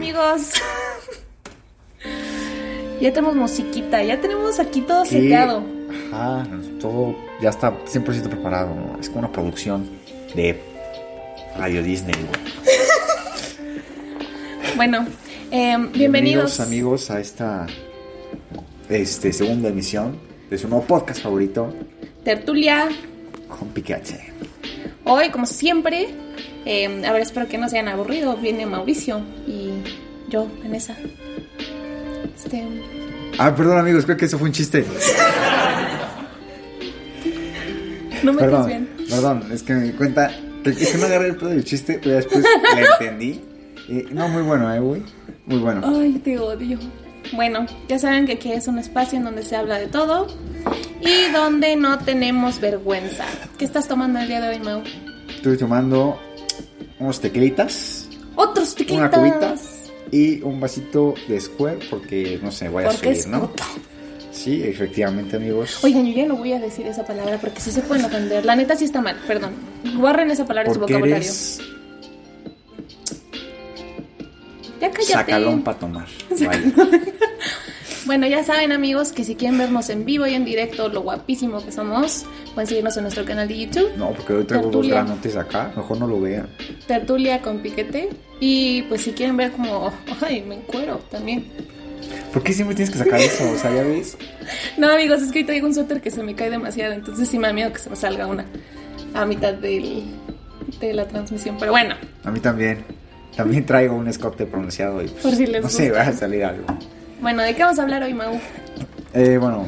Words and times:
amigos. 0.00 0.52
ya 3.02 3.12
tenemos 3.12 3.36
musiquita, 3.36 4.02
ya 4.02 4.18
tenemos 4.18 4.58
aquí 4.58 4.80
todo 4.80 5.04
seteado. 5.04 5.62
Ajá, 6.10 6.48
todo 6.80 7.14
ya 7.42 7.50
está 7.50 7.70
100% 7.84 8.22
preparado. 8.30 8.74
¿no? 8.74 8.98
Es 8.98 9.08
como 9.10 9.20
una 9.20 9.32
producción 9.32 9.86
de 10.34 10.58
Radio 11.56 11.82
Disney. 11.82 12.14
güey. 12.14 12.50
Bueno, 14.76 15.04
eh, 15.50 15.76
bienvenidos. 15.94 16.58
amigos 16.58 17.10
a 17.10 17.20
esta 17.20 17.66
este, 18.88 19.30
segunda 19.30 19.68
emisión 19.68 20.18
de 20.48 20.56
su 20.56 20.68
nuevo 20.68 20.86
podcast 20.86 21.22
favorito 21.22 21.74
Tertulia. 22.24 22.88
con 23.46 23.68
Piquete. 23.68 24.32
Hoy, 25.04 25.28
como 25.28 25.44
siempre, 25.44 26.08
eh, 26.64 27.04
a 27.06 27.12
ver, 27.12 27.22
espero 27.22 27.48
que 27.48 27.58
no 27.58 27.68
se 27.68 27.78
hayan 27.78 27.92
aburrido. 27.92 28.36
Viene 28.36 28.66
Mauricio 28.66 29.20
y 29.46 29.59
yo, 30.30 30.48
Vanessa. 30.62 30.96
Este, 32.36 32.64
Ah, 33.38 33.54
perdón 33.54 33.78
amigos, 33.78 34.04
creo 34.04 34.16
que 34.16 34.24
eso 34.26 34.38
fue 34.38 34.48
un 34.48 34.52
chiste. 34.54 34.84
no 38.22 38.32
me 38.32 38.38
Perdón, 38.40 38.66
bien. 38.66 38.88
perdón, 39.08 39.44
es 39.52 39.62
que 39.62 39.72
me 39.74 39.82
di 39.84 39.92
cuenta 39.92 40.30
que, 40.62 40.74
que 40.74 40.98
no 40.98 41.06
agarré 41.06 41.28
el 41.28 41.36
pedo 41.36 41.48
del 41.50 41.64
chiste, 41.64 41.98
pero 42.02 42.16
después 42.16 42.44
le 42.74 42.80
entendí. 42.82 43.40
Y, 43.88 44.12
no, 44.14 44.28
muy 44.28 44.42
bueno, 44.42 44.72
eh, 44.74 44.78
güey. 44.80 45.02
Muy 45.46 45.58
bueno. 45.58 45.80
Ay, 45.84 46.20
te 46.22 46.38
odio. 46.38 46.78
Bueno, 47.32 47.66
ya 47.88 47.98
saben 47.98 48.26
que 48.26 48.32
aquí 48.32 48.52
es 48.52 48.66
un 48.68 48.78
espacio 48.78 49.18
en 49.18 49.24
donde 49.24 49.42
se 49.42 49.56
habla 49.56 49.78
de 49.78 49.86
todo 49.86 50.26
y 51.00 51.32
donde 51.32 51.76
no 51.76 51.98
tenemos 51.98 52.60
vergüenza. 52.60 53.24
¿Qué 53.58 53.64
estás 53.64 53.88
tomando 53.88 54.18
el 54.20 54.28
día 54.28 54.40
de 54.40 54.48
hoy, 54.48 54.60
Mau? 54.60 54.82
Estoy 55.34 55.56
tomando 55.56 56.18
unos 56.98 57.20
tequilitas, 57.20 58.08
Otros 58.36 58.74
tequilas. 58.74 58.98
una 59.00 59.10
cubita 59.10 59.54
y 60.10 60.42
un 60.42 60.60
vasito 60.60 61.14
de 61.28 61.40
Square 61.40 61.80
porque 61.88 62.38
no 62.42 62.50
sé, 62.50 62.68
voy 62.68 62.84
a 62.84 62.92
subir, 62.92 63.12
es 63.12 63.26
¿no? 63.26 63.48
puto. 63.48 63.64
Sí, 64.32 64.62
efectivamente, 64.62 65.36
amigos. 65.36 65.82
Oigan, 65.84 66.06
yo 66.06 66.14
ya 66.14 66.26
no 66.26 66.36
voy 66.36 66.52
a 66.52 66.58
decir 66.60 66.86
esa 66.86 67.04
palabra 67.04 67.38
porque 67.40 67.60
sí 67.60 67.70
se 67.70 67.82
pueden 67.82 68.04
ofender. 68.04 68.44
La 68.44 68.56
neta 68.56 68.76
sí 68.76 68.84
está 68.84 69.00
mal, 69.00 69.16
perdón. 69.26 69.52
Borren 69.96 70.30
esa 70.30 70.46
palabra 70.46 70.70
de 70.70 70.74
su 70.74 70.80
vocabulario. 70.80 71.16
eres 71.16 71.60
Ya 74.80 74.90
cállate. 74.90 75.12
sacalón 75.12 75.62
para 75.62 75.78
tomar. 75.78 76.06
Vaya. 76.30 76.62
Bueno, 78.10 78.26
ya 78.26 78.42
saben 78.42 78.72
amigos 78.72 79.12
que 79.12 79.22
si 79.22 79.36
quieren 79.36 79.56
vernos 79.56 79.88
en 79.88 80.04
vivo 80.04 80.26
y 80.26 80.34
en 80.34 80.44
directo, 80.44 80.88
lo 80.88 81.02
guapísimo 81.02 81.64
que 81.64 81.70
somos, 81.70 82.26
pueden 82.54 82.66
seguirnos 82.66 82.96
en 82.96 83.04
nuestro 83.04 83.24
canal 83.24 83.46
de 83.46 83.56
YouTube, 83.56 83.88
No, 83.96 84.10
porque 84.10 84.32
hoy 84.32 84.42
traigo 84.42 84.68
dos 84.68 84.88
granotes 84.88 85.36
acá, 85.36 85.72
mejor 85.76 85.96
no 86.00 86.08
lo 86.08 86.20
vean. 86.20 86.48
Tertulia 86.88 87.40
con 87.40 87.60
Piquete. 87.60 88.08
Y 88.40 88.82
pues 88.88 89.02
si 89.02 89.12
quieren 89.12 89.36
ver 89.36 89.52
como, 89.52 89.92
ay, 90.22 90.42
me 90.42 90.56
encuero 90.56 90.98
también. 91.08 91.44
¿Por 92.32 92.42
qué 92.42 92.52
siempre 92.52 92.74
tienes 92.74 92.92
que 92.92 92.98
sacar 92.98 93.20
eso? 93.20 93.48
O 93.48 93.56
sea, 93.56 93.72
ya 93.72 93.84
ves. 93.84 94.18
No 94.76 94.90
amigos, 94.90 95.22
es 95.22 95.30
que 95.30 95.38
hoy 95.38 95.44
traigo 95.44 95.68
un 95.68 95.74
suéter 95.74 96.00
que 96.00 96.10
se 96.10 96.24
me 96.24 96.34
cae 96.34 96.50
demasiado, 96.50 96.92
entonces 96.92 97.28
sí 97.28 97.38
me 97.38 97.46
da 97.46 97.52
miedo 97.52 97.72
que 97.72 97.78
se 97.78 97.90
me 97.90 97.94
salga 97.94 98.26
una 98.26 98.44
a 99.14 99.24
mitad 99.24 99.54
del, 99.54 100.02
de 100.80 100.94
la 100.94 101.06
transmisión. 101.06 101.58
Pero 101.60 101.70
bueno, 101.70 101.94
A 102.24 102.32
mí 102.32 102.40
también. 102.40 102.84
También 103.36 103.64
traigo 103.64 103.94
un 103.94 104.08
escote 104.08 104.46
pronunciado 104.46 105.00
y 105.00 105.06
pues, 105.06 105.22
Por 105.22 105.36
si 105.36 105.46
les 105.46 105.62
no 105.62 105.68
sé, 105.68 105.92
va 105.92 106.02
a 106.02 106.12
salir 106.12 106.42
algo. 106.42 106.66
Bueno, 107.20 107.42
¿de 107.42 107.54
qué 107.54 107.62
vamos 107.62 107.78
a 107.78 107.82
hablar 107.82 108.02
hoy, 108.02 108.14
Mau? 108.14 108.38
Eh, 109.14 109.38
bueno, 109.38 109.66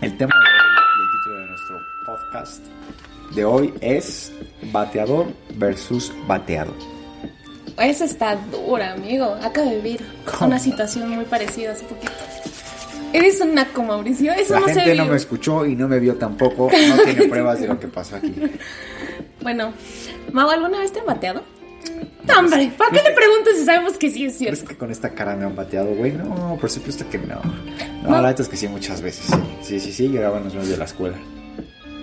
el 0.00 0.16
tema 0.16 0.32
de 0.34 0.48
hoy 0.48 0.64
y 0.98 1.02
el 1.02 1.10
título 1.18 1.38
de 1.38 1.46
nuestro 1.46 1.80
podcast 2.06 2.64
de 3.34 3.44
hoy 3.44 3.74
es 3.80 4.32
bateador 4.72 5.26
versus 5.54 6.12
bateado. 6.26 6.72
Esa 7.78 8.04
está 8.06 8.36
dura, 8.36 8.92
amigo. 8.92 9.36
Acabo 9.42 9.68
de 9.68 9.76
vivir 9.76 10.06
¿Cómo? 10.24 10.46
una 10.46 10.58
situación 10.58 11.10
muy 11.10 11.24
parecida 11.26 11.72
hace 11.72 11.84
poquito. 11.84 12.12
Eres 13.12 13.40
un 13.40 13.54
naco, 13.54 13.82
Mauricio. 13.82 14.32
Eso 14.32 14.54
La 14.54 14.60
no 14.60 14.66
se 14.68 14.74
gente 14.74 14.94
no 14.94 15.04
me 15.06 15.16
escuchó 15.16 15.64
y 15.66 15.76
no 15.76 15.86
me 15.86 15.98
vio 15.98 16.16
tampoco. 16.16 16.70
No 16.70 17.02
tiene 17.02 17.24
pruebas 17.28 17.60
de 17.60 17.68
lo 17.68 17.78
que 17.78 17.88
pasó 17.88 18.16
aquí. 18.16 18.34
Bueno, 19.42 19.72
Mau, 20.32 20.48
¿alguna 20.50 20.78
vez 20.80 20.92
te 20.92 21.00
han 21.00 21.06
bateado? 21.06 21.42
Hombre, 22.38 22.72
¿para 22.76 22.90
qué 22.90 23.02
le 23.08 23.14
preguntas 23.14 23.54
si 23.56 23.64
sabemos 23.64 23.96
que 23.98 24.10
sí 24.10 24.24
es 24.24 24.36
¿Crees 24.36 24.58
cierto? 24.58 24.68
que 24.68 24.76
con 24.76 24.90
esta 24.90 25.10
cara 25.10 25.36
me 25.36 25.44
han 25.44 25.54
bateado, 25.54 25.94
güey? 25.94 26.12
No, 26.12 26.56
por 26.60 26.70
supuesto 26.70 27.08
que 27.08 27.18
no. 27.18 27.40
No, 28.02 28.10
No. 28.10 28.22
la 28.22 28.28
neta 28.28 28.42
es 28.42 28.48
que 28.48 28.56
sí, 28.56 28.68
muchas 28.68 29.00
veces. 29.00 29.26
Sí, 29.62 29.80
sí, 29.80 29.92
sí, 29.92 30.08
llegaban 30.08 30.44
los 30.44 30.52
niños 30.54 30.68
de 30.68 30.76
la 30.76 30.84
escuela. 30.84 31.16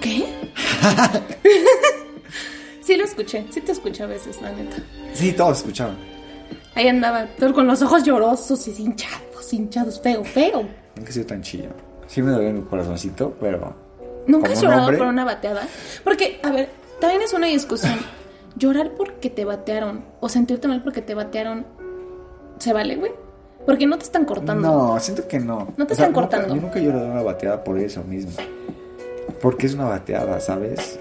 ¿Qué? 0.01 0.25
sí 2.81 2.95
lo 2.97 3.05
escuché, 3.05 3.45
sí 3.51 3.61
te 3.61 3.71
escuché 3.71 4.03
a 4.03 4.07
veces, 4.07 4.41
la 4.41 4.51
neta. 4.51 4.77
Sí, 5.13 5.31
todos 5.33 5.57
escuchaban. 5.59 5.95
Ahí 6.75 6.87
andaba, 6.87 7.25
todo 7.37 7.53
con 7.53 7.67
los 7.67 7.81
ojos 7.81 8.03
llorosos 8.03 8.67
y 8.67 8.71
hinchados, 8.81 9.53
hinchados, 9.53 10.01
feo, 10.01 10.23
feo. 10.23 10.67
Nunca 10.95 11.09
he 11.09 11.13
sido 11.13 11.25
tan 11.27 11.41
chillo. 11.41 11.69
Sí 12.07 12.21
me 12.21 12.31
duele 12.31 12.53
mi 12.53 12.61
corazoncito, 12.63 13.35
pero... 13.39 13.75
¿Nunca 14.27 14.51
has 14.51 14.61
llorado 14.61 14.81
hombre, 14.83 14.97
por 14.97 15.07
una 15.07 15.25
bateada? 15.25 15.67
Porque, 16.03 16.39
a 16.43 16.51
ver, 16.51 16.69
también 16.99 17.21
es 17.21 17.33
una 17.33 17.47
discusión. 17.47 17.97
Llorar 18.55 18.91
porque 18.97 19.29
te 19.29 19.45
batearon 19.45 20.03
o 20.19 20.29
sentirte 20.29 20.67
mal 20.67 20.83
porque 20.83 21.01
te 21.01 21.15
batearon, 21.15 21.65
¿se 22.59 22.71
vale, 22.73 22.95
güey? 22.95 23.11
Porque 23.65 23.87
no 23.87 23.97
te 23.97 24.03
están 24.03 24.25
cortando. 24.25 24.67
No, 24.93 24.99
siento 24.99 25.27
que 25.27 25.39
no. 25.39 25.73
No 25.77 25.87
te 25.87 25.93
O 25.93 25.95
sea, 25.95 26.05
están 26.05 26.11
nunca- 26.11 26.21
cortando. 26.21 26.55
yo 26.55 26.61
nunca 26.61 26.79
he 26.79 26.83
llorado 26.83 27.07
una 27.07 27.23
bateada 27.23 27.63
por 27.63 27.79
eso 27.79 28.03
mismo. 28.03 28.31
Porque 29.41 29.65
es 29.67 29.73
una 29.73 29.85
bateada, 29.85 30.39
¿sabes? 30.39 30.99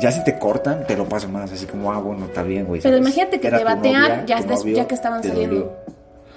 Ya 0.00 0.12
si 0.12 0.22
te 0.24 0.38
cortan, 0.38 0.86
te 0.86 0.96
lo 0.96 1.08
paso 1.08 1.28
más. 1.28 1.50
Así 1.52 1.66
como, 1.66 1.90
ah, 1.92 1.98
bueno, 1.98 2.26
está 2.26 2.42
bien, 2.42 2.66
güey. 2.66 2.80
Pero 2.80 2.96
imagínate 2.98 3.40
que 3.40 3.48
Era 3.48 3.58
te 3.58 3.64
batean 3.64 4.02
novia, 4.02 4.24
ya, 4.26 4.40
novio, 4.40 4.86
que 4.86 4.94
estaban 4.94 5.22
saliendo. 5.22 5.56
dolió. 5.56 5.72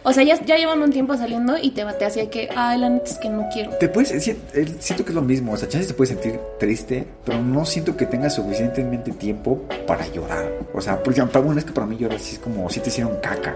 O 0.08 0.14
sea, 0.14 0.24
ya, 0.24 0.40
ya 0.46 0.56
llevan 0.56 0.82
un 0.84 0.92
tiempo 0.92 1.18
saliendo 1.18 1.58
y 1.58 1.72
te 1.72 1.84
bateas 1.84 2.16
y 2.16 2.20
hay 2.22 2.28
que, 2.28 2.48
ay, 2.56 2.78
la 2.78 2.90
neta 2.90 3.06
es 3.10 3.18
que 3.18 3.28
no 3.28 3.48
quiero. 3.52 3.72
Te 3.72 3.90
puedes, 3.90 4.24
si- 4.24 4.32
eh, 4.54 4.76
siento 4.80 5.04
que 5.04 5.10
es 5.10 5.16
lo 5.16 5.24
mismo, 5.24 5.54
o 5.54 5.58
sea, 5.58 5.68
chances 5.68 5.88
te 5.88 5.94
puedes 5.96 6.10
sentir 6.14 6.40
triste, 6.60 7.06
pero 7.26 7.42
no 7.42 7.66
siento 7.66 7.98
que 7.98 8.06
tengas 8.06 8.36
suficientemente 8.36 9.12
tiempo 9.14 9.62
para 9.88 10.06
llorar. 10.10 10.46
O 10.74 10.80
sea, 10.82 11.02
porque 11.02 11.22
bueno, 11.24 11.58
es 11.58 11.66
que 11.66 11.72
para 11.72 11.88
mí 11.88 11.98
llorar 11.98 12.20
sí 12.20 12.36
es 12.36 12.40
como 12.40 12.70
si 12.70 12.80
te 12.82 12.90
hicieron 12.90 13.16
caca, 13.20 13.56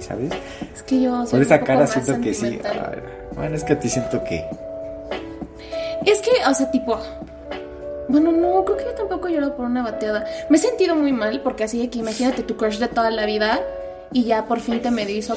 ¿sabes? 0.00 0.32
Es 0.74 0.82
que 0.82 1.00
yo 1.02 1.22
soy 1.24 1.30
Por 1.30 1.38
un 1.38 1.42
esa 1.46 1.54
poco 1.60 1.66
cara 1.66 1.86
siento 1.86 2.20
que 2.20 2.34
sí. 2.34 2.58
ay, 2.64 2.98
bueno, 3.36 3.54
es 3.54 3.62
que 3.64 3.72
a 3.74 3.78
ti 3.78 3.88
siento 3.88 4.22
que 4.24 4.44
Es 6.04 6.20
que, 6.20 6.30
o 6.48 6.54
sea, 6.54 6.70
tipo. 6.70 6.98
Bueno, 8.08 8.30
no, 8.30 8.64
creo 8.64 8.76
que 8.76 8.84
yo 8.84 8.92
tampoco 8.94 9.26
he 9.28 9.32
llorado 9.32 9.56
por 9.56 9.66
una 9.66 9.82
bateada. 9.82 10.24
Me 10.48 10.56
he 10.56 10.60
sentido 10.60 10.94
muy 10.94 11.12
mal 11.12 11.40
porque 11.42 11.64
así 11.64 11.78
de 11.78 11.90
que 11.90 11.98
imagínate 11.98 12.42
tu 12.42 12.56
crush 12.56 12.78
de 12.78 12.86
toda 12.88 13.10
la 13.10 13.26
vida 13.26 13.60
y 14.12 14.24
ya 14.24 14.46
por 14.46 14.60
fin 14.60 14.80
te 14.80 14.90
me 14.92 15.02
hizo. 15.10 15.34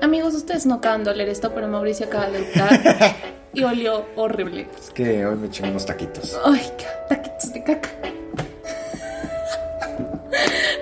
Amigos, 0.00 0.34
ustedes 0.34 0.64
no 0.64 0.76
acaban 0.76 1.02
de 1.04 1.10
oler 1.10 1.28
esto, 1.28 1.52
pero 1.54 1.68
Mauricio 1.68 2.06
acaba 2.06 2.28
de 2.28 2.40
optar 2.42 3.16
y 3.52 3.64
olió 3.64 4.06
horrible. 4.16 4.68
es 4.78 4.90
que 4.90 5.26
hoy 5.26 5.36
me 5.36 5.48
eché 5.48 5.64
unos 5.64 5.84
taquitos. 5.86 6.38
Ay, 6.44 6.70
qué 6.76 6.86
taquitos 7.08 7.52
de 7.52 7.64
caca. 7.64 7.88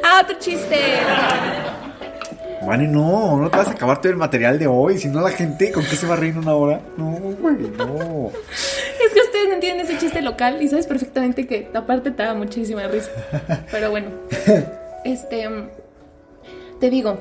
ah, 0.04 0.20
otro 0.22 0.38
chiste. 0.38 0.76
Vale, 2.66 2.88
no, 2.88 3.38
no 3.38 3.48
te 3.48 3.56
vas 3.56 3.68
a 3.68 3.70
acabar 3.70 4.00
todo 4.00 4.10
el 4.10 4.18
material 4.18 4.58
de 4.58 4.66
hoy, 4.66 4.98
si 4.98 5.08
no 5.08 5.20
la 5.20 5.30
gente, 5.30 5.70
¿con 5.72 5.84
qué 5.84 5.94
se 5.94 6.06
va 6.06 6.14
a 6.14 6.16
reír 6.16 6.32
en 6.32 6.40
una 6.40 6.54
hora? 6.54 6.80
No, 6.96 7.12
güey, 7.12 7.56
no. 7.78 8.30
Es 8.50 9.12
que 9.14 9.20
ustedes 9.20 9.48
no 9.48 9.54
entienden 9.54 9.86
ese 9.86 9.98
chiste 9.98 10.20
local 10.20 10.60
y 10.60 10.68
sabes 10.68 10.86
perfectamente 10.86 11.46
que 11.46 11.70
aparte 11.74 12.10
te 12.10 12.22
da 12.22 12.34
muchísima 12.34 12.86
risa. 12.88 13.10
Pero 13.70 13.90
bueno, 13.90 14.08
este, 15.04 15.48
te 16.80 16.90
digo, 16.90 17.20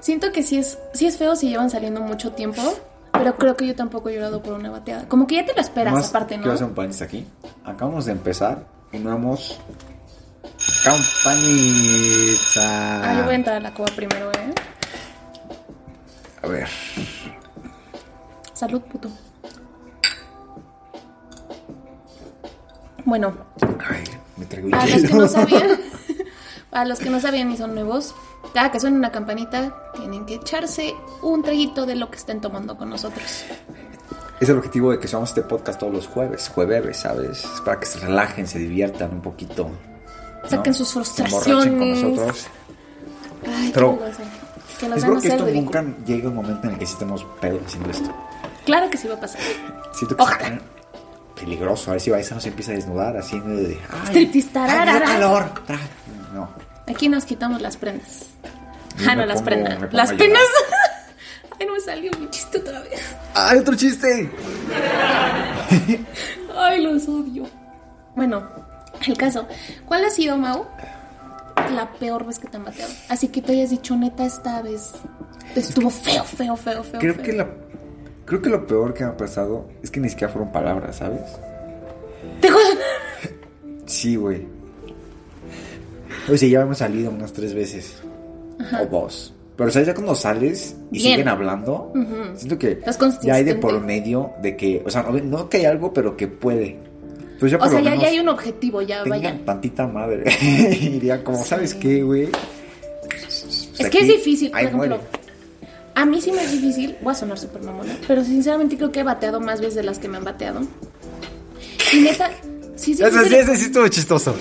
siento 0.00 0.32
que 0.32 0.42
sí 0.42 0.58
es, 0.58 0.78
sí 0.92 1.06
es 1.06 1.16
feo 1.16 1.36
si 1.36 1.48
llevan 1.48 1.70
saliendo 1.70 2.00
mucho 2.00 2.32
tiempo, 2.32 2.62
pero 3.12 3.36
creo 3.36 3.56
que 3.56 3.66
yo 3.66 3.74
tampoco 3.74 4.08
he 4.08 4.14
llorado 4.14 4.42
por 4.42 4.54
una 4.54 4.70
bateada. 4.70 5.08
Como 5.08 5.26
que 5.26 5.36
ya 5.36 5.44
te 5.44 5.54
lo 5.54 5.60
esperas, 5.60 6.08
aparte, 6.10 6.36
¿no? 6.36 6.42
Quiero 6.42 6.54
hacer 6.54 6.66
un 6.66 6.74
paréntesis 6.74 7.02
aquí. 7.02 7.26
Acabamos 7.64 8.04
de 8.06 8.12
empezar 8.12 8.64
y 8.92 8.98
no 8.98 9.14
hemos... 9.14 9.58
Campanita. 10.84 12.62
Ah, 13.02 13.14
yo 13.18 13.24
voy 13.24 13.32
a 13.32 13.36
entrar 13.36 13.56
a 13.56 13.60
la 13.60 13.74
cueva 13.74 13.92
primero, 13.94 14.30
¿eh? 14.32 14.54
A 16.42 16.46
ver. 16.46 16.68
Salud, 18.52 18.80
puto. 18.82 19.10
Bueno, 23.04 23.32
Ay, 23.88 24.02
me 24.36 24.46
traigo 24.46 24.70
Para 24.70 24.86
los 24.86 25.02
que 25.02 25.14
no 25.14 25.28
sabían, 25.28 25.68
para 26.70 26.84
los 26.86 26.98
que 26.98 27.10
no 27.10 27.20
sabían 27.20 27.52
y 27.52 27.56
son 27.56 27.74
nuevos, 27.74 28.14
cada 28.56 28.70
que 28.70 28.80
suena 28.80 28.96
una 28.96 29.12
campanita, 29.12 29.70
tienen 29.94 30.24
que 30.24 30.36
echarse 30.36 30.94
un 31.20 31.42
traguito 31.42 31.84
de 31.84 31.94
lo 31.94 32.10
que 32.10 32.16
estén 32.16 32.40
tomando 32.40 32.74
con 32.78 32.88
nosotros. 32.88 33.44
Es 34.40 34.48
el 34.48 34.56
objetivo 34.56 34.92
de 34.92 34.98
que 34.98 35.06
hagamos 35.08 35.28
este 35.28 35.42
podcast 35.42 35.78
todos 35.78 35.92
los 35.92 36.06
jueves, 36.06 36.48
jueves, 36.48 36.96
¿sabes? 36.96 37.44
Es 37.44 37.60
para 37.60 37.78
que 37.78 37.84
se 37.84 37.98
relajen, 37.98 38.46
se 38.46 38.58
diviertan 38.58 39.12
un 39.12 39.20
poquito. 39.20 39.68
¿no? 40.42 40.48
Saquen 40.48 40.72
sus 40.72 40.88
Se 40.88 40.98
emborrachen 40.98 41.28
con 41.28 41.42
frustraciones. 41.42 42.02
nosotros. 42.02 42.46
Ay, 43.46 43.70
Pero-. 43.74 43.98
Que 44.80 44.88
nos 44.88 44.98
Espero 44.98 45.20
que 45.20 45.28
esto 45.28 45.44
ridículo. 45.44 45.82
nunca 45.82 46.04
llegue 46.06 46.26
un 46.28 46.34
momento 46.34 46.66
en 46.66 46.72
el 46.72 46.78
que 46.78 46.86
sí 46.86 46.92
estemos 46.94 47.24
pedos 47.38 47.60
haciendo 47.66 47.90
esto. 47.90 48.10
Claro 48.64 48.88
que 48.88 48.96
sí 48.96 49.06
va 49.06 49.14
a 49.16 49.20
pasar. 49.20 49.40
Siento 49.92 50.16
que 50.16 50.22
Ojalá. 50.22 50.48
se 50.48 50.60
peligroso. 51.38 51.90
A 51.90 51.92
ver 51.92 52.00
si 52.00 52.10
Baeza 52.10 52.34
no 52.34 52.40
se 52.40 52.48
empieza 52.48 52.72
a 52.72 52.74
desnudar 52.76 53.16
medio 53.44 53.68
de. 53.68 53.78
¡Ay! 54.08 54.30
Ay, 54.54 55.00
calor! 55.02 55.44
No. 56.32 56.65
Aquí 56.86 57.08
nos 57.08 57.24
quitamos 57.24 57.60
las 57.60 57.76
prendas. 57.76 58.26
Yo 58.98 59.10
Ah, 59.10 59.16
no, 59.16 59.26
las 59.26 59.42
prendas. 59.42 59.92
Las 59.92 60.12
penas. 60.12 60.42
Ay, 61.58 61.66
no 61.66 61.72
me 61.72 61.80
salió 61.80 62.10
mi 62.18 62.28
chiste 62.30 62.58
vez. 62.60 63.00
¡Ay, 63.34 63.58
otro 63.58 63.74
chiste! 63.74 64.30
Ay, 66.56 66.82
los 66.82 67.08
odio. 67.08 67.44
Bueno, 68.14 68.46
el 69.06 69.16
caso. 69.16 69.46
¿Cuál 69.86 70.04
ha 70.04 70.10
sido, 70.10 70.36
Mau? 70.36 70.66
La 71.74 71.90
peor 71.98 72.26
vez 72.26 72.38
que 72.38 72.48
te 72.48 72.56
han 72.56 72.64
bateado. 72.64 72.92
Así 73.08 73.28
que 73.28 73.42
te 73.42 73.52
hayas 73.52 73.70
dicho, 73.70 73.96
neta, 73.96 74.24
esta 74.24 74.62
vez 74.62 74.92
estuvo 75.54 75.90
feo, 75.90 76.24
feo, 76.24 76.56
feo, 76.56 76.82
feo. 76.84 77.00
Creo 77.00 77.14
feo. 77.14 77.24
que 77.24 77.32
la... 77.32 77.48
Creo 78.26 78.42
que 78.42 78.50
lo 78.50 78.66
peor 78.66 78.92
que 78.92 79.04
me 79.04 79.10
ha 79.10 79.16
pasado 79.16 79.68
es 79.82 79.90
que 79.90 80.00
ni 80.00 80.08
siquiera 80.08 80.32
fueron 80.32 80.52
palabras, 80.52 80.96
¿sabes? 80.96 81.22
Te. 82.40 82.48
Sí, 83.86 84.16
güey. 84.16 84.46
O 86.32 86.36
sea, 86.36 86.48
ya 86.48 86.60
hemos 86.62 86.78
salido 86.78 87.10
unas 87.10 87.32
tres 87.32 87.54
veces. 87.54 87.94
O 88.82 88.86
dos. 88.86 89.32
Pero, 89.56 89.70
¿sabes? 89.70 89.88
Ya 89.88 89.94
cuando 89.94 90.14
sales 90.14 90.76
y 90.90 90.98
Bien. 90.98 91.12
siguen 91.12 91.28
hablando, 91.28 91.92
siento 92.34 92.58
que 92.58 92.80
ya 93.22 93.34
hay 93.34 93.44
de 93.44 93.54
por 93.54 93.80
medio 93.80 94.32
de 94.42 94.54
que, 94.56 94.82
o 94.84 94.90
sea, 94.90 95.02
no, 95.02 95.12
no 95.12 95.48
que 95.48 95.58
hay 95.58 95.64
algo, 95.64 95.92
pero 95.94 96.16
que 96.16 96.28
puede. 96.28 96.78
Pues 97.40 97.52
ya 97.52 97.56
O 97.56 97.60
por 97.60 97.68
sea, 97.70 97.78
lo 97.78 97.84
ya, 97.84 97.90
menos 97.90 98.04
ya 98.04 98.10
hay 98.10 98.18
un 98.18 98.28
objetivo, 98.28 98.82
ya 98.82 99.02
tengan 99.02 99.22
vaya. 99.22 99.44
tantita 99.44 99.86
madre. 99.86 100.24
y 100.42 101.08
como, 101.24 101.42
¿sabes 101.44 101.74
qué, 101.74 102.02
güey? 102.02 102.28
Es 103.78 103.90
que 103.90 103.98
es 104.00 104.08
difícil, 104.08 104.50
por 104.50 104.60
ejemplo. 104.60 104.78
muere. 104.88 105.02
A 105.94 106.04
mí 106.04 106.20
sí 106.20 106.30
me 106.32 106.42
es 106.42 106.52
difícil, 106.52 106.94
voy 107.00 107.12
a 107.12 107.14
sonar 107.14 107.38
súper 107.38 107.62
mamona, 107.62 107.96
pero 108.06 108.22
sinceramente 108.22 108.76
creo 108.76 108.92
que 108.92 109.00
he 109.00 109.04
bateado 109.04 109.40
más 109.40 109.60
veces 109.60 109.76
de 109.76 109.82
las 109.82 109.98
que 109.98 110.08
me 110.08 110.18
han 110.18 110.24
bateado. 110.24 110.60
Y 111.92 112.00
neta, 112.00 112.30
sí 112.74 112.92
es 112.92 113.00
Ese, 113.00 113.24
sí, 113.28 113.34
ese 113.34 113.56
sí 113.56 113.64
estuvo 113.66 113.88
chistoso. 113.88 114.34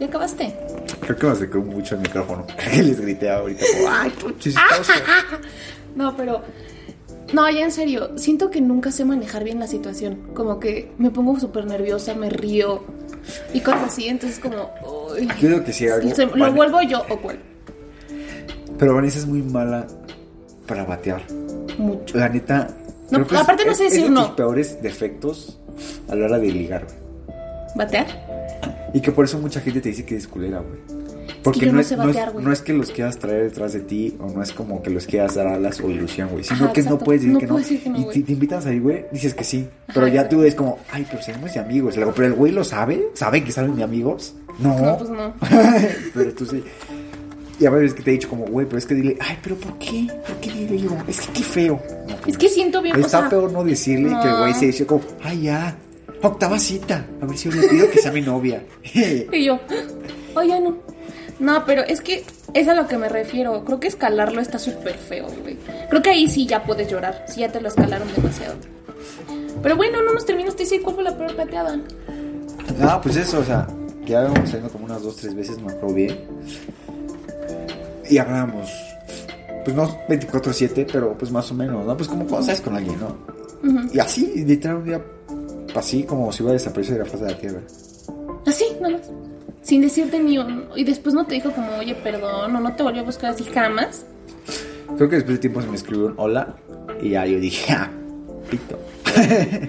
¿Ya 0.00 0.06
acabaste? 0.06 0.54
Creo 1.00 1.16
que 1.16 1.26
me 1.26 1.32
acercó 1.32 1.58
mucho 1.60 1.94
el 1.94 2.00
micrófono. 2.02 2.46
que 2.72 2.82
les 2.82 3.00
grité 3.00 3.30
ahorita 3.30 3.64
como, 3.76 3.88
¡ay, 3.92 4.12
chistoso! 4.38 4.92
No, 5.94 6.16
pero. 6.16 6.40
No, 7.34 7.48
ya 7.50 7.60
en 7.64 7.70
serio, 7.72 8.12
siento 8.16 8.50
que 8.50 8.60
nunca 8.60 8.90
sé 8.90 9.04
manejar 9.04 9.44
bien 9.44 9.58
la 9.60 9.66
situación. 9.66 10.18
Como 10.34 10.58
que 10.58 10.90
me 10.98 11.10
pongo 11.10 11.38
súper 11.38 11.66
nerviosa, 11.66 12.14
me 12.14 12.28
río 12.30 12.82
y 13.54 13.60
cosas 13.60 13.84
así, 13.84 14.08
entonces 14.08 14.38
como. 14.38 14.70
uy. 15.10 15.28
Yo 15.40 15.62
que 15.64 15.72
sí, 15.72 15.86
algo. 15.88 16.14
Se- 16.14 16.26
lo 16.26 16.52
vuelvo 16.52 16.80
yo 16.82 17.02
o 17.08 17.18
cuál. 17.20 17.38
Pero 18.78 18.94
Vanessa 18.94 19.18
es 19.18 19.26
muy 19.26 19.42
mala 19.42 19.86
para 20.66 20.84
batear. 20.84 21.22
Mucho. 21.78 22.16
La 22.18 22.28
neta. 22.28 22.68
No, 23.10 23.20
es- 23.22 23.32
aparte 23.34 23.64
no 23.66 23.74
sé 23.74 23.86
es- 23.86 23.92
decir 23.92 24.04
es 24.06 24.10
de 24.10 24.14
no. 24.14 24.26
tus 24.26 24.34
peores 24.34 24.82
defectos 24.82 25.58
a 26.08 26.14
la 26.14 26.24
hora 26.26 26.38
de 26.38 26.50
ligar. 26.50 26.86
¿Batear? 27.74 28.06
Y 28.94 29.00
que 29.00 29.10
por 29.12 29.24
eso 29.24 29.38
mucha 29.38 29.60
gente 29.60 29.80
te 29.80 29.88
dice 29.88 30.04
que 30.04 30.14
eres 30.14 30.28
culera, 30.28 30.60
güey. 30.60 31.02
Porque 31.42 31.66
no, 31.66 31.72
no 31.72 31.80
es, 31.80 31.92
no, 31.96 32.08
es, 32.08 32.16
no 32.34 32.52
es 32.52 32.60
que 32.60 32.72
los 32.72 32.90
quieras 32.90 33.18
traer 33.18 33.44
detrás 33.44 33.72
de 33.72 33.80
ti 33.80 34.16
o 34.20 34.30
no 34.30 34.42
es 34.42 34.52
como 34.52 34.82
que 34.82 34.90
los 34.90 35.06
quieras 35.06 35.34
dar 35.34 35.46
alas 35.48 35.80
o 35.80 35.90
ilusión, 35.90 36.28
güey. 36.30 36.44
Sino 36.44 36.64
Ajá, 36.66 36.72
que 36.72 36.82
no 36.82 36.98
puedes 36.98 37.22
decir 37.22 37.38
que 37.38 37.46
no. 37.46 37.56
decir 37.58 37.82
que 37.82 37.90
no, 37.90 37.98
y 37.98 38.04
te, 38.06 38.22
te 38.22 38.32
invitan 38.32 38.58
a 38.58 38.62
salir, 38.62 38.82
güey, 38.82 39.06
dices 39.12 39.34
que 39.34 39.42
sí. 39.44 39.66
Ajá, 39.86 39.94
pero 39.94 40.06
ya 40.08 40.14
exacto. 40.22 40.36
tú 40.36 40.42
es 40.44 40.54
como, 40.54 40.78
ay, 40.90 41.06
pero 41.10 41.22
seremos 41.22 41.52
de 41.52 41.60
amigos. 41.60 41.96
Luego, 41.96 42.12
pero 42.14 42.26
el 42.28 42.34
güey 42.34 42.52
lo 42.52 42.64
sabe, 42.64 43.08
sabe 43.14 43.42
que 43.42 43.50
salen 43.50 43.74
de 43.76 43.82
amigos. 43.82 44.34
No. 44.58 44.78
No, 44.78 44.98
pues 44.98 45.10
no. 45.10 45.34
pero 46.14 46.32
tú 46.34 46.46
sí. 46.46 46.62
Y 47.58 47.66
a 47.66 47.70
veces 47.70 47.94
que 47.94 48.02
te 48.02 48.10
he 48.10 48.14
dicho 48.14 48.28
como, 48.28 48.44
güey, 48.46 48.66
pero 48.66 48.78
es 48.78 48.86
que 48.86 48.94
dile, 48.94 49.16
ay, 49.20 49.38
pero 49.42 49.56
¿por 49.56 49.78
qué? 49.78 50.08
¿Por 50.26 50.36
qué 50.36 50.50
le 50.52 50.66
digo? 50.66 50.96
Es 51.06 51.20
que 51.20 51.32
qué 51.32 51.42
feo. 51.42 51.80
No, 52.08 52.16
Es 52.26 52.36
que 52.36 52.48
siento 52.48 52.82
bien. 52.82 52.96
o 52.96 52.98
Está 52.98 53.20
sea, 53.20 53.28
peor 53.28 53.52
no 53.52 53.62
decirle 53.64 54.08
que 54.22 54.28
el 54.28 54.36
güey 54.36 54.54
se 54.54 54.66
dice 54.66 54.84
como, 54.86 55.02
ay, 55.22 55.42
ya, 55.42 55.76
octava 56.22 56.58
cita. 56.58 57.06
A 57.20 57.26
ver 57.26 57.36
si 57.36 57.50
yo 57.50 57.60
le 57.60 57.68
pido 57.68 57.90
que 57.90 57.98
sea 57.98 58.12
mi 58.12 58.20
novia. 58.20 58.64
Y 59.32 59.44
yo, 59.44 59.60
oye, 60.34 60.60
no. 60.60 60.76
No, 61.38 61.64
pero 61.64 61.82
es 61.82 62.00
que 62.00 62.24
es 62.54 62.68
a 62.68 62.74
lo 62.74 62.86
que 62.86 62.96
me 62.98 63.08
refiero. 63.08 63.64
Creo 63.64 63.80
que 63.80 63.88
escalarlo 63.88 64.40
está 64.40 64.58
súper 64.58 64.94
feo, 64.94 65.26
güey. 65.42 65.58
Creo 65.90 66.02
que 66.02 66.10
ahí 66.10 66.28
sí 66.28 66.46
ya 66.46 66.62
puedes 66.62 66.88
llorar. 66.88 67.24
Si 67.28 67.40
ya 67.40 67.50
te 67.50 67.60
lo 67.60 67.68
escalaron 67.68 68.08
demasiado. 68.14 68.54
Pero 69.62 69.76
bueno, 69.76 70.02
no 70.02 70.12
nos 70.12 70.24
terminaste 70.24 70.58
de 70.58 70.64
decir 70.64 70.82
cuál 70.82 70.94
fue 70.96 71.04
la 71.04 71.16
peor 71.16 71.34
pateada. 71.36 71.80
No, 72.78 73.00
pues 73.00 73.16
eso, 73.16 73.40
o 73.40 73.44
sea, 73.44 73.66
ya 74.06 74.20
habíamos 74.20 74.50
salido 74.50 74.68
como 74.70 74.84
unas 74.84 75.02
dos, 75.02 75.16
tres 75.16 75.34
veces, 75.34 75.58
no 75.58 75.66
me 75.66 75.72
acuerdo 75.72 75.94
bien. 75.94 76.20
Y 78.08 78.18
hablábamos, 78.18 78.70
pues 79.64 79.76
no 79.76 79.88
24-7, 80.08 80.86
pero 80.92 81.16
pues 81.16 81.30
más 81.30 81.50
o 81.50 81.54
menos, 81.54 81.86
¿no? 81.86 81.96
Pues 81.96 82.08
como 82.08 82.26
cuando 82.26 82.46
sales 82.46 82.60
con 82.60 82.76
alguien, 82.76 82.98
¿no? 83.00 83.16
Y 83.92 83.98
así, 84.00 84.44
literal, 84.44 84.78
un 84.78 84.84
día, 84.84 85.02
así 85.74 86.04
como 86.04 86.32
si 86.32 86.42
hubiera 86.42 86.54
desaparecido 86.54 86.98
de 86.98 87.04
la 87.04 87.10
faz 87.10 87.20
de 87.20 87.30
la 87.30 87.38
tierra. 87.38 87.60
Así, 88.46 88.64
nada 88.80 88.98
más. 88.98 89.10
Sin 89.62 89.80
decirte 89.80 90.18
ni 90.18 90.38
un... 90.38 90.68
Y 90.74 90.84
después 90.84 91.14
no 91.14 91.24
te 91.24 91.34
dijo 91.34 91.52
como, 91.52 91.76
oye, 91.76 91.94
perdón, 91.94 92.56
o 92.56 92.60
no 92.60 92.74
te 92.74 92.82
volvió 92.82 93.02
a 93.02 93.04
buscar 93.04 93.30
así 93.30 93.44
jamás. 93.44 94.04
Creo 94.96 95.08
que 95.08 95.16
después 95.16 95.36
de 95.36 95.40
tiempo 95.40 95.62
se 95.62 95.68
me 95.68 95.76
escribió 95.76 96.06
un 96.06 96.14
hola 96.16 96.56
y 97.00 97.10
ya 97.10 97.24
yo 97.26 97.38
dije, 97.38 97.72
ah, 97.72 97.90
pito. 98.50 98.78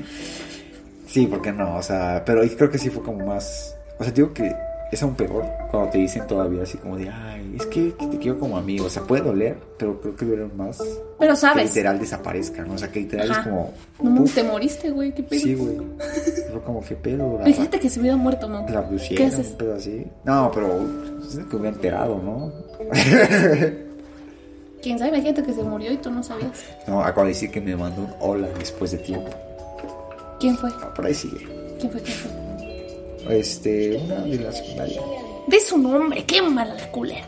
sí, 1.08 1.28
porque 1.28 1.52
no, 1.52 1.78
o 1.78 1.82
sea, 1.82 2.24
pero 2.26 2.42
creo 2.58 2.70
que 2.70 2.78
sí 2.78 2.90
fue 2.90 3.04
como 3.04 3.26
más, 3.26 3.76
o 4.00 4.04
sea, 4.04 4.12
digo 4.12 4.34
que 4.34 4.54
es 4.92 5.02
aún 5.02 5.16
peor 5.16 5.46
cuando 5.72 5.92
te 5.92 6.00
dicen 6.00 6.28
todavía 6.28 6.64
así 6.64 6.78
como 6.78 6.98
de, 6.98 7.10
ay, 7.10 7.43
es 7.56 7.66
que, 7.68 7.94
que 7.94 8.08
te 8.08 8.18
quiero 8.18 8.40
como 8.40 8.58
amigo, 8.58 8.86
o 8.86 8.90
sea, 8.90 9.04
puede 9.04 9.22
doler, 9.24 9.58
pero 9.78 10.00
creo 10.02 10.16
que 10.16 10.26
duele 10.26 10.46
más 10.56 10.82
Pero 11.20 11.34
que 11.34 11.38
sabes. 11.40 11.66
literal 11.70 12.00
desaparezcan, 12.00 12.68
¿no? 12.68 12.74
o 12.74 12.78
sea, 12.78 12.92
que 12.92 13.02
literal 13.02 13.30
Ajá. 13.32 13.42
es 13.42 13.48
como, 13.48 13.74
No 14.02 14.24
te 14.26 14.44
moriste, 14.44 14.90
güey, 14.92 15.14
qué 15.14 15.24
pedo. 15.24 15.40
sí, 15.42 15.56
güey, 15.56 15.78
fue 16.52 16.62
como 16.64 16.82
que 16.84 16.96
pedo, 16.96 17.38
la, 17.40 17.48
Imagínate 17.48 17.80
que 17.80 17.90
se 17.90 18.00
hubiera 18.00 18.18
muerto, 18.18 18.48
¿no? 18.50 18.66
la 18.68 18.90
¿Qué 19.10 19.26
haces? 19.26 19.56
así. 19.76 20.06
No, 20.24 20.52
pero 20.54 20.80
es 21.28 21.38
que 21.50 21.56
hubiera 21.56 21.76
enterado, 21.76 22.20
¿no? 22.24 22.52
Quién 24.82 25.00
sabe, 25.00 25.12
imagínate 25.12 25.44
que 25.44 25.54
se 25.54 25.64
murió 25.64 25.92
y 25.94 25.98
tú 25.98 26.12
no 26.12 26.22
sabías. 26.24 26.52
no, 26.88 27.02
acabo 27.02 27.22
de 27.26 27.30
decir 27.34 27.50
que 27.52 27.62
me 27.62 27.76
mandó 27.76 28.02
un 28.02 28.14
hola 28.20 28.48
después 28.60 28.92
de 28.92 28.98
tiempo. 28.98 29.30
¿Quién 30.40 30.58
fue? 30.58 30.70
No, 30.72 30.94
por 30.94 31.06
ahí 31.06 31.14
sigue. 31.14 31.48
¿Quién 31.80 31.92
fue? 31.92 32.02
¿Quién 32.02 32.18
fue? 32.18 33.40
Este, 33.40 33.96
una 33.96 34.16
de 34.22 34.40
la 34.40 34.52
secundaria. 34.52 35.02
De 35.48 35.60
su 35.62 35.78
nombre, 35.78 36.26
qué 36.26 36.42
mala 36.42 36.74
la 36.74 36.92
culera. 36.92 37.26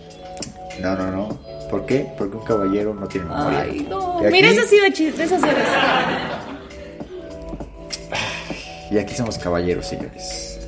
No, 0.81 0.95
no, 0.95 1.11
no. 1.11 1.39
¿Por 1.69 1.85
qué? 1.85 2.11
Porque 2.17 2.37
un 2.37 2.43
caballero 2.43 2.93
no 2.93 3.07
tiene 3.07 3.27
memoria. 3.27 3.61
Ay, 3.61 3.87
no. 3.89 4.19
Aquí, 4.19 4.27
Mira, 4.31 4.49
esa 4.49 4.65
sí 4.65 4.79
de 4.79 4.93
chiste, 4.93 5.23
eres. 5.23 5.41
y 8.91 8.97
aquí 8.97 9.15
somos 9.15 9.37
caballeros, 9.37 9.87
señores. 9.87 10.59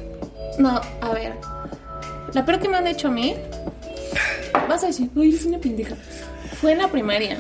No, 0.58 0.82
a 1.02 1.14
ver. 1.14 1.34
La 2.34 2.44
peor 2.46 2.60
que 2.60 2.68
me 2.68 2.78
han 2.78 2.88
hecho 2.88 3.08
a 3.10 3.12
mí. 3.12 3.36
Vas 4.68 4.84
a 4.84 4.88
decir, 4.88 5.10
uy, 5.16 5.30
eres 5.30 5.46
una 5.46 5.60
pendeja. 5.60 5.96
Fue 6.60 6.72
en 6.72 6.80
la 6.80 6.88
primaria. 6.88 7.38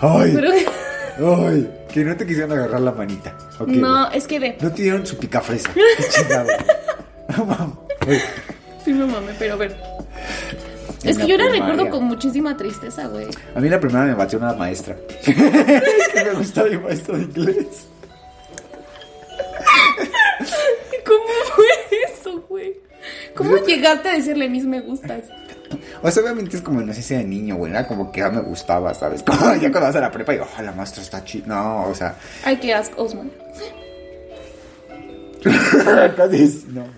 ¡Ay! 0.00 0.32
Pero. 0.34 0.50
¡Ay! 1.46 1.70
Que 1.92 2.04
no 2.04 2.16
te 2.16 2.26
quisieron 2.26 2.52
agarrar 2.52 2.80
la 2.80 2.92
manita. 2.92 3.36
Ok, 3.58 3.68
no, 3.68 4.10
es 4.10 4.26
que 4.26 4.38
ve. 4.38 4.58
No 4.60 4.70
te 4.72 4.82
dieron 4.82 5.06
su 5.06 5.16
picafresa. 5.16 5.70
Qué 5.74 6.04
chingado. 6.10 6.48
No 7.36 7.44
mames. 7.46 8.22
Sí, 8.84 8.92
me 8.92 9.06
mame, 9.06 9.32
pero 9.38 9.54
a 9.54 9.56
ver. 9.56 9.93
Es 11.04 11.18
que 11.18 11.26
yo 11.26 11.36
la 11.36 11.48
recuerdo 11.48 11.90
con 11.90 12.04
muchísima 12.04 12.56
tristeza, 12.56 13.06
güey. 13.08 13.26
A 13.54 13.60
mí 13.60 13.68
la 13.68 13.78
primera 13.80 14.04
me 14.04 14.14
batió 14.14 14.38
una 14.38 14.54
maestra. 14.54 14.96
es 15.26 16.08
que 16.12 16.24
me 16.24 16.32
gustaba 16.34 16.68
mi 16.68 16.78
maestro 16.78 17.16
de 17.16 17.22
inglés. 17.24 17.86
¿Cómo 21.06 21.24
fue 21.54 21.66
eso, 22.12 22.40
güey? 22.48 22.76
¿Cómo 23.36 23.56
llegaste 23.58 24.08
a 24.08 24.12
decirle 24.14 24.48
mis 24.48 24.64
me 24.64 24.80
gustas? 24.80 25.24
O 26.02 26.10
sea, 26.10 26.22
obviamente 26.22 26.56
es 26.56 26.62
como 26.62 26.80
inocencia 26.80 27.18
de 27.18 27.24
niño, 27.24 27.56
güey. 27.56 27.72
Era 27.72 27.86
como 27.86 28.10
que 28.12 28.20
ya 28.20 28.30
me 28.30 28.40
gustaba, 28.40 28.94
¿sabes? 28.94 29.22
Como 29.26 29.54
ya 29.56 29.70
cuando 29.70 29.80
vas 29.80 29.96
a 29.96 30.00
la 30.00 30.10
prepa 30.10 30.34
y, 30.34 30.38
oh, 30.38 30.62
la 30.62 30.72
maestra 30.72 31.02
está 31.02 31.24
chida. 31.24 31.46
No, 31.46 31.86
o 31.86 31.94
sea, 31.94 32.16
Ay, 32.44 32.56
qué 32.58 32.72
asco, 32.74 33.02
Osman. 33.02 33.30
casi 36.16 36.42
es- 36.42 36.64
No, 36.66 36.82
no. 36.82 36.88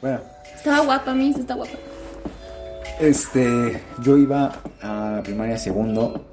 Bueno, 0.00 0.20
Estaba 0.54 0.80
guapa, 0.80 1.14
mi 1.14 1.30
está 1.30 1.54
guapa. 1.54 1.76
Este. 3.00 3.80
Yo 4.02 4.16
iba 4.16 4.52
a 4.80 5.12
la 5.16 5.22
primaria 5.22 5.58
segundo. 5.58 6.24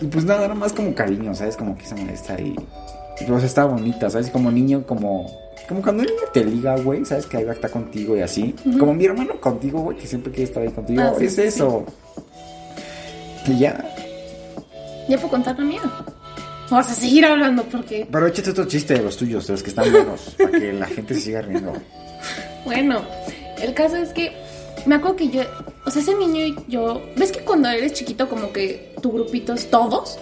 Y 0.00 0.06
pues 0.06 0.24
nada, 0.24 0.44
era 0.44 0.54
más 0.54 0.72
como 0.72 0.94
cariño, 0.94 1.34
¿sabes? 1.34 1.56
Como 1.56 1.76
que 1.76 1.84
esa 1.84 1.96
maestra 1.96 2.40
y. 2.40 2.54
Pues 3.26 3.44
estaba 3.44 3.72
bonita, 3.72 4.10
¿sabes? 4.10 4.30
Como 4.30 4.50
niño, 4.50 4.84
como. 4.86 5.30
Como 5.68 5.80
cuando 5.80 6.02
un 6.02 6.08
niño 6.08 6.22
te 6.32 6.44
liga, 6.44 6.76
güey, 6.76 7.04
¿sabes? 7.04 7.26
Que 7.26 7.38
ahí 7.38 7.44
va 7.44 7.52
a 7.52 7.54
estar 7.54 7.70
contigo 7.70 8.16
y 8.16 8.20
así. 8.20 8.54
Como 8.78 8.94
mi 8.94 9.04
hermano 9.04 9.40
contigo, 9.40 9.80
güey, 9.80 9.96
que 9.96 10.06
siempre 10.06 10.32
quiere 10.32 10.44
estar 10.44 10.62
ahí 10.62 10.70
contigo. 10.70 11.02
Ah, 11.02 11.14
sí, 11.18 11.26
es 11.26 11.34
sí, 11.34 11.42
eso. 11.42 11.84
Y 13.46 13.58
ya. 13.58 13.84
Ya 15.08 15.16
puedo 15.16 15.30
contar 15.30 15.58
la 15.58 15.64
mía. 15.64 15.82
Vamos 16.70 16.90
a 16.90 16.94
seguir 16.94 17.24
hablando 17.26 17.64
porque, 17.64 18.08
Pero 18.10 18.26
échate 18.26 18.50
otro 18.50 18.64
chiste 18.64 18.94
de 18.94 19.02
los 19.02 19.16
tuyos, 19.16 19.46
de 19.46 19.52
los 19.52 19.62
que 19.62 19.68
están 19.68 19.92
buenos, 19.92 20.34
para 20.38 20.52
que 20.52 20.72
la 20.72 20.86
gente 20.86 21.14
se 21.14 21.20
siga 21.20 21.42
riendo. 21.42 21.72
bueno, 22.64 23.02
el 23.60 23.74
caso 23.74 23.96
es 23.96 24.08
que 24.10 24.32
me 24.86 24.94
acuerdo 24.96 25.16
que 25.16 25.28
yo, 25.28 25.42
o 25.86 25.90
sea, 25.90 26.02
ese 26.02 26.14
niño 26.14 26.44
y 26.46 26.56
yo, 26.68 27.02
¿ves 27.16 27.32
que 27.32 27.40
cuando 27.40 27.68
eres 27.68 27.92
chiquito 27.92 28.28
como 28.28 28.52
que 28.52 28.94
tu 29.00 29.12
grupito 29.12 29.52
es 29.54 29.70
todos? 29.70 30.18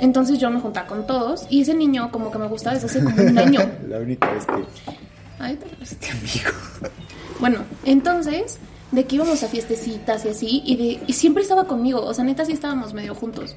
Entonces 0.00 0.38
yo 0.38 0.50
me 0.50 0.60
juntaba 0.60 0.86
con 0.86 1.06
todos 1.06 1.46
y 1.48 1.62
ese 1.62 1.74
niño 1.74 2.10
como 2.12 2.30
que 2.30 2.38
me 2.38 2.46
gustaba 2.48 2.74
desde 2.74 2.86
hace 2.86 3.02
como 3.04 3.16
un 3.22 3.38
año. 3.38 3.60
La 3.88 3.98
única 3.98 4.30
vez 4.30 4.44
que 4.44 4.52
Ay, 5.38 5.56
te- 5.56 5.82
este 5.84 6.10
amigo. 6.10 6.50
Bueno, 7.40 7.58
entonces 7.84 8.58
de 8.92 9.04
que 9.04 9.16
íbamos 9.16 9.42
a 9.42 9.48
fiestecitas 9.48 10.24
y 10.24 10.28
así, 10.28 10.62
y, 10.64 10.76
de, 10.76 11.00
y 11.06 11.12
siempre 11.12 11.42
estaba 11.42 11.64
conmigo, 11.64 12.00
o 12.04 12.14
sea, 12.14 12.24
neta 12.24 12.44
sí 12.44 12.52
estábamos 12.52 12.94
medio 12.94 13.14
juntos. 13.14 13.56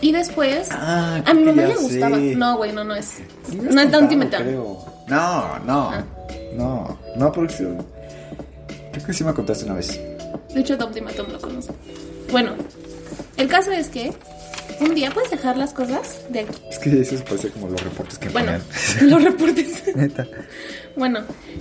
Y 0.00 0.12
después, 0.12 0.68
Ah, 0.70 1.22
a 1.24 1.34
mi 1.34 1.44
mamá 1.44 1.62
le 1.62 1.76
gustaba. 1.76 2.16
No, 2.18 2.56
güey, 2.58 2.72
no, 2.72 2.84
no 2.84 2.94
es. 2.94 3.06
Sí 3.48 3.56
no 3.56 3.80
es 3.80 3.90
tan. 3.90 4.08
No, 5.08 5.58
no. 5.66 5.90
Ah. 5.90 6.04
No, 6.56 6.98
no, 7.16 7.32
porque 7.32 7.52
Creo 8.94 9.06
que 9.06 9.12
sí 9.12 9.24
me 9.24 9.34
contaste 9.34 9.64
una 9.64 9.74
vez. 9.74 10.00
De 10.54 10.60
hecho, 10.60 10.78
Tom 10.78 10.88
Ultimatum 10.88 11.30
lo 11.32 11.40
conoce. 11.40 11.72
Bueno, 12.30 12.52
el 13.36 13.48
caso 13.48 13.70
es 13.72 13.88
que 13.88 14.12
un 14.80 14.94
día 14.94 15.10
puedes 15.10 15.30
dejar 15.30 15.56
las 15.56 15.72
cosas 15.72 16.20
de 16.30 16.40
aquí. 16.40 16.60
Es 16.70 16.78
que 16.78 17.00
eso 17.00 17.16
puede 17.24 17.42
ser 17.42 17.50
como 17.52 17.68
los 17.68 17.82
reportes 17.82 18.18
que 18.18 18.28
Bueno, 18.28 18.52
los 19.02 19.22
reportes. 19.24 19.82
Neta. 19.96 20.26
Bueno, 20.96 21.20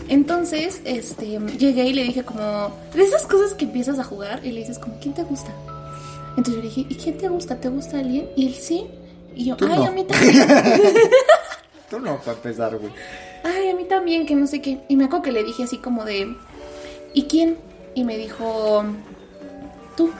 entonces, 0.09 0.81
este, 0.85 1.39
llegué 1.57 1.85
y 1.85 1.93
le 1.93 2.03
dije 2.03 2.23
como, 2.23 2.71
de 2.93 3.03
esas 3.03 3.23
cosas 3.25 3.53
que 3.55 3.65
empiezas 3.65 3.97
a 3.99 4.03
jugar 4.03 4.39
y 4.45 4.51
le 4.51 4.59
dices 4.61 4.77
como, 4.79 4.99
¿quién 4.99 5.13
te 5.15 5.23
gusta? 5.23 5.51
Entonces 6.37 6.55
yo 6.55 6.61
le 6.61 6.69
dije, 6.69 6.85
¿y 6.89 6.95
quién 6.95 7.17
te 7.17 7.27
gusta? 7.29 7.59
¿Te 7.59 7.69
gusta 7.69 7.99
alguien? 7.99 8.29
Y 8.35 8.47
él 8.47 8.53
sí. 8.55 8.85
Y 9.35 9.45
yo, 9.45 9.55
Tú 9.57 9.65
ay, 9.71 9.79
no. 9.79 9.85
a 9.85 9.91
mí 9.91 10.03
también. 10.07 10.47
Tú 11.89 11.99
no, 11.99 12.17
para 12.19 12.33
empezar, 12.37 12.77
güey. 12.77 12.91
ay, 13.43 13.69
a 13.69 13.75
mí 13.75 13.85
también, 13.85 14.25
que 14.25 14.35
no 14.35 14.45
sé 14.47 14.61
qué. 14.61 14.79
Y 14.87 14.95
me 14.95 15.05
acuerdo 15.05 15.23
que 15.23 15.31
le 15.31 15.43
dije 15.43 15.63
así 15.63 15.77
como 15.77 16.05
de, 16.05 16.35
¿y 17.13 17.24
quién? 17.24 17.58
Y 17.96 18.03
me 18.03 18.17
dijo, 18.17 18.84
tú. 19.96 20.12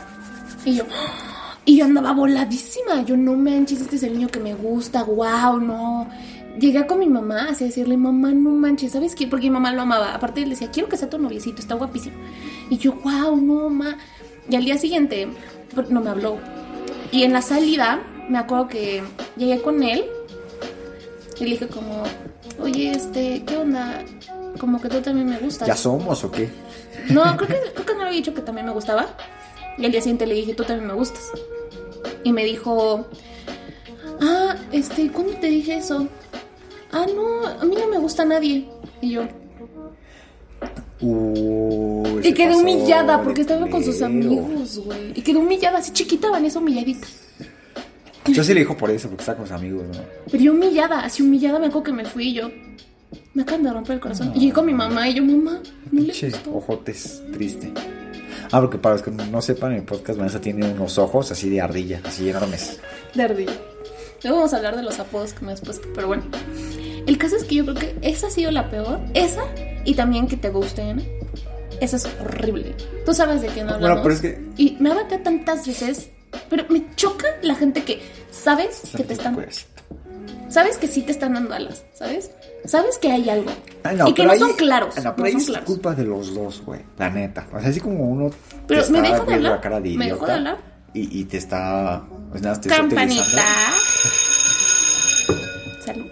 Y 0.66 0.76
yo, 0.76 0.84
y 1.66 1.78
yo 1.78 1.86
andaba 1.86 2.14
voladísima. 2.14 3.04
Yo, 3.04 3.18
no 3.18 3.34
manches, 3.34 3.82
este 3.82 3.96
es 3.98 4.04
el 4.04 4.14
niño 4.14 4.28
que 4.28 4.40
me 4.40 4.54
gusta, 4.54 5.04
wow, 5.04 5.60
no. 5.60 6.08
Llegué 6.60 6.86
con 6.86 7.00
mi 7.00 7.08
mamá 7.08 7.48
así 7.50 7.64
a 7.64 7.68
decirle, 7.68 7.98
mamá, 7.98 8.32
no 8.32 8.52
manches, 8.52 8.92
¿sabes 8.92 9.16
qué? 9.16 9.26
Porque 9.26 9.48
mi 9.48 9.54
mamá 9.54 9.72
lo 9.72 9.82
amaba. 9.82 10.14
Aparte, 10.14 10.44
él 10.44 10.52
decía, 10.52 10.70
quiero 10.72 10.88
que 10.88 10.98
sea 10.98 11.10
tu 11.10 11.18
noviecito, 11.18 11.60
está 11.60 11.76
guapísimo. 11.76 12.16
Y 12.70 12.78
yo, 12.78 12.94
wow, 13.04 13.36
no, 13.36 13.70
ma. 13.70 13.98
Y 14.50 14.56
al 14.56 14.66
día 14.66 14.78
siguiente, 14.78 15.28
no 15.90 16.02
me 16.02 16.10
habló. 16.10 16.38
Y 17.12 17.24
en 17.24 17.34
la 17.34 17.42
salida, 17.42 18.02
me 18.30 18.38
acuerdo 18.38 18.68
que 18.68 19.04
llegué 19.36 19.62
con 19.62 19.84
él 19.84 20.06
y 21.40 21.44
le 21.44 21.52
dije 21.52 21.68
como, 21.68 22.04
oye, 22.60 22.92
este, 22.92 23.44
¿qué 23.46 23.58
onda? 23.58 24.04
Como 24.60 24.80
que 24.80 24.90
tú 24.90 25.02
también 25.02 25.30
me 25.30 25.38
gustas. 25.40 25.68
¿Ya 25.68 25.76
somos 25.76 26.24
o 26.24 26.32
qué? 26.32 26.50
No, 27.10 27.24
creo 27.38 27.48
que, 27.48 27.72
creo 27.74 27.86
que 27.86 27.94
no 27.94 28.00
le 28.00 28.06
había 28.08 28.18
dicho 28.18 28.34
que 28.34 28.42
también 28.42 28.66
me 28.66 28.74
gustaba. 28.74 29.16
Y 29.78 29.86
al 29.86 29.92
día 29.92 30.02
siguiente 30.02 30.28
le 30.28 30.36
dije, 30.36 30.54
tú 30.54 30.64
también 30.64 30.88
me 30.88 30.94
gustas. 30.94 31.32
Y 32.24 32.32
me 32.32 32.46
dijo, 32.46 33.08
ah, 34.22 34.56
este, 34.72 35.12
¿cuándo 35.12 35.34
te 35.34 35.48
dije 35.48 35.78
eso? 35.78 36.08
Ah, 36.92 37.06
no, 37.14 37.48
a 37.48 37.66
mí 37.66 37.76
no 37.76 37.88
me 37.88 37.98
gusta 37.98 38.24
nadie. 38.24 38.70
Y 39.02 39.12
yo, 39.12 39.28
Uy, 41.06 42.22
y 42.24 42.34
quedé 42.34 42.56
humillada 42.56 43.22
porque 43.22 43.42
estaba 43.42 43.68
con 43.70 43.84
sus 43.84 44.02
amigos, 44.02 44.80
güey. 44.86 45.12
Y 45.14 45.22
quedé 45.22 45.38
humillada, 45.38 45.80
así 45.80 45.92
chiquita, 45.92 46.30
Vanessa 46.30 46.60
humilladita. 46.60 47.08
Yo 48.28 48.42
sí 48.42 48.54
le 48.54 48.62
dijo 48.62 48.78
por 48.78 48.90
eso, 48.90 49.10
porque 49.10 49.22
estaba 49.22 49.40
con 49.40 49.48
sus 49.48 49.56
amigos, 49.56 49.84
¿no? 49.88 50.02
Pero 50.32 50.44
yo 50.44 50.54
humillada, 50.54 51.02
así 51.02 51.22
humillada 51.22 51.60
me 51.60 51.68
acuerdo 51.68 51.84
que 51.84 51.92
me 51.92 52.06
fui 52.06 52.30
y 52.30 52.34
yo. 52.36 52.52
Me 53.34 53.42
acaban 53.44 53.64
de 53.64 53.72
romper 53.74 53.96
el 53.96 54.00
corazón. 54.02 54.32
Y 54.36 54.40
llegué 54.42 54.54
con 54.54 54.66
mi 54.66 54.74
mamá 54.74 55.10
y 55.10 55.16
yo, 55.16 55.24
mamá, 55.24 55.60
no 55.92 56.02
le 56.02 56.14
gustó. 56.14 56.56
ojotes, 56.56 57.24
triste. 57.34 57.72
Ah, 58.52 58.60
porque 58.62 58.78
para 58.78 58.96
los 58.96 59.04
que 59.04 59.10
no 59.12 59.42
sepan, 59.42 59.74
el 59.74 59.84
podcast 59.84 60.20
Vanessa 60.20 60.40
tiene 60.40 60.72
unos 60.72 60.98
ojos 61.00 61.32
así 61.32 61.50
de 61.50 61.60
ardilla, 61.62 62.02
así 62.04 62.30
enormes. 62.30 62.80
de 63.16 63.24
ardilla. 63.24 63.54
Luego 64.24 64.38
vamos 64.38 64.54
a 64.54 64.58
hablar 64.58 64.76
de 64.76 64.84
los 64.84 65.00
apodos 65.00 65.34
que 65.34 65.44
me 65.46 65.52
has 65.52 65.62
puesto, 65.62 65.88
pero 65.96 66.08
bueno. 66.08 66.24
El 67.08 67.18
caso 67.18 67.36
es 67.36 67.44
que 67.44 67.56
yo 67.56 67.64
creo 67.66 67.76
que 67.76 67.96
esa 68.02 68.28
ha 68.28 68.30
sido 68.30 68.52
la 68.52 68.70
peor. 68.70 69.00
Esa 69.14 69.44
y 69.84 69.96
también 69.96 70.28
que 70.28 70.38
te 70.38 70.50
gusten. 70.50 71.04
Esa 71.82 71.98
es 71.98 72.08
horrible. 72.22 72.76
Tú 73.06 73.14
sabes 73.14 73.42
de 73.42 73.48
quién 73.48 73.68
hablamos. 73.68 73.82
Bueno, 73.90 74.02
pero 74.04 74.14
es 74.16 74.22
que- 74.22 74.40
Y 74.58 74.78
me 74.80 74.92
ha 74.92 75.08
tantas 75.24 75.68
veces, 75.68 76.10
pero 76.50 76.66
me 76.70 76.86
choca 76.96 77.28
la 77.42 77.56
gente 77.56 77.84
que 77.84 78.02
sabes 78.32 78.84
que 78.96 79.04
te 79.04 79.14
están... 79.14 79.36
Pues. 79.36 79.66
Sabes 80.50 80.78
que 80.78 80.88
sí 80.88 81.02
te 81.02 81.12
están 81.12 81.34
dando 81.34 81.54
alas, 81.54 81.84
¿sabes? 81.94 82.32
Sabes 82.66 82.98
que 83.00 83.12
hay 83.12 83.30
algo. 83.30 83.50
Ah, 83.84 83.94
y 84.08 84.14
que 84.14 84.26
no 84.26 84.36
son 84.38 84.54
claros. 84.54 84.96
ah, 84.98 85.02
No, 85.18 85.24
No, 85.24 85.40
son 85.40 85.56
es 85.56 85.62
culpa 85.62 85.94
de 85.96 86.04
los 86.06 86.34
dos, 86.34 86.62
güey. 86.64 86.82
La 86.98 87.10
neta. 87.10 87.48
O 87.54 87.60
sea, 87.60 87.70
así 87.70 87.80
como 87.80 88.04
uno. 88.04 88.30
Pero 88.68 88.82
está 88.82 88.94
¿me 88.94 89.02
deja 89.02 89.24
de 89.26 89.34
hablar? 89.34 89.52
la 89.54 89.62
cara 89.62 89.82
de 89.82 89.90
¿Me 89.98 90.06
idiota 90.06 90.26
de 90.28 90.32
hablar? 90.34 90.58
Y, 90.94 91.20
y 91.22 91.24
te 91.26 91.38
está. 91.38 92.04
Pues 92.30 92.42
nada, 92.42 92.62
te 92.62 92.70
Campanita. 92.70 93.24
Salud. 95.86 96.06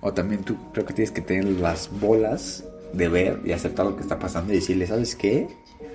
O 0.00 0.12
también 0.12 0.42
tú 0.44 0.56
creo 0.72 0.86
que 0.86 0.94
tienes 0.94 1.10
que 1.10 1.20
tener 1.20 1.44
las 1.44 1.90
bolas 2.00 2.64
de 2.92 3.08
ver 3.08 3.40
y 3.44 3.52
aceptar 3.52 3.86
lo 3.86 3.96
que 3.96 4.02
está 4.02 4.18
pasando 4.18 4.52
y 4.52 4.56
decirle, 4.56 4.86
¿sabes 4.86 5.14
qué? 5.14 5.48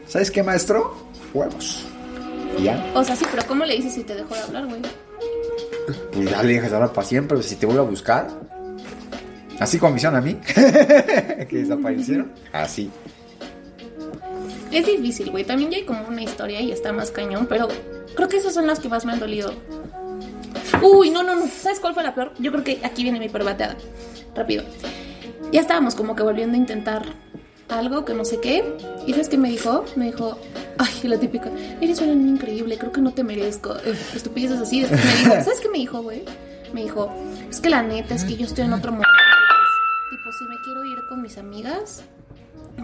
¿Sabes 0.07 0.29
qué, 0.31 0.43
maestro? 0.43 0.95
Huevos. 1.33 1.87
Y 2.57 2.63
ya, 2.63 2.91
O 2.93 3.03
sea, 3.03 3.15
sí, 3.15 3.25
pero 3.29 3.45
¿cómo 3.47 3.65
le 3.65 3.75
dices 3.75 3.93
si 3.93 4.03
te 4.03 4.15
dejó 4.15 4.33
de 4.35 4.41
hablar, 4.41 4.65
güey? 4.67 4.81
pues 6.11 6.29
ya 6.29 6.41
le 6.41 6.53
dejas 6.53 6.73
hablar 6.73 6.93
para 6.93 7.07
siempre. 7.07 7.41
Si 7.43 7.55
te 7.57 7.65
vuelve 7.65 7.81
a 7.81 7.85
buscar, 7.85 8.27
así 9.59 9.77
como 9.77 9.95
hicieron 9.95 10.17
a 10.17 10.21
mí, 10.21 10.35
que 10.55 11.47
desaparecieron, 11.51 12.31
así. 12.51 12.89
Es 14.71 14.85
difícil, 14.85 15.31
güey. 15.31 15.43
También 15.43 15.71
ya 15.71 15.77
hay 15.77 15.85
como 15.85 16.07
una 16.07 16.23
historia 16.23 16.59
y 16.61 16.71
está 16.71 16.91
más 16.91 17.11
cañón, 17.11 17.45
pero 17.47 17.67
creo 18.15 18.27
que 18.27 18.37
esas 18.37 18.53
son 18.53 18.67
las 18.67 18.79
que 18.79 18.89
más 18.89 19.05
me 19.05 19.13
han 19.13 19.19
dolido. 19.19 19.53
Uy, 20.81 21.09
no, 21.11 21.23
no, 21.23 21.35
no. 21.35 21.47
¿Sabes 21.47 21.79
cuál 21.79 21.93
fue 21.93 22.03
la 22.03 22.15
peor? 22.15 22.33
Yo 22.39 22.51
creo 22.51 22.63
que 22.63 22.79
aquí 22.83 23.03
viene 23.03 23.19
mi 23.19 23.29
peor 23.29 23.45
bateada. 23.45 23.77
Rápido. 24.35 24.63
Ya 25.51 25.61
estábamos 25.61 25.95
como 25.95 26.15
que 26.15 26.23
volviendo 26.23 26.55
a 26.55 26.59
intentar 26.59 27.05
algo 27.69 28.03
que 28.03 28.13
no 28.13 28.25
sé 28.25 28.39
qué. 28.41 28.75
¿Y 29.05 29.11
sabes 29.11 29.29
qué 29.29 29.37
me 29.37 29.49
dijo? 29.49 29.85
Me 29.95 30.05
dijo, 30.05 30.37
ay, 30.77 31.09
la 31.09 31.17
típica, 31.17 31.49
eres 31.81 31.99
una 32.01 32.13
niña 32.13 32.31
increíble, 32.31 32.77
creo 32.77 32.91
que 32.91 33.01
no 33.01 33.11
te 33.11 33.23
merezco. 33.23 33.75
Estupideces 34.15 34.59
así. 34.59 34.81
Después 34.81 35.03
me 35.03 35.11
dijo, 35.11 35.31
¿sabes 35.43 35.59
qué 35.61 35.69
me 35.69 35.77
dijo, 35.77 36.01
güey? 36.01 36.23
Me 36.73 36.83
dijo, 36.83 37.13
es 37.49 37.59
que 37.59 37.69
la 37.69 37.81
neta 37.83 38.15
es 38.15 38.23
que 38.23 38.35
yo 38.35 38.45
estoy 38.45 38.65
en 38.65 38.73
otro 38.73 38.91
mundo. 38.91 39.07
Tipo, 40.09 40.31
si 40.31 40.45
me 40.45 40.55
quiero 40.63 40.85
ir 40.85 40.97
con 41.07 41.21
mis 41.21 41.37
amigas, 41.37 42.03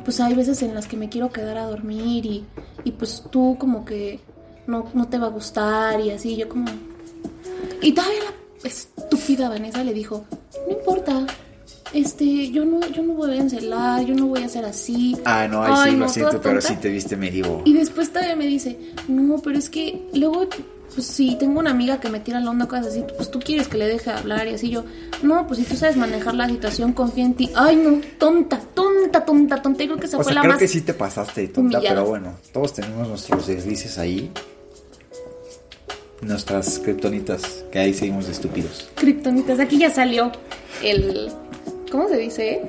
pues 0.04 0.20
hay 0.20 0.34
veces 0.34 0.62
en 0.62 0.74
las 0.74 0.88
que 0.88 0.98
me 0.98 1.10
quiero 1.10 1.32
quedar 1.32 1.58
a 1.58 1.66
dormir 1.66 2.26
y, 2.26 2.46
y 2.84 2.92
pues 2.92 3.24
tú 3.30 3.58
como 3.60 3.86
que 3.86 4.20
no, 4.68 4.90
no 4.94 5.08
te 5.08 5.18
va 5.18 5.28
a 5.28 5.30
gustar 5.30 6.00
y 6.00 6.12
así, 6.12 6.36
yo 6.38 6.48
como... 6.48 6.66
Y 7.82 7.94
todavía 7.94 8.20
la 8.64 8.70
estúpida 8.70 9.50
Vanessa 9.50 9.84
le 9.84 9.94
dijo, 9.94 10.26
no 10.68 10.74
importa, 10.74 11.26
este, 11.94 12.52
yo 12.52 12.66
no, 12.66 12.80
yo 12.90 13.04
no 13.04 13.14
voy 13.14 13.32
a 13.32 13.42
encelar, 13.42 14.06
yo 14.06 14.16
no 14.16 14.28
voy 14.28 14.44
a 14.44 14.46
hacer 14.46 14.66
así. 14.66 15.18
Ah, 15.26 15.48
no, 15.50 15.64
ahí 15.64 15.74
Ay, 15.76 15.92
sí, 15.92 15.98
no, 15.98 16.06
lo 16.06 16.12
siento, 16.12 16.42
pero 16.42 16.62
sí 16.62 16.76
te 16.76 16.90
viste 16.90 17.18
medio... 17.18 17.62
Y 17.66 17.74
después 17.74 18.10
todavía 18.10 18.36
me 18.36 18.48
dice, 18.48 18.78
no, 19.08 19.40
pero 19.40 19.58
es 19.58 19.70
que 19.70 20.08
luego, 20.14 20.48
pues 20.96 21.08
si 21.08 21.36
tengo 21.36 21.60
una 21.60 21.72
amiga 21.72 22.00
que 22.00 22.10
me 22.10 22.20
tira 22.20 22.40
la 22.40 22.50
onda, 22.50 22.68
cosas 22.68 22.88
así, 22.88 23.04
pues 23.18 23.30
tú 23.30 23.40
quieres 23.40 23.68
que 23.68 23.78
le 23.78 23.88
deje 23.88 24.10
hablar 24.10 24.48
y 24.48 24.54
así 24.54 24.70
yo, 24.70 24.86
no, 25.22 25.46
pues 25.48 25.60
si 25.60 25.66
tú 25.66 25.76
sabes 25.76 25.98
manejar 25.98 26.34
la 26.36 26.48
situación, 26.48 26.94
confía 26.94 27.26
en 27.26 27.34
ti. 27.34 27.50
Ay, 27.56 27.76
no, 27.76 28.00
tonta, 28.18 28.60
tonta, 28.74 29.26
tonta, 29.26 29.62
tonta. 29.62 29.84
Y 29.84 29.88
creo 29.88 30.00
que 30.00 30.06
esa 30.06 30.18
O 30.18 30.24
fue 30.24 30.32
sea, 30.32 30.36
la 30.36 30.42
creo 30.42 30.54
más... 30.54 30.60
que 30.60 30.68
sí 30.68 30.82
te 30.82 30.94
pasaste 30.94 31.42
de 31.42 31.48
tonta, 31.50 31.78
humillada. 31.80 31.96
pero 31.96 32.10
bueno, 32.10 32.34
todos 32.54 32.74
tenemos 32.74 33.08
nuestros 33.08 33.48
deslices 33.48 33.98
ahí. 33.98 34.32
Nuestras 36.22 36.78
kriptonitas, 36.80 37.66
que 37.72 37.80
ahí 37.80 37.94
seguimos 37.96 38.28
de 38.28 38.34
estúpidos. 38.34 38.90
Kryptonitas. 38.94 39.60
Aquí 39.60 39.80
ya 39.80 39.90
salió 39.90 40.32
el. 40.84 41.32
¿Cómo 41.92 42.08
se 42.08 42.18
dice? 42.18 42.62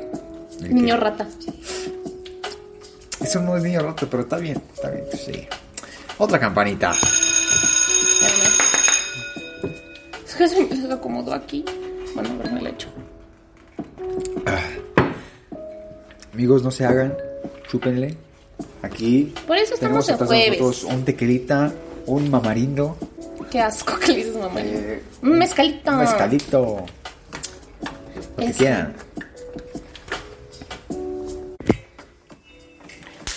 ¿El 0.60 0.74
Niño 0.74 0.94
qué? 0.96 1.00
rata. 1.00 1.26
Eso 3.20 3.40
no 3.40 3.56
es 3.56 3.62
niño 3.62 3.80
rato, 3.80 4.08
pero 4.10 4.24
está 4.24 4.36
bien, 4.38 4.60
está 4.74 4.90
bien, 4.90 5.04
sí. 5.14 5.46
Otra 6.18 6.38
campanita. 6.40 6.92
Es 10.26 10.34
que 10.34 10.48
se 10.48 10.64
me 10.88 10.94
acomodó 10.94 11.32
aquí. 11.32 11.64
Bueno, 12.14 12.30
a 12.30 12.42
ver, 12.42 12.52
me 12.52 12.62
la 12.62 12.70
echo. 12.70 12.88
Amigos, 16.34 16.62
no 16.62 16.70
se 16.70 16.84
hagan, 16.84 17.16
chúpenle. 17.70 18.16
Aquí 18.82 19.32
Por 19.46 19.56
eso 19.56 19.74
estamos 19.74 20.08
en 20.08 20.16
jueves. 20.16 20.60
nosotros 20.60 20.84
un 20.92 21.04
tequilita, 21.04 21.72
un 22.06 22.30
mamarindo, 22.30 22.96
Qué 23.50 23.60
asco 23.60 23.98
que 23.98 24.08
le 24.12 24.16
dices, 24.16 24.36
mamá. 24.36 24.60
Eh, 24.62 25.02
Un 25.20 25.36
mezcalito. 25.38 25.90
un 25.90 25.98
mezcalito. 25.98 26.84
Lo 28.30 28.36
que 28.36 28.44
Eso. 28.50 28.58
quieran. 28.58 28.94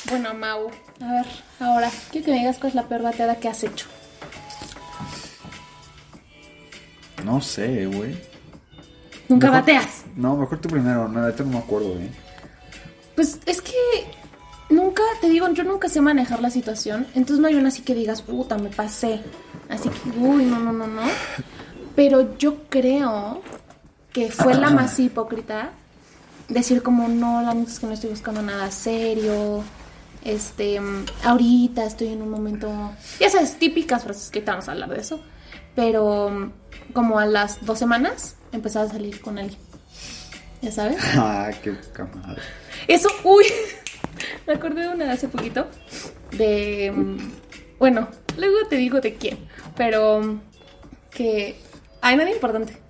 Bueno, 0.09 0.33
Mau. 0.33 0.69
A 1.01 1.11
ver, 1.11 1.25
ahora, 1.59 1.91
quiero 2.11 2.25
que 2.25 2.31
me 2.31 2.37
digas 2.39 2.57
cuál 2.57 2.69
es 2.69 2.75
la 2.75 2.87
peor 2.87 3.01
bateada 3.01 3.35
que 3.37 3.47
has 3.49 3.63
hecho. 3.63 3.87
No 7.23 7.41
sé, 7.41 7.87
güey. 7.87 8.15
Nunca 9.27 9.47
Mejor- 9.47 9.61
bateas. 9.61 10.03
No, 10.15 10.35
mejor 10.37 10.59
tú 10.61 10.69
primero, 10.69 11.07
no, 11.07 11.21
ahorita 11.23 11.43
no 11.43 11.49
me 11.51 11.57
acuerdo, 11.57 11.93
güey. 11.93 12.09
Pues 13.15 13.39
es 13.47 13.61
que 13.61 13.73
nunca, 14.69 15.01
te 15.21 15.29
digo, 15.29 15.49
yo 15.49 15.63
nunca 15.63 15.89
sé 15.89 16.01
manejar 16.01 16.39
la 16.41 16.51
situación. 16.51 17.07
Entonces 17.15 17.39
no 17.39 17.47
hay 17.47 17.55
una 17.55 17.69
así 17.69 17.81
que 17.81 17.95
digas, 17.95 18.21
puta, 18.21 18.57
me 18.57 18.69
pasé. 18.69 19.21
Así 19.69 19.89
que, 19.89 20.09
uy, 20.19 20.45
no, 20.45 20.59
no, 20.59 20.71
no, 20.71 20.85
no. 20.85 21.01
Pero 21.95 22.37
yo 22.37 22.65
creo 22.69 23.41
que 24.15 24.31
fue 24.31 24.53
la 24.53 24.69
más 24.69 24.97
hipócrita 24.97 25.71
decir 26.47 26.81
como, 26.81 27.09
no, 27.09 27.41
la 27.41 27.53
neta 27.53 27.69
es 27.69 27.79
que 27.81 27.85
no 27.85 27.91
estoy 27.91 28.11
buscando 28.11 28.41
nada 28.41 28.71
serio. 28.71 29.61
Este, 30.23 30.79
ahorita 31.25 31.83
estoy 31.83 32.07
en 32.07 32.21
un 32.21 32.29
momento, 32.29 32.93
ya 33.19 33.29
sabes, 33.29 33.59
típicas 33.59 34.03
frases 34.03 34.31
que 34.31 34.39
vamos 34.39 34.69
a 34.69 34.71
hablar 34.71 34.89
de 34.89 35.01
eso. 35.01 35.19
Pero 35.75 36.53
como 36.93 37.19
a 37.19 37.25
las 37.25 37.65
dos 37.65 37.77
semanas 37.77 38.37
empezaba 38.53 38.85
a 38.85 38.89
salir 38.89 39.19
con 39.19 39.37
alguien. 39.37 39.59
¿Ya 40.61 40.71
sabes? 40.71 40.97
Ah, 41.17 41.51
qué 41.61 41.73
poca 41.73 42.05
madre. 42.05 42.41
Eso, 42.87 43.09
uy, 43.25 43.43
me 44.47 44.53
acordé 44.53 44.83
de 44.83 44.89
una 44.95 45.03
de 45.03 45.11
hace 45.11 45.27
poquito. 45.27 45.67
De, 46.31 46.93
bueno, 47.79 48.07
luego 48.37 48.55
te 48.69 48.77
digo 48.77 49.01
de 49.01 49.15
quién, 49.15 49.39
pero 49.75 50.39
que 51.11 51.59
hay 52.01 52.15
nadie 52.15 52.33
importante. 52.33 52.84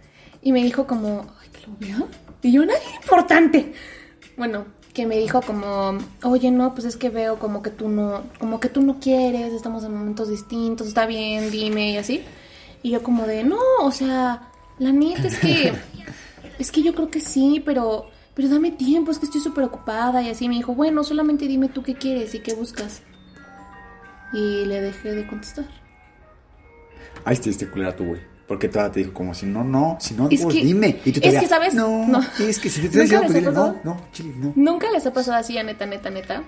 Y 0.45 0.51
me 0.51 0.63
dijo 0.63 0.85
como, 0.85 1.25
ay, 1.41 1.49
que 1.49 1.65
lo 1.65 1.75
vea. 1.79 2.07
Y 2.43 2.51
yo, 2.51 2.63
nadie 2.63 2.79
importante. 3.01 3.73
Bueno, 4.37 4.67
que 4.93 5.07
me 5.07 5.17
dijo 5.17 5.41
como, 5.41 5.97
oye, 6.21 6.51
no, 6.51 6.75
pues 6.75 6.85
es 6.85 6.97
que 6.97 7.09
veo 7.09 7.39
como 7.39 7.63
que 7.63 7.71
tú 7.71 7.89
no, 7.89 8.21
como 8.37 8.59
que 8.59 8.69
tú 8.69 8.83
no 8.83 8.99
quieres, 8.99 9.53
estamos 9.53 9.83
en 9.83 9.95
momentos 9.95 10.29
distintos, 10.29 10.85
está 10.87 11.07
bien, 11.07 11.49
dime 11.49 11.93
y 11.93 11.97
así. 11.97 12.23
Y 12.83 12.91
yo 12.91 13.01
como 13.01 13.25
de, 13.25 13.43
no, 13.43 13.57
o 13.81 13.91
sea, 13.91 14.51
la 14.77 14.91
neta 14.91 15.27
es 15.27 15.39
que, 15.39 15.73
es 16.59 16.71
que 16.71 16.83
yo 16.83 16.93
creo 16.93 17.09
que 17.09 17.21
sí, 17.21 17.63
pero, 17.65 18.11
pero 18.35 18.47
dame 18.47 18.69
tiempo, 18.69 19.09
es 19.09 19.17
que 19.17 19.25
estoy 19.25 19.41
súper 19.41 19.63
ocupada 19.63 20.21
y 20.21 20.29
así. 20.29 20.47
Me 20.47 20.57
dijo, 20.57 20.75
bueno, 20.75 21.03
solamente 21.03 21.47
dime 21.47 21.69
tú 21.69 21.81
qué 21.81 21.95
quieres 21.95 22.35
y 22.35 22.39
qué 22.41 22.53
buscas. 22.53 23.01
Y 24.31 24.65
le 24.65 24.79
dejé 24.79 25.11
de 25.13 25.25
contestar. 25.25 25.65
Ahí 27.23 27.33
estuviste 27.33 27.67
culera 27.67 27.95
tú, 27.95 28.05
güey. 28.05 28.34
Porque 28.47 28.69
toda 28.69 28.91
te 28.91 28.99
dijo 28.99 29.11
como 29.13 29.33
si 29.33 29.45
no, 29.47 29.63
no, 29.63 29.97
si 29.99 30.13
no, 30.13 30.29
Es 30.29 30.41
pues 30.43 30.53
que- 30.55 30.63
dime. 30.63 30.99
Y 31.03 31.11
tú 31.11 31.19
es 31.19 31.21
todavía, 31.21 31.39
que, 31.39 31.47
¿sabes? 31.47 31.73
No, 31.73 32.07
No. 32.07 32.19
es 32.39 32.59
que 32.59 32.69
si 32.69 32.81
te 32.81 32.87
¿Nunca 32.99 33.03
estoy 33.03 33.19
diciendo, 33.27 33.33
dile, 33.33 33.51
no, 33.51 33.95
no, 33.95 34.01
chile, 34.11 34.33
no. 34.37 34.53
Nunca 34.55 34.91
les 34.91 35.05
ha 35.07 35.13
pasado 35.13 35.37
así, 35.37 35.57
a 35.57 35.63
neta, 35.63 35.85
neta, 35.87 36.09
neta, 36.11 36.43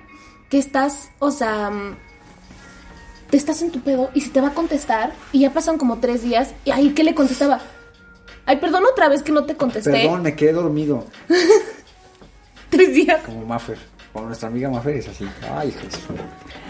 que 0.49 0.59
estás, 0.59 1.09
o 1.19 1.31
sea, 1.31 1.71
mm, 1.71 1.95
te 3.31 3.37
estás 3.37 3.61
en 3.63 3.71
tu 3.71 3.79
pedo 3.81 4.11
y 4.13 4.21
se 4.21 4.29
te 4.29 4.39
va 4.41 4.49
a 4.49 4.53
contestar 4.53 5.11
y 5.31 5.39
ya 5.39 5.51
pasan 5.53 5.77
como 5.79 5.97
tres 5.97 6.21
días 6.21 6.53
y 6.65 6.71
ahí, 6.71 6.91
¿qué 6.91 7.03
le 7.03 7.15
contestaba? 7.15 7.61
Ay, 8.45 8.57
perdón 8.57 8.83
otra 8.89 9.09
vez 9.09 9.23
que 9.23 9.31
no 9.31 9.45
te 9.45 9.55
contesté. 9.57 9.91
Perdón, 9.91 10.21
me 10.21 10.35
quedé 10.35 10.53
dormido. 10.53 11.03
Tres 12.69 12.93
días. 12.93 13.21
Como 13.25 13.45
Maffer. 13.45 13.77
Como 14.13 14.27
nuestra 14.27 14.47
amiga 14.49 14.69
Maffer 14.69 14.95
es 14.97 15.07
así. 15.07 15.27
Ay, 15.53 15.71
Jesús. 15.71 16.01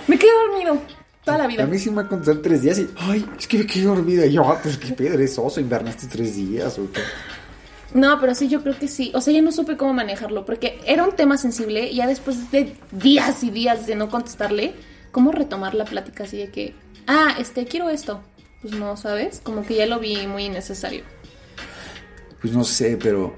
Me 0.08 0.18
quedé 0.18 0.32
dormido 0.32 0.82
toda 1.28 1.38
la 1.38 1.48
vida. 1.48 1.64
A 1.64 1.68
mí 1.68 1.78
sí 1.78 1.92
me 1.92 2.02
ha 2.02 2.10
tres 2.42 2.62
días 2.62 2.80
y, 2.80 2.90
ay, 2.96 3.26
es 3.38 3.48
que 3.48 3.60
me 3.60 3.68
quedé 3.68 3.84
dormida. 3.84 4.26
Y 4.26 4.34
yo, 4.34 4.44
ah, 4.44 4.60
pues 4.62 4.78
qué 4.78 4.94
pedo, 4.94 5.14
eres 5.14 5.38
oso, 5.38 5.60
invernaste 5.60 6.08
tres 6.08 6.36
días 6.36 6.80
o 6.80 6.90
qué. 6.92 7.02
No, 7.94 8.20
pero 8.20 8.34
sí, 8.34 8.48
yo 8.48 8.62
creo 8.62 8.78
que 8.78 8.88
sí. 8.88 9.12
O 9.14 9.22
sea, 9.22 9.34
ya 9.34 9.42
no 9.42 9.52
supe 9.52 9.78
cómo 9.78 9.94
manejarlo 9.94 10.46
porque 10.46 10.80
era 10.86 11.04
un 11.04 11.16
tema 11.16 11.38
sensible 11.38 11.88
y 11.90 11.96
ya 11.96 12.08
después 12.08 12.52
de 12.52 12.76
días 12.92 13.44
y 13.44 13.52
días 13.52 13.88
de 13.88 13.96
no 13.96 14.10
contestarle, 14.10 14.74
¿cómo 15.12 15.32
retomar 15.32 15.74
la 15.74 15.86
plática 15.86 16.24
así 16.24 16.38
de 16.38 16.50
que, 16.50 16.76
ah, 17.08 17.36
este, 17.40 17.66
quiero 17.66 17.90
esto? 17.90 18.22
Pues 18.62 18.74
no, 18.74 18.98
¿sabes? 18.98 19.42
Como 19.44 19.66
que 19.66 19.76
ya 19.76 19.86
lo 19.86 20.00
vi 20.00 20.28
muy 20.28 20.46
innecesario. 20.46 21.04
Pues 22.42 22.54
no 22.54 22.64
sé, 22.64 22.98
pero. 23.02 23.36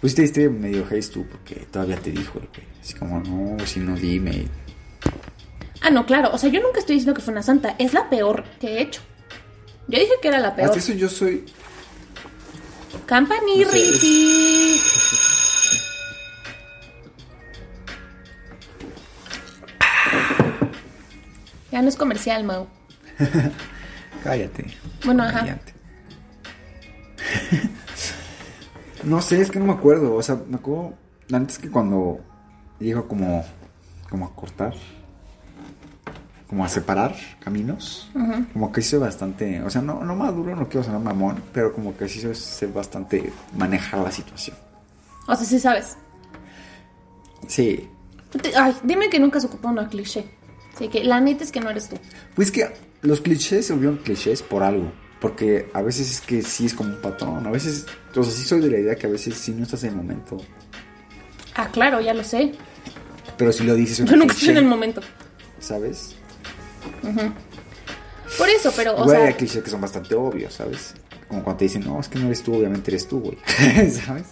Pues 0.00 0.14
te 0.14 0.22
diste 0.22 0.48
medio 0.48 0.84
haze 0.84 1.10
tú, 1.10 1.26
porque 1.26 1.66
todavía 1.70 1.96
te 1.96 2.10
dijo 2.10 2.38
el 2.38 2.48
güey. 2.48 2.66
Así 2.80 2.94
como, 2.94 3.20
no, 3.20 3.66
si 3.66 3.80
no 3.80 3.96
dime. 3.96 4.46
Ah, 5.84 5.90
no, 5.90 6.06
claro. 6.06 6.30
O 6.32 6.38
sea, 6.38 6.48
yo 6.48 6.62
nunca 6.62 6.80
estoy 6.80 6.94
diciendo 6.94 7.12
que 7.12 7.20
fue 7.20 7.32
una 7.32 7.42
santa. 7.42 7.76
Es 7.78 7.92
la 7.92 8.08
peor 8.08 8.42
que 8.58 8.68
he 8.68 8.80
hecho. 8.80 9.02
Yo 9.86 9.98
dije 9.98 10.12
que 10.22 10.28
era 10.28 10.40
la 10.40 10.56
peor. 10.56 10.70
Hasta 10.70 10.78
eso 10.78 10.94
yo 10.94 11.10
soy. 11.10 11.44
Campanirriti. 13.04 14.80
Ya 21.70 21.82
no 21.82 21.88
es 21.90 21.96
comercial, 21.96 22.44
Mau. 22.44 22.66
Cállate. 24.24 24.74
Bueno, 25.04 25.24
ajá. 25.24 25.40
Comediante. 25.40 25.74
no 29.04 29.20
sé, 29.20 29.42
es 29.42 29.50
que 29.50 29.58
no 29.58 29.66
me 29.66 29.72
acuerdo. 29.74 30.14
O 30.14 30.22
sea, 30.22 30.40
me 30.48 30.56
acuerdo. 30.56 30.94
Antes 31.30 31.58
que 31.58 31.70
cuando 31.70 32.20
dijo 32.80 33.06
como. 33.06 33.44
Como 34.08 34.24
a 34.24 34.34
cortar. 34.34 34.72
Como 36.48 36.64
a 36.64 36.68
separar 36.68 37.16
caminos. 37.40 38.10
Como 38.52 38.70
que 38.70 38.80
hizo 38.80 39.00
bastante. 39.00 39.62
O 39.62 39.70
sea, 39.70 39.80
no, 39.82 40.04
no 40.04 40.14
maduro, 40.14 40.54
no 40.54 40.68
quiero 40.68 40.84
sonar 40.84 41.00
mamón. 41.00 41.42
Pero 41.52 41.72
como 41.72 41.96
que 41.96 42.08
sí 42.08 42.18
hizo 42.18 42.34
ser 42.34 42.68
bastante. 42.68 43.32
Manejar 43.56 44.00
la 44.00 44.10
situación. 44.10 44.56
O 45.26 45.34
sea, 45.34 45.44
sí 45.44 45.58
sabes. 45.58 45.96
Sí. 47.48 47.88
Ay, 48.56 48.74
dime 48.82 49.08
que 49.08 49.18
nunca 49.18 49.40
se 49.40 49.46
ocupó 49.46 49.68
una 49.68 49.88
cliché. 49.88 50.26
Así 50.74 50.88
que 50.88 51.04
la 51.04 51.20
neta 51.20 51.44
es 51.44 51.52
que 51.52 51.60
no 51.60 51.70
eres 51.70 51.88
tú. 51.88 51.96
Pues 52.34 52.50
que 52.50 52.68
los 53.02 53.20
clichés 53.20 53.66
se 53.66 53.72
volvieron 53.72 53.98
clichés 53.98 54.42
por 54.42 54.62
algo. 54.62 54.92
Porque 55.20 55.70
a 55.72 55.80
veces 55.80 56.10
es 56.10 56.20
que 56.20 56.42
sí 56.42 56.66
es 56.66 56.74
como 56.74 56.90
un 56.90 57.00
patrón. 57.00 57.46
A 57.46 57.50
veces. 57.50 57.86
O 58.14 58.22
sea, 58.22 58.32
sí 58.32 58.44
soy 58.44 58.60
de 58.60 58.70
la 58.70 58.78
idea 58.78 58.94
que 58.96 59.06
a 59.06 59.10
veces 59.10 59.34
sí 59.36 59.52
no 59.52 59.62
estás 59.62 59.82
en 59.84 59.90
el 59.90 59.96
momento. 59.96 60.36
Ah, 61.54 61.68
claro, 61.72 62.00
ya 62.00 62.12
lo 62.12 62.22
sé. 62.22 62.52
Pero 63.36 63.52
si 63.52 63.64
lo 63.64 63.74
dices 63.74 63.98
Yo 63.98 64.04
nunca 64.16 64.34
estoy 64.34 64.48
en 64.50 64.54
cliché, 64.54 64.58
el 64.58 64.66
momento. 64.66 65.00
¿sabes? 65.60 66.13
Por 68.38 68.48
eso, 68.48 68.72
pero, 68.74 68.92
o 68.92 69.02
Igual 69.02 69.16
sea, 69.16 69.26
hay 69.26 69.34
clichés 69.34 69.62
que 69.62 69.70
son 69.70 69.80
bastante 69.80 70.14
obvios, 70.14 70.54
¿sabes? 70.54 70.94
Como 71.28 71.42
cuando 71.42 71.58
te 71.58 71.64
dicen, 71.64 71.84
no, 71.84 72.00
es 72.00 72.08
que 72.08 72.18
no 72.18 72.26
eres 72.26 72.42
tú, 72.42 72.54
obviamente 72.54 72.90
eres 72.90 73.06
tú, 73.06 73.20
güey. 73.20 73.38
¿Sabes? 73.90 74.26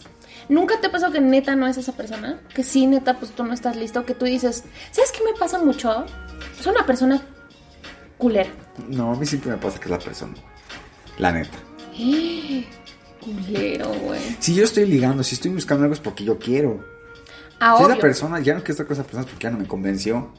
¿nunca 0.49 0.81
te 0.81 0.89
pasó 0.89 1.11
que 1.11 1.21
neta 1.21 1.57
no 1.57 1.67
es 1.67 1.77
esa 1.77 1.93
persona? 1.93 2.41
Que 2.55 2.63
sí, 2.63 2.87
neta, 2.87 3.19
pues 3.19 3.33
tú 3.33 3.45
no 3.45 3.53
estás 3.53 3.77
listo. 3.77 4.05
Que 4.05 4.15
tú 4.15 4.25
dices, 4.25 4.65
¿sabes 4.91 5.13
qué 5.13 5.25
me 5.25 5.39
pasa 5.39 5.59
mucho? 5.59 6.05
Soy 6.61 6.73
una 6.73 6.87
persona 6.87 7.23
culera. 8.19 8.51
No, 8.89 9.13
a 9.13 9.17
mí 9.17 9.27
siempre 9.27 9.51
me 9.51 9.59
pasa 9.59 9.79
que 9.79 9.85
es 9.85 9.91
la 9.91 9.99
persona. 9.99 10.35
La 11.19 11.33
neta. 11.33 11.59
Culero, 13.23 13.89
güey. 14.01 14.21
Si 14.41 14.53
yo 14.53 14.65
estoy 14.65 14.85
ligando, 14.85 15.23
si 15.23 15.37
estoy 15.37 15.53
buscando 15.53 15.85
algo 15.85 15.95
es 15.95 16.01
porque 16.01 16.25
yo 16.25 16.41
quiero. 16.41 16.85
Ah, 17.61 17.77
si 17.77 17.85
es 17.85 17.89
la 17.89 17.99
persona, 17.99 18.41
ya 18.41 18.55
no 18.55 18.61
quiero 18.61 18.73
estar 18.73 18.87
con 18.87 18.95
esa 18.95 19.05
persona 19.05 19.25
porque 19.25 19.45
ya 19.45 19.51
no 19.51 19.59
me 19.59 19.67
convenció. 19.69 20.33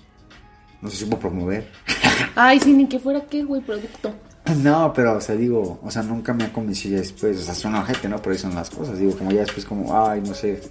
No 0.83 0.89
se 0.89 0.97
supo 0.97 1.17
promover. 1.17 1.71
Ay, 2.35 2.59
sí, 2.59 2.73
ni 2.73 2.87
que 2.87 2.99
fuera 2.99 3.21
qué, 3.21 3.41
güey, 3.41 3.61
producto. 3.61 4.13
No, 4.57 4.91
pero, 4.93 5.15
o 5.15 5.21
sea, 5.21 5.33
digo, 5.35 5.79
o 5.81 5.89
sea, 5.89 6.03
nunca 6.03 6.33
me 6.33 6.43
ha 6.43 6.51
convencido 6.51 6.97
después. 6.99 7.39
O 7.39 7.41
sea, 7.41 7.55
suena 7.55 7.79
ojete, 7.79 8.09
¿no? 8.09 8.17
Pero 8.21 8.33
ahí 8.33 8.37
son 8.37 8.53
las 8.53 8.69
cosas. 8.69 8.99
Digo, 8.99 9.17
como 9.17 9.31
ya 9.31 9.39
después, 9.39 9.65
como, 9.65 9.97
ay, 9.97 10.19
no 10.19 10.33
sé. 10.33 10.61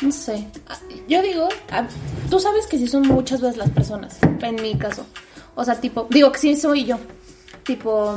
No 0.00 0.10
sé. 0.10 0.48
Ah, 0.68 0.78
Yo 1.06 1.20
digo, 1.20 1.48
ah, 1.70 1.86
tú 2.30 2.40
sabes 2.40 2.66
que 2.66 2.78
sí 2.78 2.88
son 2.88 3.02
muchas 3.06 3.42
veces 3.42 3.58
las 3.58 3.68
personas, 3.68 4.16
en 4.40 4.54
mi 4.62 4.74
caso. 4.78 5.04
O 5.54 5.62
sea, 5.62 5.78
tipo, 5.78 6.06
digo 6.08 6.32
que 6.32 6.38
sí 6.38 6.56
soy 6.56 6.86
yo. 6.86 6.98
Tipo, 7.62 8.14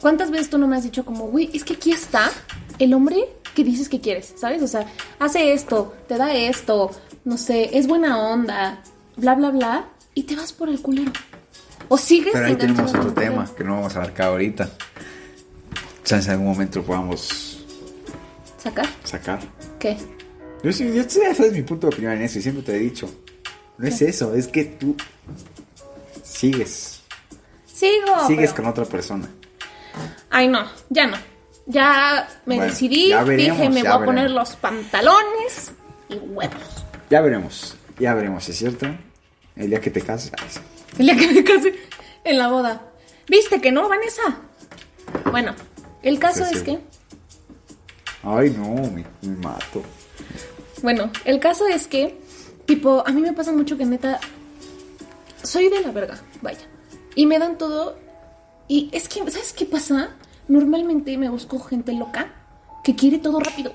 ¿cuántas 0.00 0.30
veces 0.30 0.50
tú 0.50 0.58
no 0.58 0.68
me 0.68 0.76
has 0.76 0.84
dicho 0.84 1.04
como, 1.04 1.26
güey, 1.26 1.50
es 1.52 1.64
que 1.64 1.74
aquí 1.74 1.90
está 1.90 2.30
el 2.78 2.94
hombre 2.94 3.28
que 3.56 3.64
dices 3.64 3.88
que 3.88 4.00
quieres, 4.00 4.34
¿sabes? 4.36 4.62
O 4.62 4.68
sea, 4.68 4.86
hace 5.18 5.52
esto, 5.52 5.94
te 6.06 6.16
da 6.16 6.32
esto, 6.32 6.92
no 7.24 7.36
sé, 7.36 7.76
es 7.76 7.86
buena 7.86 8.18
onda, 8.18 8.82
bla, 9.16 9.34
bla, 9.34 9.50
bla, 9.50 9.84
y 10.14 10.22
te 10.24 10.36
vas 10.36 10.52
por 10.52 10.68
el 10.68 10.80
culero. 10.80 11.12
O 11.88 11.98
sigues 11.98 12.32
Pero 12.32 12.46
ahí 12.46 12.56
tenemos 12.56 12.92
en 12.94 13.00
otro 13.00 13.12
tema 13.12 13.48
que 13.56 13.64
no 13.64 13.74
vamos 13.76 13.94
a 13.94 13.98
abarcar 14.00 14.28
ahorita. 14.28 14.70
Chance 16.04 16.28
en 16.28 16.32
algún 16.32 16.48
momento 16.48 16.78
lo 16.80 16.84
podamos 16.86 17.64
¿Sacar? 18.58 18.86
sacar. 19.04 19.40
¿Qué? 19.78 19.96
Yo 20.62 20.72
sí, 20.72 20.90
yo 20.94 21.02
sabes 21.08 21.52
mi 21.52 21.62
punto 21.62 21.88
de 21.88 21.94
opinión 21.94 22.12
en 22.14 22.22
eso 22.22 22.38
y 22.38 22.42
siempre 22.42 22.62
te 22.62 22.76
he 22.76 22.78
dicho. 22.78 23.10
No 23.78 23.86
es 23.88 24.00
eso, 24.02 24.34
es 24.34 24.46
que 24.48 24.64
tú 24.64 24.96
sigues. 26.22 27.00
Sigo. 27.66 28.26
sigues 28.26 28.50
pero- 28.52 28.62
con 28.62 28.66
otra 28.72 28.84
persona. 28.84 29.28
Ay, 30.30 30.48
no, 30.48 30.64
ya 30.88 31.06
no. 31.06 31.16
Ya 31.66 32.28
me 32.46 32.56
Bueno, 32.56 32.70
decidí, 32.72 33.08
ya 33.08 33.22
veremos, 33.24 33.58
dije, 33.58 33.70
me 33.70 33.82
voy 33.82 33.90
a 33.92 34.04
poner 34.04 34.24
veremos. 34.24 34.48
los 34.48 34.56
pantalones 34.56 35.72
y 36.08 36.14
huevos. 36.16 36.84
Ya 37.10 37.20
veremos, 37.20 37.76
ya 38.02 38.14
veremos, 38.14 38.48
¿es 38.48 38.56
cierto? 38.58 38.86
El 39.56 39.70
día 39.70 39.80
que 39.80 39.90
te 39.90 40.00
cases. 40.00 40.32
El 40.98 41.06
día 41.06 41.16
que 41.16 41.28
me 41.32 41.44
case 41.44 41.74
en 42.24 42.38
la 42.38 42.48
boda. 42.48 42.82
¿Viste 43.28 43.60
que 43.60 43.70
no, 43.70 43.88
Vanessa? 43.88 44.22
Bueno, 45.30 45.54
el 46.02 46.18
caso 46.18 46.44
Sí, 46.44 46.54
es 46.54 46.62
que, 46.62 46.78
Ay, 48.24 48.50
no, 48.50 48.74
me, 48.90 49.04
me 49.22 49.36
mato. 49.36 49.82
bueno, 50.82 51.10
el 51.24 51.38
caso 51.40 51.66
es 51.66 51.86
que, 51.86 52.18
tipo, 52.66 53.04
a 53.06 53.10
mí 53.12 53.20
me 53.20 53.32
pasa 53.32 53.52
mucho 53.52 53.76
que 53.78 53.84
neta, 53.84 54.18
soy 55.42 55.68
de 55.68 55.80
la 55.80 55.92
verga, 55.92 56.20
vaya. 56.40 56.60
Y 57.14 57.26
me 57.26 57.38
dan 57.38 57.56
todo. 57.58 57.96
Y 58.68 58.88
es 58.92 59.08
que, 59.08 59.18
¿sabes 59.30 59.52
qué 59.52 59.66
pasa? 59.66 60.10
Normalmente 60.48 61.16
me 61.18 61.28
busco 61.28 61.58
gente 61.60 61.92
loca 61.92 62.32
que 62.82 62.96
quiere 62.96 63.18
todo 63.18 63.38
rápido. 63.40 63.72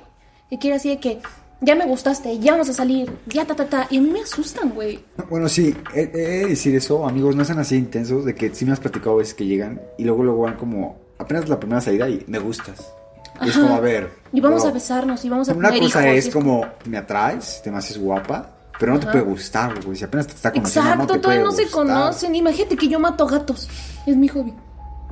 Que 0.50 0.58
quiere 0.58 0.76
así 0.78 0.90
de 0.90 1.00
que, 1.00 1.20
ya 1.62 1.76
me 1.76 1.86
gustaste, 1.86 2.38
ya 2.39 2.52
vamos 2.54 2.70
a 2.70 2.74
salir, 2.74 3.12
ya 3.28 3.46
ta 3.46 3.56
ta 3.56 3.65
ta. 3.65 3.88
Y 3.89 3.98
a 3.98 4.02
mí 4.02 4.10
me 4.10 4.22
asustan, 4.22 4.70
güey. 4.72 5.00
Bueno, 5.30 5.50
sí, 5.50 5.76
he, 5.93 6.02
he 6.02 6.08
de 6.08 6.46
decir 6.48 6.76
eso, 6.76 7.08
amigos, 7.08 7.36
no 7.36 7.43
sean 7.46 7.60
así 7.60 7.76
intensos, 7.76 8.26
de 8.26 8.36
que 8.36 8.54
sí 8.54 8.65
me 8.65 8.74
has 8.74 8.80
platicado 8.80 9.17
veces 9.17 9.34
que 9.34 9.46
llegan 9.46 9.82
y 9.98 10.04
luego 10.04 10.24
luego 10.24 10.41
van 10.43 10.56
como, 10.56 10.98
apenas 11.17 11.48
la 11.50 11.60
primera 11.60 11.82
salida 11.82 12.08
y 12.10 12.24
me 12.28 12.39
gustas. 12.39 12.93
Es 13.41 13.52
Ajá. 13.52 13.62
como, 13.62 13.76
a 13.76 13.80
ver. 13.80 14.10
Y 14.34 14.41
vamos 14.41 14.62
bro, 14.62 14.72
a 14.72 14.74
besarnos 14.74 15.24
y 15.24 15.30
vamos 15.30 15.50
a 15.50 15.54
Una 15.54 15.67
tener 15.70 15.84
cosa 15.84 16.02
hijos, 16.08 16.15
y 16.15 16.28
es 16.28 16.34
como, 16.34 16.65
me 16.86 16.98
atraes, 16.98 17.62
te 17.63 17.72
me 17.72 17.78
haces 17.78 17.98
guapa, 18.00 18.56
pero 18.80 18.93
no 18.93 19.00
te 19.00 19.08
puede 19.08 19.24
gustar, 19.24 19.84
güey. 19.84 19.96
Si 19.98 20.04
apenas 20.04 20.28
te 20.28 20.34
está 20.34 20.52
conociendo, 20.52 20.89
Exacto, 20.91 21.13
no 21.15 21.22
todavía 21.22 21.43
no 21.43 21.52
se 21.52 21.67
conocen. 21.70 22.36
Imagínate 22.36 22.78
que 22.78 22.88
yo 22.88 23.00
mato 23.00 23.26
gatos. 23.28 23.67
Es 24.06 24.15
mi 24.15 24.28
hobby. 24.28 24.54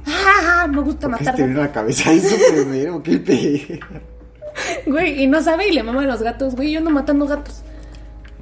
¡Ah! 0.07 0.67
Me 0.67 0.81
gusta 0.81 1.07
¿Por 1.07 1.17
qué 1.17 1.25
se 1.25 1.31
matar 1.31 1.35
te 1.35 1.43
viene 1.45 1.59
a 1.61 1.67
gatos. 1.67 1.75
la 1.75 1.81
cabeza 1.81 2.11
eso 2.13 2.35
primero? 2.53 3.01
¿Qué 3.03 3.17
pe... 3.19 3.79
Güey, 4.85 5.23
y 5.23 5.27
no 5.27 5.41
sabe 5.41 5.67
y 5.67 5.71
le 5.71 5.83
mama 5.83 6.03
a 6.03 6.05
los 6.05 6.21
gatos, 6.21 6.55
güey. 6.55 6.71
Yo 6.71 6.79
ando 6.79 6.91
matando 6.91 7.27
gatos. 7.27 7.61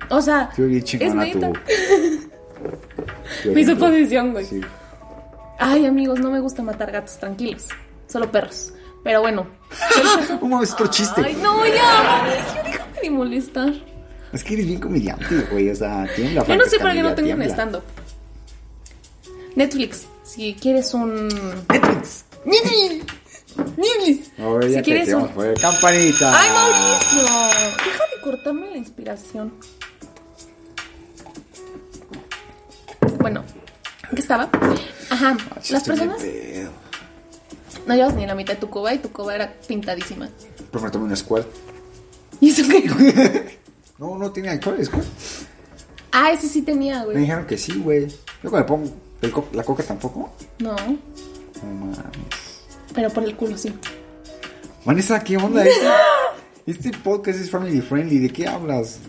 O 0.09 0.21
sea, 0.21 0.49
es 0.57 1.15
neta. 1.15 1.51
Mi 3.53 3.65
suposición, 3.65 4.31
güey. 4.31 4.45
Sí. 4.45 4.61
Ay, 5.59 5.85
amigos, 5.85 6.19
no 6.19 6.29
me 6.29 6.39
gusta 6.39 6.61
matar 6.61 6.91
gatos, 6.91 7.17
tranquilos. 7.17 7.67
Solo 8.07 8.31
perros. 8.31 8.73
Pero 9.03 9.21
bueno. 9.21 9.47
Un 10.41 10.49
momento 10.49 10.87
chiste. 10.87 11.21
Ay, 11.23 11.37
no, 11.41 11.65
ya, 11.65 12.25
déjame 12.65 13.01
de 13.01 13.09
molestar. 13.09 13.73
Es 14.31 14.43
que 14.43 14.53
eres 14.55 14.67
bien 14.67 14.79
comediante, 14.79 15.41
güey. 15.51 15.69
O 15.69 15.75
sea, 15.75 16.07
tiene 16.15 16.33
la 16.33 16.45
Yo 16.45 16.55
no 16.55 16.65
sé 16.65 16.79
por 16.79 16.91
qué 16.91 17.03
no 17.03 17.13
tengo 17.13 17.33
un 17.33 17.41
stand-up. 17.43 17.83
Netflix, 19.55 20.07
si 20.23 20.55
quieres 20.55 20.93
un. 20.93 21.27
Netflix. 21.69 22.25
¡Nini! 22.45 23.01
Ya 23.55 24.77
Si 24.77 24.81
quieres 24.83 25.13
un. 25.13 25.27
campanita. 25.59 26.39
¡Ay, 26.39 26.49
Mauricio! 26.49 27.23
Deja 27.85 28.03
de 28.15 28.21
cortarme 28.23 28.69
la 28.71 28.77
inspiración. 28.77 29.53
Bueno, 33.19 33.43
¿en 34.09 34.15
qué 34.15 34.21
estaba? 34.21 34.49
Ajá, 35.09 35.37
Ah, 35.39 35.59
las 35.69 35.83
personas. 35.83 36.21
No 37.85 37.95
llevas 37.95 38.13
ni 38.15 38.25
la 38.25 38.35
mitad 38.35 38.53
de 38.53 38.59
tu 38.59 38.69
coba 38.69 38.93
y 38.93 38.99
tu 38.99 39.11
coba 39.11 39.35
era 39.35 39.53
pintadísima. 39.67 40.29
Pero 40.71 40.83
me 40.83 40.89
tomé 40.91 41.05
un 41.05 41.15
squad. 41.17 41.43
¿Y 42.39 42.49
eso 42.49 42.63
qué? 42.67 43.57
No, 43.99 44.17
no 44.17 44.31
tiene 44.31 44.49
alcohol, 44.49 44.83
squad. 44.83 45.03
Ah, 46.11 46.31
ese 46.31 46.47
sí 46.49 46.61
tenía, 46.63 46.99
Me 46.99 47.05
güey. 47.05 47.17
dijeron 47.19 47.45
que 47.45 47.57
sí, 47.57 47.73
güey. 47.79 48.07
Yo 48.43 48.49
cuando 48.49 48.57
me 48.59 48.63
pongo 48.65 48.91
el 49.21 49.31
co- 49.31 49.47
la 49.53 49.63
coca 49.63 49.83
tampoco. 49.83 50.33
No, 50.59 50.75
No 50.75 51.73
mames. 51.79 51.99
Pero 52.93 53.09
por 53.09 53.23
el 53.23 53.35
culo 53.35 53.57
sí. 53.57 53.73
Vanessa, 54.85 55.23
¿qué 55.23 55.37
onda? 55.37 55.63
Este, 56.65 56.89
este 56.89 56.97
podcast 56.99 57.39
es 57.39 57.49
family 57.51 57.81
friendly. 57.81 58.19
¿De 58.19 58.29
qué 58.29 58.47
hablas? 58.47 58.99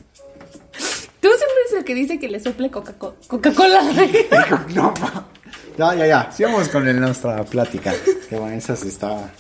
Tú 1.20 1.28
siempre 1.28 1.56
eres 1.68 1.78
el 1.78 1.84
que 1.84 1.94
dice 1.94 2.18
que 2.18 2.28
le 2.28 2.40
sople 2.40 2.70
Coca-Co- 2.70 3.14
Coca-Cola. 3.28 3.80
No, 4.74 4.92
ma. 5.00 5.26
Ya, 5.78 5.94
ya, 5.94 6.06
ya. 6.06 6.32
Sigamos 6.32 6.68
con 6.68 6.86
el- 6.88 7.00
nuestra 7.00 7.44
plática. 7.44 7.92
Que 8.28 8.36
Vanessa 8.36 8.74
se 8.76 8.88
está. 8.88 9.32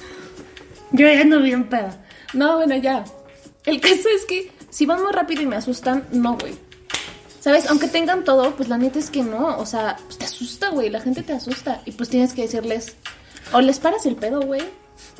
Yo 0.92 1.08
ya 1.08 1.20
ando 1.22 1.40
bien 1.40 1.68
peda. 1.68 2.04
No, 2.34 2.56
bueno, 2.56 2.76
ya. 2.76 3.04
El 3.66 3.80
caso 3.80 4.08
es 4.16 4.24
que 4.26 4.50
si 4.70 4.86
van 4.86 5.02
muy 5.02 5.12
rápido 5.12 5.42
y 5.42 5.46
me 5.46 5.56
asustan, 5.56 6.04
no, 6.12 6.36
güey. 6.38 6.54
¿Sabes? 7.40 7.66
Aunque 7.68 7.88
tengan 7.88 8.24
todo, 8.24 8.54
pues 8.56 8.68
la 8.68 8.78
neta 8.78 8.98
es 9.00 9.10
que 9.10 9.22
no. 9.22 9.58
O 9.58 9.66
sea, 9.66 9.96
pues 10.04 10.18
te 10.18 10.24
asusta, 10.24 10.70
güey. 10.70 10.88
La 10.88 11.00
gente 11.00 11.22
te 11.24 11.32
asusta. 11.32 11.82
Y 11.84 11.92
pues 11.92 12.08
tienes 12.08 12.32
que 12.32 12.42
decirles. 12.42 12.94
O 13.54 13.60
les 13.62 13.78
paras 13.78 14.04
el 14.06 14.16
pedo, 14.16 14.40
güey. 14.42 14.62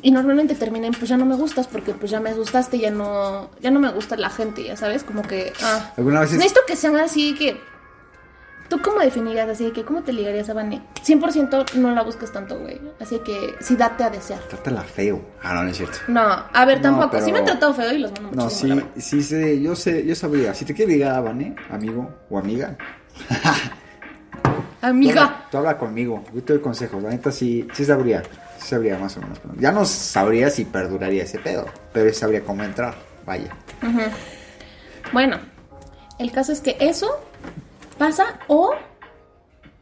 Y 0.02 0.10
normalmente 0.10 0.54
terminan, 0.54 0.92
pues 0.92 1.08
ya 1.08 1.16
no 1.16 1.24
me 1.24 1.34
gustas 1.34 1.66
porque 1.66 1.92
pues 1.94 2.10
ya 2.10 2.20
me 2.20 2.30
asustaste, 2.30 2.78
ya 2.78 2.90
no, 2.90 3.50
ya 3.60 3.70
no 3.70 3.80
me 3.80 3.90
gusta 3.90 4.16
la 4.16 4.28
gente, 4.30 4.62
ya 4.64 4.76
sabes, 4.76 5.02
como 5.02 5.22
que, 5.22 5.52
ah. 5.62 5.92
¿Alguna 5.96 6.20
vez 6.20 6.30
es- 6.32 6.36
Necesito 6.38 6.60
que 6.66 6.76
sean 6.76 6.96
así 6.96 7.34
que, 7.34 7.58
¿tú 8.68 8.80
cómo 8.82 9.00
definirías 9.00 9.48
así 9.48 9.70
que, 9.72 9.84
cómo 9.84 10.02
te 10.02 10.12
ligarías 10.12 10.48
a 10.48 10.54
Vane? 10.54 10.80
100% 11.04 11.74
no 11.74 11.90
la 11.92 12.02
buscas 12.02 12.30
tanto, 12.32 12.58
güey. 12.58 12.80
Así 13.00 13.18
que 13.24 13.54
sí 13.60 13.74
date 13.76 14.04
a 14.04 14.10
desear. 14.10 14.40
Trátala 14.48 14.82
feo. 14.82 15.20
Ah, 15.42 15.54
no, 15.54 15.64
no 15.64 15.70
es 15.70 15.76
cierto. 15.76 15.98
No, 16.08 16.20
a 16.20 16.64
ver, 16.64 16.76
No, 16.78 16.82
tampoco. 16.82 17.10
pero- 17.12 17.24
Sí 17.24 17.32
me 17.32 17.38
han 17.38 17.44
tratado 17.46 17.74
feo 17.74 17.92
y 17.92 17.98
los 17.98 18.12
mando 18.12 18.30
No, 18.32 18.50
sí, 18.50 18.68
sí 18.98 19.22
sé, 19.22 19.60
yo 19.60 19.74
sé, 19.74 20.04
yo 20.06 20.14
sabría. 20.14 20.54
Si 20.54 20.64
te 20.64 20.72
quiere 20.74 20.92
ligar 20.92 21.14
a 21.16 21.20
Vane, 21.20 21.56
amigo 21.70 22.14
o 22.30 22.38
amiga, 22.38 22.76
Amiga. 24.88 25.46
tú 25.50 25.58
habla 25.58 25.76
conmigo. 25.78 26.22
Yo 26.34 26.42
te 26.42 26.52
doy 26.54 26.62
consejos. 26.62 27.02
La 27.02 27.10
neta 27.10 27.30
sí, 27.32 27.66
sí 27.72 27.84
sabría. 27.84 28.22
Sí 28.58 28.68
sabría 28.68 28.98
más 28.98 29.16
o 29.16 29.20
menos. 29.20 29.38
Ya 29.58 29.72
no 29.72 29.84
sabría 29.84 30.50
si 30.50 30.64
perduraría 30.64 31.22
ese 31.24 31.38
pedo, 31.38 31.66
pero 31.92 32.12
sabría 32.12 32.42
cómo 32.44 32.62
entrar. 32.64 32.94
Vaya. 33.26 33.56
Bueno, 35.12 35.38
el 36.18 36.30
caso 36.32 36.52
es 36.52 36.60
que 36.60 36.76
eso 36.80 37.08
pasa 37.98 38.24
o. 38.48 38.72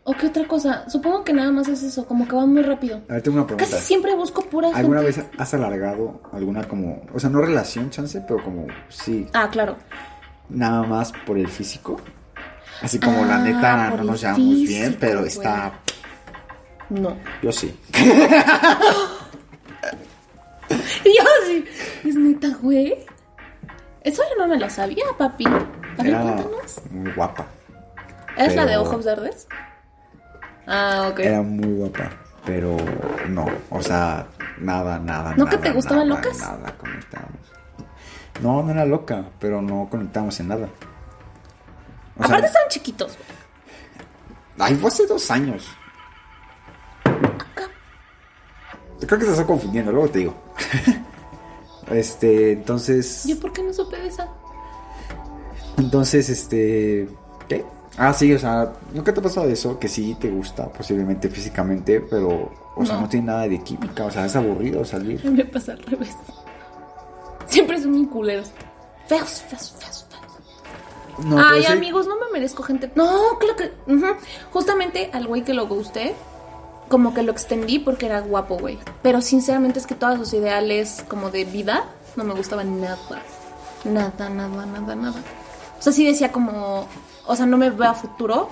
¿O 0.04 0.14
qué 0.14 0.26
otra 0.26 0.48
cosa? 0.48 0.88
Supongo 0.90 1.22
que 1.22 1.32
nada 1.32 1.52
más 1.52 1.68
es 1.68 1.80
eso, 1.84 2.06
como 2.06 2.26
que 2.26 2.34
van 2.34 2.52
muy 2.52 2.62
rápido. 2.62 3.02
A 3.08 3.12
ver, 3.14 3.22
tengo 3.22 3.36
una 3.38 3.46
pregunta. 3.46 3.70
Casi 3.70 3.84
siempre 3.86 4.16
busco 4.16 4.42
pura 4.42 4.66
gente. 4.66 4.80
¿Alguna 4.80 5.00
vez 5.00 5.20
has 5.38 5.54
alargado 5.54 6.20
alguna 6.32 6.64
como, 6.66 7.02
o 7.14 7.20
sea, 7.20 7.30
no 7.30 7.40
relación, 7.40 7.88
chance, 7.90 8.20
pero 8.26 8.42
como, 8.42 8.66
sí, 8.88 9.28
Ah, 9.32 9.48
claro. 9.48 9.76
nada 10.48 10.82
más 10.82 11.12
por 11.24 11.38
el 11.38 11.46
físico? 11.46 12.00
Así 12.82 12.98
como 12.98 13.24
la 13.24 13.36
Ah, 13.36 13.38
neta 13.38 13.90
no 13.90 14.04
nos 14.04 14.20
llevamos 14.20 14.40
bien, 14.54 14.96
pero 14.98 15.18
güey. 15.20 15.28
está, 15.28 15.72
No. 16.90 17.16
yo 17.42 17.52
sí. 17.52 17.78
Yo 20.70 21.22
así. 21.42 21.64
Es 22.04 22.14
neta, 22.16 22.48
güey. 22.60 22.94
Eso 24.02 24.22
yo 24.30 24.42
no 24.42 24.48
me 24.48 24.58
lo 24.58 24.68
sabía, 24.70 25.04
papi. 25.18 25.44
A 25.46 25.50
ver, 26.02 26.12
cuéntanos. 26.16 26.80
muy 26.90 27.12
guapa. 27.12 27.46
¿Es 28.36 28.54
la 28.56 28.64
de 28.66 28.76
ojos 28.78 29.04
verdes? 29.04 29.46
Ah, 30.66 31.08
ok. 31.10 31.18
Era 31.20 31.42
muy 31.42 31.72
guapa, 31.74 32.10
pero 32.46 32.76
no, 33.28 33.46
o 33.70 33.82
sea, 33.82 34.26
nada, 34.58 34.98
nada. 34.98 35.34
¿No 35.36 35.46
que 35.46 35.58
te 35.58 35.70
gustaban 35.72 36.08
nada, 36.08 36.20
locas? 36.22 36.38
Nada, 36.40 36.72
conectamos. 36.78 37.30
No, 38.40 38.62
no 38.62 38.70
era 38.72 38.84
loca, 38.86 39.24
pero 39.38 39.60
no 39.60 39.88
conectamos 39.90 40.38
en 40.40 40.48
nada. 40.48 40.68
O 42.18 42.24
Aparte 42.24 42.48
sea, 42.48 42.60
chiquitos. 42.68 43.16
ay, 44.58 44.74
fue 44.76 44.88
hace 44.88 45.06
dos 45.06 45.30
años. 45.30 45.66
Creo 49.06 49.18
que 49.18 49.24
te 49.26 49.30
estás 49.32 49.46
confundiendo, 49.46 49.90
luego 49.92 50.08
te 50.08 50.20
digo. 50.20 50.34
este, 51.90 52.52
entonces. 52.52 53.24
¿Yo 53.26 53.38
por 53.40 53.52
qué 53.52 53.62
no 53.62 53.72
supe 53.72 53.96
de 53.98 54.08
esa? 54.08 54.28
Entonces, 55.76 56.28
este. 56.28 57.08
¿Qué? 57.48 57.64
Ah, 57.98 58.12
sí, 58.12 58.32
o 58.32 58.38
sea, 58.38 58.72
¿nunca 58.94 59.12
te 59.12 59.20
ha 59.20 59.22
pasado 59.22 59.46
de 59.46 59.54
eso? 59.54 59.78
Que 59.78 59.88
sí 59.88 60.16
te 60.20 60.30
gusta, 60.30 60.68
posiblemente 60.72 61.28
físicamente, 61.28 62.00
pero. 62.00 62.52
O 62.76 62.86
sea, 62.86 62.98
No. 63.00 63.08
tiene 63.08 63.26
nada 63.26 63.48
de 63.48 63.62
química, 63.62 64.04
o 64.04 64.10
sea, 64.10 64.24
es 64.24 64.36
aburrido 64.36 64.84
salir. 64.84 65.22
Me 65.30 65.44
pasa 65.44 65.72
al 65.72 65.82
revés. 65.82 66.14
Siempre 67.46 67.80
son 67.82 67.92
bien 67.92 68.06
culeros. 68.06 68.50
Feos, 69.08 69.42
feos, 69.48 69.74
feos, 69.78 70.06
feos. 70.08 70.11
No, 71.18 71.36
Ay, 71.38 71.62
sí- 71.64 71.72
amigos, 71.72 72.06
no 72.06 72.16
me 72.18 72.30
merezco 72.32 72.62
gente. 72.62 72.90
No, 72.94 73.38
claro 73.38 73.56
que. 73.56 73.72
Justamente 74.52 75.10
al 75.12 75.26
güey 75.26 75.42
que 75.44 75.54
lo 75.54 75.66
gusté, 75.66 76.14
como 76.88 77.14
que 77.14 77.22
lo 77.22 77.32
extendí 77.32 77.78
porque 77.78 78.06
era 78.06 78.20
guapo, 78.20 78.56
güey. 78.58 78.78
Pero 79.02 79.20
sinceramente 79.20 79.78
es 79.78 79.86
que 79.86 79.94
todos 79.94 80.18
sus 80.18 80.32
ideales, 80.34 81.04
como 81.08 81.30
de 81.30 81.44
vida, 81.44 81.84
no 82.16 82.24
me 82.24 82.34
gustaban 82.34 82.80
nada. 82.80 82.98
Nada, 83.84 84.28
nada, 84.28 84.66
nada, 84.66 84.94
nada. 84.94 85.20
O 85.78 85.82
sea, 85.82 85.92
sí 85.92 86.04
decía 86.06 86.32
como. 86.32 86.86
O 87.26 87.36
sea, 87.36 87.46
no 87.46 87.56
me 87.56 87.70
veo 87.70 87.90
a 87.90 87.94
futuro 87.94 88.48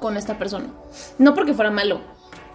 con 0.00 0.16
esta 0.16 0.38
persona. 0.38 0.66
No 1.18 1.34
porque 1.34 1.54
fuera 1.54 1.70
malo. 1.70 2.00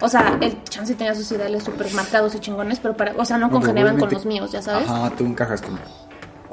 O 0.00 0.08
sea, 0.08 0.36
el 0.40 0.62
chance 0.64 0.94
tenía 0.94 1.14
sus 1.14 1.30
ideales 1.32 1.62
súper 1.62 1.92
marcados 1.94 2.34
y 2.34 2.40
chingones, 2.40 2.80
pero 2.80 2.96
para. 2.96 3.14
O 3.16 3.24
sea, 3.24 3.38
no 3.38 3.50
congeniaban 3.50 3.98
con 3.98 4.10
los 4.10 4.26
míos, 4.26 4.50
ya 4.52 4.60
sabes. 4.62 4.88
Ajá, 4.88 5.10
tú 5.16 5.24
encajas 5.24 5.62
con. 5.62 5.78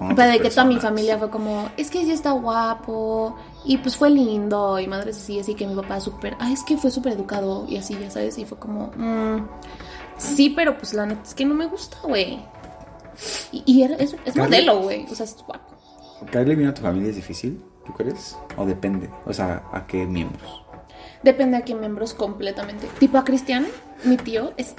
Pero 0.02 0.14
otras 0.14 0.32
de 0.34 0.40
que 0.40 0.50
toda 0.50 0.66
mi 0.66 0.80
familia 0.80 1.18
fue 1.18 1.30
como, 1.30 1.70
es 1.78 1.90
que 1.92 2.04
sí 2.04 2.12
está 2.12 2.32
guapo, 2.32 3.36
y 3.66 3.78
pues 3.78 3.96
fue 3.96 4.10
lindo, 4.10 4.80
y 4.80 4.88
madres 4.88 5.18
así, 5.18 5.40
así 5.40 5.54
que 5.54 5.68
mi 5.68 5.76
papá 5.76 6.00
súper, 6.00 6.36
ay, 6.40 6.54
es 6.54 6.64
que 6.64 6.78
fue 6.78 6.90
súper 6.92 7.14
educado, 7.14 7.66
y 7.68 7.78
así, 7.78 7.96
ya 8.00 8.10
sabes, 8.10 8.38
y 8.38 8.46
fue 8.46 8.58
como, 8.58 8.88
mm, 8.96 9.48
sí, 10.18 10.50
pero 10.50 10.78
pues 10.78 10.94
la 10.94 11.06
neta 11.06 11.22
es 11.24 11.34
que 11.36 11.46
no 11.46 11.54
me 11.54 11.68
gusta, 11.68 11.98
güey. 12.04 12.44
Y, 13.52 13.64
y 13.66 13.84
era- 13.84 13.96
es, 13.96 14.16
modelo, 14.36 14.80
güey, 14.82 15.06
o 15.12 15.16
sea, 15.16 15.26
es 15.26 15.36
guapo. 15.46 15.76
¿Caerle 16.32 16.56
bien 16.56 16.70
a 16.70 16.74
tu 16.74 16.82
familia 16.82 17.10
es 17.10 17.16
difícil? 17.16 17.64
¿Tú 17.86 17.94
crees? 17.94 18.38
¿O 18.58 18.66
depende? 18.66 19.10
O 19.26 19.34
sea, 19.34 19.64
¿a 19.72 19.86
qué 19.86 20.06
miembros? 20.06 20.64
Depende 21.24 21.58
a 21.58 21.62
qué 21.62 21.76
miembros 21.76 22.14
completamente. 22.14 22.88
Tipo 23.00 23.18
a 23.18 23.24
Cristian, 23.24 23.68
mi 24.04 24.18
tío, 24.18 24.54
es 24.58 24.74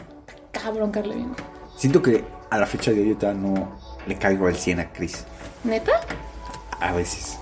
cabrón 0.51 0.91
Carle 0.91 1.15
bien. 1.15 1.35
Siento 1.77 2.03
que 2.03 2.25
a 2.51 2.59
la 2.59 2.67
fecha 2.67 2.91
de 2.93 3.01
hoy 3.01 3.17
no 3.35 3.79
le 4.07 4.17
caigo 4.19 4.47
al 4.47 4.57
100 4.57 4.81
a 4.81 4.93
Chris. 4.93 5.25
¿Neta? 5.65 5.93
A 6.81 6.93
veces. 6.93 7.39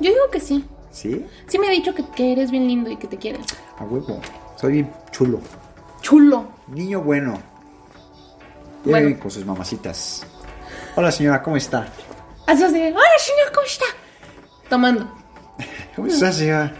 Yo 0.00 0.10
digo 0.10 0.30
que 0.32 0.40
sí. 0.40 0.64
¿Sí? 0.90 1.24
Sí 1.48 1.58
me 1.58 1.68
ha 1.68 1.70
dicho 1.70 1.94
que, 1.94 2.04
que 2.14 2.32
eres 2.32 2.50
bien 2.50 2.66
lindo 2.66 2.90
y 2.90 2.96
que 2.96 3.06
te 3.06 3.16
quieres. 3.16 3.46
A 3.78 3.84
huevo. 3.84 4.20
Soy 4.56 4.72
bien 4.74 4.92
chulo. 5.10 5.40
Chulo. 6.00 6.48
Niño 6.68 7.02
bueno. 7.02 7.40
Y 8.84 8.90
Bueno. 8.90 9.18
con 9.20 9.30
sus 9.30 9.44
mamacitas. 9.44 10.24
Hola 10.96 11.12
señora, 11.12 11.42
¿cómo 11.42 11.56
está? 11.56 11.86
Así 12.46 12.62
hola 12.64 12.74
señor, 12.74 13.52
¿cómo 13.54 13.66
está? 13.66 13.84
Tomando. 14.68 15.08
¿Cómo 15.96 16.08
está 16.08 16.32
señora? 16.32 16.74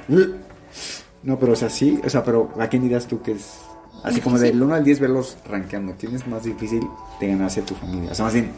No, 1.23 1.39
pero 1.39 1.53
o 1.53 1.57
sea, 1.57 1.69
sí. 1.71 2.01
O 2.05 2.09
sea, 2.09 2.25
pero 2.25 2.51
¿a 2.59 2.67
quién 2.69 2.83
dirás 2.83 3.07
tú 3.07 3.21
que 3.23 3.33
es 3.33 3.59
Así 4.03 4.21
como 4.23 4.37
Difícil. 4.37 4.59
del 4.59 4.63
1 4.67 4.75
al 4.75 4.85
10 4.85 5.01
verlos 5.01 5.37
rankeando. 5.47 5.95
¿Quién 5.99 6.15
es 6.17 6.27
más 6.27 6.43
difícil 6.45 6.81
de 7.21 7.27
ganarse 7.29 7.61
a 7.61 7.65
tu 7.67 7.75
familia? 7.75 8.13
O 8.13 8.15
sea, 8.15 8.25
más 8.25 8.35
bien. 8.35 8.51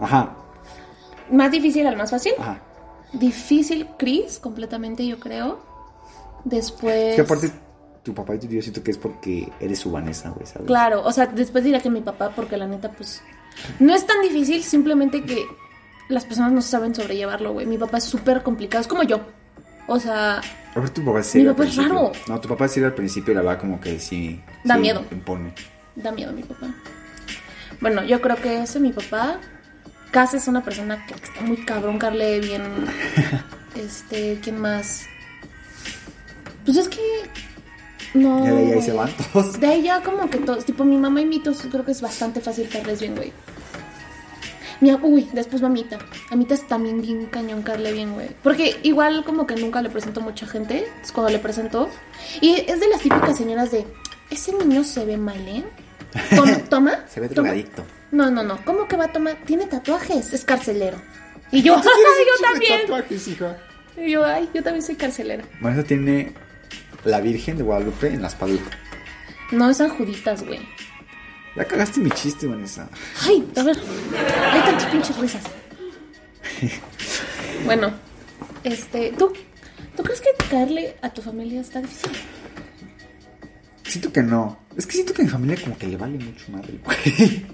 Ajá, 0.00 0.34
Más 1.30 1.50
difícil 1.50 1.86
al 1.86 1.96
más 1.96 2.10
fácil. 2.10 2.32
ajá. 2.38 2.60
Difícil, 3.12 3.88
Chris, 3.98 4.38
completamente, 4.38 5.04
yo 5.06 5.18
creo. 5.18 5.58
Después. 6.44 7.10
Es 7.10 7.16
que 7.16 7.20
aparte, 7.22 7.50
tu 8.02 8.14
papá 8.14 8.34
y 8.34 8.38
tu 8.38 8.46
tío 8.46 8.62
siento 8.62 8.82
que 8.82 8.92
es 8.92 8.98
porque 8.98 9.50
eres 9.60 9.80
su 9.80 9.90
Vanessa, 9.90 10.30
güey, 10.30 10.46
¿sabes? 10.46 10.66
Claro, 10.66 11.02
o 11.04 11.12
sea, 11.12 11.26
después 11.26 11.64
dirá 11.64 11.80
que 11.80 11.90
mi 11.90 12.00
papá, 12.02 12.30
porque 12.34 12.56
la 12.56 12.66
neta, 12.66 12.90
pues. 12.92 13.22
No 13.78 13.92
es 13.94 14.06
tan 14.06 14.22
difícil, 14.22 14.62
simplemente 14.62 15.22
que 15.24 15.44
las 16.08 16.24
personas 16.24 16.52
no 16.52 16.62
saben 16.62 16.94
sobrellevarlo, 16.94 17.52
güey. 17.52 17.66
Mi 17.66 17.78
papá 17.78 17.98
es 17.98 18.04
súper 18.04 18.42
complicado, 18.42 18.80
es 18.82 18.86
como 18.88 19.02
yo. 19.02 19.20
O 19.88 19.98
sea, 19.98 20.40
A 20.74 20.78
ver, 20.80 20.90
tu 20.90 21.04
papá 21.04 21.18
es 21.20 21.34
Mi 21.34 21.44
papá 21.44 21.64
es 21.64 21.76
raro. 21.76 22.12
No, 22.28 22.40
tu 22.40 22.48
papá 22.48 22.68
serio 22.68 22.86
al 22.88 22.94
principio 22.94 23.32
y 23.32 23.34
la 23.34 23.42
verdad 23.42 23.60
como 23.60 23.80
que 23.80 23.98
sí. 23.98 24.40
Da 24.62 24.76
sí 24.76 24.80
miedo. 24.82 25.04
Impone. 25.10 25.52
da 25.96 26.12
miedo 26.12 26.32
mi 26.32 26.42
papá. 26.44 26.68
Bueno, 27.80 28.04
yo 28.04 28.20
creo 28.20 28.36
que 28.36 28.62
ese 28.62 28.78
mi 28.78 28.92
papá. 28.92 29.38
Casa 30.10 30.36
es 30.36 30.48
una 30.48 30.62
persona 30.62 31.06
que 31.06 31.14
está 31.14 31.40
muy 31.42 31.58
cabrón, 31.64 31.98
Carle, 31.98 32.40
bien. 32.40 32.62
Este, 33.76 34.38
¿quién 34.42 34.60
más? 34.60 35.06
Pues 36.64 36.76
es 36.76 36.88
que. 36.88 37.00
No. 38.14 38.44
Ya 38.44 38.52
de 38.52 38.58
ahí, 38.58 38.72
ahí 38.72 38.82
se 38.82 38.92
van 38.92 39.10
todos. 39.32 39.60
De 39.60 39.66
ahí 39.68 39.82
ya 39.84 40.02
como 40.02 40.28
que 40.28 40.38
todos, 40.38 40.64
tipo 40.64 40.84
mi 40.84 40.96
mamá 40.96 41.20
y 41.20 41.26
mi 41.26 41.38
todos, 41.38 41.62
creo 41.70 41.84
que 41.84 41.92
es 41.92 42.00
bastante 42.00 42.40
fácil 42.40 42.68
caerles 42.68 43.00
bien, 43.00 43.14
güey. 43.14 43.32
Mi, 44.80 44.92
uy, 44.92 45.28
después 45.32 45.62
mamita. 45.62 45.98
Mamita 46.30 46.54
es 46.54 46.66
también 46.66 47.00
bien 47.00 47.26
cañón 47.26 47.62
caerle 47.62 47.92
bien, 47.92 48.12
güey. 48.14 48.28
Porque 48.42 48.76
igual 48.82 49.24
como 49.24 49.46
que 49.46 49.54
nunca 49.54 49.80
le 49.82 49.90
presento 49.90 50.20
a 50.20 50.24
mucha 50.24 50.46
gente. 50.46 50.86
Es 51.02 51.12
cuando 51.12 51.30
le 51.30 51.38
presento. 51.38 51.88
Y 52.40 52.54
es 52.54 52.80
de 52.80 52.88
las 52.88 53.00
típicas 53.02 53.36
señoras 53.36 53.70
de, 53.70 53.86
ese 54.30 54.52
niño 54.52 54.82
se 54.84 55.04
ve 55.04 55.16
mal, 55.16 55.46
¿eh? 55.46 55.64
¿Cómo? 56.36 56.56
¿Toma? 56.68 57.04
Se 57.08 57.20
ve 57.20 57.28
¿Toma? 57.28 57.50
drogadicto. 57.50 57.84
No, 58.12 58.30
no, 58.30 58.42
no. 58.42 58.64
¿Cómo 58.64 58.88
que 58.88 58.96
va 58.96 59.04
a 59.06 59.12
tomar? 59.12 59.36
Tiene 59.46 59.66
tatuajes, 59.66 60.32
es 60.32 60.44
carcelero. 60.44 61.00
Y 61.52 61.62
yo, 61.62 61.76
yo 61.82 61.90
también. 62.42 62.80
tatuajes, 62.82 63.28
hija. 63.28 63.56
Y 63.96 64.10
yo, 64.12 64.24
ay, 64.24 64.48
yo 64.54 64.62
también 64.62 64.82
soy 64.82 64.96
carcelera. 64.96 65.44
Vanessa 65.60 65.84
tiene 65.84 66.32
la 67.04 67.20
Virgen 67.20 67.56
de 67.56 67.62
Guadalupe 67.62 68.08
en 68.08 68.22
la 68.22 68.28
espalda. 68.28 68.62
No, 69.52 69.68
es 69.70 69.76
San 69.78 69.90
Juditas, 69.90 70.44
güey. 70.44 70.60
Ya 71.56 71.64
cagaste 71.64 72.00
mi 72.00 72.10
chiste, 72.10 72.46
Vanessa. 72.46 72.88
Ay, 73.22 73.46
a 73.56 73.62
ver. 73.62 73.76
Hay 74.52 74.60
tantas 74.62 74.86
pinches 74.86 75.16
risas. 75.18 75.42
Bueno, 77.64 77.92
este, 78.64 79.12
¿tú, 79.18 79.34
¿tú 79.94 80.02
crees 80.02 80.22
que 80.22 80.30
caerle 80.48 80.96
a 81.02 81.10
tu 81.12 81.20
familia 81.20 81.60
está 81.60 81.80
difícil? 81.82 82.10
Siento 83.84 84.10
que 84.12 84.22
no. 84.22 84.58
Es 84.78 84.86
que 84.86 84.92
siento 84.94 85.12
que 85.12 85.20
a 85.20 85.24
mi 85.26 85.30
familia 85.30 85.58
como 85.62 85.76
que 85.76 85.86
le 85.86 85.98
vale 85.98 86.18
mucho 86.18 86.50
madre, 86.50 86.78
güey. 86.82 87.44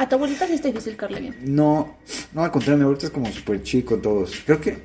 A 0.00 0.08
tu 0.08 0.14
abuelita 0.16 0.46
sí 0.46 0.54
está 0.54 0.68
difícil 0.68 0.96
caerle 0.96 1.20
bien. 1.20 1.34
No, 1.44 1.98
no, 2.32 2.42
al 2.42 2.50
contrario, 2.50 2.78
mi 2.78 2.82
abuelita 2.84 3.06
es 3.08 3.12
como 3.12 3.30
súper 3.30 3.62
chico 3.62 3.98
todos. 3.98 4.32
Creo 4.46 4.58
que 4.58 4.78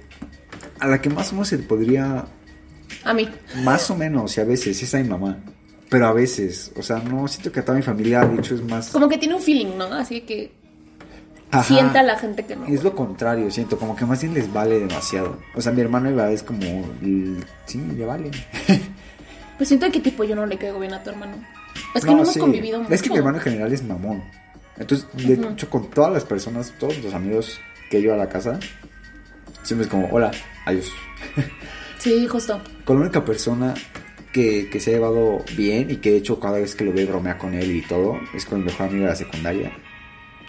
a 0.78 0.88
la 0.88 1.02
que 1.02 1.10
más 1.10 1.30
o 1.32 1.36
menos 1.36 1.48
se 1.48 1.58
podría, 1.60 2.26
A 3.06 3.14
mí. 3.14 3.30
más 3.64 3.90
o 3.90 3.96
menos, 3.96 4.36
y 4.38 4.42
a 4.42 4.44
veces, 4.44 4.84
es 4.84 4.94
a 4.94 4.98
mi 4.98 5.08
mamá. 5.08 5.38
Pero 5.90 6.08
a 6.08 6.12
veces, 6.12 6.70
o 6.76 6.84
sea, 6.84 6.98
no, 6.98 7.30
siento 7.30 7.50
que 7.50 7.62
a 7.62 7.64
toda 7.66 7.78
mi 7.78 7.82
familia, 7.82 8.26
de 8.26 8.40
hecho, 8.40 8.56
es 8.56 8.64
más... 8.64 8.90
Como 8.90 9.08
que 9.08 9.18
tiene 9.18 9.36
un 9.36 9.42
feeling, 9.42 9.78
¿no? 9.78 9.86
Así 9.86 10.20
que 10.22 10.52
Ajá. 11.50 11.64
sienta 11.64 12.02
a 12.02 12.04
la 12.04 12.20
gente 12.20 12.44
que 12.46 12.58
no. 12.58 12.66
Es 12.66 12.84
lo 12.84 12.94
contrario, 12.94 13.50
siento, 13.52 13.78
como 13.78 13.96
que 13.96 14.06
más 14.06 14.22
bien 14.22 14.34
les 14.34 14.52
vale 14.52 14.82
demasiado. 14.82 15.38
O 15.56 15.62
sea, 15.62 15.72
mi 15.72 15.80
hermano 15.80 16.10
iba 16.10 16.30
es 16.30 16.44
como, 16.44 16.60
sí, 17.66 17.82
le 17.96 18.06
vale. 18.06 18.32
Pues 19.58 19.70
siento 19.70 19.90
que 19.90 20.02
tipo 20.02 20.26
yo 20.26 20.36
no 20.36 20.46
le 20.46 20.58
caigo 20.58 20.78
bien 20.78 20.94
a 20.94 21.02
tu 21.02 21.12
hermano. 21.12 21.38
Es 21.94 22.04
que 22.04 22.12
no, 22.12 22.18
hemos 22.18 22.34
sí. 22.34 22.40
convivido 22.42 22.80
mucho. 22.82 22.94
Es 22.94 23.02
que 23.02 23.10
mi 23.10 23.16
hermano 23.16 23.38
en 23.38 23.44
general 23.44 23.72
es 23.72 23.82
mamón. 23.82 24.22
Entonces, 24.78 25.08
de 25.14 25.34
hecho, 25.36 25.70
con 25.70 25.90
todas 25.90 26.12
las 26.14 26.26
personas, 26.26 26.74
todos 26.80 26.98
los 27.04 27.14
amigos 27.14 27.60
que 27.90 28.02
yo 28.02 28.14
a 28.14 28.18
la 28.18 28.28
casa, 28.30 28.60
siempre 29.64 29.86
es 29.86 29.92
como, 29.92 30.08
hola, 30.12 30.32
adiós. 30.66 30.92
Sí, 31.98 32.28
justo. 32.28 32.62
Con 32.84 32.98
la 32.98 33.02
única 33.06 33.26
persona 33.26 33.74
que, 34.32 34.70
que 34.70 34.80
se 34.80 34.92
ha 34.92 34.94
llevado 34.94 35.44
bien 35.58 35.90
y 35.90 35.96
que 35.96 36.12
de 36.12 36.18
hecho 36.18 36.40
cada 36.40 36.60
vez 36.60 36.76
que 36.76 36.84
lo 36.84 36.94
ve 36.94 37.04
bromea 37.06 37.36
con 37.40 37.56
él 37.56 37.72
y 37.76 37.82
todo, 37.82 38.20
es 38.36 38.46
con 38.46 38.60
el 38.60 38.66
mejor 38.66 38.88
amigo 38.90 39.06
de 39.06 39.10
la 39.10 39.16
secundaria, 39.16 39.72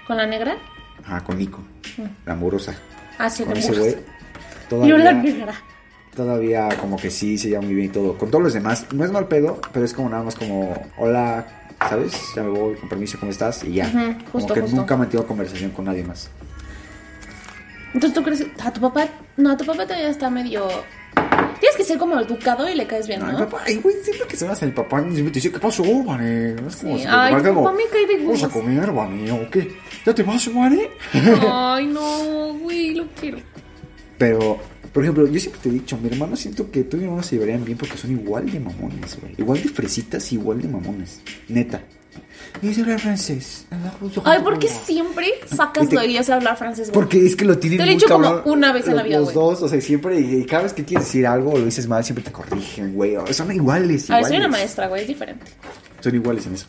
¿Con 0.07 0.19
la 0.19 0.27
negra? 0.27 0.59
ajá, 1.03 1.25
con 1.25 1.39
Nico, 1.39 1.61
Mm. 1.97 2.03
la 2.27 2.33
amorosa. 2.35 2.75
Ah, 3.17 3.31
sí, 3.31 3.43
Con 3.45 3.57
ese 3.57 3.73
güey, 3.73 3.97
Yo 4.87 4.99
la 4.99 5.15
negra. 5.15 5.55
todavía 6.15 6.69
como 6.79 6.99
que 6.99 7.11
sí 7.11 7.39
se 7.39 7.49
lleva 7.49 7.63
muy 7.63 7.75
bien 7.75 7.87
y 7.87 7.93
todo. 7.93 8.19
Con 8.19 8.31
todos 8.31 8.45
los 8.45 8.53
demás, 8.53 8.87
no 8.93 9.03
es 9.05 9.11
mal 9.11 9.27
pedo, 9.29 9.59
pero 9.73 9.87
es 9.87 9.95
como 9.95 10.11
nada 10.11 10.25
más 10.25 10.35
como, 10.35 10.75
hola, 10.99 11.66
¿sabes? 11.81 12.13
Ya 12.35 12.43
me 12.43 12.51
voy, 12.51 12.75
con 12.77 12.89
permiso, 12.89 13.19
¿cómo 13.19 13.31
estás? 13.33 13.63
Y 13.65 13.75
ya. 13.75 13.87
Ujú, 13.87 13.97
como 13.97 14.31
justo, 14.33 14.55
que 14.55 14.61
justo. 14.63 14.77
nunca 14.77 14.95
he 14.95 14.99
mantenido 14.99 15.27
conversación 15.27 15.71
con 15.71 15.85
nadie 15.85 16.05
más. 16.05 16.31
Entonces 17.95 18.15
tú 18.15 18.23
crees, 18.23 18.45
a 18.63 18.73
tu 18.73 18.81
papá, 18.81 19.07
no, 19.37 19.51
a 19.51 19.57
tu 19.57 19.65
papá 19.65 19.85
todavía 19.85 20.11
está 20.11 20.29
medio... 20.31 20.69
Tienes 21.61 21.77
que 21.79 21.85
ser 21.85 21.97
como 21.97 22.21
educado 22.21 22.69
y 22.69 22.75
le 22.75 22.87
caes 22.87 23.07
bien, 23.09 23.21
No, 23.21 23.27
¿no? 23.33 23.39
mi 23.39 23.45
papá, 23.47 23.63
ay, 23.67 23.77
güey, 23.77 23.97
siempre 24.03 24.27
que 24.29 24.37
se 24.37 24.47
vas 24.47 24.63
a 24.63 24.67
mi 24.67 24.73
papá, 24.73 25.01
siempre 25.01 25.25
te 25.25 25.31
dice, 25.31 25.51
¿qué 25.51 25.59
pasó, 25.59 25.83
Vane? 26.05 26.53
No 26.61 26.69
es 26.69 26.77
como 26.77 26.97
Sí, 26.97 27.03
si 27.03 27.09
ay, 27.09 27.33
papá 27.35 27.49
como, 27.49 27.73
me 27.73 27.85
cae 27.91 28.07
de 28.07 28.19
Vamos 28.27 28.45
a 28.45 28.49
comer, 28.51 28.93
Vane, 28.93 29.33
¿o 29.33 29.51
qué? 29.51 29.75
¿Ya 30.05 30.15
te 30.15 30.23
vas, 30.23 30.53
Vane? 30.55 30.91
Ay, 31.51 31.87
no, 31.87 32.53
güey, 32.61 32.95
lo 32.95 33.07
quiero. 33.19 33.39
Pero, 34.19 34.59
por 34.97 35.05
ejemplo, 35.05 35.27
yo 35.27 35.39
siempre 35.39 35.61
te 35.63 35.69
he 35.69 35.73
dicho, 35.73 35.99
mi 35.99 36.09
hermano 36.09 36.35
siento 36.37 36.71
que 36.71 36.85
tú 36.85 36.97
y 36.97 37.01
mi 37.01 37.05
hermano 37.05 37.23
se 37.23 37.35
llevarían 37.35 37.63
bien 37.63 37.77
porque 37.77 37.99
son 37.99 38.13
igual 38.13 38.51
de 38.51 38.59
mamones, 38.59 39.19
güey. 39.21 39.35
Igual 39.37 39.63
de 39.63 39.69
fresitas, 39.69 40.33
igual 40.33 40.63
de 40.63 40.69
mamones. 40.69 41.21
Neta. 41.49 41.83
Y 42.63 42.69
dice 42.69 42.81
hablar 42.81 42.99
francés. 42.99 43.67
Ay, 44.25 44.41
¿por 44.43 44.59
qué 44.59 44.69
siempre 44.69 45.27
sacas 45.55 45.93
lo 45.93 46.01
de 46.01 46.33
hablar 46.33 46.57
francés, 46.57 46.89
güey? 46.89 46.95
Porque 46.95 47.27
es 47.27 47.37
que 47.37 47.45
lo 47.45 47.59
tienen 47.59 47.79
Te 47.79 47.85
lo 47.85 47.91
he 47.91 47.95
dicho 47.95 48.09
como 48.09 48.41
una 48.47 48.73
vez 48.73 48.89
en 48.89 48.97
la 48.97 49.03
vida, 49.03 49.19
Los 49.19 49.35
güey. 49.35 49.35
dos, 49.35 49.61
o 49.65 49.69
sea, 49.69 49.79
siempre, 49.83 50.19
y 50.19 50.47
cada 50.47 50.63
vez 50.63 50.73
que 50.73 50.87
quieres 50.87 51.07
decir 51.07 51.27
algo 51.27 51.51
o 51.51 51.59
lo 51.59 51.67
dices 51.67 51.87
mal, 51.87 52.03
siempre 52.03 52.25
te 52.25 52.33
corrigen, 52.33 52.95
güey. 52.95 53.19
Son 53.33 53.53
iguales, 53.53 54.11
A 54.11 54.17
ver, 54.17 54.25
soy 54.25 54.39
una 54.39 54.49
maestra, 54.49 54.89
güey, 54.89 55.03
es 55.03 55.09
diferente. 55.09 55.45
Son 56.01 56.15
iguales 56.15 56.47
en 56.47 56.55
eso. 56.55 56.67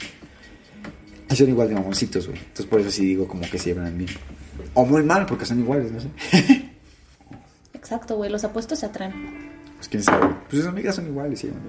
Y 1.31 1.33
son 1.37 1.47
igual 1.47 1.69
de 1.69 1.75
mamoncitos, 1.75 2.27
güey. 2.27 2.39
Entonces 2.39 2.65
por 2.65 2.81
eso 2.81 2.91
sí 2.91 3.05
digo 3.05 3.25
como 3.25 3.49
que 3.49 3.57
se 3.57 3.73
llevan 3.73 3.97
bien. 3.97 4.09
O 4.73 4.85
muy 4.85 5.03
mal, 5.03 5.25
porque 5.25 5.45
son 5.45 5.61
iguales, 5.61 5.93
no 5.93 6.01
sé. 6.01 6.65
Exacto, 7.87 8.17
güey, 8.17 8.29
los 8.29 8.43
apuestos 8.43 8.79
se 8.79 8.85
atraen. 8.85 9.49
Pues 9.77 9.87
quién 9.87 10.03
sabe. 10.03 10.35
Pues 10.49 10.61
sus 10.61 10.65
amigas 10.65 10.97
son 10.97 11.07
iguales, 11.07 11.39
sí, 11.39 11.47
güey. 11.47 11.61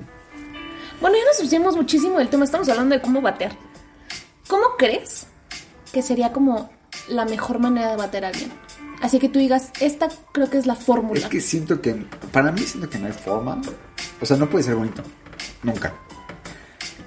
Bueno, 1.01 1.17
ya 1.17 1.25
nos 1.25 1.41
pusimos 1.41 1.77
muchísimo 1.77 2.19
del 2.19 2.29
tema, 2.29 2.45
estamos 2.45 2.69
hablando 2.69 2.97
de 2.97 3.01
cómo 3.01 3.23
batear. 3.23 3.53
¿Cómo 4.49 4.65
crees 4.77 5.29
que 5.93 6.03
sería 6.03 6.33
como 6.33 6.71
la 7.09 7.25
mejor 7.25 7.61
manera 7.61 7.91
de 7.91 7.97
bater 7.97 8.25
a 8.25 8.29
alguien? 8.29 8.51
Así 9.01 9.21
que 9.21 9.29
tú 9.29 9.39
digas, 9.39 9.71
esta 9.79 10.09
creo 10.33 10.51
que 10.51 10.59
es 10.59 10.67
la 10.67 10.75
fórmula. 10.75 11.21
Es 11.21 11.27
que 11.27 11.41
siento 11.41 11.81
que, 11.81 11.95
para 12.33 12.51
mí 12.51 12.63
siento 12.63 12.91
que 12.91 12.99
no 12.99 13.07
hay 13.07 13.13
forma. 13.13 13.63
O 14.21 14.27
sea, 14.27 14.37
no 14.37 14.51
puede 14.51 14.65
ser 14.65 14.75
bonito. 14.75 15.05
Nunca. 15.63 15.95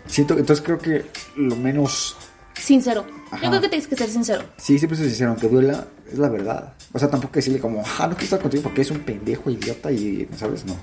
Siento, 0.05 0.37
entonces 0.37 0.63
creo 0.63 0.77
que 0.77 1.05
lo 1.35 1.57
menos, 1.57 2.15
Sincero. 2.53 3.05
Ajá. 3.29 3.43
Yo 3.43 3.49
creo 3.49 3.61
que 3.61 3.69
tienes 3.69 3.87
que 3.87 3.97
ser 3.97 4.07
sincero. 4.07 4.45
sí, 4.55 4.79
siempre 4.79 4.97
soy 4.97 5.07
sincero, 5.07 5.31
aunque 5.31 5.49
duela, 5.49 5.87
es 6.11 6.19
la 6.19 6.29
verdad. 6.29 6.73
O 6.93 6.99
sea, 6.99 7.09
tampoco 7.09 7.33
decirle 7.35 7.59
como, 7.59 7.81
ah, 7.99 8.07
no 8.07 8.09
quiero 8.11 8.23
estar 8.23 8.39
contigo 8.39 8.63
porque 8.63 8.81
es 8.81 8.91
un 8.91 8.99
pendejo 8.99 9.49
idiota 9.49 9.91
y, 9.91 10.27
¿sabes? 10.37 10.65
No. 10.65 10.75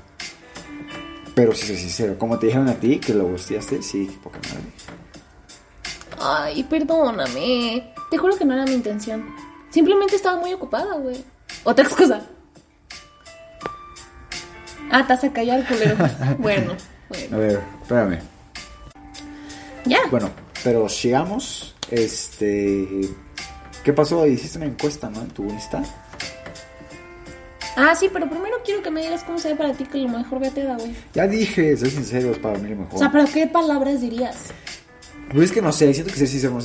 Pero 1.34 1.54
sí 1.54 1.66
soy 1.66 1.76
sincero. 1.76 2.18
Como 2.18 2.38
te 2.38 2.46
dijeron 2.46 2.68
a 2.68 2.74
ti 2.74 2.98
que 2.98 3.14
lo 3.14 3.26
gusteaste, 3.28 3.82
sí, 3.82 4.06
qué 4.10 4.16
poca 4.18 4.38
madre. 4.48 4.62
Ay, 6.20 6.64
perdóname. 6.64 7.92
Te 8.10 8.18
juro 8.18 8.36
que 8.36 8.44
no 8.44 8.54
era 8.54 8.64
mi 8.64 8.72
intención. 8.72 9.24
Simplemente 9.70 10.16
estaba 10.16 10.40
muy 10.40 10.52
ocupada, 10.52 10.94
güey. 10.96 11.24
Otra 11.64 11.84
excusa. 11.84 12.22
Ah, 14.90 15.06
te 15.06 15.12
has 15.12 15.20
callado 15.32 15.60
el 15.60 15.66
culero. 15.66 15.96
bueno, 16.38 16.72
A 16.72 17.08
bueno. 17.08 17.38
ver, 17.38 17.60
espérame. 17.82 18.18
Ya. 19.84 19.98
Bueno, 20.10 20.30
pero 20.64 20.88
llegamos. 20.88 21.74
Este. 21.90 23.08
¿Qué 23.88 23.94
pasó? 23.94 24.26
Hiciste 24.26 24.58
una 24.58 24.66
encuesta, 24.66 25.08
¿no? 25.08 25.22
En 25.22 25.28
tu 25.28 25.44
Insta. 25.48 25.82
Ah, 27.74 27.94
sí, 27.98 28.10
pero 28.12 28.28
primero 28.28 28.58
quiero 28.62 28.82
que 28.82 28.90
me 28.90 29.00
digas 29.00 29.24
cómo 29.24 29.38
se 29.38 29.48
ve 29.48 29.54
para 29.54 29.72
ti 29.72 29.84
que 29.84 29.96
lo 29.96 30.10
mejor 30.10 30.40
bateada, 30.40 30.76
güey. 30.76 30.94
Ya 31.14 31.26
dije, 31.26 31.74
soy 31.74 31.88
sincero, 31.90 32.32
es 32.32 32.38
para 32.38 32.58
mí 32.58 32.68
lo 32.68 32.76
mejor. 32.76 32.96
O 32.96 32.98
sea, 32.98 33.10
pero 33.10 33.24
¿qué 33.32 33.46
palabras 33.46 34.02
dirías? 34.02 34.36
Pues 35.32 35.44
es 35.44 35.52
que 35.52 35.62
no 35.62 35.72
sé, 35.72 35.94
siento 35.94 36.12
que 36.12 36.18
ser 36.18 36.28
sincero 36.28 36.58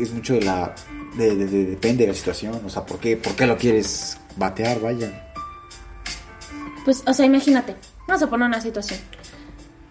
es 0.00 0.10
mucho 0.10 0.32
de 0.32 0.40
la. 0.40 0.74
De, 1.18 1.36
de- 1.36 1.46
de- 1.48 1.66
depende 1.66 2.04
de 2.06 2.12
la 2.12 2.16
situación. 2.16 2.58
O 2.64 2.70
sea, 2.70 2.86
¿por 2.86 2.98
qué, 2.98 3.18
¿por 3.18 3.34
qué 3.34 3.46
lo 3.46 3.58
quieres 3.58 4.16
batear? 4.36 4.80
Vaya. 4.80 5.30
Pues, 6.86 7.02
o 7.06 7.12
sea, 7.12 7.26
imagínate. 7.26 7.76
Vamos 8.08 8.22
a 8.22 8.30
poner 8.30 8.48
una 8.48 8.62
situación. 8.62 9.00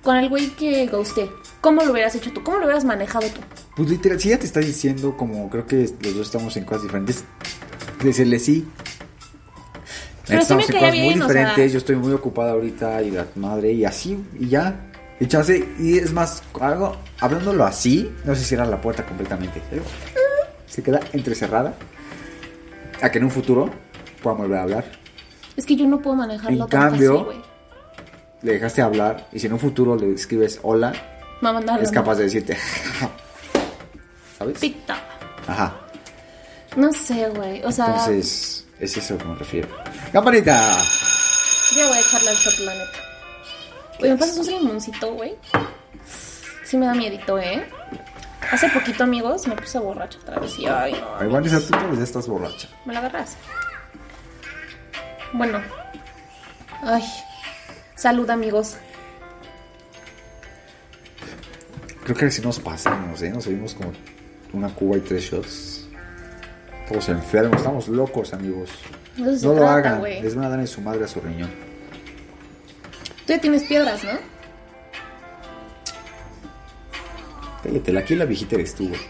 Con 0.01 0.15
el 0.17 0.27
güey 0.27 0.47
que 0.55 0.87
ghosté. 0.87 1.29
¿Cómo 1.61 1.83
lo 1.83 1.91
hubieras 1.91 2.15
hecho 2.15 2.33
tú? 2.33 2.41
¿Cómo 2.41 2.57
lo 2.57 2.63
hubieras 2.65 2.83
manejado 2.83 3.27
tú? 3.27 3.41
Pues 3.79 3.91
literal, 3.91 4.19
si 4.19 4.27
ya 4.27 4.37
te 4.37 4.45
estás 4.45 4.65
diciendo, 4.65 5.15
como 5.15 5.49
creo 5.49 5.65
que 5.65 5.89
los 6.01 6.13
dos 6.13 6.27
estamos 6.27 6.57
en 6.57 6.65
cosas 6.65 6.83
diferentes, 6.83 7.23
decirle 8.03 8.37
sí. 8.37 8.67
Pero 10.27 10.41
sí 10.41 10.43
estamos 10.43 10.67
me 10.69 10.75
en 10.75 10.79
cosas 10.81 10.95
muy 10.95 11.01
bien, 11.07 11.17
sea- 11.19 11.27
diferentes, 11.29 11.71
yo 11.71 11.77
estoy 11.77 11.95
muy 11.95 12.11
ocupada 12.11 12.51
ahorita 12.51 13.01
y 13.03 13.11
la 13.11 13.25
madre, 13.35 13.71
y 13.71 13.85
así, 13.85 14.21
y 14.37 14.49
ya. 14.49 14.81
Y 15.21 15.27
chance, 15.27 15.65
y 15.79 15.97
es 15.97 16.11
más, 16.11 16.43
algo, 16.59 16.97
hablándolo 17.21 17.63
así, 17.63 18.11
no 18.25 18.35
se 18.35 18.43
cierra 18.43 18.65
la 18.65 18.81
puerta 18.81 19.05
completamente. 19.05 19.61
¿sí? 19.71 19.79
Se 20.67 20.83
queda 20.83 20.99
entrecerrada. 21.13 21.73
A 23.01 23.09
que 23.09 23.19
en 23.19 23.23
un 23.23 23.31
futuro 23.31 23.69
puedan 24.21 24.39
volver 24.39 24.57
a 24.57 24.63
hablar. 24.63 24.85
Es 25.55 25.65
que 25.65 25.77
yo 25.77 25.87
no 25.87 26.01
puedo 26.01 26.17
manejarlo 26.17 26.65
En 26.65 26.69
tan 26.69 26.89
cambio, 26.89 27.27
fácil. 27.27 27.41
Le 28.41 28.51
dejaste 28.51 28.81
hablar 28.81 29.29
y 29.31 29.39
si 29.39 29.47
en 29.47 29.53
un 29.53 29.59
futuro 29.59 29.95
le 29.95 30.11
escribes 30.13 30.59
hola, 30.63 30.91
mandar 31.41 31.81
es 31.81 31.91
capaz 31.91 32.15
de 32.15 32.23
decirte. 32.25 32.57
¿Sabes? 34.39 34.57
Ajá. 35.47 35.75
No 36.77 36.93
sé, 36.93 37.27
güey. 37.29 37.61
O 37.65 37.71
sea, 37.71 37.87
Entonces, 37.87 38.65
es 38.79 38.97
eso 38.97 39.17
que 39.17 39.25
me 39.25 39.35
refiero. 39.35 39.67
¡Campanita! 40.13 40.81
yo 41.75 41.87
voy 41.87 41.97
a 41.97 41.99
echarle 41.99 42.29
al 42.29 42.35
shot, 42.35 42.59
la 42.59 42.73
neta. 42.73 42.99
Oye, 43.99 44.11
¿me 44.11 44.17
pasas 44.17 44.37
un 44.37 44.47
limoncito, 44.47 45.13
güey? 45.13 45.35
Sí 46.63 46.77
me 46.77 46.85
da 46.85 46.93
miedito, 46.93 47.37
¿eh? 47.37 47.67
Hace 48.51 48.69
poquito, 48.69 49.03
amigos, 49.03 49.45
me 49.45 49.55
puse 49.55 49.77
borracha 49.77 50.17
otra 50.19 50.39
vez 50.39 50.57
y 50.57 50.65
ay, 50.65 50.93
no. 50.93 51.17
Ay, 51.19 51.27
Vanessa, 51.27 51.59
tú 51.59 51.87
los 51.87 51.97
días 51.97 52.09
estás 52.09 52.27
borracha. 52.27 52.69
¿Me 52.85 52.93
la 52.93 52.99
agarras? 52.99 53.35
Bueno. 55.33 55.61
Ay. 56.81 57.03
Salud, 57.95 58.29
amigos. 58.29 58.77
Creo 62.03 62.15
que 62.15 62.31
si 62.31 62.41
nos 62.41 62.59
pasamos, 62.59 63.21
¿eh? 63.21 63.29
Nos 63.29 63.43
seguimos 63.43 63.73
como 63.75 63.91
una 64.53 64.69
cuba 64.69 64.97
y 64.97 65.01
tres 65.01 65.23
shots. 65.23 65.87
Todos 66.87 67.09
enfermos, 67.09 67.57
estamos 67.57 67.87
locos, 67.87 68.33
amigos. 68.33 68.69
No 69.17 69.25
lo 69.31 69.55
trata, 69.55 69.73
hagan, 69.73 69.99
güey. 69.99 70.21
les 70.21 70.35
van 70.35 70.45
a 70.45 70.49
dar 70.49 70.59
en 70.59 70.67
su 70.67 70.81
madre 70.81 71.03
a 71.03 71.07
su 71.07 71.19
riñón. 71.19 71.49
Tú 73.25 73.33
ya 73.33 73.39
tienes 73.39 73.63
piedras, 73.63 74.03
¿no? 74.03 74.11
Cállate, 77.63 77.97
aquí 77.97 78.15
la 78.15 78.25
viejita 78.25 78.55
eres 78.55 78.73
tú, 78.73 78.87
güey. 78.87 79.01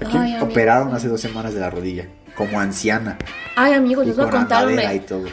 Aquí 0.00 0.16
Ay, 0.16 0.32
amigo. 0.32 0.46
operaron 0.46 0.94
hace 0.94 1.08
dos 1.08 1.20
semanas 1.20 1.54
de 1.54 1.60
la 1.60 1.70
rodilla, 1.70 2.06
como 2.34 2.58
anciana. 2.58 3.18
Ay, 3.54 3.74
amigo, 3.74 4.02
les 4.02 4.16
voy 4.16 4.26
a 4.26 4.30
con 4.30 4.40
contar. 4.40 4.66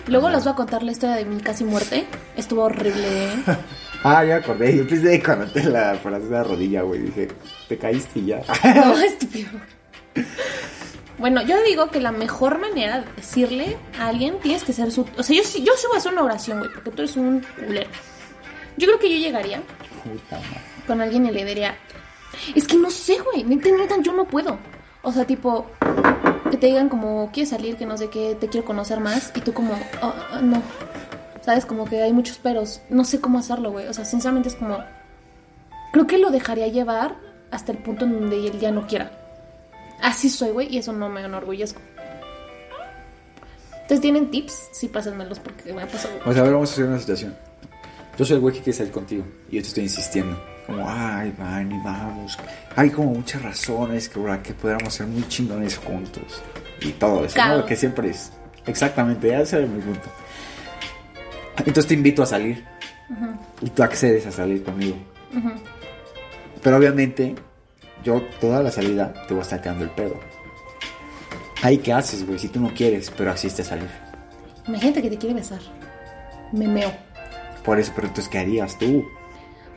Luego 0.07 0.29
les 0.29 0.43
voy 0.43 0.53
a 0.53 0.55
contar 0.55 0.83
la 0.83 0.91
historia 0.91 1.15
de 1.15 1.25
mi 1.25 1.41
casi 1.41 1.63
muerte. 1.63 2.05
Estuvo 2.35 2.63
horrible, 2.63 3.33
¿eh? 3.33 3.43
Ah, 4.03 4.23
ya 4.23 4.37
acordé, 4.37 4.77
yo 4.77 4.83
cuando 5.23 5.47
te 5.47 5.63
la 5.63 5.93
operaste 5.93 6.27
de 6.27 6.31
la 6.31 6.43
rodilla, 6.43 6.81
güey, 6.83 7.01
dije, 7.01 7.27
te 7.67 7.77
caíste 7.77 8.19
y 8.19 8.25
ya. 8.27 8.41
No, 8.75 8.97
estúpido. 8.97 9.49
Bueno, 11.17 11.41
yo 11.41 11.61
digo 11.63 11.89
que 11.91 11.99
la 11.99 12.13
mejor 12.13 12.59
manera 12.59 13.01
de 13.01 13.11
decirle 13.17 13.77
a 13.99 14.07
alguien 14.07 14.39
tienes 14.39 14.63
que 14.63 14.71
ser 14.71 14.91
su. 14.91 15.05
O 15.17 15.23
sea, 15.23 15.35
yo 15.35 15.43
yo 15.43 15.73
sí 15.75 15.87
voy 15.87 15.95
a 15.95 15.97
hacer 15.97 16.13
una 16.13 16.23
oración, 16.23 16.59
güey, 16.59 16.71
porque 16.71 16.91
tú 16.91 17.01
eres 17.01 17.17
un 17.17 17.45
culero. 17.57 17.89
Yo 18.77 18.87
creo 18.87 18.99
que 18.99 19.09
yo 19.13 19.17
llegaría 19.17 19.61
Puta 20.03 20.39
con 20.87 21.01
alguien 21.01 21.25
y 21.25 21.31
le 21.31 21.43
diría. 21.43 21.75
Es 22.55 22.65
que 22.67 22.77
no 22.77 22.89
sé, 22.89 23.17
güey. 23.19 23.43
Neta, 23.43 23.69
neta, 23.69 23.95
yo 24.01 24.13
no 24.13 24.23
puedo. 24.25 24.57
O 25.01 25.11
sea, 25.11 25.25
tipo, 25.25 25.65
que 26.49 26.55
te 26.57 26.67
digan 26.67 26.87
como, 26.87 27.29
quieres 27.33 27.49
salir, 27.49 27.75
que 27.75 27.85
no 27.85 27.97
sé 27.97 28.09
qué, 28.09 28.37
te 28.39 28.47
quiero 28.47 28.65
conocer 28.65 29.01
más. 29.01 29.31
Y 29.35 29.41
tú, 29.41 29.53
como, 29.53 29.73
"Ah, 30.01 30.13
ah, 30.31 30.39
no. 30.41 30.61
¿Sabes? 31.41 31.65
Como 31.65 31.85
que 31.85 32.01
hay 32.01 32.13
muchos 32.13 32.37
peros. 32.37 32.81
No 32.89 33.03
sé 33.03 33.19
cómo 33.19 33.39
hacerlo, 33.39 33.71
güey. 33.71 33.87
O 33.87 33.93
sea, 33.93 34.05
sinceramente 34.05 34.49
es 34.49 34.55
como. 34.55 34.77
Creo 35.91 36.07
que 36.07 36.17
lo 36.17 36.29
dejaría 36.29 36.67
llevar 36.67 37.15
hasta 37.51 37.71
el 37.71 37.79
punto 37.79 38.05
en 38.05 38.19
donde 38.19 38.47
él 38.47 38.59
ya 38.59 38.71
no 38.71 38.87
quiera. 38.87 39.11
Así 40.01 40.29
soy, 40.29 40.51
güey, 40.51 40.73
y 40.73 40.77
eso 40.77 40.93
no 40.93 41.09
me 41.09 41.21
enorgullezco. 41.21 41.81
Entonces, 43.73 44.01
¿tienen 44.01 44.29
tips? 44.29 44.69
Sí, 44.71 44.87
pásenmelos 44.87 45.39
porque 45.39 45.73
me 45.73 45.81
ha 45.81 45.87
pasado. 45.87 46.13
O 46.25 46.31
sea, 46.31 46.41
a 46.41 46.45
ver, 46.45 46.53
vamos 46.53 46.69
a 46.69 46.73
hacer 46.73 46.85
una 46.85 46.99
situación. 46.99 47.35
Yo 48.17 48.25
soy 48.25 48.35
el 48.35 48.41
güey 48.41 48.53
que 48.53 48.61
quiere 48.61 48.77
salir 48.77 48.91
contigo 48.91 49.23
y 49.49 49.55
yo 49.55 49.61
te 49.61 49.67
estoy 49.69 49.83
insistiendo. 49.83 50.39
Como, 50.67 50.85
ay, 50.87 51.33
van 51.39 51.71
y 51.71 51.79
vamos. 51.83 52.37
Hay 52.75 52.91
como 52.91 53.11
muchas 53.11 53.41
razones 53.41 54.07
que, 54.07 54.19
las 54.19 54.39
que 54.39 54.53
podríamos 54.53 54.93
ser 54.93 55.07
muy 55.07 55.27
chingones 55.27 55.77
juntos. 55.77 56.43
Y 56.81 56.91
todo 56.91 57.25
eso. 57.25 57.43
¿no? 57.43 57.57
Lo 57.57 57.65
que 57.65 57.75
siempre 57.75 58.09
es. 58.09 58.31
Exactamente, 58.67 59.29
ya 59.29 59.41
ese 59.41 59.63
es 59.63 59.69
mi 59.69 59.81
punto. 59.81 60.09
Entonces 61.59 61.87
te 61.87 61.93
invito 61.93 62.23
a 62.23 62.25
salir. 62.25 62.65
Y 63.61 63.69
tú 63.69 63.83
accedes 63.83 64.25
a 64.27 64.31
salir 64.31 64.63
conmigo. 64.63 64.95
Pero 66.61 66.77
obviamente, 66.77 67.35
yo 68.03 68.21
toda 68.39 68.61
la 68.63 68.71
salida 68.71 69.13
te 69.27 69.33
voy 69.33 69.39
a 69.39 69.43
estar 69.43 69.61
quedando 69.61 69.83
el 69.83 69.91
pedo. 69.91 70.19
Ahí, 71.61 71.77
¿qué 71.79 71.91
haces, 71.93 72.25
güey? 72.25 72.39
Si 72.39 72.47
tú 72.47 72.59
no 72.59 72.73
quieres, 72.73 73.11
pero 73.15 73.31
asiste 73.31 73.61
a 73.63 73.65
salir. 73.65 73.89
Imagínate 74.67 75.01
que 75.01 75.09
te 75.09 75.17
quiere 75.17 75.35
besar. 75.35 75.59
Me 76.53 76.67
meo. 76.67 76.91
Por 77.63 77.79
eso, 77.79 77.91
pero 77.95 78.07
entonces, 78.07 78.29
¿qué 78.31 78.39
harías 78.39 78.77
tú? 78.77 79.05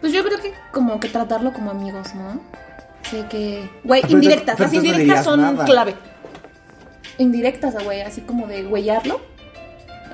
Pues 0.00 0.12
yo 0.12 0.22
creo 0.24 0.40
que 0.40 0.52
como 0.72 0.98
que 1.00 1.08
tratarlo 1.08 1.52
como 1.52 1.70
amigos, 1.70 2.14
¿no? 2.14 2.40
Sé 3.10 3.26
que... 3.28 3.68
Güey, 3.84 4.02
Ah, 4.04 4.08
indirectas. 4.10 4.56
pero 4.56 4.70
Las 4.70 4.72
no 4.72 4.78
indirectas 4.84 5.24
son 5.24 5.40
nada. 5.40 5.64
clave. 5.64 5.94
Indirectas, 7.18 7.82
güey, 7.84 8.00
así 8.02 8.20
como 8.22 8.46
de 8.46 8.62
güeyarlo. 8.64 9.20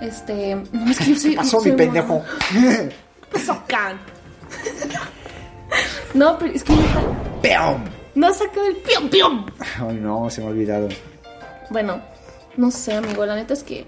Este... 0.01 0.57
No, 0.73 0.91
es 0.91 0.99
que 0.99 1.05
yo 1.07 1.17
soy... 1.19 1.31
¿Qué 1.31 1.37
pasó, 1.37 1.61
soy 1.61 1.73
mi 1.73 1.77
pendejo? 1.77 2.23
¿Qué 2.51 2.91
pasó, 3.33 3.63
can? 3.67 3.99
No, 6.15 6.39
pero 6.39 6.53
es 6.55 6.65
que 6.65 6.73
¡Peom! 7.43 7.85
no 8.15 8.35
saca 8.35 8.61
del 8.63 8.77
pium 8.77 9.09
pium. 9.09 9.47
Ay, 9.81 9.99
no, 10.01 10.29
se 10.29 10.41
me 10.41 10.49
ha 10.49 10.51
olvidado. 10.51 10.89
Bueno, 11.71 12.01
no 12.57 12.71
sé, 12.71 12.95
amigo, 12.95 13.25
la 13.25 13.37
neta 13.37 13.55
es 13.55 13.63
que 13.63 13.87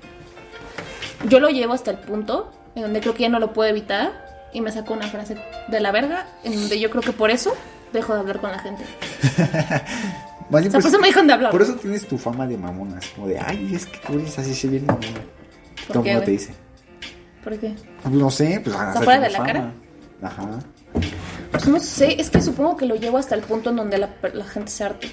yo 1.29 1.41
lo 1.41 1.49
llevo 1.49 1.73
hasta 1.73 1.91
el 1.91 1.99
punto 1.99 2.53
en 2.75 2.83
donde 2.83 3.01
creo 3.01 3.15
que 3.15 3.23
ya 3.23 3.29
no 3.29 3.41
lo 3.41 3.53
puedo 3.53 3.69
evitar 3.69 4.49
y 4.53 4.61
me 4.61 4.71
saco 4.71 4.95
una 4.95 5.09
frase 5.09 5.37
de 5.69 5.81
la 5.81 5.91
verga 5.91 6.27
en 6.45 6.55
donde 6.55 6.79
yo 6.79 6.91
creo 6.91 7.03
que 7.03 7.13
por 7.13 7.31
eso 7.31 7.55
dejo 7.93 8.15
de 8.15 8.21
hablar 8.21 8.41
con 8.41 8.53
la 8.53 8.59
gente. 8.61 8.85
Bien, 10.51 10.67
O 10.67 10.71
sea, 10.71 10.81
por 10.81 10.89
eso 10.89 10.99
me 10.99 11.07
dejan 11.09 11.27
de 11.29 11.33
hablar. 11.33 11.53
Por 11.53 11.63
eso 11.63 11.75
tienes 11.75 12.07
tu 12.09 12.19
fama 12.19 12.47
de 12.47 12.57
mamonas. 12.57 13.07
Como 13.15 13.29
de, 13.29 13.39
ay, 13.39 13.73
es 13.73 13.87
que 13.87 13.99
tú 13.99 14.15
eres 14.15 14.37
así, 14.39 14.53
se 14.55 14.67
viene 14.67 14.87
mamona. 14.87 15.21
¿Por 15.93 16.03
Todo 16.05 16.21
qué, 16.21 16.25
te 16.25 16.31
dice. 16.31 16.55
¿Por 17.45 17.59
qué? 17.59 17.75
Pues 18.03 18.15
no 18.15 18.31
sé, 18.31 18.61
pues 18.63 18.77
hacerte 18.77 19.05
fuera 19.05 19.21
de 19.21 19.31
la 19.31 19.45
cara? 19.45 19.73
Ajá. 20.23 20.59
Pues 21.51 21.67
no 21.69 21.81
sé, 21.81 22.21
es 22.21 22.31
que 22.31 22.41
supongo 22.43 22.77
que 22.77 22.87
lo 22.87 22.95
llevo 22.97 23.19
hasta 23.19 23.35
el 23.35 23.43
punto 23.43 23.71
en 23.71 23.77
donde 23.77 23.99
la, 23.99 24.11
la 24.33 24.45
gente 24.45 24.71
se 24.71 24.85
arte. 24.85 25.11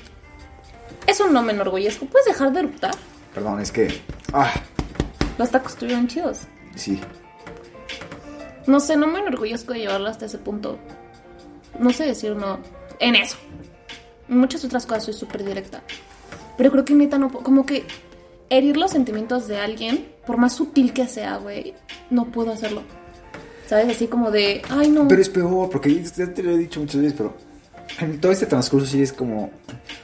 Eso 1.08 1.28
no 1.30 1.42
me 1.42 1.54
enorgullezco. 1.54 2.06
¿Puedes 2.06 2.28
dejar 2.28 2.52
de 2.52 2.60
eruptar? 2.60 2.92
Perdón, 3.34 3.60
es 3.62 3.72
que. 3.72 4.02
Ah, 4.34 4.52
Los 5.38 5.50
tacos 5.52 5.74
estuvieron 5.74 6.08
chidos. 6.08 6.42
sí. 6.76 7.00
No 8.66 8.82
sé, 8.82 8.98
no 8.98 9.08
me 9.08 9.20
enorgullezco 9.20 9.72
de 9.72 9.80
llevarlo 9.80 10.10
hasta 10.10 10.26
ese 10.26 10.38
punto. 10.40 10.78
No 11.80 11.90
sé 11.92 12.06
decir 12.06 12.36
no 12.36 12.60
en 13.00 13.16
eso. 13.16 13.38
En 14.28 14.40
muchas 14.40 14.66
otras 14.66 14.86
cosas 14.86 15.06
soy 15.06 15.14
súper 15.14 15.46
directa. 15.46 15.82
Pero 16.58 16.70
creo 16.72 16.84
que 16.84 16.94
neta 16.94 17.18
no 17.18 17.30
puedo. 17.30 17.46
Como 17.46 17.66
que 17.66 17.86
herir 18.50 18.78
los 18.78 18.92
sentimientos 18.92 19.48
de 19.48 19.58
alguien, 19.60 20.08
por 20.26 20.38
más 20.38 20.54
sutil 20.56 20.94
que 20.94 21.08
sea, 21.08 21.38
güey, 21.38 21.74
no 22.10 22.26
puedo 22.32 22.52
hacerlo. 22.52 22.84
¿Sabes? 23.68 23.90
Así 23.96 24.08
como 24.08 24.32
de, 24.32 24.62
ay, 24.70 24.90
no. 24.90 25.08
Pero 25.08 25.22
es 25.22 25.30
peor, 25.30 25.70
porque 25.70 26.02
ya 26.04 26.34
te 26.34 26.42
lo 26.44 26.52
he 26.52 26.58
dicho 26.58 26.80
muchas 26.80 27.02
veces, 27.02 27.14
pero. 27.18 27.36
En 28.00 28.20
todo 28.22 28.32
este 28.32 28.46
transcurso 28.46 28.86
sí 28.86 29.02
es 29.02 29.12
como. 29.12 29.50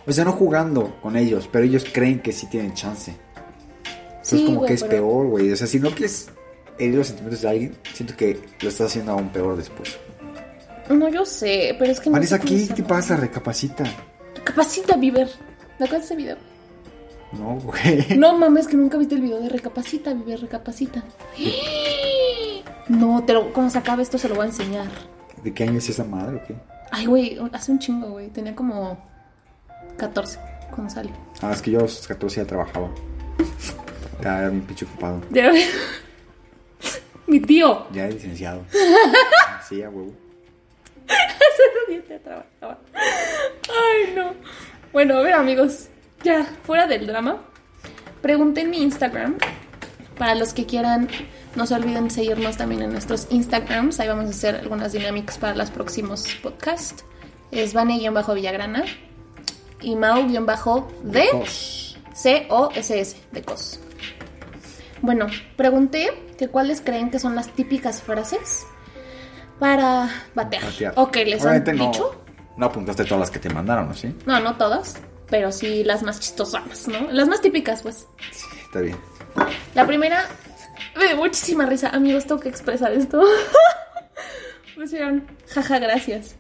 O 0.06 0.12
sea, 0.12 0.26
no 0.26 0.32
jugando 0.34 0.96
con 1.02 1.16
ellos, 1.16 1.48
pero 1.52 1.64
ellos 1.66 1.86
creen 1.92 2.22
que 2.22 2.32
sí 2.32 2.48
tienen 2.48 2.74
chance. 2.74 3.14
Entonces, 3.14 4.40
Sí, 4.40 4.46
como 4.46 4.66
que 4.66 4.74
es 4.74 4.84
pero- 4.84 4.92
peor, 5.08 5.28
güey. 5.28 5.52
O 5.52 5.56
sea, 5.56 5.68
si 5.68 5.80
no 5.80 5.90
quieres 5.92 6.30
herir 6.80 6.96
los 6.96 7.08
sentimientos 7.08 7.42
de 7.42 7.50
alguien, 7.50 7.78
siento 7.94 8.16
que 8.18 8.40
lo 8.62 8.70
estás 8.70 8.88
haciendo 8.88 9.12
aún 9.12 9.30
peor 9.30 9.56
después. 9.58 9.98
No, 10.90 11.08
yo 11.10 11.26
sé, 11.26 11.76
pero 11.80 11.92
es 11.92 12.00
que 12.00 12.10
no. 12.10 12.22
Sé 12.24 12.40
cómo 12.40 12.50
¿qué 12.50 12.74
te 12.74 12.84
pasa? 12.84 13.16
Recapacita. 13.16 13.84
Recapacita, 14.36 14.96
Viver. 14.98 15.28
¿Te 15.78 15.84
acuerdas 15.86 16.06
ese 16.06 16.16
video? 16.16 16.38
No, 17.38 17.56
güey. 17.64 18.18
No 18.18 18.38
mames, 18.38 18.68
que 18.68 18.78
nunca 18.78 18.98
viste 18.98 19.16
el 19.16 19.22
video 19.22 19.40
de 19.40 19.50
Recapacita, 19.50 20.14
Viver, 20.14 20.42
recapacita. 20.42 21.04
No, 22.88 23.24
te 23.24 23.34
lo, 23.34 23.54
cuando 23.54 23.72
se 23.72 23.78
acabe 23.78 24.04
esto 24.04 24.18
se 24.18 24.30
lo 24.30 24.36
voy 24.36 24.44
a 24.46 24.48
enseñar. 24.48 24.88
¿De 25.44 25.54
qué 25.54 25.64
año 25.64 25.78
es 25.78 25.90
esa 25.90 26.04
madre 26.04 26.38
o 26.38 26.44
qué? 26.46 26.56
Ay, 26.92 27.06
güey, 27.06 27.40
hace 27.52 27.72
un 27.72 27.80
chingo, 27.80 28.10
güey. 28.12 28.30
Tenía 28.30 28.56
como 28.56 28.98
14 29.98 30.40
cuando 30.72 30.94
salió. 30.94 31.12
Ah, 31.42 31.52
es 31.52 31.62
que 31.62 31.72
yo 31.72 31.80
a 31.80 31.84
los 31.84 32.08
14 32.08 32.42
ya 32.42 32.48
trabajaba. 32.48 32.90
Ya 34.22 34.40
era 34.40 34.50
mi 34.50 34.62
pinche 34.62 34.86
ocupado. 34.86 35.22
Ya. 35.32 35.52
Mi 37.28 37.40
tío. 37.40 37.88
Ya 37.92 38.04
era 38.06 38.14
licenciado. 38.14 38.64
Sí, 39.68 39.82
a 39.82 39.90
huevo. 39.90 40.14
Hace 41.08 42.04
ya 42.10 42.20
trabajaba. 42.20 42.80
Ay, 42.94 44.14
no. 44.14 44.34
Bueno, 44.92 45.16
a 45.18 45.22
ver, 45.22 45.34
amigos. 45.34 45.88
Ya, 46.24 46.46
fuera 46.64 46.88
del 46.88 47.06
drama. 47.06 47.38
Pregunté 48.22 48.62
en 48.62 48.70
mi 48.70 48.82
Instagram. 48.82 49.38
Para 50.18 50.36
los 50.36 50.54
que 50.54 50.66
quieran, 50.66 51.10
no 51.56 51.66
se 51.66 51.76
olviden 51.76 52.10
seguirnos 52.10 52.56
también 52.56 52.84
en 52.84 52.92
nuestros 52.92 53.28
Instagrams. 53.30 54.00
Ahí 54.00 54.08
vamos 54.08 54.28
a 54.28 54.30
hacer 54.30 54.56
algunas 54.56 54.94
dinámicas 54.94 55.38
para 55.38 55.56
los 55.56 55.70
próximos 55.70 56.26
podcasts. 56.42 57.04
Es 57.52 57.74
Vane-Villagrana 57.74 58.84
y 59.82 59.96
Mau-D. 59.96 61.30
C-O-S-S, 62.14 63.18
de 63.32 63.42
COS. 63.42 63.80
Bueno, 65.02 65.28
pregunté 65.58 66.12
que 66.38 66.48
cuáles 66.48 66.80
creen 66.80 67.10
que 67.10 67.20
son 67.20 67.36
las 67.36 67.50
típicas 67.50 68.02
frases 68.02 68.66
Para 69.60 70.10
batear. 70.36 70.64
Batear. 70.64 70.94
¿O 70.96 71.12
qué 71.12 71.26
les 71.26 71.44
han 71.46 71.64
dicho? 71.64 72.24
no 72.56 72.68
apuntaste 72.68 73.04
todas 73.04 73.20
las 73.20 73.32
que 73.32 73.40
te 73.40 73.50
mandaron. 73.50 73.94
¿Sí? 73.96 74.16
No, 74.26 74.40
no 74.40 74.56
todas, 74.56 74.98
pero 75.34 75.52
sí 75.52 75.84
las 75.84 76.04
más 76.04 76.20
chistosas, 76.20 76.88
¿no? 76.88 77.12
Las 77.12 77.28
más 77.28 77.42
típicas, 77.42 77.82
pues. 77.82 78.06
Sí, 78.32 78.46
está 78.66 78.82
bien. 78.82 78.96
La 79.74 79.88
primera, 79.88 80.28
me 80.96 81.08
dio 81.08 81.18
muchísima 81.18 81.66
risa. 81.66 81.90
Amigos, 81.90 82.28
tengo 82.28 82.40
que 82.40 82.50
expresar 82.50 82.94
esto. 82.94 83.20
me 84.78 84.86
hicieron, 84.86 85.26
jaja, 85.50 85.80
gracias. 85.80 86.36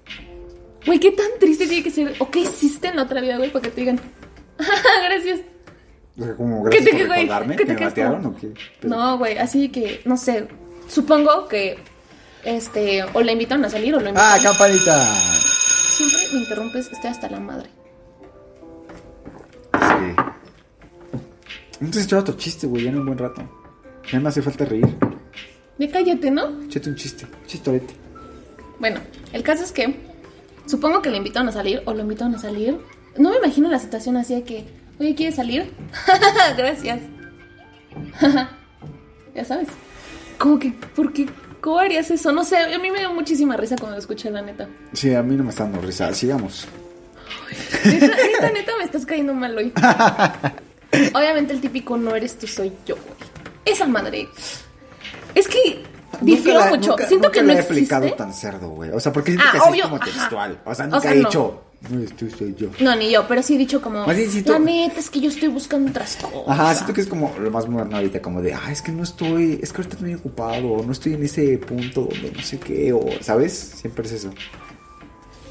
Güey, 0.86 1.00
qué 1.00 1.10
tan 1.10 1.26
triste 1.40 1.66
tiene 1.66 1.82
que 1.84 1.90
ser. 1.90 2.14
¿O 2.20 2.30
qué 2.30 2.42
hiciste 2.42 2.90
en 2.90 2.98
la 2.98 3.02
otra 3.04 3.20
vida, 3.20 3.38
güey? 3.38 3.50
Para 3.52 3.64
que 3.64 3.72
te 3.72 3.82
digan, 3.82 4.00
jaja, 4.60 5.02
gracias. 5.06 5.40
O 6.20 6.24
sea, 6.24 6.36
como 6.36 6.64
¿Qué 6.70 6.78
gracias 6.78 6.84
te 6.86 6.92
por 6.92 7.00
qué, 7.00 7.06
güey? 7.08 7.20
recordarme 7.22 7.56
¿Qué 7.56 7.64
que 7.64 7.74
te 7.74 7.80
me 7.80 7.86
batearon 7.88 8.22
como- 8.24 8.38
o 8.38 8.40
qué. 8.40 8.54
Pero- 8.80 8.96
No, 8.96 9.18
güey, 9.18 9.38
así 9.40 9.70
que, 9.70 10.02
no 10.06 10.18
sé. 10.18 10.48
Supongo 10.88 11.48
que, 11.48 11.80
este, 12.44 13.02
o 13.12 13.22
la 13.22 13.32
invitaron 13.32 13.66
a 13.66 13.72
salir 13.72 13.96
o 13.96 14.00
lo 14.00 14.06
¡Ah, 14.06 14.10
invitaron. 14.10 14.44
campanita! 14.44 15.04
Siempre 15.98 16.20
me 16.34 16.40
interrumpes, 16.42 16.92
estoy 16.92 17.10
hasta 17.10 17.28
la 17.28 17.40
madre. 17.40 17.72
Sí. 19.88 21.20
Entonces 21.80 22.06
echaba 22.06 22.22
otro 22.22 22.36
chiste, 22.36 22.68
güey, 22.68 22.84
ya 22.84 22.90
en 22.90 23.00
un 23.00 23.06
buen 23.06 23.18
rato. 23.18 23.42
Ya 24.12 24.20
me 24.20 24.30
hace 24.30 24.42
falta 24.42 24.66
reír. 24.66 24.88
Ya 25.78 25.92
cállate, 25.92 26.32
¿no? 26.32 26.64
Échate 26.66 26.90
un 26.90 26.96
chiste, 26.96 27.26
chistorete. 27.48 27.94
Bueno, 28.80 29.00
el 29.32 29.44
caso 29.44 29.64
es 29.64 29.72
que 29.72 29.96
supongo 30.66 31.02
que 31.02 31.10
le 31.10 31.18
invitaron 31.18 31.50
a 31.50 31.52
salir 31.52 31.82
o 31.86 31.94
lo 31.94 32.02
invitaron 32.02 32.36
a 32.36 32.40
salir. 32.40 32.80
No 33.18 33.32
me 33.32 33.38
imagino 33.38 33.70
la 33.70 33.80
situación 33.80 34.18
así 34.18 34.36
de 34.36 34.44
que, 34.44 34.66
oye, 35.00 35.16
¿quieres 35.16 35.36
salir? 35.36 35.72
Gracias. 36.58 37.00
ya 39.36 39.46
sabes. 39.46 39.68
Como 40.38 40.60
que, 40.60 40.74
¿por 40.96 41.14
qué? 41.14 41.28
¿Cómo 41.62 41.80
harías 41.80 42.12
eso? 42.12 42.32
No 42.32 42.44
sé, 42.44 42.58
a 42.58 42.78
mí 42.80 42.92
me 42.92 43.00
dio 43.00 43.14
muchísima 43.14 43.56
risa 43.56 43.76
cuando 43.78 43.96
lo 43.96 44.02
escuché, 44.02 44.30
la 44.30 44.42
neta. 44.42 44.68
Sí, 44.92 45.14
a 45.14 45.24
mí 45.24 45.36
no 45.36 45.44
me 45.44 45.50
está 45.50 45.64
dando 45.64 45.82
risa. 45.82 46.14
Sigamos. 46.14 46.68
Neta, 47.86 48.08
neta, 48.08 48.50
neta, 48.52 48.72
me 48.78 48.84
estás 48.86 49.06
cayendo 49.06 49.34
mal 49.34 49.58
hoy. 49.58 49.72
Obviamente 51.14 51.54
el 51.54 51.62
típico 51.62 51.98
no 51.98 52.16
eres 52.16 52.38
tú, 52.38 52.48
soy 52.48 52.72
yo, 52.86 52.96
güey. 52.96 53.16
Esa 53.66 53.86
madre. 53.88 54.28
Es 55.34 55.48
que 55.48 55.84
difiero 56.22 56.60
Nunca 56.60 56.72
la- 56.72 56.78
mucho. 56.78 56.90
nunca- 56.92 57.08
Siento 57.08 57.28
nunca 57.30 57.40
que 57.40 57.46
no 57.46 57.54
he 57.54 57.60
aplicado 57.60 58.04
existe. 58.06 58.18
tan 58.24 58.34
cerdo, 58.34 58.70
güey. 58.70 58.92
O 58.92 59.00
sea, 59.00 59.12
porque 59.12 59.32
siento 59.32 59.48
Ah, 59.48 59.52
que 59.54 59.58
así 59.58 59.70
obvio, 59.70 59.84
es 59.84 59.90
como 59.90 59.96
ajá. 60.04 60.06
textual. 60.06 60.60
O 60.66 60.76
sea, 60.76 60.86
O 60.86 60.88
nunca 60.90 61.02
sea, 61.02 61.12
he 61.14 61.16
no. 61.20 61.28
dicho, 61.30 61.64
no 61.90 61.98
eres 62.00 62.16
tú, 62.16 62.30
soy 62.30 62.56
yo. 62.56 62.68
No, 62.80 62.96
ni 62.96 63.10
yo, 63.12 63.28
pero 63.28 63.42
sí 63.42 63.56
he 63.56 63.58
dicho 63.58 63.82
como. 63.82 64.06
Más 64.06 64.16
bien 64.16 64.30
siento- 64.30 64.54
La 64.54 64.60
neta 64.60 65.00
es 65.00 65.10
que 65.10 65.20
yo 65.22 65.30
estoy 65.30 65.48
buscando 65.50 65.90
otras 65.90 66.16
cosas. 66.18 66.42
Ajá, 66.48 66.76
siento 66.76 66.94
que 66.94 67.02
es 67.02 67.08
como 67.08 67.34
lo 67.40 67.50
más 67.50 67.68
moderno 67.68 67.96
ahorita, 67.98 68.22
como 68.22 68.42
de, 68.42 68.54
ah, 68.54 68.72
es 68.72 68.82
que 68.84 68.92
no 68.92 69.02
estoy, 69.04 69.60
es 69.64 69.72
que 69.74 69.78
ahorita 69.78 69.96
estoy 69.96 70.10
muy 70.12 70.20
ocupado, 70.20 70.68
o 70.74 70.84
no 70.84 70.92
estoy 70.92 71.14
en 71.14 71.24
ese 71.24 71.58
punto 71.58 72.02
donde 72.12 72.32
no 72.32 72.42
sé 72.44 72.60
qué, 72.60 72.94
o, 72.94 73.04
¿sabes? 73.22 73.54
Siempre 73.82 74.06
es 74.06 74.12
eso. 74.12 74.30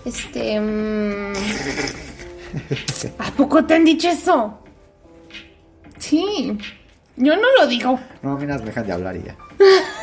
Este. 0.05 0.61
mm, 0.61 1.32
¿A 3.18 3.30
poco 3.32 3.64
te 3.64 3.74
han 3.74 3.84
dicho 3.84 4.09
eso? 4.09 4.59
Sí. 5.98 6.59
Yo 7.16 7.36
no 7.36 7.46
lo 7.59 7.66
digo. 7.66 7.98
No, 8.22 8.36
mira, 8.36 8.59
me 8.59 8.66
dejan 8.66 8.86
de 8.86 8.92
hablar 8.92 9.16
y 9.16 9.22
ya. 9.22 9.36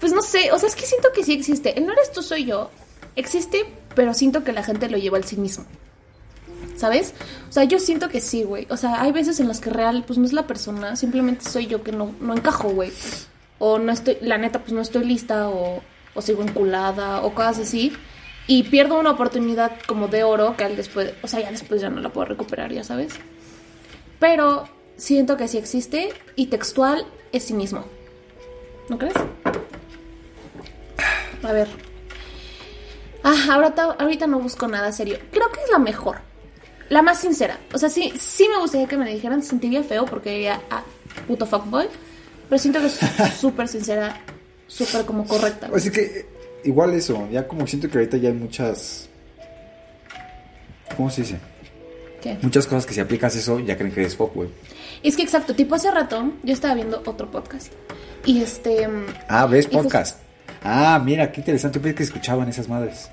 Pues 0.00 0.14
no 0.14 0.22
sé, 0.22 0.50
o 0.50 0.58
sea, 0.58 0.66
es 0.66 0.74
que 0.74 0.86
siento 0.86 1.10
que 1.14 1.22
sí 1.22 1.34
existe. 1.34 1.78
El 1.78 1.84
no 1.84 1.92
eres 1.92 2.10
tú, 2.10 2.22
soy 2.22 2.46
yo. 2.46 2.70
Existe, 3.16 3.66
pero 3.94 4.14
siento 4.14 4.42
que 4.42 4.52
la 4.52 4.62
gente 4.62 4.88
lo 4.88 4.96
lleva 4.96 5.18
al 5.18 5.24
sí 5.24 5.36
mismo. 5.36 5.66
¿Sabes? 6.74 7.12
O 7.50 7.52
sea, 7.52 7.64
yo 7.64 7.78
siento 7.78 8.08
que 8.08 8.22
sí, 8.22 8.42
güey. 8.42 8.66
O 8.70 8.78
sea, 8.78 9.02
hay 9.02 9.12
veces 9.12 9.40
en 9.40 9.48
las 9.48 9.60
que 9.60 9.68
real, 9.68 10.04
pues 10.06 10.18
no 10.18 10.24
es 10.24 10.32
la 10.32 10.46
persona, 10.46 10.96
simplemente 10.96 11.44
soy 11.44 11.66
yo 11.66 11.82
que 11.82 11.92
no, 11.92 12.14
no 12.18 12.32
encajo, 12.34 12.70
güey. 12.70 12.90
O 13.58 13.78
no 13.78 13.92
estoy, 13.92 14.16
la 14.22 14.38
neta, 14.38 14.60
pues 14.60 14.72
no 14.72 14.80
estoy 14.80 15.04
lista, 15.04 15.50
o, 15.50 15.82
o 16.14 16.22
sigo 16.22 16.42
enculada, 16.42 17.20
o 17.20 17.34
cosas 17.34 17.58
así. 17.58 17.92
Y 18.50 18.64
pierdo 18.64 18.98
una 18.98 19.12
oportunidad 19.12 19.70
como 19.86 20.08
de 20.08 20.24
oro 20.24 20.56
que 20.56 20.64
al 20.64 20.74
después, 20.74 21.14
o 21.22 21.28
sea, 21.28 21.38
ya 21.38 21.52
después 21.52 21.80
ya 21.80 21.88
no 21.88 22.00
la 22.00 22.08
puedo 22.08 22.26
recuperar, 22.26 22.72
ya 22.72 22.82
sabes. 22.82 23.12
Pero 24.18 24.68
siento 24.96 25.36
que 25.36 25.46
sí 25.46 25.56
existe 25.56 26.12
y 26.34 26.46
textual 26.46 27.06
es 27.30 27.44
sí 27.44 27.54
mismo. 27.54 27.84
¿No 28.88 28.98
crees? 28.98 29.14
A 31.44 31.52
ver. 31.52 31.68
Ah, 33.22 33.36
ahorita, 33.52 33.82
ahorita 33.84 34.26
no 34.26 34.40
busco 34.40 34.66
nada 34.66 34.90
serio. 34.90 35.20
Creo 35.30 35.48
que 35.52 35.60
es 35.62 35.70
la 35.70 35.78
mejor. 35.78 36.16
La 36.88 37.02
más 37.02 37.20
sincera. 37.20 37.56
O 37.72 37.78
sea, 37.78 37.88
sí, 37.88 38.12
sí 38.18 38.48
me 38.48 38.58
gustaría 38.58 38.88
que 38.88 38.96
me 38.96 39.04
la 39.04 39.12
dijeran. 39.12 39.44
Sentiría 39.44 39.84
feo 39.84 40.06
porque 40.06 40.30
diría, 40.30 40.60
ah, 40.70 40.82
puto 41.28 41.46
fuckboy. 41.46 41.86
Pero 42.48 42.58
siento 42.58 42.80
que 42.80 42.86
es 42.86 42.98
súper 43.40 43.68
sincera, 43.68 44.20
súper 44.66 45.04
como 45.04 45.24
correcta. 45.24 45.70
Así 45.72 45.92
que, 45.92 46.39
igual 46.64 46.94
eso, 46.94 47.28
ya 47.30 47.46
como 47.48 47.66
siento 47.66 47.88
que 47.88 47.98
ahorita 47.98 48.16
ya 48.16 48.28
hay 48.28 48.34
muchas... 48.34 49.08
¿Cómo 50.96 51.10
se 51.10 51.22
dice? 51.22 51.36
¿Qué? 52.20 52.36
Muchas 52.42 52.66
cosas 52.66 52.84
que 52.86 52.92
si 52.94 53.00
aplicas 53.00 53.34
eso 53.36 53.60
ya 53.60 53.76
creen 53.76 53.92
que 53.92 54.00
eres 54.00 54.16
fuck, 54.16 54.34
güey. 54.34 54.48
Es 55.02 55.16
que 55.16 55.22
exacto, 55.22 55.54
tipo 55.54 55.74
hace 55.74 55.90
rato 55.90 56.32
yo 56.42 56.52
estaba 56.52 56.74
viendo 56.74 57.02
otro 57.06 57.30
podcast. 57.30 57.72
Y 58.26 58.42
este. 58.42 58.86
mm, 58.86 59.06
Ah, 59.28 59.46
¿ves 59.46 59.66
pues- 59.66 59.82
podcast? 59.84 60.18
Ah, 60.62 61.00
mira, 61.02 61.32
qué 61.32 61.40
interesante. 61.40 61.78
Yo 61.78 61.82
pensé 61.82 61.94
que 61.94 62.02
escuchaban 62.02 62.48
esas 62.48 62.68
madres. 62.68 63.08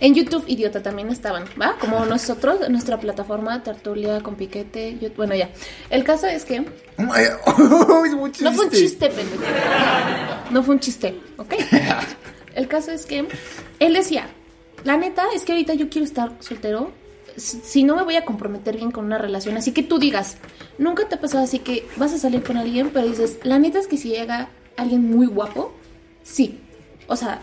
En 0.00 0.14
YouTube, 0.14 0.44
idiota, 0.46 0.82
también 0.82 1.08
estaban, 1.10 1.44
¿va? 1.60 1.76
Como 1.78 2.04
nosotros, 2.06 2.66
nuestra 2.70 2.98
plataforma, 3.00 3.62
Tertulia 3.62 4.20
con 4.22 4.36
Piquete. 4.36 4.98
yo- 5.00 5.10
bueno, 5.16 5.34
ya. 5.34 5.50
El 5.90 6.04
caso 6.04 6.26
es 6.26 6.44
que. 6.46 6.64
No 6.96 8.52
fue 8.52 8.64
un 8.66 8.70
chiste, 8.70 9.08
pendejo. 9.10 9.42
No 10.50 10.62
fue 10.62 10.74
un 10.74 10.80
chiste, 10.80 11.20
¿ok? 11.36 11.54
El 12.56 12.68
caso 12.68 12.90
es 12.90 13.04
que 13.04 13.28
él 13.78 13.92
decía, 13.92 14.28
la 14.82 14.96
neta 14.96 15.24
es 15.34 15.44
que 15.44 15.52
ahorita 15.52 15.74
yo 15.74 15.90
quiero 15.90 16.06
estar 16.06 16.32
soltero. 16.40 16.90
Si 17.36 17.84
no 17.84 17.94
me 17.94 18.02
voy 18.02 18.16
a 18.16 18.24
comprometer 18.24 18.76
bien 18.76 18.90
con 18.90 19.04
una 19.04 19.18
relación, 19.18 19.58
así 19.58 19.72
que 19.72 19.82
tú 19.82 19.98
digas, 19.98 20.38
nunca 20.78 21.06
te 21.06 21.16
ha 21.16 21.20
pasado 21.20 21.44
así 21.44 21.58
que 21.58 21.86
vas 21.98 22.14
a 22.14 22.18
salir 22.18 22.42
con 22.42 22.56
alguien, 22.56 22.90
pero 22.94 23.06
dices, 23.06 23.38
la 23.42 23.58
neta 23.58 23.78
es 23.78 23.86
que 23.86 23.98
si 23.98 24.08
llega 24.08 24.48
alguien 24.78 25.10
muy 25.10 25.26
guapo, 25.26 25.74
sí. 26.22 26.58
O 27.08 27.16
sea, 27.16 27.42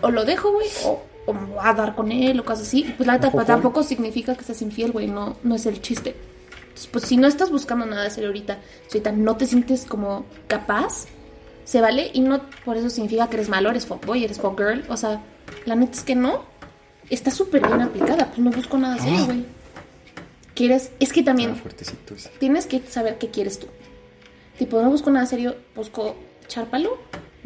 o 0.00 0.12
lo 0.12 0.24
dejo, 0.24 0.52
güey, 0.52 0.68
o, 0.84 1.02
o 1.26 1.32
me 1.32 1.44
voy 1.46 1.58
a 1.60 1.74
dar 1.74 1.96
con 1.96 2.12
él, 2.12 2.38
o 2.38 2.44
cosas 2.44 2.68
así. 2.68 2.94
Pues 2.96 3.04
la 3.08 3.14
neta, 3.14 3.28
Ojo, 3.28 3.44
tampoco 3.44 3.82
significa 3.82 4.36
que 4.36 4.44
seas 4.44 4.62
infiel, 4.62 4.92
güey, 4.92 5.08
no, 5.08 5.38
no 5.42 5.56
es 5.56 5.66
el 5.66 5.82
chiste. 5.82 6.14
Entonces, 6.60 6.86
pues 6.86 7.04
si 7.04 7.16
no 7.16 7.26
estás 7.26 7.50
buscando 7.50 7.84
nada 7.84 8.08
serio 8.10 8.28
ahorita, 8.28 8.58
si 8.86 8.98
ahorita 8.98 9.10
no 9.10 9.36
te 9.36 9.46
sientes 9.46 9.86
como 9.86 10.24
capaz, 10.46 11.06
se 11.64 11.80
vale 11.80 12.10
y 12.12 12.20
no 12.20 12.40
por 12.64 12.76
eso 12.76 12.90
significa 12.90 13.28
que 13.28 13.36
eres 13.36 13.48
malo, 13.48 13.70
eres 13.70 13.86
fuckboy, 13.86 14.24
eres 14.24 14.38
fuckgirl. 14.40 14.84
O 14.88 14.96
sea, 14.96 15.22
la 15.64 15.74
neta 15.74 15.92
es 15.92 16.02
que 16.04 16.14
no. 16.14 16.44
Está 17.10 17.30
súper 17.30 17.66
bien 17.66 17.80
aplicada, 17.82 18.26
pues 18.26 18.38
no 18.38 18.50
busco 18.50 18.78
nada 18.78 18.98
serio, 18.98 19.18
Ah. 19.22 19.24
güey. 19.26 19.44
Quieres, 20.54 20.90
es 21.00 21.12
que 21.12 21.22
también 21.22 21.60
Ah, 21.64 21.70
tienes 22.38 22.66
que 22.66 22.80
saber 22.86 23.18
qué 23.18 23.28
quieres 23.30 23.58
tú. 23.58 23.66
Tipo, 24.58 24.80
no 24.82 24.90
busco 24.90 25.10
nada 25.10 25.26
serio, 25.26 25.56
busco 25.74 26.14
echar 26.44 26.66
palo, 26.66 26.98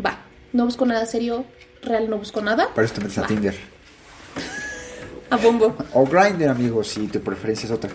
va. 0.04 0.18
No 0.52 0.64
busco 0.64 0.84
nada 0.86 1.06
serio, 1.06 1.44
real 1.82 2.10
no 2.10 2.18
busco 2.18 2.40
nada. 2.42 2.68
Para 2.74 2.84
eso 2.84 2.94
te 2.94 3.00
metes 3.02 3.18
a. 3.18 3.26
Tinder. 3.26 3.54
A 5.30 5.36
bombo. 5.36 5.74
O 5.92 6.04
Grindr, 6.06 6.48
amigos, 6.48 6.86
si 6.88 7.08
tu 7.08 7.20
preferencia 7.20 7.66
es 7.66 7.72
otra. 7.72 7.90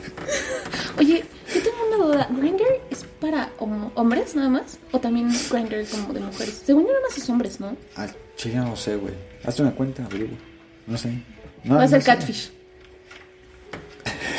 Oye, 0.97 1.23
yo 1.53 1.61
tengo 1.61 1.77
una 1.87 2.05
duda. 2.05 2.27
¿Grindr 2.29 2.60
para 3.31 3.49
hom- 3.59 3.91
hombres 3.95 4.35
nada 4.35 4.49
más? 4.49 4.77
¿O 4.91 4.99
también 4.99 5.29
Grindr 5.49 5.85
como 5.89 6.13
de 6.13 6.19
mujeres? 6.19 6.61
Según 6.65 6.83
yo 6.83 6.89
nada 6.89 7.01
más 7.07 7.17
es 7.17 7.29
hombres, 7.29 7.59
¿no? 7.59 7.75
Ah, 7.95 8.07
chile, 8.35 8.55
no 8.57 8.75
sé, 8.75 8.95
güey. 8.97 9.13
Hazte 9.43 9.61
una 9.61 9.71
cuenta, 9.71 10.03
averigua. 10.05 10.37
No 10.87 10.97
sé. 10.97 11.09
No, 11.63 11.75
Va 11.75 11.81
a 11.81 11.85
no 11.85 11.89
ser 11.89 12.01
sé. 12.01 12.05
catfish. 12.11 12.51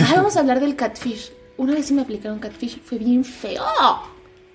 Ah, 0.00 0.14
vamos 0.16 0.36
a 0.36 0.40
hablar 0.40 0.60
del 0.60 0.76
catfish. 0.76 1.32
Una 1.56 1.74
vez 1.74 1.86
sí 1.86 1.94
me 1.94 2.02
aplicaron 2.02 2.38
catfish. 2.38 2.80
Fue 2.82 2.98
bien 2.98 3.24
feo. 3.24 3.62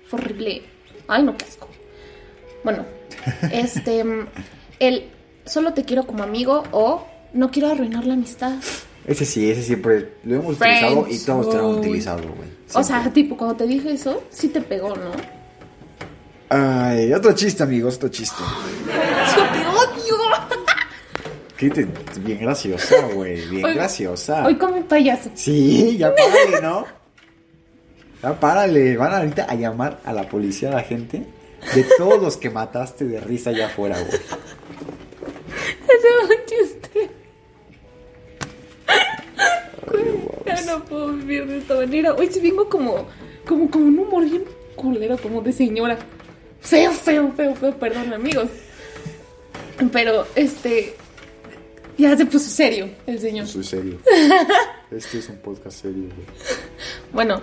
Fue 0.06 0.18
horrible. 0.20 0.62
Ay, 1.08 1.22
no, 1.22 1.36
qué 1.36 1.44
asco. 1.44 1.68
Bueno, 2.64 2.84
este. 3.52 4.04
El 4.78 5.04
solo 5.44 5.72
te 5.74 5.84
quiero 5.84 6.06
como 6.06 6.22
amigo 6.22 6.62
o 6.72 7.06
no 7.32 7.50
quiero 7.50 7.68
arruinar 7.70 8.06
la 8.06 8.14
amistad. 8.14 8.54
Ese 9.06 9.24
sí, 9.24 9.50
ese 9.50 9.62
siempre 9.62 10.12
lo 10.24 10.36
hemos 10.36 10.56
Friends 10.58 10.92
utilizado 10.92 11.08
y 11.10 11.18
todos 11.24 11.46
lo 11.46 11.52
zone. 11.52 11.78
utilizado, 11.80 12.22
güey. 12.22 12.57
O 12.74 12.82
sea, 12.82 13.10
tipo, 13.12 13.36
cuando 13.36 13.56
te 13.56 13.66
dije 13.66 13.92
eso, 13.92 14.22
sí 14.30 14.48
te 14.48 14.60
pegó, 14.60 14.94
¿no? 14.94 15.10
Ay, 16.50 17.12
otro 17.12 17.32
chiste, 17.32 17.62
amigos, 17.62 17.96
otro 17.96 18.08
chiste. 18.08 18.42
¡Yo 19.36 19.42
te 19.52 19.66
odio! 19.66 20.16
Qué 21.56 21.70
te- 21.70 21.88
bien 22.20 22.38
graciosa, 22.40 22.94
güey. 23.14 23.46
Bien 23.48 23.64
Hoy- 23.64 23.74
graciosa. 23.74 24.46
Hoy 24.46 24.56
como 24.56 24.76
un 24.76 24.84
payaso. 24.84 25.30
Sí, 25.34 25.96
ya 25.98 26.14
párale, 26.14 26.60
¿no? 26.62 26.86
Ya 28.22 28.38
párale. 28.38 28.96
Van 28.96 29.12
ahorita 29.14 29.46
a 29.48 29.54
llamar 29.54 30.00
a 30.04 30.12
la 30.12 30.28
policía 30.28 30.68
a 30.70 30.74
la 30.76 30.82
gente 30.82 31.26
de 31.74 31.84
todos 31.96 32.22
los 32.22 32.36
que 32.36 32.50
mataste 32.50 33.04
de 33.06 33.18
risa 33.20 33.50
allá 33.50 33.66
afuera, 33.66 33.96
güey. 33.98 34.12
Ese 35.88 36.08
fue 36.26 36.36
un 36.36 36.44
chiste. 36.46 36.77
Ya 40.46 40.60
no 40.62 40.84
puedo 40.84 41.08
vivir 41.12 41.46
de 41.46 41.58
esta 41.58 41.74
manera. 41.74 42.14
Hoy 42.14 42.28
sí 42.30 42.40
vengo 42.40 42.68
como, 42.68 43.06
como, 43.46 43.70
como 43.70 43.84
un 43.86 43.98
humor 43.98 44.24
bien 44.24 44.44
culero, 44.76 45.16
como 45.18 45.40
de 45.42 45.52
señora. 45.52 45.98
Feo, 46.60 46.92
feo, 46.92 47.32
feo, 47.36 47.54
feo, 47.54 47.78
perdón, 47.78 48.12
amigos. 48.12 48.48
Pero, 49.92 50.26
este. 50.34 50.94
Ya 51.96 52.16
se 52.16 52.26
puso 52.26 52.48
serio 52.48 52.88
el 53.06 53.18
señor. 53.18 53.46
Soy 53.46 53.64
serio. 53.64 53.98
Este 54.90 55.18
es 55.18 55.28
un 55.28 55.36
podcast 55.36 55.82
serio, 55.82 56.04
güey. 56.04 56.26
Bueno, 57.12 57.42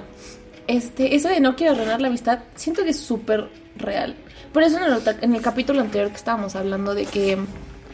este, 0.65 1.15
eso 1.15 1.27
de 1.27 1.39
no 1.39 1.55
quiero 1.55 1.73
arruinar 1.73 2.01
la 2.01 2.07
amistad, 2.07 2.39
siento 2.55 2.83
que 2.83 2.89
es 2.89 2.99
súper 2.99 3.49
real. 3.75 4.15
Por 4.51 4.63
eso 4.63 4.77
en 4.77 4.85
el, 4.85 4.93
otra- 4.93 5.17
en 5.21 5.35
el 5.35 5.41
capítulo 5.43 5.79
anterior 5.81 6.09
que 6.09 6.15
estábamos 6.15 6.55
hablando 6.55 6.95
de 6.95 7.05
que, 7.05 7.37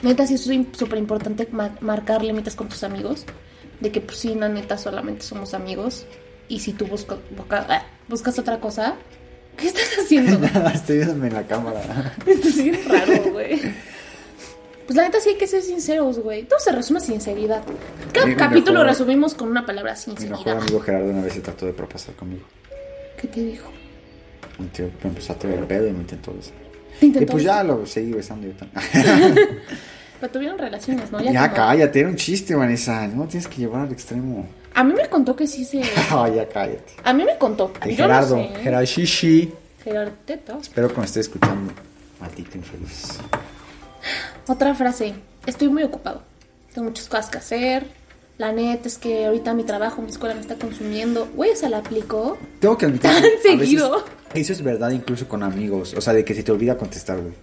neta, 0.04 0.26
sí 0.26 0.36
es 0.36 0.44
súper 0.72 0.98
importante 1.00 1.50
ma- 1.52 1.76
marcar 1.82 2.24
límites 2.24 2.56
con 2.56 2.70
tus 2.70 2.82
amigos. 2.86 3.26
De 3.82 3.92
que, 3.92 4.00
pues 4.00 4.18
sí, 4.20 4.34
la 4.36 4.48
neta, 4.48 4.78
solamente 4.78 5.24
somos 5.24 5.54
amigos. 5.54 6.06
Y 6.48 6.60
si 6.60 6.74
tú 6.74 6.86
busca- 6.88 7.18
ah, 7.50 7.86
buscas 8.08 8.38
otra 8.40 8.60
cosa, 8.60 8.96
¿qué 9.58 9.68
estás 9.68 9.90
haciendo? 10.04 10.38
Nada, 10.54 10.72
estoy 10.72 10.98
viéndome 10.98 11.28
en 11.28 11.34
la 11.34 11.48
cámara. 11.48 12.16
Esto 12.26 12.48
es 12.48 12.64
bien 12.64 12.80
raro, 12.88 13.32
güey. 13.32 13.60
Pues 14.86 14.98
la 14.98 15.04
neta 15.04 15.20
sí 15.20 15.30
hay 15.30 15.36
que 15.38 15.48
ser 15.48 15.62
sinceros, 15.62 16.20
güey. 16.20 16.44
Todo 16.44 16.60
se 16.60 16.72
resume 16.72 17.00
a 17.00 17.02
sinceridad. 17.02 17.64
Cada 18.14 18.28
Mi- 18.28 18.36
capítulo 18.36 18.80
mejor- 18.80 18.88
resumimos 18.88 19.34
con 19.34 19.48
una 19.50 19.66
palabra 19.66 19.94
Mi 19.94 20.14
mejor 20.14 20.20
sinceridad. 20.28 20.58
amigo 20.62 20.80
Gerardo 20.82 21.10
una 21.10 21.22
vez 21.22 21.34
se 21.34 21.42
trató 21.42 21.66
de 21.66 21.74
propasar 21.74 22.14
conmigo. 22.16 22.44
¿Qué 23.20 23.28
te 23.28 23.42
dijo? 23.42 23.72
Un 24.60 24.68
tío 24.70 24.90
me 25.04 25.10
empezó 25.10 25.34
a 25.34 25.40
traer 25.40 25.60
el 25.60 25.66
pedo 25.66 25.88
y 25.88 25.92
me 25.92 26.00
intentó 26.00 26.34
besar. 26.34 26.54
¿Te 27.00 27.06
Y 27.08 27.26
pues 27.26 27.44
ya 27.44 27.64
lo 27.64 27.86
seguí 27.86 28.12
besando 28.12 28.48
yo 28.48 28.54
también. 28.54 29.50
Pero 30.22 30.32
tuvieron 30.32 30.58
relaciones, 30.60 31.12
¿no? 31.12 31.20
Ya, 31.20 31.50
como- 31.50 31.56
cállate, 31.56 32.00
era 32.00 32.10
un 32.10 32.16
chiste, 32.16 32.56
Vanessa. 32.56 33.08
No 33.08 33.26
tienes 33.26 33.48
que 33.48 33.58
llevar 33.58 33.88
al 33.88 33.92
extremo. 33.92 34.46
A 34.74 34.84
mí 34.84 34.94
me 34.94 35.10
contó 35.10 35.36
que 35.36 35.48
sí 35.48 35.66
se... 35.66 35.82
Ah, 36.12 36.30
ya 36.30 36.48
cállate. 36.48 36.94
A 37.04 37.12
mí 37.12 37.24
me 37.26 37.38
contó. 37.38 37.74
Y 37.86 37.90
Yo 37.90 37.96
Gerardo, 38.06 38.38
no 38.38 38.44
sé. 38.56 38.62
Gerardo 38.62 38.86
Shishi. 38.86 39.52
Gerardo 39.84 40.12
Teto. 40.26 40.60
Espero 40.62 40.94
que 40.94 41.00
me 41.00 41.06
esté 41.06 41.20
escuchando. 41.22 41.74
Maldito 42.22 42.56
infeliz. 42.58 43.18
Otra 44.48 44.74
frase. 44.76 45.14
Estoy 45.46 45.70
muy 45.70 45.84
ocupado. 45.84 46.22
Tengo 46.74 46.88
muchas 46.90 47.08
cosas 47.10 47.30
que 47.30 47.38
hacer. 47.40 47.88
La 48.38 48.52
neta 48.52 48.88
es 48.88 48.98
que 48.98 49.26
ahorita 49.26 49.54
mi 49.54 49.64
trabajo, 49.64 50.02
mi 50.02 50.10
escuela 50.10 50.36
me 50.36 50.42
está 50.42 50.56
consumiendo. 50.56 51.28
Güey, 51.36 51.56
se 51.56 51.68
la 51.70 51.80
aplicó. 51.80 52.38
Tengo 52.60 52.78
que 52.78 52.86
admitir. 52.86 53.10
Tan 53.12 53.18
a 53.18 53.22
veces 53.28 53.42
seguido. 53.42 54.06
Eso 54.34 54.54
es 54.54 54.62
verdad 54.64 54.92
incluso 54.92 55.28
con 55.28 55.44
amigos. 55.44 55.94
O 55.96 56.02
sea, 56.02 56.14
de 56.14 56.24
que 56.24 56.34
se 56.34 56.44
te 56.44 56.52
olvida 56.52 56.78
contestar, 56.78 57.20
güey. 57.20 57.34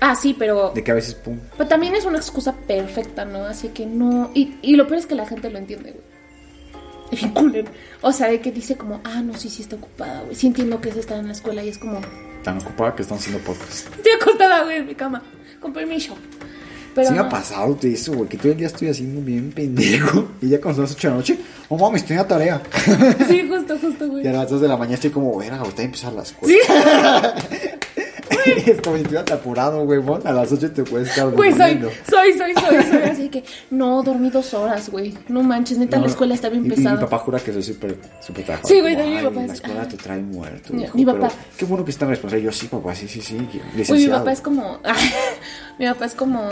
Ah, 0.00 0.14
sí, 0.14 0.34
pero... 0.38 0.72
De 0.74 0.84
que 0.84 0.90
a 0.90 0.94
veces, 0.94 1.14
pum. 1.14 1.38
Pero 1.56 1.68
también 1.68 1.94
es 1.94 2.04
una 2.04 2.18
excusa 2.18 2.52
perfecta, 2.54 3.24
¿no? 3.24 3.44
Así 3.44 3.68
que 3.68 3.86
no... 3.86 4.30
Y, 4.34 4.56
y 4.62 4.76
lo 4.76 4.86
peor 4.86 4.98
es 4.98 5.06
que 5.06 5.14
la 5.14 5.26
gente 5.26 5.50
lo 5.50 5.58
entiende, 5.58 5.92
güey. 5.92 6.04
O 8.02 8.12
sea, 8.12 8.28
de 8.28 8.40
que 8.40 8.50
dice 8.52 8.76
como, 8.76 9.00
ah, 9.04 9.22
no, 9.22 9.34
sí, 9.34 9.48
sí 9.48 9.62
está 9.62 9.76
ocupada, 9.76 10.22
güey. 10.22 10.34
Sí 10.34 10.48
entiendo 10.48 10.80
que 10.80 10.88
es 10.90 10.96
estar 10.96 11.18
en 11.18 11.26
la 11.26 11.32
escuela 11.32 11.62
y 11.64 11.68
es 11.68 11.78
como, 11.78 12.00
Tan 12.42 12.58
ocupada 12.58 12.94
que 12.94 13.02
están 13.02 13.18
haciendo 13.18 13.42
podcast. 13.42 13.88
estoy 13.96 14.12
acostada, 14.20 14.64
güey, 14.64 14.76
en 14.78 14.86
mi 14.86 14.94
cama. 14.94 15.22
Con 15.60 15.72
permiso. 15.72 16.14
Pero 16.94 17.08
sí 17.08 17.14
me 17.14 17.20
ha 17.20 17.28
pasado 17.28 17.74
de 17.74 17.92
eso, 17.92 18.12
güey. 18.14 18.28
Que 18.28 18.38
todo 18.38 18.52
el 18.52 18.58
día 18.58 18.68
estoy 18.68 18.88
haciendo 18.88 19.20
bien 19.20 19.52
pendejo. 19.52 20.28
Y 20.40 20.48
ya 20.48 20.60
cuando 20.60 20.76
son 20.76 20.84
las 20.84 20.92
8 20.92 21.08
de 21.08 21.10
la 21.10 21.16
noche, 21.16 21.38
oh 21.68 21.76
mames, 21.78 22.02
estoy 22.02 22.14
en 22.14 22.22
la 22.22 22.28
tarea. 22.28 22.62
Sí, 23.28 23.48
justo, 23.48 23.76
justo, 23.78 24.08
güey. 24.08 24.24
Y 24.24 24.28
a 24.28 24.32
las 24.32 24.50
2 24.50 24.60
de 24.60 24.68
la 24.68 24.76
mañana 24.76 24.94
estoy 24.94 25.10
como, 25.10 25.36
verga, 25.36 25.58
güey, 25.58 25.70
está 25.70 25.82
a 25.82 25.84
empezar 25.84 26.12
la 26.12 26.22
escuela. 26.22 27.34
Sí, 27.50 27.56
es 28.66 28.80
como 28.80 28.96
si 28.96 29.02
estuvieras 29.02 29.30
apurado, 29.30 29.84
güey. 29.84 30.00
A 30.24 30.32
las 30.32 30.52
8 30.52 30.72
te 30.72 30.82
puedes 30.84 31.08
estar 31.08 31.28
güey, 31.30 31.52
soy, 31.52 31.80
soy, 32.08 32.32
soy, 32.38 32.54
soy, 32.60 32.82
soy. 32.82 33.02
Así 33.02 33.28
que, 33.28 33.44
no, 33.70 34.02
dormí 34.02 34.30
dos 34.30 34.54
horas, 34.54 34.88
güey. 34.90 35.14
No 35.28 35.42
manches, 35.42 35.78
neta, 35.78 35.96
No, 35.96 36.04
la 36.04 36.08
escuela 36.10 36.34
está 36.34 36.48
bien 36.48 36.68
pesada. 36.68 36.94
mi 36.96 37.00
papá 37.00 37.18
jura 37.18 37.38
que 37.40 37.52
soy 37.52 37.62
súper, 37.62 37.96
súper 38.20 38.44
trabajador. 38.44 38.70
Sí, 38.70 38.80
güey, 38.80 38.94
también 38.96 39.12
mi 39.14 39.18
"Ay, 39.20 39.24
papá 39.26 39.40
La 39.40 39.46
es- 39.46 39.52
escuela 39.52 39.82
ah. 39.82 39.88
te 39.88 39.96
trae 39.96 40.20
muerto. 40.20 40.72
Mi- 40.72 40.82
hijo, 40.84 40.96
mi 40.98 41.04
pero 41.04 41.20
papá- 41.20 41.34
Qué 41.56 41.64
bueno 41.64 41.84
que 41.84 41.90
están 41.90 42.08
responsables. 42.08 42.44
Yo 42.44 42.52
sí, 42.52 42.68
papá, 42.68 42.94
sí, 42.94 43.08
sí, 43.08 43.20
sí. 43.20 43.34
Uy, 43.36 43.60
mi 43.72 43.78
Licenciado. 43.78 44.18
papá 44.20 44.32
es 44.32 44.40
como. 44.40 44.78
mi 45.78 45.86
papá 45.86 46.04
es 46.06 46.14
como. 46.14 46.48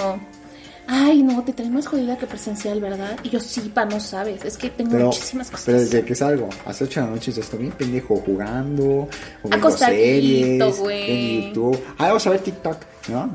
Ay, 0.87 1.23
no, 1.23 1.43
te 1.43 1.53
trae 1.53 1.71
más 1.71 1.87
jodida 1.87 2.17
que 2.19 2.27
presencial, 2.27 2.81
¿verdad? 2.81 3.17
Y 3.23 3.31
yo, 3.31 3.41
sí, 3.41 3.73
pa, 3.75 3.85
no 3.87 3.99
sabes. 4.01 4.45
Es 4.45 4.59
que 4.59 4.69
tengo 4.71 4.91
Pero, 4.93 5.07
muchísimas 5.07 5.51
cosas. 5.51 5.65
pero 5.67 5.81
desde 5.81 6.05
que 6.05 6.15
salgo, 6.15 6.49
hasta 6.67 6.85
8 6.85 7.01
de 7.01 7.07
la 7.07 7.13
noche, 7.13 7.31
estoy 7.31 7.59
bien 7.61 7.73
pendejo 7.73 8.17
jugando, 8.17 9.09
o 9.43 9.49
viendo 9.49 9.71
series, 9.71 10.61
en 10.61 11.49
YouTube. 11.49 11.83
Ah, 11.99 12.09
vamos 12.09 12.27
a 12.27 12.31
ver 12.31 12.41
TikTok, 12.41 12.77
¿no? 13.09 13.31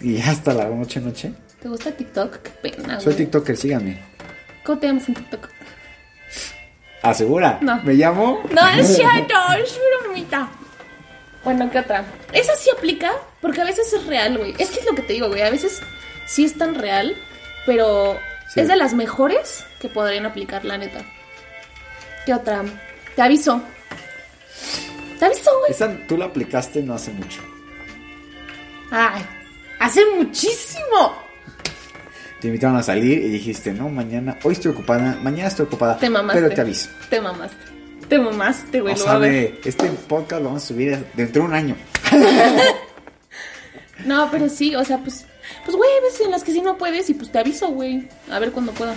Y 0.00 0.18
hasta 0.20 0.52
la 0.52 0.66
noche, 0.66 1.00
noche. 1.00 1.32
¿Te 1.60 1.68
gusta 1.68 1.90
TikTok? 1.92 2.38
Qué 2.42 2.50
pena, 2.70 3.00
Soy 3.00 3.12
güey. 3.12 3.16
TikToker, 3.24 3.56
síganme. 3.56 4.02
¿Cómo 4.64 4.78
te 4.78 4.86
llamas 4.86 5.08
en 5.08 5.14
TikTok? 5.14 5.48
¿Asegura? 7.02 7.58
No. 7.62 7.82
¿Me 7.82 7.94
llamo? 7.94 8.40
No, 8.52 8.68
es 8.68 8.88
cierto, 8.96 9.34
es 9.62 9.78
bromita. 10.02 10.48
Bueno, 11.44 11.70
¿qué 11.70 11.78
otra? 11.78 12.04
Esa 12.32 12.54
sí 12.56 12.68
aplica 12.76 13.10
porque 13.40 13.62
a 13.62 13.64
veces 13.64 13.90
es 13.92 14.06
real, 14.06 14.36
güey. 14.36 14.54
Es 14.58 14.70
que 14.70 14.80
es 14.80 14.86
lo 14.86 14.94
que 14.94 15.02
te 15.02 15.14
digo, 15.14 15.28
güey. 15.28 15.40
A 15.40 15.50
veces 15.50 15.80
sí 16.30 16.44
es 16.44 16.56
tan 16.56 16.74
real, 16.74 17.16
pero 17.66 18.18
Sí. 18.52 18.60
es 18.60 18.68
de 18.68 18.76
las 18.76 18.94
mejores 18.94 19.64
que 19.80 19.88
podrían 19.88 20.26
aplicar, 20.26 20.64
la 20.64 20.76
neta. 20.78 21.02
¿Qué 22.26 22.34
otra? 22.34 22.62
Te 23.16 23.22
aviso. 23.22 23.62
Te 25.18 25.24
aviso, 25.26 25.50
güey. 25.60 25.70
Esa 25.72 25.96
tú 26.08 26.16
la 26.16 26.26
aplicaste 26.26 26.82
no 26.82 26.94
hace 26.94 27.12
mucho. 27.12 27.40
Ay, 28.90 29.22
hace 29.78 30.00
muchísimo. 30.16 31.16
Te 32.40 32.48
invitaron 32.48 32.76
a 32.76 32.82
salir 32.82 33.18
y 33.24 33.28
dijiste, 33.28 33.72
no, 33.72 33.88
mañana, 33.88 34.38
hoy 34.44 34.54
estoy 34.54 34.72
ocupada, 34.72 35.16
mañana 35.22 35.48
estoy 35.48 35.66
ocupada, 35.66 35.98
Te 35.98 36.08
mamaste. 36.10 36.40
pero 36.42 36.54
te 36.54 36.60
aviso. 36.62 36.88
Te 37.10 37.20
mamaste. 37.20 37.64
Te 38.08 38.18
mamaste, 38.18 38.80
güey. 38.80 38.94
O 38.94 38.96
sea, 38.96 39.18
ve, 39.18 39.60
este 39.64 39.86
podcast 40.08 40.40
lo 40.42 40.48
vamos 40.48 40.64
a 40.64 40.66
subir 40.66 41.04
dentro 41.14 41.42
de 41.42 41.48
un 41.48 41.54
año. 41.54 41.76
No, 44.06 44.30
pero 44.30 44.48
sí, 44.48 44.74
o 44.74 44.84
sea, 44.84 44.98
pues. 44.98 45.26
Pues, 45.64 45.76
güey, 45.76 45.90
hay 45.90 46.02
veces 46.02 46.20
en 46.22 46.30
las 46.30 46.44
que 46.44 46.52
sí 46.52 46.62
no 46.62 46.78
puedes 46.78 47.08
y 47.10 47.14
pues 47.14 47.30
te 47.30 47.38
aviso, 47.38 47.68
güey. 47.68 48.08
A 48.30 48.38
ver 48.38 48.52
cuándo 48.52 48.72
pueda. 48.72 48.96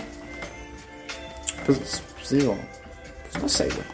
Pues, 1.65 2.01
pues 2.15 2.29
digo, 2.29 2.57
pues 3.31 3.43
no 3.43 3.49
sé, 3.49 3.65
güey. 3.65 3.93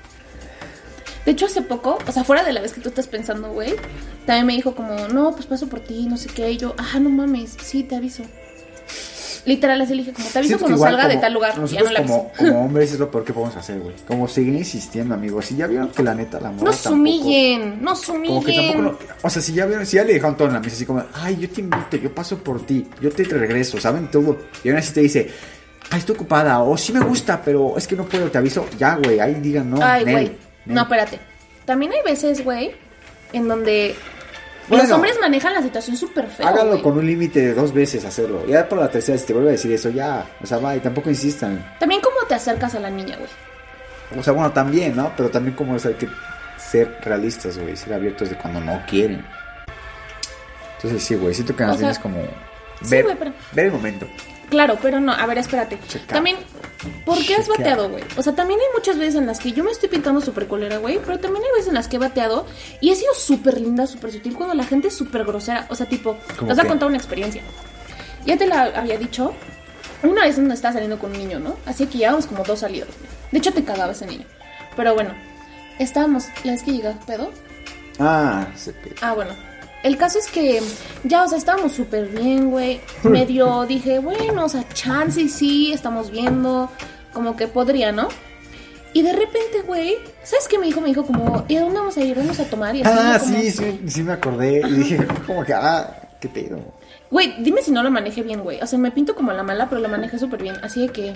De 1.25 1.33
hecho, 1.33 1.45
hace 1.45 1.61
poco, 1.61 1.97
o 2.07 2.11
sea, 2.11 2.23
fuera 2.23 2.43
de 2.43 2.53
la 2.53 2.61
vez 2.61 2.73
que 2.73 2.81
tú 2.81 2.89
estás 2.89 3.07
pensando, 3.07 3.51
güey, 3.51 3.75
también 4.25 4.47
me 4.47 4.53
dijo 4.53 4.73
como, 4.73 5.07
no, 5.09 5.31
pues 5.33 5.45
paso 5.45 5.67
por 5.67 5.79
ti, 5.79 6.07
no 6.07 6.17
sé 6.17 6.29
qué. 6.29 6.51
Y 6.51 6.57
yo, 6.57 6.73
ah, 6.77 6.99
no 6.99 7.09
mames, 7.09 7.55
sí, 7.61 7.83
te 7.83 7.95
aviso. 7.95 8.23
Literal, 9.45 9.81
así 9.81 9.93
le 9.95 10.03
dije, 10.03 10.13
como, 10.13 10.27
te 10.29 10.37
aviso 10.39 10.57
Siento 10.57 10.63
cuando 10.65 10.77
igual 10.77 10.91
salga 10.91 11.07
de 11.07 11.13
como 11.15 11.21
tal 11.21 11.33
lugar. 11.33 11.53
Ya 11.67 11.81
no 11.81 11.87
aviso. 11.87 12.03
como, 12.03 12.31
como 12.37 12.61
hombres 12.65 12.91
es 12.91 12.99
lo 12.99 13.09
peor 13.09 13.23
que 13.23 13.33
podemos 13.33 13.55
hacer, 13.55 13.79
güey. 13.79 13.95
Como 14.07 14.27
seguir 14.27 14.53
insistiendo, 14.55 15.15
amigos. 15.15 15.45
Si 15.45 15.55
ya 15.55 15.67
vieron 15.67 15.89
que 15.89 16.03
la 16.03 16.13
neta, 16.13 16.39
la 16.39 16.51
morra 16.51 16.65
Nos 16.65 16.83
tampoco- 16.83 16.93
humillen, 16.95 17.81
nos 17.81 18.01
Como 18.05 18.19
que 18.43 18.53
tampoco 18.53 18.79
humillen. 18.79 18.83
no- 18.83 18.97
O 19.23 19.29
sea, 19.29 19.41
si 19.41 19.53
ya 19.53 19.65
vieron, 19.65 19.85
si 19.85 19.95
ya 19.97 20.03
le 20.03 20.13
dejaron 20.13 20.35
todo 20.37 20.47
en 20.49 20.53
la 20.55 20.59
mesa, 20.59 20.75
así 20.75 20.85
como, 20.85 21.03
ay, 21.13 21.37
yo 21.39 21.49
te 21.49 21.61
invito, 21.61 21.97
yo 21.97 22.13
paso 22.13 22.37
por 22.37 22.65
ti, 22.65 22.85
yo 23.01 23.09
te 23.11 23.23
regreso, 23.23 23.79
saben 23.79 24.09
todo. 24.11 24.37
Y 24.63 24.69
aún 24.69 24.77
así 24.77 24.93
te 24.93 25.01
dice, 25.01 25.29
ay, 25.89 25.99
estoy 25.99 26.15
ocupada, 26.15 26.59
o 26.59 26.77
sí 26.77 26.91
me 26.91 26.99
gusta, 26.99 27.41
pero 27.43 27.77
es 27.77 27.87
que 27.87 27.95
no 27.95 28.05
puedo, 28.05 28.29
te 28.29 28.37
aviso. 28.37 28.65
Ya, 28.77 28.95
güey, 28.95 29.19
ahí 29.19 29.35
digan, 29.35 29.69
no. 29.69 29.77
Ay, 29.81 30.03
Nel, 30.05 30.13
güey. 30.13 30.25
Nel. 30.65 30.75
No, 30.75 30.81
espérate. 30.83 31.19
También 31.65 31.91
hay 31.93 32.01
veces, 32.03 32.43
güey, 32.43 32.71
en 33.33 33.47
donde 33.47 33.95
Bueno. 34.69 34.83
los 34.83 34.91
hombres 34.93 35.17
manejan 35.19 35.53
la 35.53 35.61
situación 35.61 35.97
súper 35.97 36.27
feo. 36.27 36.47
Háganlo 36.47 36.71
güey. 36.73 36.83
con 36.83 36.97
un 36.97 37.05
límite 37.05 37.39
de 37.41 37.53
dos 37.53 37.73
veces 37.73 38.05
hacerlo. 38.05 38.45
Ya 38.47 38.67
por 38.69 38.77
la 38.79 38.89
tercera, 38.89 39.17
si 39.17 39.25
te 39.25 39.33
vuelve 39.33 39.49
a 39.49 39.51
decir 39.53 39.71
eso, 39.71 39.89
ya. 39.89 40.25
O 40.41 40.45
sea, 40.47 40.59
va, 40.59 40.75
y 40.75 40.79
tampoco 40.79 41.09
insistan. 41.09 41.75
También 41.79 42.01
cómo 42.01 42.15
te 42.27 42.35
acercas 42.35 42.75
a 42.75 42.79
la 42.79 42.89
niña, 42.89 43.17
güey. 43.17 43.29
O 44.19 44.23
sea, 44.23 44.33
bueno, 44.33 44.51
también, 44.51 44.95
¿no? 44.95 45.11
Pero 45.17 45.29
también 45.29 45.55
como 45.55 45.75
es, 45.75 45.85
hay 45.85 45.93
que 45.95 46.07
ser 46.57 46.97
realistas, 47.01 47.57
güey. 47.57 47.75
Ser 47.75 47.93
abiertos 47.93 48.29
de 48.29 48.35
cuando 48.37 48.59
no 48.59 48.81
quieren. 48.87 49.25
Entonces 50.77 51.03
sí, 51.03 51.15
güey. 51.15 51.33
Siento 51.33 51.55
que 51.55 51.63
más 51.63 51.75
O 51.75 51.79
bien 51.79 51.85
sea, 51.87 51.91
es 51.91 51.99
como 51.99 52.17
sí, 52.81 52.89
ver, 52.89 53.03
güey, 53.03 53.15
pero- 53.17 53.33
ver 53.53 53.65
el 53.67 53.71
momento. 53.71 54.07
Claro, 54.49 54.77
pero 54.81 54.99
no, 54.99 55.11
a 55.11 55.25
ver, 55.25 55.37
espérate. 55.37 55.77
Checa. 55.87 56.13
También, 56.15 56.37
¿por 57.05 57.17
qué 57.25 57.35
has 57.35 57.47
bateado, 57.47 57.89
güey? 57.89 58.03
O 58.17 58.23
sea, 58.23 58.33
también 58.33 58.59
hay 58.59 58.65
muchas 58.73 58.97
veces 58.97 59.15
en 59.15 59.27
las 59.27 59.39
que 59.39 59.51
yo 59.51 59.63
me 59.63 59.71
estoy 59.71 59.89
pintando 59.89 60.21
súper 60.21 60.47
colera, 60.47 60.77
güey, 60.77 60.99
pero 61.05 61.19
también 61.19 61.43
hay 61.45 61.51
veces 61.51 61.67
en 61.69 61.75
las 61.75 61.87
que 61.87 61.97
he 61.97 61.99
bateado 61.99 62.45
y 62.81 62.89
he 62.89 62.95
sido 62.95 63.13
súper 63.13 63.61
linda, 63.61 63.85
súper 63.85 64.11
sutil 64.11 64.35
cuando 64.35 64.55
la 64.55 64.63
gente 64.63 64.87
es 64.87 64.95
súper 64.95 65.23
grosera. 65.25 65.67
O 65.69 65.75
sea, 65.75 65.87
tipo, 65.87 66.17
¿Cómo 66.37 66.49
les 66.49 66.57
voy 66.57 66.65
a 66.65 66.69
contar 66.69 66.87
una 66.87 66.97
experiencia. 66.97 67.41
Ya 68.25 68.37
te 68.37 68.47
la 68.47 68.63
había 68.75 68.97
dicho. 68.97 69.33
Una 70.01 70.21
vez 70.23 70.37
donde 70.37 70.53
estaba 70.55 70.73
saliendo 70.73 70.97
con 70.97 71.11
un 71.11 71.17
niño, 71.17 71.39
¿no? 71.39 71.55
Así 71.65 71.85
que 71.85 71.97
llevábamos 71.97 72.25
como 72.25 72.43
dos 72.43 72.59
salidas. 72.59 72.87
De 73.31 73.37
hecho, 73.37 73.53
te 73.53 73.63
cagaba 73.63 73.91
ese 73.91 74.05
niño. 74.05 74.25
Pero 74.75 74.93
bueno, 74.95 75.11
estábamos, 75.77 76.25
la 76.43 76.53
vez 76.53 76.63
que 76.63 76.71
llega 76.71 76.93
pedo, 77.05 77.31
Ah, 77.99 78.47
se 78.55 78.71
pe- 78.71 78.95
Ah, 79.01 79.13
bueno. 79.13 79.31
El 79.83 79.97
caso 79.97 80.19
es 80.19 80.27
que 80.27 80.61
ya, 81.03 81.23
o 81.23 81.27
sea, 81.27 81.37
estábamos 81.37 81.71
súper 81.73 82.07
bien, 82.07 82.49
güey. 82.51 82.81
Medio 83.03 83.65
dije, 83.65 83.99
bueno, 83.99 84.45
o 84.45 84.49
sea, 84.49 84.67
chance 84.73 85.21
y 85.21 85.29
sí, 85.29 85.71
estamos 85.71 86.11
viendo, 86.11 86.69
como 87.13 87.35
que 87.35 87.47
podría, 87.47 87.91
¿no? 87.91 88.09
Y 88.91 89.03
de 89.03 89.13
repente, 89.13 89.61
güey, 89.65 89.97
¿sabes 90.23 90.47
qué 90.49 90.57
me 90.57 90.65
dijo? 90.65 90.81
Me 90.81 90.87
dijo 90.89 91.05
como, 91.05 91.45
¿y 91.47 91.55
a 91.55 91.61
dónde 91.61 91.79
vamos 91.79 91.95
a 91.97 92.01
ir? 92.01 92.17
¿Vamos 92.17 92.39
a 92.39 92.45
tomar? 92.45 92.75
Y 92.75 92.81
así 92.81 92.91
Ah, 92.99 93.19
como, 93.19 93.35
sí, 93.35 93.51
sí, 93.51 93.79
sí 93.87 94.03
me 94.03 94.13
acordé. 94.13 94.61
Y 94.67 94.71
dije, 94.71 95.07
como 95.27 95.43
que, 95.45 95.53
ah, 95.53 95.95
qué 96.19 96.27
pedo. 96.27 96.59
Güey, 97.11 97.35
dime 97.43 97.61
si 97.61 97.71
no 97.71 97.83
lo 97.83 97.91
manejé 97.91 98.23
bien, 98.23 98.41
güey. 98.41 98.59
O 98.61 98.67
sea, 98.67 98.79
me 98.79 98.89
pinto 98.91 99.15
como 99.15 99.31
la 99.31 99.43
mala, 99.43 99.69
pero 99.69 99.79
lo 99.79 99.89
manejé 99.89 100.17
súper 100.17 100.41
bien. 100.41 100.55
Así 100.63 100.81
de 100.81 100.89
que 100.89 101.13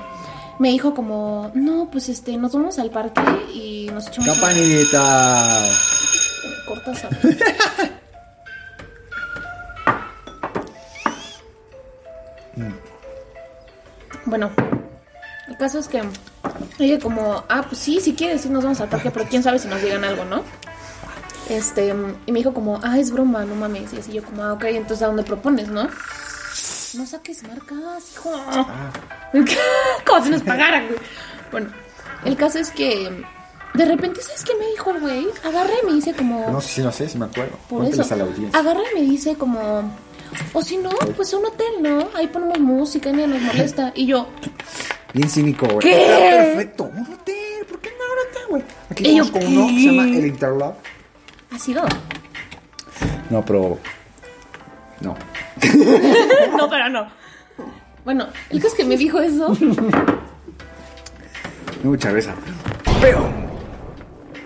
me 0.60 0.70
dijo 0.70 0.94
como, 0.94 1.52
no, 1.56 1.90
pues 1.92 2.10
este, 2.10 2.38
nos 2.38 2.54
vamos 2.54 2.78
al 2.80 2.92
parque 2.92 3.22
y 3.54 3.90
nos 3.92 4.08
echamos... 4.08 4.30
Campanita. 4.38 5.66
Me 6.46 6.66
cortas 6.66 7.06
a... 7.06 7.10
Bueno, 14.34 14.50
el 15.48 15.56
caso 15.58 15.78
es 15.78 15.88
que 15.88 16.02
ella 16.80 16.98
como, 17.00 17.44
ah, 17.50 17.64
pues 17.70 17.78
sí, 17.78 18.00
si 18.02 18.16
quieres, 18.16 18.42
sí 18.42 18.50
nos 18.50 18.64
vamos 18.64 18.82
al 18.82 18.90
parque, 18.90 19.12
pero 19.12 19.28
quién 19.30 19.44
sabe 19.44 19.60
si 19.60 19.68
nos 19.68 19.80
digan 19.80 20.04
algo, 20.04 20.26
¿no? 20.26 20.42
Este, 21.50 21.94
y 22.26 22.32
me 22.32 22.40
dijo 22.40 22.52
como, 22.52 22.80
ah, 22.82 22.98
es 22.98 23.12
broma, 23.12 23.46
no 23.46 23.54
mames. 23.54 23.94
Y 23.94 24.00
así 24.00 24.12
yo 24.12 24.24
como, 24.24 24.42
ah, 24.42 24.54
ok, 24.54 24.64
entonces 24.64 25.04
¿a 25.04 25.06
dónde 25.06 25.22
propones, 25.22 25.68
no? 25.68 25.84
No 25.84 27.06
saques 27.06 27.44
marcas, 27.44 28.12
hijo. 28.14 28.32
como 30.08 30.24
si 30.24 30.32
nos 30.32 30.42
pagaran, 30.42 30.88
güey. 30.88 31.00
Bueno, 31.52 31.70
el 32.26 32.36
caso 32.36 32.58
es 32.58 32.72
que 32.72 33.12
de 33.76 33.86
repente, 33.86 34.20
¿sabes 34.24 34.44
qué 34.44 34.56
me 34.56 34.66
dijo 34.66 34.90
el 34.90 35.00
güey? 35.00 35.28
Agarra 35.44 35.74
y 35.84 35.86
me 35.86 35.94
dice 35.94 36.16
como... 36.16 36.50
No 36.50 36.60
sé 36.60 36.70
si 36.70 36.82
no 36.82 36.92
sé, 36.92 37.08
si 37.08 37.20
me 37.20 37.26
acuerdo. 37.26 37.56
Por 37.70 37.86
eso. 37.86 38.02
a 38.02 38.18
la 38.18 38.24
audiencia. 38.24 38.60
Agarra 38.60 38.82
y 38.94 39.00
me 39.00 39.06
dice 39.06 39.36
como... 39.36 39.92
O 40.54 40.62
si 40.62 40.78
no, 40.78 40.92
pues 41.16 41.34
un 41.34 41.46
hotel, 41.46 41.82
¿no? 41.82 42.10
Ahí 42.16 42.28
ponemos 42.28 42.60
música, 42.60 43.12
ni 43.12 43.26
nos 43.26 43.42
molesta. 43.42 43.92
Y 43.96 44.06
yo, 44.08 44.28
Bien 45.14 45.30
cínico, 45.30 45.68
güey. 45.68 45.80
¿Qué? 45.80 46.02
Está 46.06 46.18
perfecto. 46.18 46.84
Un 46.86 47.14
hotel, 47.14 47.66
¿por 47.70 47.80
qué 47.80 47.90
no 47.92 48.04
un 48.14 48.20
hotel, 48.28 48.44
güey? 48.50 48.64
Aquí 48.90 49.20
vamos 49.20 49.32
con 49.32 49.46
uno 49.46 49.68
que 49.68 49.74
se 49.74 49.86
llama 49.86 50.04
el 50.04 50.26
Interlock. 50.26 50.76
¿ha 51.52 51.60
sido? 51.60 51.84
No, 53.30 53.46
pero... 53.46 53.78
No. 55.02 55.16
no, 56.58 56.70
pero 56.70 56.90
no. 56.90 57.08
Bueno, 58.04 58.28
el 58.50 58.58
caso 58.58 58.70
es 58.70 58.74
que 58.74 58.86
me 58.86 58.98
dijo 58.98 59.20
eso. 59.20 59.56
Mucha 61.84 62.10
risa. 62.10 62.34
Pero... 63.00 63.30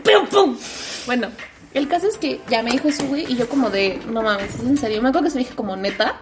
¡Pum, 0.04 0.28
pum! 0.30 0.58
Bueno, 1.06 1.30
el 1.78 1.88
caso 1.88 2.08
es 2.08 2.18
que 2.18 2.42
ya 2.50 2.64
me 2.64 2.72
dijo 2.72 2.88
eso, 2.88 3.06
güey, 3.08 3.32
y 3.32 3.36
yo 3.36 3.48
como 3.48 3.70
de, 3.70 4.00
no 4.10 4.22
mames, 4.22 4.56
¿es 4.56 4.62
en 4.62 4.78
serio? 4.78 5.02
Me 5.02 5.10
acuerdo 5.10 5.26
que 5.26 5.32
se 5.32 5.40
dije 5.40 5.56
como, 5.56 5.76
¿neta? 5.76 6.20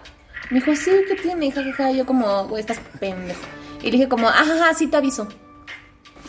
Me 0.50 0.60
dijo, 0.60 0.74
sí, 0.76 0.90
¿qué 1.08 1.14
tiene? 1.16 1.50
Ja, 1.50 1.62
ja, 1.72 1.90
yo 1.90 2.06
como, 2.06 2.46
güey, 2.46 2.60
estás 2.60 2.78
pendejo. 3.00 3.40
Y 3.82 3.90
dije 3.90 4.08
como, 4.08 4.28
ajá, 4.28 4.72
sí 4.74 4.86
te 4.86 4.96
aviso. 4.96 5.28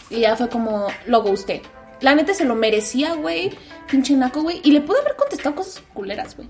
Y 0.09 0.21
ya 0.21 0.35
fue 0.35 0.49
como, 0.49 0.87
lo 1.05 1.21
usted. 1.23 1.61
La 2.01 2.13
neta 2.13 2.33
se 2.33 2.45
lo 2.45 2.55
merecía, 2.55 3.15
güey. 3.15 3.51
Pinche 3.89 4.15
naco, 4.15 4.41
güey. 4.43 4.61
Y 4.63 4.71
le 4.71 4.81
pude 4.81 4.99
haber 4.99 5.15
contestado 5.15 5.55
cosas 5.55 5.81
culeras, 5.93 6.35
güey. 6.35 6.47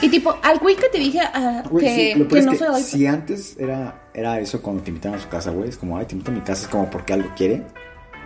Y 0.00 0.08
tipo, 0.08 0.34
al 0.42 0.58
güey 0.58 0.76
que 0.76 0.88
te 0.88 0.98
dije 0.98 1.20
ah, 1.20 1.62
Güey, 1.68 1.84
que, 1.84 2.14
sí, 2.14 2.24
que 2.24 2.42
no 2.42 2.52
es 2.52 2.58
fue 2.58 2.68
hoy. 2.70 2.82
si 2.82 3.06
antes 3.06 3.56
era, 3.58 4.08
era 4.14 4.40
eso 4.40 4.62
cuando 4.62 4.82
te 4.82 4.90
invitan 4.90 5.14
a 5.14 5.20
su 5.20 5.28
casa, 5.28 5.50
güey, 5.50 5.68
es 5.68 5.76
como, 5.76 5.98
ay, 5.98 6.06
te 6.06 6.14
invito 6.14 6.30
a 6.30 6.34
mi 6.34 6.40
casa, 6.40 6.62
es 6.62 6.68
como 6.68 6.88
porque 6.90 7.12
algo 7.12 7.30
quiere. 7.36 7.62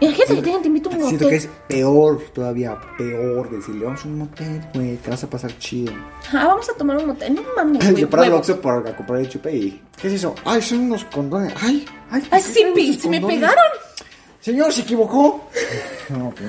Imagínate 0.01 0.34
que 0.36 0.42
te 0.42 0.59
te 0.61 0.66
invito 0.68 0.90
a 0.90 0.92
un 0.94 0.98
Siento 1.09 1.26
hotel. 1.26 1.28
que 1.28 1.36
es 1.36 1.48
peor, 1.68 2.22
todavía 2.32 2.78
peor 2.96 3.51
decirle, 3.51 3.84
vamos 3.84 4.05
a 4.05 4.09
un 4.09 4.18
motel, 4.18 4.61
güey, 4.74 4.96
te 4.96 5.11
vas 5.11 5.22
a 5.24 5.28
pasar 5.30 5.57
chido. 5.59 5.92
Ah, 6.32 6.46
vamos 6.46 6.68
a 6.70 6.74
tomar 6.74 6.96
un 6.96 7.07
motel. 7.09 7.34
No 7.34 7.42
mames. 7.57 7.94
Yo 7.96 8.09
para 8.09 8.26
el. 8.26 8.32
Oxxo 8.32 8.61
para 8.61 8.96
comprar 8.96 9.20
el 9.20 9.28
chupe 9.28 9.55
y, 9.55 9.82
¿qué 10.01 10.09
es 10.09 10.14
eso? 10.14 10.34
Ay, 10.44 10.62
son 10.62 10.80
unos 10.80 11.05
condones. 11.05 11.53
Ay, 11.61 11.84
ay. 12.11 12.22
Ay, 12.30 12.42
¿por 12.42 12.51
sí, 12.51 12.64
pe- 12.74 12.98
se 12.98 13.09
me 13.09 13.20
pegaron. 13.20 13.57
Señor, 14.40 14.72
se 14.72 14.82
equivocó. 14.82 15.48
No, 16.09 16.30
pues, 16.30 16.48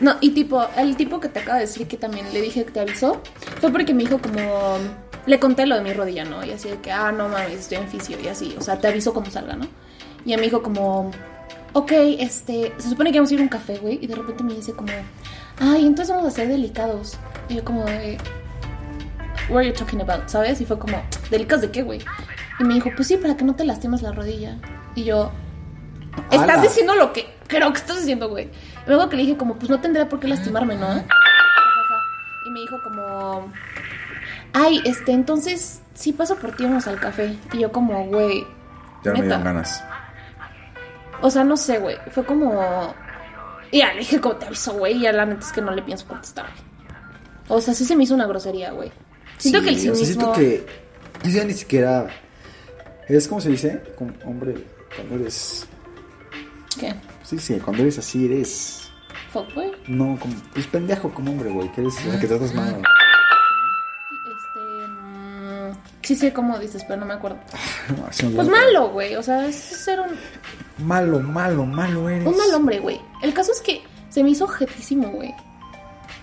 No, 0.00 0.16
y 0.20 0.30
tipo, 0.30 0.64
el 0.76 0.96
tipo 0.96 1.18
que 1.18 1.28
te 1.28 1.40
acaba 1.40 1.56
de 1.58 1.62
decir 1.66 1.88
que 1.88 1.96
también 1.96 2.32
le 2.32 2.40
dije 2.40 2.64
que 2.64 2.70
te 2.70 2.80
avisó, 2.80 3.20
fue 3.60 3.72
porque 3.72 3.92
me 3.94 4.04
dijo 4.04 4.18
como, 4.20 4.78
le 5.26 5.40
conté 5.40 5.66
lo 5.66 5.74
de 5.74 5.80
mi 5.82 5.92
rodilla, 5.92 6.24
¿no? 6.24 6.44
Y 6.44 6.52
así 6.52 6.68
de 6.68 6.76
que, 6.78 6.92
ah, 6.92 7.10
no 7.10 7.28
mames, 7.28 7.54
estoy 7.60 7.78
en 7.78 7.88
fisio 7.88 8.16
y 8.22 8.28
así, 8.28 8.54
o 8.56 8.60
sea, 8.60 8.78
te 8.78 8.86
aviso 8.86 9.12
como 9.12 9.28
salga, 9.30 9.56
¿no? 9.56 9.64
Y 10.24 10.28
ella 10.28 10.36
me 10.36 10.44
dijo 10.44 10.62
como, 10.62 11.10
ok, 11.76 11.92
este, 12.20 12.72
se 12.78 12.88
supone 12.88 13.12
que 13.12 13.18
vamos 13.18 13.30
a 13.30 13.34
ir 13.34 13.40
a 13.40 13.42
un 13.42 13.48
café, 13.50 13.76
güey, 13.78 13.98
y 14.00 14.06
de 14.06 14.14
repente 14.14 14.42
me 14.42 14.54
dice 14.54 14.72
como, 14.72 14.92
ay, 15.60 15.84
entonces 15.86 16.14
vamos 16.14 16.32
a 16.32 16.34
ser 16.34 16.48
delicados. 16.48 17.18
Y 17.50 17.56
yo 17.56 17.64
como, 17.64 17.84
de, 17.84 18.16
what 19.50 19.58
are 19.58 19.68
you 19.68 19.74
talking 19.74 20.00
about, 20.00 20.26
¿sabes? 20.28 20.58
Y 20.60 20.64
fue 20.64 20.78
como, 20.78 21.02
¿delicados 21.30 21.60
de 21.62 21.70
qué, 21.70 21.82
güey? 21.82 22.00
Y 22.58 22.64
me 22.64 22.74
dijo, 22.74 22.90
pues 22.96 23.08
sí, 23.08 23.18
para 23.18 23.36
que 23.36 23.44
no 23.44 23.54
te 23.54 23.64
lastimes 23.64 24.00
la 24.00 24.12
rodilla. 24.12 24.56
Y 24.94 25.04
yo, 25.04 25.30
Estás 26.30 26.48
ala. 26.48 26.62
diciendo 26.62 26.94
lo 26.94 27.12
que 27.12 27.26
creo 27.46 27.70
que 27.74 27.78
estás 27.78 27.98
diciendo, 27.98 28.30
güey. 28.30 28.46
Y 28.46 28.88
Luego 28.88 29.10
que 29.10 29.16
le 29.16 29.22
dije 29.24 29.36
como, 29.36 29.56
pues 29.56 29.68
no 29.70 29.78
tendría 29.80 30.08
por 30.08 30.18
qué 30.18 30.28
lastimarme, 30.28 30.76
¿no? 30.76 30.88
Y 32.46 32.50
me 32.50 32.60
dijo 32.60 32.76
como, 32.82 33.52
ay, 34.54 34.80
este, 34.86 35.12
entonces 35.12 35.82
sí 35.92 36.14
paso 36.14 36.36
por 36.36 36.52
ti, 36.56 36.64
vamos 36.64 36.86
al 36.86 36.98
café. 36.98 37.36
Y 37.52 37.58
yo 37.58 37.70
como, 37.70 38.06
güey, 38.06 38.46
Ya 39.04 39.12
me 39.12 39.18
neta. 39.20 39.24
dieron 39.36 39.44
ganas. 39.44 39.84
O 41.22 41.30
sea, 41.30 41.44
no 41.44 41.56
sé, 41.56 41.78
güey. 41.78 41.96
Fue 42.10 42.24
como, 42.24 42.94
y 43.70 43.78
ya 43.78 43.92
le 43.92 44.00
dije 44.00 44.20
como 44.20 44.36
te 44.36 44.46
aviso, 44.46 44.74
güey. 44.74 44.96
Y 44.96 45.00
ya 45.00 45.12
la 45.12 45.26
neta 45.26 45.40
es 45.40 45.52
que 45.52 45.60
no 45.60 45.72
le 45.72 45.82
pienso 45.82 46.06
contestar. 46.06 46.46
O 47.48 47.60
sea, 47.60 47.74
sí 47.74 47.84
se 47.84 47.96
me 47.96 48.04
hizo 48.04 48.14
una 48.14 48.26
grosería, 48.26 48.72
güey. 48.72 48.90
Siento 49.38 49.62
que 49.62 49.70
el 49.70 49.78
Sí, 49.78 49.88
o 49.88 49.94
sea, 49.94 50.04
cinismo... 50.04 50.34
siento 50.34 50.62
que 51.22 51.30
ya 51.30 51.44
ni 51.44 51.52
siquiera 51.52 52.06
es 53.08 53.28
como 53.28 53.40
se 53.40 53.50
dice, 53.50 53.82
como 53.96 54.12
hombre, 54.24 54.54
cuando 54.94 55.16
eres 55.16 55.66
¿Qué? 56.78 56.94
sí, 57.22 57.38
sí, 57.38 57.58
cuando 57.60 57.82
eres 57.82 57.98
así 57.98 58.26
eres 58.26 58.90
Fuck, 59.30 59.54
güey. 59.54 59.72
no 59.86 60.18
como 60.18 60.34
pues 60.52 60.66
pendejo 60.66 61.10
como 61.12 61.30
hombre, 61.30 61.50
güey, 61.50 61.70
que 61.72 61.82
eres, 61.82 61.94
o 61.98 62.10
sea, 62.10 62.18
que 62.20 62.26
tratas 62.26 62.54
mal. 62.54 62.82
Este... 64.26 64.88
mm, 64.88 65.72
sí 66.02 66.16
sé 66.16 66.32
cómo 66.32 66.58
dices, 66.58 66.84
pero 66.88 67.00
no 67.00 67.06
me 67.06 67.14
acuerdo. 67.14 67.38
No, 67.90 68.28
me 68.28 68.34
Pues 68.34 68.48
malo, 68.48 68.88
güey. 68.90 69.14
O 69.16 69.22
sea, 69.22 69.46
es 69.46 69.56
ser 69.56 70.00
un, 70.00 70.08
Malo, 70.78 71.20
malo, 71.20 71.64
malo 71.64 72.08
eres. 72.08 72.26
un 72.26 72.36
mal 72.36 72.54
hombre, 72.54 72.80
güey. 72.80 73.00
El 73.22 73.32
caso 73.32 73.52
es 73.52 73.60
que 73.60 73.82
se 74.10 74.22
me 74.22 74.30
hizo 74.30 74.44
objetísimo, 74.44 75.08
güey. 75.10 75.34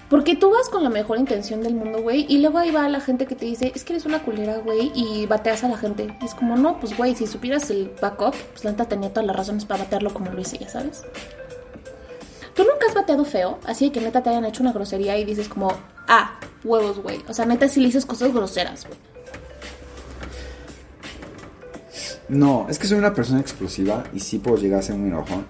Porque 0.09 0.35
tú 0.35 0.51
vas 0.51 0.69
con 0.69 0.83
la 0.83 0.91
mejor 0.91 1.17
intención 1.17 1.63
del 1.63 1.73
mundo, 1.73 2.03
güey, 2.03 2.27
y 2.29 2.37
luego 2.37 2.59
ahí 2.59 2.69
va 2.69 2.87
la 2.87 3.01
gente 3.01 3.25
que 3.25 3.35
te 3.35 3.45
dice, 3.45 3.71
es 3.73 3.83
que 3.83 3.93
eres 3.93 4.05
una 4.05 4.21
culera, 4.21 4.57
güey, 4.57 4.91
y 4.93 5.25
bateas 5.25 5.63
a 5.63 5.69
la 5.69 5.77
gente. 5.77 6.15
Y 6.21 6.25
es 6.25 6.35
como, 6.35 6.55
no, 6.55 6.79
pues, 6.79 6.95
güey, 6.95 7.15
si 7.15 7.25
supieras 7.25 7.71
el 7.71 7.91
backup, 7.99 8.35
pues 8.51 8.63
la 8.63 8.71
neta 8.71 8.85
tenía 8.85 9.09
todas 9.09 9.25
las 9.25 9.35
razones 9.35 9.65
para 9.65 9.85
batearlo 9.85 10.13
como 10.13 10.31
lo 10.31 10.39
hice, 10.39 10.59
ya 10.59 10.69
sabes. 10.69 11.03
¿Tú 12.53 12.63
nunca 12.63 12.85
has 12.87 12.93
bateado 12.93 13.25
feo? 13.25 13.57
Así 13.65 13.89
que 13.89 14.01
neta 14.01 14.21
te 14.21 14.29
hayan 14.29 14.45
hecho 14.45 14.61
una 14.61 14.71
grosería 14.71 15.17
y 15.17 15.25
dices 15.25 15.49
como, 15.49 15.73
ah, 16.07 16.39
huevos, 16.63 16.99
güey. 16.99 17.23
O 17.27 17.33
sea, 17.33 17.45
neta 17.45 17.67
sí 17.67 17.79
le 17.79 17.87
dices 17.87 18.05
cosas 18.05 18.31
groseras, 18.31 18.85
güey. 18.85 18.99
No, 22.29 22.67
es 22.69 22.79
que 22.79 22.87
soy 22.87 22.97
una 22.97 23.13
persona 23.13 23.39
explosiva 23.39 24.03
y 24.13 24.19
sí 24.19 24.39
puedo 24.39 24.57
llegar 24.57 24.79
a 24.79 24.83
ser 24.83 24.95
muy 24.95 25.09
enojón. 25.09 25.45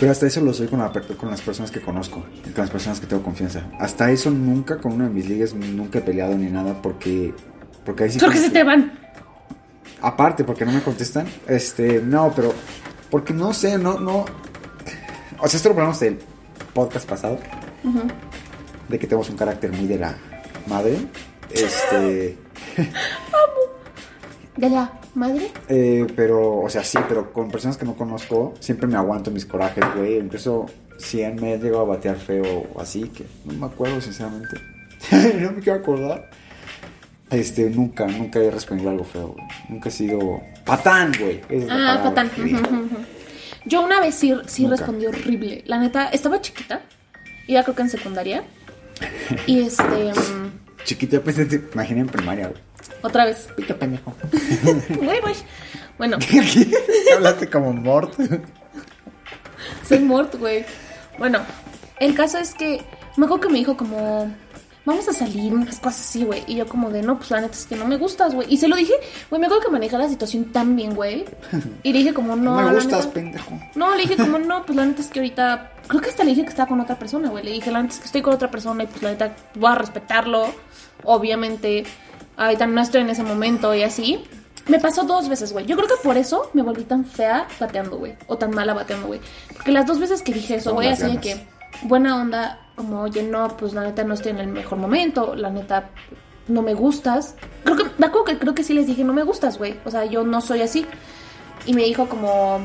Pero 0.00 0.10
hasta 0.10 0.26
eso 0.26 0.40
lo 0.40 0.52
soy 0.52 0.68
con, 0.68 0.78
la 0.78 0.90
con 0.90 1.30
las 1.30 1.42
personas 1.42 1.70
que 1.70 1.80
conozco, 1.80 2.24
y 2.44 2.50
con 2.50 2.62
las 2.62 2.70
personas 2.70 2.98
que 2.98 3.06
tengo 3.06 3.22
confianza. 3.22 3.70
Hasta 3.78 4.10
eso 4.10 4.30
nunca 4.30 4.78
con 4.78 4.92
una 4.92 5.08
de 5.08 5.14
mis 5.14 5.28
ligas 5.28 5.54
nunca 5.54 5.98
he 5.98 6.02
peleado 6.02 6.34
ni 6.36 6.50
nada 6.50 6.80
porque 6.80 7.34
porque 7.84 8.04
ahí 8.04 8.10
sí 8.10 8.18
Porque 8.18 8.38
se 8.38 8.50
te 8.50 8.64
van. 8.64 8.92
Aparte, 10.00 10.44
porque 10.44 10.64
no 10.64 10.72
me 10.72 10.82
contestan. 10.82 11.26
Este, 11.46 12.00
no, 12.00 12.32
pero. 12.34 12.54
Porque 13.10 13.32
no 13.32 13.52
sé, 13.52 13.78
no, 13.78 13.98
no. 13.98 14.24
O 15.38 15.48
sea, 15.48 15.56
esto 15.56 15.68
lo 15.68 15.74
hablamos 15.74 16.00
del 16.00 16.18
podcast 16.74 17.08
pasado. 17.08 17.38
De 18.88 18.98
que 18.98 19.06
tenemos 19.06 19.28
un 19.30 19.36
carácter 19.36 19.72
muy 19.72 19.86
de 19.86 19.98
la 19.98 20.16
madre. 20.66 20.98
Este. 21.50 22.38
De 24.56 24.68
la 24.68 24.92
madre. 25.14 25.50
eh, 25.68 26.06
pero, 26.16 26.60
o 26.60 26.68
sea, 26.70 26.82
sí, 26.84 26.98
pero 27.08 27.32
con 27.32 27.50
personas 27.50 27.76
que 27.76 27.84
no 27.84 27.94
conozco, 27.94 28.54
siempre 28.60 28.86
me 28.86 28.96
aguanto 28.96 29.30
mis 29.30 29.44
corajes, 29.46 29.84
güey. 29.96 30.18
Incluso 30.18 30.66
si 30.98 31.20
él 31.22 31.34
me 31.40 31.56
llegado 31.58 31.80
a 31.82 31.84
batear 31.84 32.16
feo 32.16 32.66
o 32.74 32.80
así, 32.80 33.04
que 33.04 33.24
no 33.44 33.52
me 33.54 33.66
acuerdo, 33.66 34.00
sinceramente. 34.00 34.56
no 35.40 35.52
me 35.52 35.60
quiero 35.60 35.78
acordar. 35.80 36.30
Este, 37.30 37.70
nunca, 37.70 38.06
nunca 38.06 38.38
he 38.40 38.50
respondido 38.50 38.90
algo 38.90 39.04
feo, 39.04 39.28
güey. 39.28 39.46
Nunca 39.68 39.88
he 39.88 39.92
sido. 39.92 40.40
Patán, 40.64 41.12
güey. 41.18 41.40
Ah, 41.70 42.00
patán. 42.04 42.30
Yo 43.64 43.82
una 43.82 44.00
vez 44.00 44.14
sí, 44.16 44.34
sí 44.46 44.62
Nunca. 44.64 44.76
respondí 44.76 45.06
horrible. 45.06 45.62
La 45.66 45.78
neta, 45.78 46.08
estaba 46.08 46.40
chiquita. 46.40 46.82
Iba 47.46 47.62
creo 47.62 47.74
que 47.74 47.82
en 47.82 47.90
secundaria. 47.90 48.44
Y 49.46 49.60
este. 49.62 50.12
Chiquito, 50.84 51.16
yo 51.16 51.22
pensé, 51.22 51.46
te 51.46 51.62
imaginé 51.72 52.00
en 52.00 52.08
primaria, 52.08 52.48
güey. 52.48 52.60
Otra 53.02 53.24
vez. 53.24 53.48
Pica 53.56 53.74
pendejo. 53.74 54.14
Güey, 54.88 55.20
güey. 55.20 55.34
Bueno, 55.98 56.18
Hablaste 57.16 57.48
como 57.48 57.72
Mort. 57.72 58.14
soy 59.86 59.98
muerto, 60.00 60.38
güey. 60.38 60.64
Bueno, 61.18 61.40
el 62.00 62.14
caso 62.14 62.38
es 62.38 62.54
que. 62.54 62.82
Me 63.16 63.26
acuerdo 63.26 63.42
que 63.48 63.52
me 63.52 63.58
dijo 63.58 63.76
como. 63.76 64.34
Vamos 64.84 65.06
a 65.08 65.12
salir, 65.12 65.54
unas 65.54 65.78
cosas 65.78 66.00
así, 66.00 66.24
güey. 66.24 66.42
Y 66.48 66.56
yo 66.56 66.66
como 66.66 66.90
de, 66.90 67.02
no, 67.02 67.16
pues 67.16 67.30
la 67.30 67.40
neta 67.40 67.54
es 67.54 67.66
que 67.66 67.76
no 67.76 67.86
me 67.86 67.98
gustas, 67.98 68.34
güey. 68.34 68.52
Y 68.52 68.56
se 68.56 68.66
lo 68.66 68.74
dije, 68.74 68.92
güey, 69.30 69.38
me 69.38 69.46
acuerdo 69.46 69.66
que 69.66 69.70
manejé 69.70 69.96
la 69.96 70.08
situación 70.08 70.46
tan 70.46 70.74
bien, 70.74 70.96
güey. 70.96 71.24
Y 71.84 71.92
le 71.92 72.00
dije 72.00 72.12
como, 72.12 72.34
no, 72.34 72.60
No, 72.60 72.66
me 72.68 72.74
gustas, 72.74 73.04
neta- 73.04 73.12
pendejo. 73.14 73.60
No, 73.76 73.94
le 73.94 74.02
dije 74.02 74.16
como 74.16 74.40
no, 74.40 74.66
pues 74.66 74.74
la 74.74 74.84
neta 74.86 75.00
es 75.02 75.06
que 75.08 75.20
ahorita. 75.20 75.70
Creo 75.86 76.00
que 76.00 76.10
hasta 76.10 76.24
le 76.24 76.30
dije 76.30 76.42
que 76.42 76.48
estaba 76.48 76.68
con 76.68 76.80
otra 76.80 76.98
persona, 76.98 77.28
güey. 77.28 77.44
Le 77.44 77.52
dije, 77.52 77.70
la 77.70 77.80
neta 77.80 77.94
es 77.94 78.00
que 78.00 78.06
estoy 78.06 78.22
con 78.22 78.34
otra 78.34 78.50
persona 78.50 78.82
y 78.82 78.86
pues 78.88 79.02
la 79.02 79.10
neta 79.10 79.36
voy 79.54 79.70
a 79.70 79.74
respetarlo. 79.76 80.52
Obviamente, 81.04 81.84
ahorita 82.36 82.66
no 82.66 82.80
estoy 82.80 83.02
en 83.02 83.10
ese 83.10 83.22
momento 83.22 83.74
y 83.74 83.82
así. 83.82 84.22
Me 84.68 84.78
pasó 84.78 85.02
dos 85.02 85.28
veces, 85.28 85.52
güey. 85.52 85.66
Yo 85.66 85.76
creo 85.76 85.88
que 85.88 85.96
por 86.02 86.16
eso 86.16 86.50
me 86.52 86.62
volví 86.62 86.84
tan 86.84 87.04
fea 87.04 87.48
bateando, 87.58 87.98
güey. 87.98 88.14
O 88.28 88.38
tan 88.38 88.52
mala 88.52 88.74
bateando, 88.74 89.08
güey. 89.08 89.20
Porque 89.54 89.72
las 89.72 89.86
dos 89.86 89.98
veces 89.98 90.22
que 90.22 90.32
dije 90.32 90.56
eso, 90.56 90.72
güey, 90.72 90.88
así 90.88 91.04
de 91.04 91.18
que 91.18 91.46
buena 91.82 92.20
onda, 92.20 92.60
como, 92.76 93.02
oye, 93.02 93.24
no, 93.24 93.56
pues 93.56 93.72
la 93.72 93.82
neta 93.82 94.04
no 94.04 94.14
estoy 94.14 94.30
en 94.30 94.38
el 94.38 94.46
mejor 94.46 94.78
momento. 94.78 95.34
La 95.34 95.50
neta 95.50 95.90
no 96.46 96.62
me 96.62 96.74
gustas. 96.74 97.34
Creo 97.64 97.76
que, 97.76 97.84
me 97.98 98.06
acuerdo 98.06 98.24
que 98.24 98.38
creo 98.38 98.54
que 98.54 98.62
sí 98.62 98.72
les 98.72 98.86
dije, 98.86 99.02
no 99.02 99.12
me 99.12 99.24
gustas, 99.24 99.58
güey. 99.58 99.80
O 99.84 99.90
sea, 99.90 100.04
yo 100.04 100.22
no 100.22 100.40
soy 100.40 100.62
así. 100.62 100.86
y 101.66 101.74
me 101.74 101.82
dijo 101.82 102.08
como, 102.08 102.60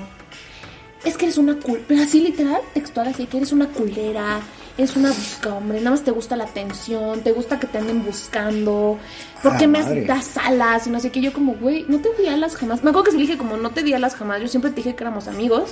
es 1.03 1.17
que 1.17 1.25
eres 1.25 1.37
una 1.37 1.55
cool, 1.59 1.83
pero 1.87 2.03
así 2.03 2.21
literal, 2.21 2.61
textual, 2.73 3.07
así 3.07 3.25
que 3.27 3.37
eres 3.37 3.51
una 3.51 3.67
culera, 3.67 4.39
eres 4.77 4.95
una 4.95 5.09
busca, 5.09 5.53
hombre, 5.53 5.79
nada 5.79 5.91
más 5.91 6.03
te 6.03 6.11
gusta 6.11 6.35
la 6.35 6.43
atención, 6.43 7.21
te 7.21 7.31
gusta 7.31 7.59
que 7.59 7.65
te 7.67 7.77
anden 7.79 8.03
buscando, 8.05 8.97
¿por 9.41 9.53
Ah, 9.53 9.57
qué 9.57 9.67
me 9.67 9.81
madre. 9.81 10.05
das 10.05 10.37
alas? 10.37 10.85
Y 10.87 10.89
no 10.91 10.99
sé 10.99 11.11
qué, 11.11 11.19
yo 11.21 11.33
como, 11.33 11.55
güey, 11.55 11.85
no 11.87 11.99
te 11.99 12.09
di 12.21 12.27
alas 12.27 12.55
jamás. 12.55 12.83
Me 12.83 12.91
acuerdo 12.91 13.05
que 13.05 13.11
sí 13.11 13.17
le 13.17 13.23
dije 13.23 13.37
como, 13.37 13.57
no 13.57 13.71
te 13.71 13.81
di 13.83 13.93
alas 13.93 14.15
jamás, 14.15 14.39
yo 14.41 14.47
siempre 14.47 14.69
te 14.71 14.77
dije 14.77 14.95
que 14.95 15.03
éramos 15.03 15.27
amigos. 15.27 15.71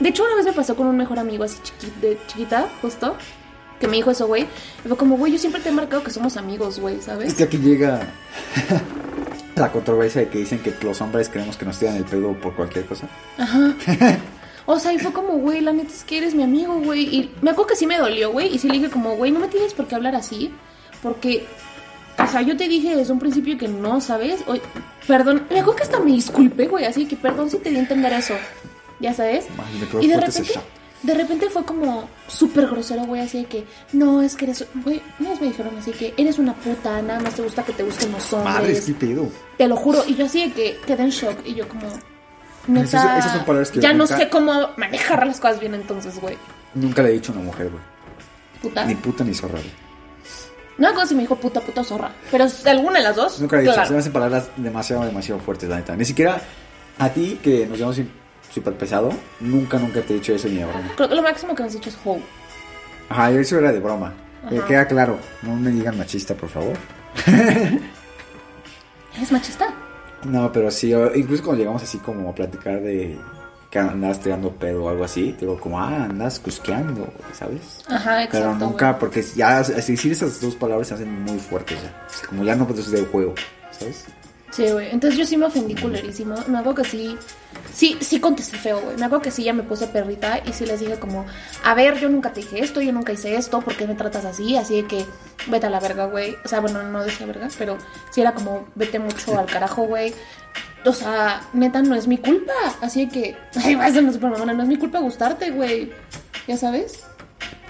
De 0.00 0.08
hecho, 0.08 0.24
una 0.24 0.36
vez 0.36 0.46
me 0.46 0.52
pasó 0.52 0.74
con 0.76 0.86
un 0.86 0.96
mejor 0.96 1.18
amigo 1.18 1.44
así 1.44 1.58
chiqui- 1.62 2.00
de 2.00 2.18
chiquita, 2.28 2.66
justo, 2.82 3.16
que 3.80 3.88
me 3.88 3.96
dijo 3.96 4.10
eso, 4.10 4.26
güey. 4.26 4.44
Y 4.84 4.88
fue 4.88 4.96
como, 4.96 5.16
güey, 5.18 5.32
yo 5.32 5.38
siempre 5.38 5.60
te 5.60 5.68
he 5.68 5.72
marcado 5.72 6.02
que 6.02 6.10
somos 6.10 6.36
amigos, 6.38 6.78
güey, 6.80 6.96
Es 6.96 7.04
¿sabes? 7.04 7.34
que 7.34 7.44
aquí 7.44 7.58
llega 7.58 8.00
la 9.54 9.70
controversia 9.72 10.22
de 10.22 10.28
que 10.28 10.38
dicen 10.38 10.58
que 10.60 10.74
los 10.82 11.00
hombres 11.00 11.28
creemos 11.28 11.56
que 11.56 11.64
nos 11.64 11.78
tiran 11.78 11.96
el 11.96 12.04
pedo 12.04 12.32
por 12.40 12.54
cualquier 12.54 12.86
cosa. 12.86 13.06
Ajá. 13.38 13.74
O 14.68 14.80
sea, 14.80 14.92
y 14.92 14.98
fue 14.98 15.12
como, 15.12 15.34
güey, 15.34 15.60
la 15.60 15.72
neta 15.72 15.92
es 15.92 16.02
que 16.02 16.18
eres 16.18 16.34
mi 16.34 16.42
amigo, 16.42 16.74
güey. 16.80 17.02
Y 17.02 17.30
me 17.40 17.50
acuerdo 17.50 17.68
que 17.68 17.76
sí 17.76 17.86
me 17.86 17.98
dolió, 17.98 18.32
güey. 18.32 18.52
Y 18.52 18.58
sí 18.58 18.66
le 18.66 18.74
dije 18.74 18.90
como, 18.90 19.14
güey, 19.14 19.30
no 19.30 19.38
me 19.38 19.46
tienes 19.46 19.72
por 19.74 19.86
qué 19.86 19.94
hablar 19.94 20.16
así. 20.16 20.52
Porque, 21.02 21.46
o 22.18 22.26
sea, 22.26 22.42
yo 22.42 22.56
te 22.56 22.68
dije 22.68 22.96
desde 22.96 23.12
un 23.12 23.20
principio 23.20 23.56
que 23.56 23.68
no, 23.68 24.00
¿sabes? 24.00 24.40
Oye, 24.48 24.60
perdón, 25.06 25.46
me 25.50 25.60
acuerdo 25.60 25.76
que 25.76 25.82
hasta 25.84 26.00
me 26.00 26.10
disculpé, 26.10 26.66
güey. 26.66 26.84
Así 26.84 27.06
que 27.06 27.14
perdón 27.14 27.48
si 27.48 27.58
te 27.58 27.70
di 27.70 27.76
a 27.76 27.80
entender 27.80 28.12
eso. 28.12 28.34
Ya 28.98 29.14
sabes. 29.14 29.46
Y 30.00 30.08
de 30.08 30.16
repente, 30.16 30.60
de 31.02 31.14
repente 31.14 31.48
fue 31.48 31.64
como 31.64 32.08
súper 32.26 32.66
grosero, 32.66 33.04
güey. 33.04 33.20
Así 33.20 33.38
de 33.38 33.44
que, 33.44 33.64
no, 33.92 34.20
es 34.20 34.34
que 34.34 34.46
eres, 34.46 34.66
güey, 34.82 35.00
una 35.20 35.30
vez 35.30 35.40
me 35.40 35.46
dijeron 35.46 35.76
así 35.78 35.92
que 35.92 36.12
eres 36.16 36.40
una 36.40 36.54
puta, 36.54 37.00
nada 37.02 37.20
más 37.20 37.34
te 37.34 37.42
gusta 37.42 37.62
que 37.62 37.72
te 37.72 37.84
gusten 37.84 38.10
los 38.10 38.32
hombres. 38.32 38.54
Madre, 38.54 38.80
qué 38.84 38.92
pedo. 38.94 39.30
Te 39.58 39.68
lo 39.68 39.76
juro. 39.76 40.02
Y 40.08 40.16
yo 40.16 40.26
así 40.26 40.48
de 40.48 40.52
que 40.52 40.76
quedé 40.84 41.04
en 41.04 41.10
shock. 41.10 41.38
Y 41.44 41.54
yo 41.54 41.68
como... 41.68 41.86
Neta, 42.66 42.84
Esas- 42.84 43.18
esas 43.18 43.32
son 43.32 43.44
palabras 43.44 43.70
que 43.70 43.80
ya 43.80 43.92
no 43.92 44.06
sé 44.06 44.28
cómo 44.28 44.70
manejar 44.76 45.26
las 45.26 45.40
cosas 45.40 45.60
bien 45.60 45.74
entonces, 45.74 46.18
güey. 46.20 46.36
Nunca 46.74 47.02
le 47.02 47.10
he 47.10 47.12
dicho 47.12 47.32
a 47.32 47.36
una 47.36 47.44
mujer, 47.44 47.70
güey. 47.70 47.82
Puta. 48.60 48.84
Ni 48.84 48.94
puta 48.94 49.22
ni 49.24 49.34
zorra, 49.34 49.58
güey. 49.60 49.86
No 50.78 50.88
hago 50.88 51.06
si 51.06 51.14
me 51.14 51.22
dijo 51.22 51.36
puta, 51.36 51.60
puta 51.60 51.82
zorra. 51.84 52.10
Pero 52.30 52.44
alguna 52.66 52.98
de 52.98 53.04
las 53.04 53.16
dos. 53.16 53.40
Nunca 53.40 53.56
le 53.56 53.62
he 53.62 53.64
dicho. 53.64 53.74
claro. 53.74 53.86
Se 53.88 53.94
me 53.94 54.00
hacen 54.00 54.12
palabras 54.12 54.48
demasiado, 54.56 55.04
demasiado 55.04 55.40
fuertes, 55.40 55.68
la 55.68 55.76
neta. 55.76 55.96
Ni 55.96 56.04
siquiera 56.04 56.40
a 56.98 57.08
ti, 57.08 57.38
que 57.42 57.66
nos 57.66 57.78
llevamos 57.78 58.00
súper 58.52 58.74
pesado, 58.74 59.10
nunca, 59.40 59.78
nunca 59.78 60.00
te 60.02 60.12
he 60.14 60.16
dicho 60.16 60.34
eso 60.34 60.48
ni 60.48 60.56
de 60.56 60.64
broma. 60.66 60.92
Creo 60.96 61.08
que 61.08 61.14
lo 61.14 61.22
máximo 61.22 61.54
que 61.54 61.62
me 61.62 61.68
has 61.68 61.74
dicho 61.74 61.88
es 61.90 61.96
ho. 62.04 62.18
Ajá, 63.08 63.30
eso 63.30 63.58
era 63.58 63.72
de 63.72 63.80
broma. 63.80 64.12
Eh, 64.50 64.60
queda 64.68 64.86
claro. 64.86 65.18
No 65.42 65.56
me 65.56 65.70
digan 65.70 65.96
machista, 65.96 66.34
por 66.34 66.48
favor. 66.48 66.76
¿Eres 69.16 69.32
machista? 69.32 69.68
No, 70.26 70.52
pero 70.52 70.70
sí, 70.70 70.92
incluso 71.14 71.42
cuando 71.44 71.60
llegamos 71.60 71.82
así 71.82 71.98
como 71.98 72.30
a 72.30 72.34
platicar 72.34 72.80
de 72.80 73.18
que 73.70 73.78
andabas 73.78 74.20
tirando 74.20 74.50
pedo 74.52 74.84
o 74.84 74.88
algo 74.88 75.04
así, 75.04 75.34
digo 75.38 75.58
como, 75.58 75.80
ah, 75.80 76.04
andas 76.04 76.38
cusqueando, 76.38 77.08
¿sabes? 77.32 77.84
Ajá, 77.88 78.24
exacto. 78.24 78.48
Pero 78.48 78.54
nunca, 78.54 78.98
porque 78.98 79.22
ya 79.22 79.62
decir 79.62 80.12
esas 80.12 80.40
dos 80.40 80.54
palabras 80.54 80.88
se 80.88 80.94
hacen 80.94 81.22
muy 81.22 81.38
fuertes 81.38 81.78
ya. 81.82 82.28
Como 82.28 82.44
ya 82.44 82.54
no 82.54 82.66
puedes 82.66 82.90
del 82.90 83.06
juego, 83.06 83.34
¿sabes? 83.72 84.06
Sí, 84.56 84.70
güey. 84.70 84.88
Entonces 84.90 85.18
yo 85.18 85.26
sí 85.26 85.36
me 85.36 85.44
ofendí 85.44 85.74
culerísimo. 85.74 86.34
Me 86.46 86.58
acuerdo 86.58 86.82
que 86.82 86.88
sí. 86.88 87.18
Sí, 87.74 87.98
sí 88.00 88.20
contesté 88.20 88.56
feo, 88.56 88.80
güey. 88.80 88.96
Me 88.96 89.04
acuerdo 89.04 89.22
que 89.22 89.30
sí 89.30 89.44
ya 89.44 89.52
me 89.52 89.62
puse 89.62 89.86
perrita 89.86 90.40
y 90.46 90.54
sí 90.54 90.64
les 90.64 90.80
dije 90.80 90.98
como, 90.98 91.26
a 91.62 91.74
ver, 91.74 91.98
yo 91.98 92.08
nunca 92.08 92.32
te 92.32 92.40
dije 92.40 92.64
esto, 92.64 92.80
yo 92.80 92.90
nunca 92.90 93.12
hice 93.12 93.36
esto, 93.36 93.60
¿por 93.60 93.76
qué 93.76 93.86
me 93.86 93.94
tratas 93.94 94.24
así? 94.24 94.56
Así 94.56 94.80
de 94.80 94.88
que 94.88 95.04
vete 95.48 95.66
a 95.66 95.70
la 95.70 95.78
verga, 95.78 96.06
güey. 96.06 96.36
O 96.42 96.48
sea, 96.48 96.60
bueno, 96.60 96.82
no 96.84 97.04
decía 97.04 97.26
verga, 97.26 97.48
pero 97.58 97.76
sí 98.10 98.22
era 98.22 98.32
como, 98.32 98.66
vete 98.74 98.98
mucho 98.98 99.38
al 99.38 99.44
carajo, 99.44 99.82
güey. 99.82 100.14
O 100.86 100.92
sea, 100.94 101.42
neta, 101.52 101.82
no 101.82 101.94
es 101.94 102.06
mi 102.06 102.16
culpa. 102.16 102.54
Así 102.80 103.04
de 103.04 103.12
que, 103.12 103.36
ay, 103.62 103.74
vas 103.74 103.94
a 103.94 104.12
super 104.12 104.30
mamona, 104.30 104.54
no 104.54 104.62
es 104.62 104.68
mi 104.70 104.78
culpa 104.78 105.00
gustarte, 105.00 105.50
güey. 105.50 105.92
Ya 106.46 106.56
sabes. 106.56 107.04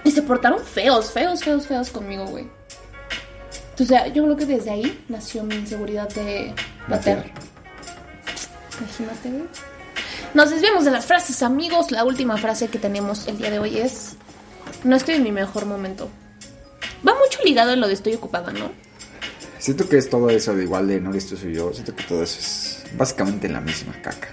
Y 0.05 0.11
se 0.11 0.21
portaron 0.21 0.63
feos, 0.63 1.11
feos, 1.11 1.43
feos, 1.43 1.67
feos 1.67 1.89
conmigo, 1.89 2.25
güey. 2.27 2.56
Sea, 3.77 4.07
yo 4.07 4.23
creo 4.23 4.35
que 4.35 4.45
desde 4.45 4.71
ahí 4.71 5.05
nació 5.07 5.43
mi 5.43 5.55
inseguridad 5.55 6.09
de 6.09 6.53
bater. 6.87 7.17
Bater. 7.17 7.31
Imagínate, 8.79 9.29
güey. 9.29 9.43
Nos 10.33 10.49
desviamos 10.49 10.85
de 10.85 10.91
las 10.91 11.05
frases, 11.05 11.41
amigos. 11.43 11.91
La 11.91 12.03
última 12.03 12.37
frase 12.37 12.67
que 12.67 12.79
tenemos 12.79 13.27
el 13.27 13.37
día 13.37 13.49
de 13.51 13.59
hoy 13.59 13.77
es: 13.77 14.15
No 14.83 14.95
estoy 14.95 15.15
en 15.15 15.23
mi 15.23 15.31
mejor 15.31 15.65
momento. 15.65 16.09
Va 17.07 17.13
mucho 17.13 17.39
ligado 17.43 17.71
en 17.73 17.79
lo 17.79 17.87
de 17.87 17.93
estoy 17.93 18.13
ocupada, 18.15 18.51
¿no? 18.51 18.71
Siento 19.59 19.87
que 19.87 19.97
es 19.97 20.09
todo 20.09 20.29
eso 20.29 20.55
de 20.55 20.63
igual 20.63 20.87
de 20.87 20.99
no 20.99 21.11
eres 21.11 21.27
tú, 21.27 21.37
soy 21.37 21.53
yo. 21.53 21.73
Siento 21.73 21.95
que 21.95 22.03
todo 22.03 22.23
eso 22.23 22.39
es 22.39 22.83
básicamente 22.95 23.47
la 23.49 23.61
misma 23.61 23.93
caca. 24.01 24.29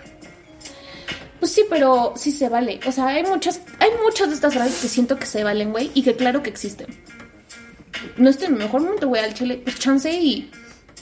Pues 1.40 1.52
sí, 1.52 1.64
pero 1.68 2.14
sí 2.16 2.32
se 2.32 2.48
vale. 2.48 2.80
O 2.86 2.92
sea, 2.92 3.08
hay 3.08 3.24
muchas, 3.24 3.60
hay 3.78 3.90
muchas 4.02 4.28
de 4.28 4.34
estas 4.34 4.54
frases 4.54 4.80
que 4.80 4.88
siento 4.88 5.18
que 5.18 5.26
se 5.26 5.44
valen, 5.44 5.72
güey, 5.72 5.90
y 5.94 6.02
que 6.02 6.16
claro 6.16 6.42
que 6.42 6.50
existen. 6.50 6.86
No 8.16 8.30
estoy 8.30 8.46
en 8.48 8.54
mi 8.54 8.58
mejor 8.60 8.82
momento, 8.82 9.08
güey, 9.08 9.22
al 9.22 9.34
chile, 9.34 9.60
pues 9.62 9.78
chance 9.78 10.10
y 10.12 10.50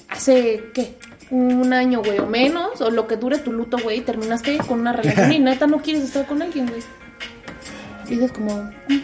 hace, 0.08 0.64
¿qué? 0.74 0.96
Un 1.30 1.72
año, 1.72 2.02
güey, 2.02 2.18
o 2.18 2.26
menos, 2.26 2.80
o 2.80 2.90
lo 2.90 3.06
que 3.06 3.16
dure 3.16 3.38
tu 3.38 3.52
luto, 3.52 3.78
güey, 3.78 4.02
terminaste 4.02 4.58
con 4.58 4.80
una 4.80 4.92
relación 4.92 5.32
y 5.32 5.38
neta 5.40 5.66
no 5.66 5.80
quieres 5.80 6.02
estar 6.02 6.26
con 6.26 6.42
alguien, 6.42 6.66
güey. 6.66 6.82
Y 8.06 8.10
dices 8.16 8.32
como, 8.32 8.54
"Mm, 8.88 8.98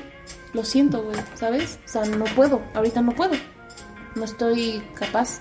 lo 0.53 0.65
siento, 0.65 1.03
güey, 1.03 1.17
¿sabes? 1.35 1.79
O 1.87 1.89
sea, 1.89 2.05
no 2.05 2.25
puedo, 2.27 2.63
ahorita 2.75 3.01
no 3.01 3.13
puedo. 3.13 3.33
No 4.15 4.25
estoy 4.25 4.83
capaz. 4.95 5.41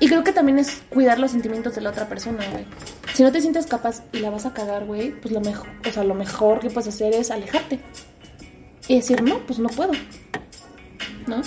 Y 0.00 0.08
creo 0.08 0.22
que 0.24 0.32
también 0.32 0.58
es 0.58 0.82
cuidar 0.88 1.18
los 1.18 1.32
sentimientos 1.32 1.74
de 1.74 1.80
la 1.80 1.90
otra 1.90 2.08
persona, 2.08 2.44
güey. 2.50 2.64
Si 3.12 3.22
no 3.22 3.30
te 3.32 3.40
sientes 3.40 3.66
capaz 3.66 4.02
y 4.12 4.18
la 4.18 4.30
vas 4.30 4.46
a 4.46 4.52
cagar, 4.54 4.84
güey, 4.84 5.10
pues 5.12 5.32
lo 5.32 5.40
mejor, 5.40 5.68
o 5.88 5.92
sea, 5.92 6.04
lo 6.04 6.14
mejor 6.14 6.60
que 6.60 6.70
puedes 6.70 6.88
hacer 6.88 7.12
es 7.14 7.30
alejarte. 7.30 7.80
Y 8.88 8.96
decir, 8.96 9.22
no, 9.22 9.38
pues 9.46 9.58
no 9.58 9.68
puedo. 9.68 9.92
¿No? 11.26 11.42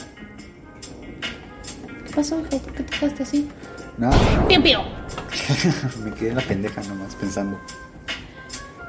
¿Qué 2.05 2.11
pasó, 2.15 2.39
hijo? 2.39 2.57
¿Por 2.59 2.73
qué 2.73 2.83
te 2.83 2.99
quedaste 2.99 3.23
así? 3.23 3.49
Nada, 3.97 4.17
¡Bien, 4.47 4.61
pío! 4.61 4.83
me 6.03 6.13
quedé 6.13 6.29
en 6.29 6.35
la 6.35 6.41
pendeja 6.41 6.81
nomás 6.83 7.15
pensando. 7.15 7.59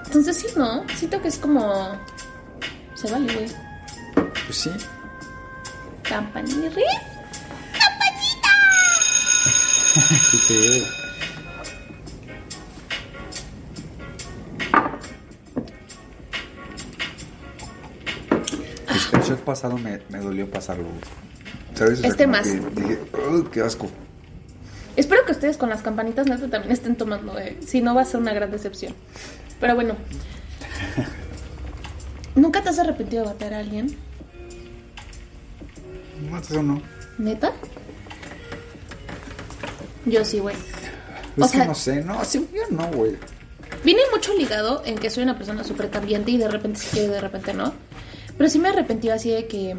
Entonces 0.06 0.36
sí, 0.36 0.46
¿no? 0.56 0.84
Siento 0.94 1.20
que 1.20 1.28
es 1.28 1.38
como... 1.38 1.98
Se 2.94 3.10
vale, 3.10 3.32
güey. 3.32 3.48
Pues 4.46 4.56
sí. 4.56 4.70
Campanirri. 6.02 6.82
Qué 10.30 10.38
pedo. 10.48 10.86
Pasado 19.48 19.78
me, 19.78 20.00
me 20.10 20.18
dolió 20.18 20.48
pasarlo. 20.50 20.84
¿Sabes? 21.74 21.98
O 21.98 22.02
sea, 22.02 22.10
Este 22.10 22.26
más. 22.26 22.46
que 22.46 22.60
dije, 22.80 22.98
"Ugh, 23.32 23.50
qué 23.50 23.62
asco. 23.62 23.88
Espero 24.96 25.24
que 25.24 25.32
ustedes 25.32 25.56
con 25.56 25.68
las 25.70 25.80
campanitas 25.82 26.26
neta 26.26 26.48
también 26.48 26.72
estén 26.72 26.96
tomando, 26.96 27.38
eh. 27.38 27.56
Si 27.66 27.80
no 27.80 27.94
va 27.94 28.02
a 28.02 28.04
ser 28.04 28.20
una 28.20 28.32
gran 28.34 28.50
decepción. 28.50 28.94
Pero 29.60 29.74
bueno. 29.74 29.96
¿Nunca 32.34 32.62
te 32.62 32.68
has 32.68 32.78
arrepentido 32.78 33.22
de 33.24 33.28
bater 33.30 33.54
a 33.54 33.58
alguien? 33.58 33.96
No, 36.30 36.38
eso 36.38 36.62
no. 36.62 36.82
¿Neta? 37.18 37.52
Yo 40.04 40.24
sí, 40.24 40.38
güey. 40.40 40.56
Pues 41.36 41.48
O 41.50 41.52
sea- 41.52 41.62
que 41.62 41.68
no 41.68 41.74
sé, 41.74 42.02
no, 42.04 42.24
sí, 42.24 42.48
yo 42.54 42.62
no, 42.76 42.86
güey. 42.88 43.16
Viene 43.84 44.00
mucho 44.12 44.34
ligado 44.34 44.82
en 44.84 44.96
que 44.98 45.10
soy 45.10 45.22
una 45.22 45.36
persona 45.38 45.62
súper 45.62 45.90
cambiante 45.90 46.32
y 46.32 46.36
de 46.38 46.48
repente 46.48 46.80
sí 46.80 46.88
quiero 46.92 47.08
y 47.08 47.14
de 47.14 47.20
repente 47.20 47.54
no. 47.54 47.72
Pero 48.38 48.48
sí 48.48 48.58
me 48.58 48.68
arrepentí 48.68 49.10
así 49.10 49.30
de 49.30 49.46
que... 49.46 49.76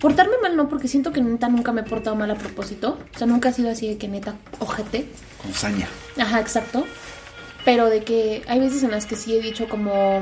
Portarme 0.00 0.34
mal 0.42 0.56
no, 0.56 0.68
porque 0.68 0.88
siento 0.88 1.12
que 1.12 1.22
neta 1.22 1.48
nunca 1.48 1.72
me 1.72 1.82
he 1.82 1.84
portado 1.84 2.16
mal 2.16 2.30
a 2.30 2.34
propósito. 2.34 2.98
O 3.14 3.18
sea, 3.18 3.26
nunca 3.26 3.50
ha 3.50 3.52
sido 3.52 3.70
así 3.70 3.88
de 3.88 3.96
que 3.96 4.08
neta, 4.08 4.34
ojete. 4.58 5.08
Con 5.40 5.54
saña. 5.54 5.88
Ajá, 6.18 6.40
exacto. 6.40 6.86
Pero 7.64 7.86
de 7.86 8.02
que 8.04 8.42
hay 8.48 8.60
veces 8.60 8.82
en 8.82 8.90
las 8.90 9.06
que 9.06 9.16
sí 9.16 9.36
he 9.36 9.40
dicho 9.40 9.68
como... 9.68 10.20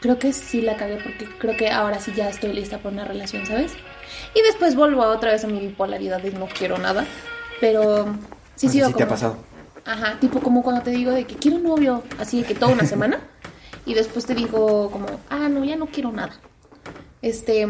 Creo 0.00 0.18
que 0.18 0.32
sí 0.32 0.62
la 0.62 0.76
cagué 0.76 0.96
porque 0.96 1.26
creo 1.38 1.56
que 1.56 1.70
ahora 1.70 2.00
sí 2.00 2.12
ya 2.16 2.28
estoy 2.30 2.54
lista 2.54 2.78
para 2.78 2.94
una 2.94 3.04
relación, 3.04 3.44
¿sabes? 3.44 3.72
Y 4.34 4.42
después 4.42 4.74
vuelvo 4.74 5.02
otra 5.02 5.32
vez 5.32 5.44
a 5.44 5.46
mi 5.46 5.60
bipolaridad 5.60 6.22
de 6.22 6.32
no 6.32 6.46
quiero 6.46 6.78
nada. 6.78 7.04
Pero 7.60 8.06
sí 8.56 8.68
sigo 8.68 8.88
sí 8.88 8.94
te 8.94 9.02
ha 9.02 9.08
pasado. 9.08 9.36
Ajá, 9.84 10.18
tipo 10.18 10.40
como 10.40 10.62
cuando 10.62 10.82
te 10.82 10.90
digo 10.90 11.12
de 11.12 11.24
que 11.24 11.36
quiero 11.36 11.58
un 11.58 11.64
novio, 11.64 12.02
así 12.18 12.40
de 12.40 12.46
que 12.46 12.54
toda 12.54 12.72
una 12.72 12.86
semana. 12.86 13.20
y 13.86 13.94
después 13.94 14.26
te 14.26 14.34
digo 14.34 14.90
como, 14.90 15.06
ah, 15.28 15.48
no, 15.48 15.64
ya 15.64 15.76
no 15.76 15.86
quiero 15.86 16.12
nada. 16.12 16.32
Este, 17.22 17.66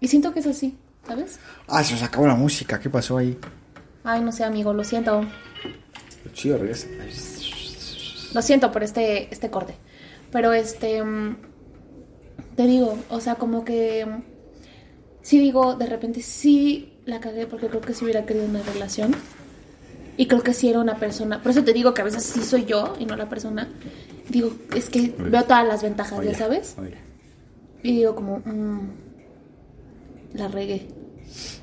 y 0.00 0.08
siento 0.08 0.32
que 0.32 0.40
es 0.40 0.46
así, 0.46 0.76
¿sabes? 1.06 1.38
Ah, 1.68 1.82
se 1.84 1.94
nos 1.94 2.02
acabó 2.02 2.26
la 2.26 2.34
música, 2.34 2.78
¿qué 2.78 2.90
pasó 2.90 3.18
ahí? 3.18 3.38
Ay, 4.04 4.20
no 4.20 4.32
sé, 4.32 4.44
amigo, 4.44 4.72
lo 4.72 4.84
siento. 4.84 5.24
Chido, 6.34 6.58
regresa. 6.58 6.88
Lo 8.34 8.42
siento 8.42 8.70
por 8.72 8.82
este, 8.82 9.32
este 9.32 9.50
corte. 9.50 9.74
Pero 10.30 10.52
este. 10.52 11.02
Te 12.56 12.66
digo, 12.66 12.98
o 13.08 13.20
sea, 13.20 13.36
como 13.36 13.64
que. 13.64 14.06
Sí 15.22 15.38
digo, 15.38 15.74
de 15.74 15.86
repente 15.86 16.20
sí 16.20 16.98
la 17.06 17.20
cagué 17.20 17.46
porque 17.46 17.68
creo 17.68 17.80
que 17.80 17.94
si 17.94 18.04
hubiera 18.04 18.26
querido 18.26 18.44
una 18.44 18.62
relación. 18.62 19.14
Y 20.16 20.26
creo 20.26 20.42
que 20.42 20.52
sí 20.52 20.68
era 20.68 20.80
una 20.80 20.98
persona. 20.98 21.40
Por 21.42 21.52
eso 21.52 21.64
te 21.64 21.72
digo 21.72 21.94
que 21.94 22.02
a 22.02 22.04
veces 22.04 22.24
sí 22.24 22.42
soy 22.42 22.66
yo 22.66 22.94
y 22.98 23.06
no 23.06 23.16
la 23.16 23.28
persona. 23.28 23.68
Digo, 24.28 24.52
es 24.74 24.88
que 24.88 25.14
veo 25.18 25.44
todas 25.44 25.66
las 25.66 25.82
ventajas, 25.82 26.18
Oye, 26.18 26.32
ya 26.32 26.38
sabes. 26.38 26.76
oye. 26.78 26.96
Y 27.82 27.96
digo 27.96 28.14
como, 28.14 28.38
mm, 28.38 28.90
la 30.34 30.48
regué. 30.48 30.88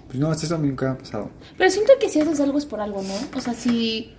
Pues 0.08 0.20
no, 0.20 0.32
esto 0.32 0.54
a 0.54 0.58
mí 0.58 0.68
nunca 0.68 0.86
me 0.86 0.92
ha 0.92 0.98
pasado. 0.98 1.30
Pero 1.58 1.72
siento 1.72 1.94
que 2.00 2.10
si 2.10 2.20
haces 2.20 2.40
algo 2.40 2.58
es 2.58 2.66
por 2.66 2.82
algo, 2.82 3.02
¿no? 3.02 3.14
O 3.38 3.42
sea, 3.42 3.54
si... 3.54 4.14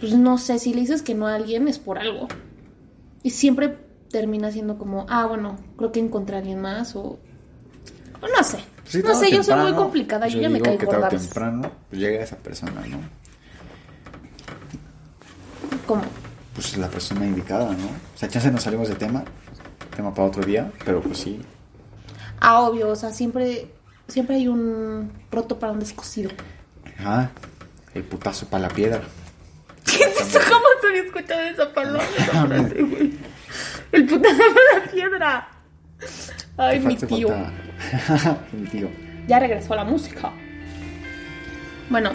Pues 0.00 0.14
no 0.14 0.38
sé, 0.38 0.58
si 0.58 0.72
le 0.74 0.80
dices 0.80 1.02
que 1.02 1.14
no 1.14 1.26
a 1.26 1.34
alguien 1.34 1.68
es 1.68 1.78
por 1.78 1.98
algo. 1.98 2.28
Y 3.22 3.30
siempre 3.30 3.76
termina 4.10 4.50
siendo 4.52 4.78
como, 4.78 5.06
ah, 5.08 5.26
bueno, 5.26 5.58
creo 5.76 5.92
que 5.92 6.00
encontré 6.00 6.36
a 6.36 6.38
alguien 6.38 6.60
más 6.60 6.96
o... 6.96 7.18
o 8.20 8.28
no 8.34 8.44
sé. 8.44 8.58
Sí, 8.84 9.02
no 9.02 9.14
sé, 9.14 9.30
yo 9.30 9.42
soy 9.42 9.60
muy 9.60 9.72
complicada, 9.74 10.28
yo, 10.28 10.36
yo 10.36 10.42
ya 10.42 10.48
me 10.48 10.60
caigo 10.60 10.78
que 10.78 10.86
tarde 10.86 11.18
temprano 11.18 11.72
pues 11.90 12.00
llega 12.00 12.22
esa 12.22 12.36
persona, 12.36 12.86
¿no? 12.86 12.98
¿Cómo? 15.86 16.02
Pues 16.56 16.74
la 16.78 16.88
persona 16.88 17.26
indicada, 17.26 17.66
¿no? 17.66 17.86
O 17.86 18.18
sea, 18.18 18.28
chance 18.30 18.50
nos 18.50 18.62
salimos 18.62 18.88
de 18.88 18.94
tema, 18.94 19.22
tema 19.94 20.12
para 20.14 20.28
otro 20.28 20.42
día, 20.42 20.72
pero 20.84 21.02
pues 21.02 21.18
sí. 21.18 21.40
Ah, 22.40 22.60
obvio, 22.62 22.88
o 22.88 22.96
sea, 22.96 23.12
siempre, 23.12 23.68
siempre 24.08 24.36
hay 24.36 24.48
un 24.48 25.12
roto 25.30 25.58
para 25.58 25.72
un 25.72 25.80
descosido. 25.80 26.30
Ajá, 26.98 27.30
el 27.94 28.02
putazo 28.04 28.46
para 28.46 28.68
la 28.68 28.74
piedra. 28.74 29.02
¿Qué 29.84 30.02
es 30.02 30.18
eso? 30.20 30.38
¿Cómo 30.48 30.64
te 30.80 30.86
había 30.88 31.02
escuchado 31.02 31.40
esa 31.42 31.72
palabra? 31.74 32.02
esa 32.18 32.46
frase, 32.46 32.82
güey? 32.82 33.12
El 33.92 34.06
putazo 34.06 34.34
de 34.36 34.80
la 34.80 34.90
piedra. 34.90 35.48
Ay, 36.56 36.80
mi 36.80 36.96
tío. 36.96 37.28
mi 38.52 38.66
tío. 38.68 38.88
Ya 39.28 39.38
regresó 39.38 39.74
la 39.74 39.84
música. 39.84 40.32
Bueno. 41.90 42.12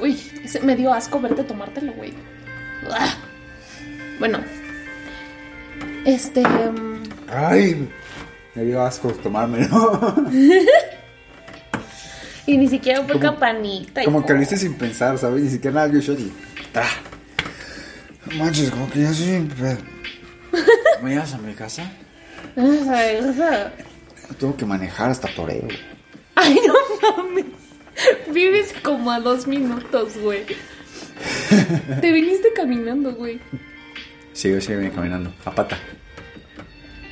Uy, 0.00 0.16
ese- 0.44 0.60
me 0.60 0.76
dio 0.76 0.92
asco 0.92 1.20
verte 1.20 1.42
tomártelo, 1.42 1.92
güey. 1.94 2.14
Bueno. 4.22 4.38
Este. 6.06 6.46
mm, 6.46 7.02
Ay, 7.28 7.88
me 8.54 8.62
dio 8.62 8.80
asco 8.80 9.08
tomármelo. 9.14 10.14
Y 12.46 12.56
ni 12.56 12.68
siquiera 12.68 13.02
fue 13.02 13.14
Como- 13.14 13.20
campanita. 13.24 14.04
como 14.04 14.18
hijo. 14.18 14.26
que 14.26 14.34
lo 14.34 14.42
hice 14.42 14.56
sin 14.56 14.74
pensar, 14.74 15.18
¿sabes? 15.18 15.42
Ni 15.42 15.50
siquiera 15.50 15.74
nada 15.74 15.88
dio 15.88 16.00
shot 16.00 16.18
y... 16.20 16.32
No 18.30 18.36
Manches, 18.44 18.70
como 18.70 18.88
que 18.90 19.00
ya 19.02 19.12
soy... 19.12 19.48
¿Me 21.02 21.10
llevas 21.10 21.34
a 21.34 21.38
mi 21.38 21.54
casa? 21.54 21.90
Sea, 22.56 23.72
Tengo 24.40 24.56
que 24.56 24.66
manejar 24.66 25.10
hasta 25.10 25.28
Toreo. 25.34 25.66
Ay, 26.36 26.58
no 26.66 26.74
mames. 27.16 27.44
Vives 28.32 28.74
como 28.84 29.10
a 29.12 29.20
dos 29.20 29.46
minutos, 29.46 30.16
güey. 30.18 30.44
Te 32.00 32.12
viniste 32.12 32.48
caminando, 32.54 33.14
güey. 33.14 33.40
Sí, 34.32 34.50
yo 34.50 34.60
sí 34.60 34.74
venía 34.74 34.90
caminando, 34.92 35.32
a 35.44 35.54
pata. 35.54 35.78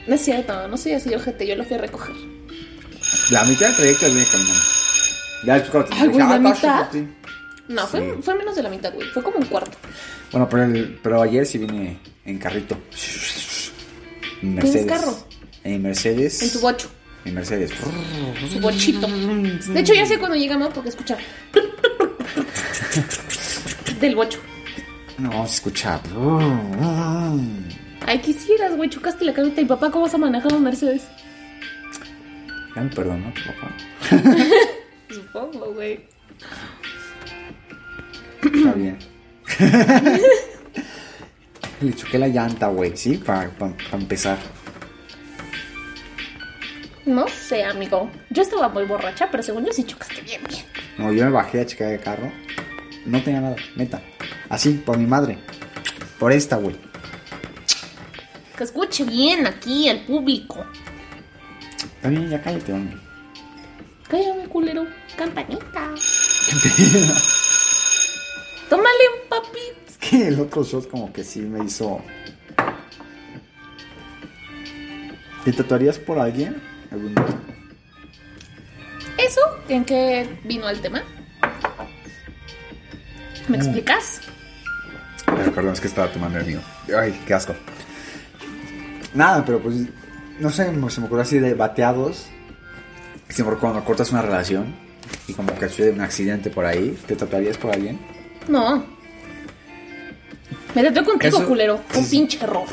No 0.07 0.15
es 0.15 0.23
cierto, 0.25 0.67
no 0.69 0.77
soy 0.77 0.93
así, 0.93 1.15
ojete, 1.15 1.47
yo 1.47 1.57
lo 1.57 1.65
fui 1.65 1.77
a 1.77 1.81
recoger. 1.81 2.15
La 3.31 3.45
mitad 3.45 3.67
del 3.69 3.77
trayecto 3.77 4.07
venía 4.07 4.25
caminando. 4.31 4.63
Ya 5.45 5.63
te 5.63 5.79
Ay, 5.95 6.09
güey, 6.09 6.09
dije, 6.09 6.19
¿la 6.19 6.35
"Ah, 6.35 6.39
mitad? 6.39 6.61
pasa, 6.61 6.89
sí". 6.93 7.07
No, 7.69 7.87
fue, 7.87 8.01
Sí. 8.01 8.07
fue 8.23 8.35
menos 8.35 8.57
de 8.57 8.63
la 8.63 8.69
mitad, 8.71 8.93
güey. 8.93 9.09
Fue 9.09 9.23
como 9.23 9.39
un 9.39 9.47
cuarto. 9.47 9.77
Bueno, 10.33 10.49
pero, 10.49 10.65
el- 10.65 10.99
pero 11.03 11.23
ayer 11.23 11.47
sí 11.47 11.59
vine 11.59 11.99
en 12.25 12.39
carrito. 12.39 12.77
En 14.43 14.55
Mercedes. 14.55 14.87
carro? 14.87 15.17
En 15.65 15.83
Mercedes. 15.83 16.43
En 16.43 16.53
tu 16.53 16.61
bocho, 16.61 16.91
En 17.25 17.35
Mercedes. 17.35 17.71
su 18.51 18.61
bochito. 18.61 19.07
De 19.07 19.81
hecho, 19.81 19.95
ya 19.95 20.07
sé 20.07 20.19
cuando 20.19 20.37
llegamos 20.37 20.71
porque 20.75 20.89
escucha. 20.89 21.17
Del 24.01 24.17
bocho. 24.17 24.39
No, 25.21 25.47
se 25.47 25.57
escucha. 25.57 26.01
Ay, 28.07 28.19
quisieras, 28.21 28.77
güey, 28.77 28.89
chocaste 28.89 29.25
la 29.25 29.35
camioneta. 29.35 29.61
¿Y 29.61 29.67
papá 29.67 29.91
cómo 29.91 30.05
vas 30.05 30.15
a 30.15 30.19
manejar 30.19 30.55
un 30.55 30.65
Mercedes? 30.65 31.09
Ya 32.75 32.83
me 32.83 32.89
perdonó 32.91 33.33
tu 33.35 33.43
papá. 33.43 33.75
Supongo, 35.11 35.75
güey. 35.75 36.07
Está 38.43 38.73
bien. 38.73 38.99
Le 41.81 41.95
choqué 41.95 42.19
la 42.19 42.29
llanta, 42.29 42.69
güey, 42.69 42.97
¿sí? 42.97 43.17
Para 43.17 43.51
empezar. 43.93 44.39
No 47.05 47.27
sé, 47.29 47.65
amigo. 47.65 48.11
Yo 48.31 48.43
estaba 48.43 48.69
muy 48.69 48.85
borracha, 48.85 49.29
pero 49.31 49.43
según 49.43 49.67
yo 49.67 49.73
sí 49.73 49.85
chocaste 49.85 50.21
bien, 50.23 50.43
bien. 50.49 50.65
No, 50.99 51.13
yo 51.13 51.25
me 51.25 51.31
bajé 51.31 51.61
a 51.61 51.67
checar 51.67 51.93
el 51.93 52.01
carro. 52.01 52.31
No 53.07 53.23
tenía 53.23 53.41
nada, 53.41 53.57
neta. 53.77 54.01
Así, 54.51 54.75
por 54.85 54.99
mi 54.99 55.07
madre. 55.07 55.39
Por 56.19 56.33
esta, 56.33 56.57
güey. 56.57 56.77
Que 58.59 58.65
escuche 58.65 59.05
bien 59.05 59.47
aquí 59.47 59.89
el 59.89 60.01
público. 60.05 60.67
Está 61.97 62.09
bien, 62.11 62.29
ya 62.29 62.43
cállate, 62.43 62.73
hombre. 62.73 62.97
Cállame, 64.09 64.45
culero. 64.49 64.87
Campanita. 65.17 65.91
Tómale, 68.69 69.05
papi. 69.29 69.59
Es 69.89 69.97
que 69.99 70.29
el 70.29 70.41
otro 70.41 70.63
shot 70.65 70.89
como 70.91 71.13
que 71.13 71.25
sí 71.25 71.41
me 71.41 71.65
hizo... 71.65 72.03
¿Te 75.45 75.53
tatuarías 75.53 75.99
por 75.99 76.19
alguien? 76.19 76.61
¿Algún 76.91 77.15
día? 77.15 77.27
¿Eso? 79.19 79.41
¿En 79.69 79.85
qué 79.85 80.39
vino 80.45 80.69
el 80.69 80.81
tema? 80.81 81.03
¿Me 83.49 83.57
Mm. 83.57 83.61
explicas? 83.61 84.21
Ay, 85.45 85.51
perdón, 85.51 85.73
es 85.75 85.81
que 85.81 85.89
estaba 85.89 86.09
tomando 86.13 86.39
el 86.39 86.47
mío. 86.47 86.61
Ay, 86.99 87.19
qué 87.27 87.35
asco. 87.35 87.55
Nada, 89.15 89.45
pero 89.45 89.61
pues, 89.61 89.77
no 90.39 90.51
sé, 90.51 90.65
se 90.67 91.01
me 91.01 91.07
ocurrió 91.07 91.23
así 91.23 91.39
de 91.39 91.55
bateados. 91.55 92.27
Siempre 93.29 93.57
cuando 93.57 93.85
cortas 93.85 94.11
una 94.11 94.23
relación 94.23 94.75
y 95.29 95.35
como 95.35 95.55
que 95.57 95.69
sucede 95.69 95.91
un 95.91 96.01
accidente 96.01 96.51
por 96.51 96.65
ahí, 96.67 96.99
¿te 97.07 97.15
tatuarías 97.15 97.57
por 97.57 97.73
alguien? 97.73 97.99
No. 98.49 98.85
Me 100.75 100.83
trató 100.83 101.05
contigo, 101.05 101.39
Eso- 101.39 101.47
culero. 101.47 101.81
Un 101.95 102.09
pinche 102.09 102.39
error. 102.43 102.67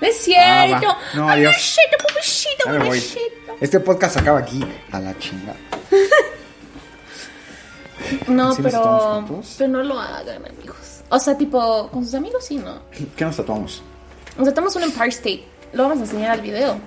No 0.00 0.06
es 0.06 0.16
cierto. 0.16 0.88
Ah. 0.88 0.98
No, 1.14 1.28
adiós. 1.28 1.52
pobrecito, 1.52 1.96
pobrecito, 2.08 2.84
pobrecito. 2.84 3.56
Este 3.60 3.80
podcast 3.80 4.16
acaba 4.16 4.38
aquí, 4.38 4.64
a 4.90 5.00
la 5.00 5.16
chingada. 5.18 5.56
No, 8.28 8.54
¿Sí 8.54 8.62
nos 8.62 8.72
pero. 8.72 9.42
Pero 9.58 9.70
no 9.70 9.82
lo 9.82 9.98
hagan, 10.00 10.44
amigos. 10.46 11.02
O 11.08 11.18
sea, 11.18 11.36
tipo, 11.36 11.88
con 11.90 12.04
sus 12.04 12.14
amigos 12.14 12.44
sí, 12.44 12.56
¿no? 12.56 12.80
¿Qué 13.16 13.24
nos 13.24 13.36
tatuamos? 13.36 13.82
Nos 14.36 14.44
tratamos 14.46 14.76
un 14.76 14.84
Empire 14.84 15.08
State. 15.08 15.44
Lo 15.72 15.84
vamos 15.84 15.98
a 15.98 16.02
enseñar 16.02 16.30
al 16.30 16.40
video. 16.40 16.78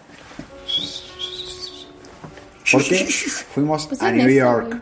Porque 2.71 3.05
fuimos 3.53 3.88
Pues 3.88 4.01
a 4.01 4.11
New 4.11 4.28
eso, 4.28 4.39
York. 4.39 4.82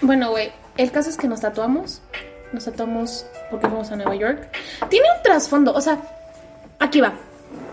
Bueno, 0.00 0.30
güey, 0.30 0.52
el 0.76 0.90
caso 0.90 1.10
es 1.10 1.16
que 1.16 1.28
nos 1.28 1.40
tatuamos. 1.40 2.00
Nos 2.52 2.64
tatuamos 2.64 3.26
porque 3.50 3.68
fuimos 3.68 3.90
a 3.90 3.96
Nueva 3.96 4.14
York. 4.14 4.48
Tiene 4.88 5.06
un 5.16 5.22
trasfondo, 5.22 5.74
o 5.74 5.80
sea, 5.80 6.00
aquí 6.78 7.00
va, 7.00 7.12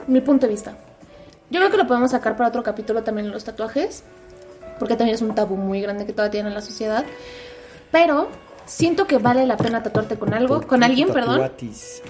mi 0.07 0.21
punto 0.21 0.47
de 0.47 0.53
vista. 0.53 0.73
Yo 1.49 1.59
creo 1.59 1.71
que 1.71 1.77
lo 1.77 1.88
podemos 1.88 2.11
sacar 2.11 2.36
para 2.36 2.49
otro 2.49 2.63
capítulo 2.63 3.03
también 3.03 3.31
los 3.31 3.43
tatuajes, 3.43 4.03
porque 4.80 4.95
también 4.95 5.15
es 5.15 5.21
un 5.21 5.34
tabú 5.36 5.55
muy 5.57 5.82
grande 5.82 6.05
que 6.05 6.13
todavía 6.13 6.32
tiene 6.32 6.49
en 6.49 6.55
la 6.55 6.61
sociedad. 6.61 7.05
Pero 7.91 8.30
siento 8.65 9.07
que 9.07 9.17
vale 9.17 9.45
la 9.45 9.57
pena 9.57 9.84
tatuarte 9.84 10.17
con 10.17 10.34
algo, 10.34 10.61
con 10.67 10.84
alguien, 10.84 11.09
perdón 11.13 11.39
Tatuatis. 11.41 12.01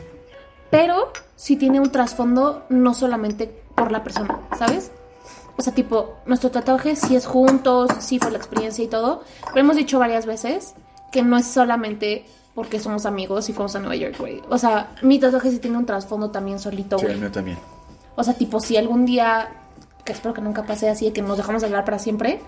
pero 0.69 1.11
sí 1.35 1.55
tiene 1.57 1.79
un 1.79 1.91
trasfondo 1.91 2.63
no 2.69 2.93
solamente 2.93 3.47
por 3.75 3.91
la 3.91 4.03
persona, 4.03 4.39
¿sabes? 4.57 4.91
O 5.57 5.61
sea, 5.61 5.73
tipo, 5.73 6.15
nuestro 6.25 6.51
tatuaje 6.51 6.95
sí 6.95 7.15
es 7.15 7.25
juntos, 7.25 7.89
sí 7.99 8.19
fue 8.19 8.31
la 8.31 8.37
experiencia 8.37 8.83
y 8.83 8.87
todo, 8.87 9.23
pero 9.47 9.59
hemos 9.59 9.75
dicho 9.77 9.99
varias 9.99 10.25
veces 10.25 10.73
que 11.11 11.23
no 11.23 11.37
es 11.37 11.45
solamente 11.47 12.25
porque 12.55 12.79
somos 12.79 13.05
amigos 13.05 13.49
y 13.49 13.53
fuimos 13.53 13.75
a 13.75 13.79
Nueva 13.79 13.95
York, 13.95 14.15
güey. 14.19 14.41
O 14.49 14.57
sea, 14.57 14.91
mi 15.01 15.19
tatuaje 15.19 15.51
sí 15.51 15.59
tiene 15.59 15.77
un 15.77 15.85
trasfondo 15.85 16.31
también 16.31 16.57
solito, 16.59 16.97
Sí, 16.97 17.03
güey. 17.05 17.15
el 17.15 17.21
mío 17.21 17.31
también. 17.31 17.57
O 18.15 18.23
sea, 18.23 18.33
tipo, 18.33 18.59
si 18.61 18.77
algún 18.77 19.05
día, 19.05 19.49
que 20.05 20.13
espero 20.13 20.33
que 20.33 20.41
nunca 20.41 20.63
pase 20.63 20.89
así, 20.89 21.05
de 21.05 21.13
que 21.13 21.21
nos 21.21 21.37
dejamos 21.37 21.61
de 21.61 21.67
hablar 21.67 21.83
para 21.83 21.99
siempre, 21.99 22.39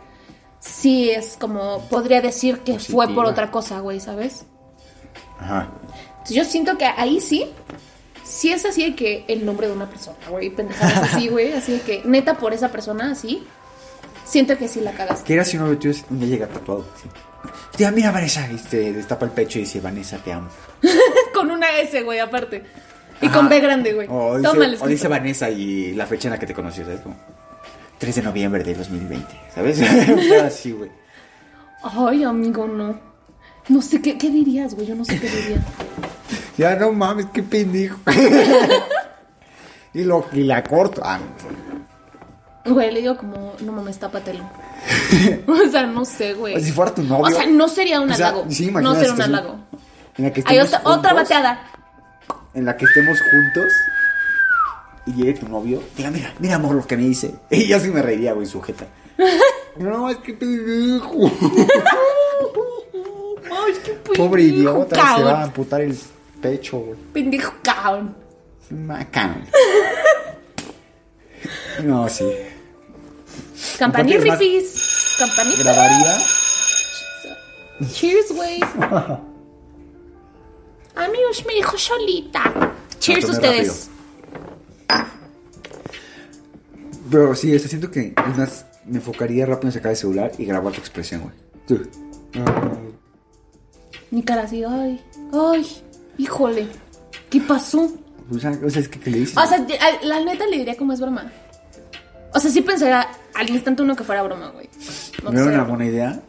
sí 0.59 1.09
es 1.09 1.35
como, 1.37 1.81
podría 1.89 2.21
decir 2.21 2.59
que 2.59 2.79
fue 2.79 3.13
por 3.13 3.25
otra 3.25 3.51
cosa, 3.51 3.79
güey, 3.79 3.99
¿sabes? 3.99 4.45
Ajá. 5.39 5.69
Entonces, 6.09 6.35
yo 6.35 6.45
siento 6.45 6.77
que 6.77 6.85
ahí 6.85 7.19
sí, 7.19 7.47
sí 8.23 8.51
es 8.51 8.65
así 8.65 8.91
de 8.91 8.95
que 8.95 9.25
el 9.27 9.45
nombre 9.45 9.67
de 9.67 9.73
una 9.73 9.89
persona, 9.89 10.17
güey, 10.29 10.49
pendejadas 10.49 11.13
así, 11.13 11.27
güey, 11.29 11.53
así 11.53 11.73
de 11.73 11.81
que 11.81 12.01
neta 12.05 12.35
por 12.35 12.53
esa 12.53 12.69
persona, 12.69 13.11
así, 13.11 13.43
siento 14.23 14.57
que 14.57 14.67
sí 14.67 14.81
la 14.81 14.91
cagaste. 14.91 15.25
¿Qué 15.25 15.33
era 15.33 15.43
si 15.43 15.57
uno 15.57 15.69
de 15.69 15.77
día 15.77 16.27
llega 16.27 16.47
tatuado? 16.47 16.85
Sí. 17.01 17.09
Tía, 17.75 17.91
mira 17.91 18.11
Vanessa, 18.11 18.47
y 18.51 18.55
te 18.57 18.93
destapa 18.93 19.25
el 19.25 19.31
pecho 19.31 19.59
y 19.59 19.61
dice, 19.61 19.79
Vanessa, 19.79 20.17
te 20.17 20.33
amo. 20.33 20.49
con 21.33 21.51
una 21.51 21.79
S, 21.79 22.01
güey, 22.03 22.19
aparte. 22.19 22.63
Y 23.21 23.27
Ajá. 23.27 23.35
con 23.35 23.49
B 23.49 23.59
grande, 23.59 23.93
güey. 23.93 24.07
O 24.09 24.37
dice, 24.37 24.77
o 24.79 24.87
dice 24.87 25.07
Vanessa 25.07 25.49
y 25.49 25.93
la 25.93 26.05
fecha 26.05 26.27
en 26.27 26.33
la 26.33 26.39
que 26.39 26.45
te 26.45 26.53
conoció, 26.53 26.85
¿sabes? 26.85 27.01
Como, 27.01 27.15
3 27.97 28.15
de 28.15 28.21
noviembre 28.21 28.63
de 28.63 28.75
2020, 28.75 29.27
¿sabes? 29.53 29.81
Así, 30.45 30.71
güey. 30.71 30.91
Ay, 31.83 32.23
amigo, 32.23 32.67
no. 32.67 32.99
No 33.69 33.81
sé 33.81 34.01
qué, 34.01 34.17
qué 34.17 34.29
dirías, 34.29 34.75
güey. 34.75 34.87
Yo 34.87 34.95
no 34.95 35.03
sé 35.03 35.19
qué 35.19 35.29
diría. 35.29 35.57
Ya 36.57 36.75
no 36.75 36.91
mames, 36.91 37.27
qué 37.33 37.43
pendejo. 37.43 37.99
y, 39.93 40.03
lo, 40.03 40.25
y 40.33 40.43
la 40.43 40.63
corto. 40.63 41.01
Ah, 41.03 41.19
Güey, 42.65 42.91
le 42.91 42.99
digo 42.99 43.15
como, 43.17 43.53
no 43.61 43.71
mames, 43.71 43.97
tápatelo. 43.97 44.43
o 45.47 45.71
sea, 45.71 45.85
no 45.85 46.03
sé, 46.03 46.33
güey. 46.33 46.53
Pues 46.53 46.65
si 46.65 46.71
fuera 46.71 46.93
tu 46.93 47.01
novio. 47.03 47.25
O 47.25 47.29
sea, 47.29 47.47
no 47.47 47.67
sería 47.67 48.01
un 48.01 48.11
O 48.11 48.13
sea, 48.13 48.29
halago. 48.29 48.45
sí, 48.49 48.69
no 48.71 48.93
sería 48.95 49.13
un 49.13 49.21
halago. 49.21 49.55
En 50.17 50.25
la 50.25 50.33
que 50.33 50.43
Hay 50.45 50.59
otra, 50.59 51.13
bateada. 51.13 51.61
En 52.53 52.65
la 52.65 52.75
que 52.75 52.85
estemos 52.85 53.17
juntos. 53.21 53.71
Y 55.07 55.13
llegue 55.13 55.33
tu 55.35 55.47
novio. 55.47 55.81
Diga, 55.95 56.11
mira, 56.11 56.33
mira, 56.39 56.55
amor, 56.55 56.75
lo 56.75 56.85
que 56.85 56.97
me 56.97 57.03
dice. 57.03 57.33
Y 57.49 57.67
yo 57.67 57.79
sí 57.79 57.89
me 57.89 58.01
reiría, 58.01 58.33
güey, 58.33 58.45
sujeta. 58.45 58.87
no, 59.77 60.09
es 60.09 60.17
que 60.17 60.33
pendejo. 60.33 61.13
Ay, 63.49 63.73
qué 63.83 63.91
pendejo, 63.93 64.15
Pobre 64.15 64.43
idiota, 64.43 65.15
se 65.15 65.23
va 65.23 65.41
a 65.41 65.43
amputar 65.45 65.81
el 65.81 65.97
pecho, 66.41 66.79
güey. 66.79 66.99
Pendejo, 67.13 67.53
cabrón. 67.63 68.15
Macán. 68.69 69.45
No, 71.83 72.09
sí. 72.09 72.29
Campanirripis. 73.79 75.15
Campanita. 75.19 75.63
Grabaría. 75.63 76.17
Cheers, 77.93 78.31
güey. 78.33 78.59
Amigos, 80.95 81.45
me 81.45 81.53
dijo 81.53 81.77
solita. 81.77 82.73
Cheers 82.99 83.29
ustedes. 83.29 83.89
Pero 87.09 87.35
sí, 87.35 87.55
o 87.55 87.59
sea, 87.59 87.69
siento 87.69 87.89
que 87.89 88.13
es 88.29 88.37
más, 88.37 88.65
me 88.85 88.97
enfocaría 88.97 89.45
rápido 89.45 89.69
en 89.69 89.73
sacar 89.73 89.91
el 89.91 89.97
celular 89.97 90.31
y 90.37 90.45
grabar 90.45 90.73
tu 90.73 90.79
expresión, 90.79 91.21
güey. 91.21 91.33
Tú. 91.65 91.81
Mi 94.11 94.23
cara 94.23 94.43
así, 94.43 94.63
ay, 94.63 95.01
ay, 95.33 95.65
híjole. 96.17 96.67
¿Qué 97.29 97.41
pasó? 97.41 97.91
O 98.29 98.39
sea, 98.39 98.51
o 98.63 98.69
sea, 98.69 98.81
es 98.81 98.89
que, 98.89 98.99
¿qué 98.99 99.09
le 99.11 99.19
dices? 99.19 99.37
O 99.37 99.45
sea, 99.45 99.65
la 100.03 100.19
neta 100.21 100.45
le 100.47 100.57
diría 100.57 100.75
como 100.75 100.93
es 100.93 100.99
broma. 100.99 101.31
O 102.33 102.39
sea, 102.39 102.51
sí 102.51 102.61
pensaría 102.61 103.07
al 103.33 103.49
instante 103.49 103.81
uno 103.83 103.95
que 103.95 104.03
fuera 104.03 104.21
broma, 104.23 104.49
güey. 104.49 104.69
No 105.23 105.31
¿Me 105.31 105.39
da 105.39 105.45
sé. 105.45 105.49
una 105.53 105.63
buena 105.63 105.85
idea? 105.85 106.19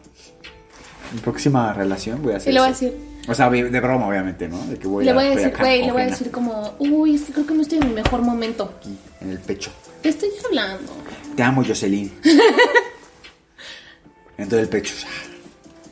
Mi 1.13 1.21
próxima 1.21 1.73
relación 1.73 2.23
voy 2.23 2.35
a 2.35 2.37
hacer 2.37 2.51
Y 2.51 2.55
le 2.55 2.61
voy 2.61 2.69
a 2.69 2.73
decir, 2.73 2.95
O 3.29 3.35
sea, 3.35 3.51
de 3.51 3.81
broma, 3.81 4.09
obviamente, 4.09 4.49
¿no? 4.49 4.59
De 4.67 4.79
que 4.79 4.87
voy 4.87 5.05
le 5.05 5.13
voy 5.13 5.27
a 5.27 5.31
decir, 5.31 5.53
güey, 5.59 5.85
le 5.85 5.93
voy 5.93 6.03
a 6.03 6.07
decir 6.07 6.31
como, 6.31 6.75
uy, 6.79 7.15
es 7.15 7.25
que 7.25 7.33
creo 7.33 7.47
que 7.47 7.55
no 7.55 7.63
estoy 7.63 7.79
en 7.79 7.89
mi 7.89 7.95
mejor 7.95 8.23
momento. 8.23 8.75
Aquí, 8.79 8.97
en 9.21 9.31
el 9.31 9.39
pecho. 9.39 9.71
¿Qué 10.03 10.09
estoy 10.09 10.31
hablando? 10.47 10.93
Te 11.37 11.43
amo, 11.43 11.63
Jocelyn. 11.63 12.11
en 14.39 14.49
todo 14.49 14.61
el 14.61 14.69
pecho. 14.69 14.95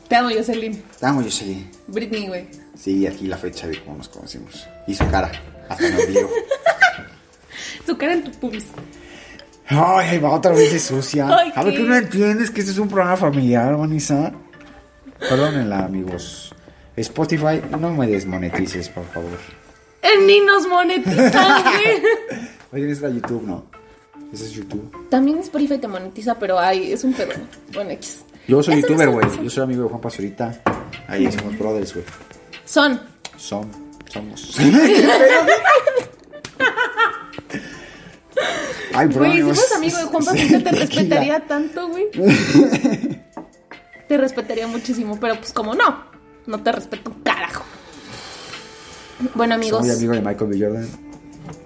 Te 0.07 0.15
amo, 0.15 0.29
Jocelyn. 0.35 0.81
Te 0.99 1.05
amo, 1.05 1.21
Jocelyn. 1.21 1.69
Britney, 1.87 2.27
güey. 2.27 2.47
Sí, 2.75 3.05
aquí 3.05 3.27
la 3.27 3.37
fecha 3.37 3.67
de 3.67 3.79
cómo 3.83 3.97
nos 3.97 4.09
conocimos. 4.09 4.67
Y 4.87 4.95
su 4.95 5.07
cara. 5.09 5.31
Hasta 5.69 5.89
me 5.89 6.03
olvidó. 6.03 6.29
Su 7.85 7.97
cara 7.97 8.13
en 8.13 8.23
tu 8.23 8.31
pubis. 8.31 8.65
Ay, 9.67 10.09
ahí 10.09 10.19
va 10.19 10.31
otra 10.31 10.51
vez 10.51 10.73
de 10.73 10.79
sucia. 10.79 11.27
A 11.55 11.63
ver, 11.63 11.73
¿qué? 11.73 11.81
¿qué 11.81 11.87
no 11.87 11.95
entiendes 11.95 12.51
que 12.51 12.59
este 12.59 12.73
es 12.73 12.77
un 12.77 12.89
programa 12.89 13.15
familiar, 13.15 13.77
Vanessa? 13.77 14.33
Perdónenla, 15.19 15.85
amigos. 15.85 16.53
Spotify, 16.97 17.61
no 17.79 17.91
me 17.91 18.07
desmonetices, 18.07 18.89
por 18.89 19.05
favor. 19.05 19.37
Eh, 20.01 20.17
Ni 20.25 20.39
nos 20.41 20.67
monetizan, 20.67 21.63
güey. 21.63 22.01
Oye, 22.83 22.91
es 22.91 23.01
la 23.01 23.09
YouTube, 23.09 23.43
¿no? 23.43 23.65
Ese 24.33 24.45
es 24.45 24.51
YouTube. 24.53 25.07
También 25.09 25.37
Spotify 25.39 25.77
te 25.77 25.87
monetiza, 25.87 26.37
pero 26.37 26.59
ay, 26.59 26.91
es 26.91 27.03
un 27.03 27.13
pedo. 27.13 27.33
Bueno, 27.73 27.91
X. 27.91 28.23
Yo 28.47 28.61
soy 28.63 28.79
Eso 28.79 28.87
youtuber, 28.87 29.09
güey. 29.09 29.25
Yo 29.43 29.49
soy 29.49 29.63
amigo 29.63 29.83
de 29.83 29.89
Juan 29.89 30.01
Pazurita. 30.01 30.61
Ahí 31.07 31.31
somos 31.31 31.57
brothers, 31.57 31.93
güey. 31.93 32.05
Son. 32.65 32.99
Son, 33.37 33.69
somos. 34.11 34.57
Ay, 38.93 39.07
bro. 39.07 39.19
Güey, 39.19 39.37
si 39.37 39.41
fueras 39.43 39.71
amigo 39.75 39.97
de 39.97 40.03
Juan 40.05 40.25
Pazurita, 40.25 40.63
te 40.63 40.71
respetaría 40.71 41.39
tanto, 41.41 41.87
güey. 41.89 42.07
te 44.07 44.17
respetaría 44.17 44.67
muchísimo, 44.67 45.19
pero 45.19 45.35
pues 45.39 45.53
como 45.53 45.75
no, 45.75 46.05
no 46.47 46.63
te 46.63 46.71
respeto 46.71 47.11
un 47.11 47.21
carajo. 47.21 47.63
Bueno, 49.35 49.55
amigos. 49.55 49.85
Soy 49.85 49.95
amigo 49.95 50.13
de 50.13 50.21
Michael 50.21 50.49
B. 50.49 50.59
Jordan. 50.59 50.87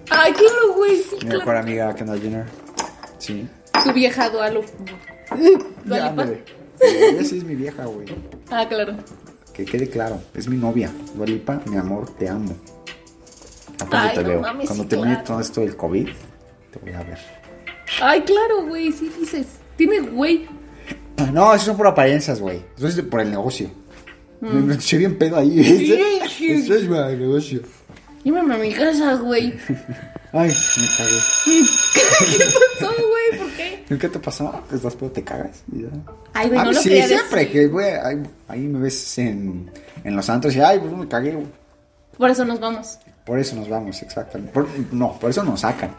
Ay, 0.10 0.34
claro, 0.34 0.74
güey, 0.76 1.02
sí, 1.02 1.16
Mi 1.24 1.30
mejor 1.38 1.56
amiga 1.56 1.96
Kendall 1.96 2.22
Jenner. 2.22 2.46
Sí. 3.18 3.48
Tu 3.84 3.94
vieja 3.94 4.30
Dualu. 4.30 4.62
Ya, 4.62 6.12
Dualipa. 6.12 6.26
Ella 6.82 7.24
sí 7.24 7.38
es 7.38 7.44
mi 7.44 7.56
vieja, 7.56 7.86
güey. 7.86 8.08
Ah, 8.50 8.66
claro. 8.68 8.98
Que 9.54 9.66
quede 9.66 9.90
claro, 9.90 10.22
es 10.34 10.48
mi 10.48 10.58
novia. 10.58 10.92
Dualipa, 11.16 11.62
mi 11.68 11.78
amor, 11.78 12.10
te 12.16 12.28
amo. 12.28 12.56
Ay, 13.92 14.16
te 14.16 14.24
no 14.24 14.30
veo. 14.30 14.42
mames, 14.42 14.68
Cuando 14.68 14.84
sí, 14.84 14.90
termine 14.90 15.14
claro. 15.14 15.28
todo 15.28 15.40
esto 15.40 15.62
del 15.62 15.76
COVID, 15.76 16.08
te 16.72 16.80
voy 16.80 16.94
a 16.94 17.04
ver. 17.04 17.18
Ay, 18.02 18.22
claro, 18.22 18.66
güey, 18.68 18.92
sí 18.92 19.12
dices. 19.20 19.48
Tiene 19.78 20.00
güey. 20.02 20.48
No, 21.32 21.54
eso 21.54 21.66
son 21.66 21.78
por 21.78 21.88
apariencias, 21.88 22.40
güey. 22.40 22.64
Eso 22.78 22.88
es 22.88 23.02
por 23.02 23.22
el 23.22 23.30
negocio. 23.32 23.70
Me, 24.42 24.50
me 24.62 24.74
eché 24.76 24.98
bien 24.98 25.18
pedo 25.18 25.38
ahí. 25.38 25.50
Mm. 25.60 25.64
Sí, 25.64 26.00
sí. 26.38 26.52
Eso 26.52 26.76
es 26.76 26.88
para 26.88 27.12
el 27.12 27.20
negocio. 27.20 27.62
Llévame 28.24 28.56
a 28.56 28.58
mi 28.58 28.72
casa, 28.74 29.16
güey. 29.16 29.54
Ay, 30.34 30.50
me 30.50 30.88
cagué. 30.98 31.18
¿Qué 32.38 32.46
pasó, 32.80 32.94
güey? 32.96 33.40
¿Por 33.40 33.52
qué? 33.54 33.84
¿Qué 34.00 34.10
te 34.10 34.20
pasó? 34.20 34.64
Estás 34.74 34.96
pedo, 34.96 35.12
te 35.12 35.24
cagas. 35.24 35.64
y 35.76 35.82
ya. 35.84 35.88
Ay, 36.34 36.48
güey, 36.48 36.60
Ah, 36.60 36.64
no 36.64 36.70
pues 36.70 36.78
lo 36.78 36.82
sí, 36.84 36.90
quería 36.90 37.08
siempre 37.08 37.40
decir. 37.42 37.52
que, 37.54 37.68
güey, 37.68 37.92
ahí, 37.96 38.24
ahí 38.48 38.60
me 38.62 38.80
ves 38.80 39.18
en, 39.18 39.70
en 40.04 40.16
los 40.16 40.26
santos 40.26 40.56
y, 40.56 40.62
ay, 40.62 40.80
pues 40.80 40.92
me 40.94 41.08
cagué, 41.08 41.32
güey. 41.34 41.48
Por 42.18 42.30
eso 42.30 42.46
nos 42.46 42.60
vamos. 42.60 42.98
Por 43.26 43.40
eso 43.40 43.56
nos 43.56 43.68
vamos, 43.70 44.02
exactamente. 44.02 44.54
Por- 44.54 44.68
no, 44.92 45.18
por 45.20 45.30
eso 45.30 45.44
nos 45.44 45.60
sacan. 45.62 45.92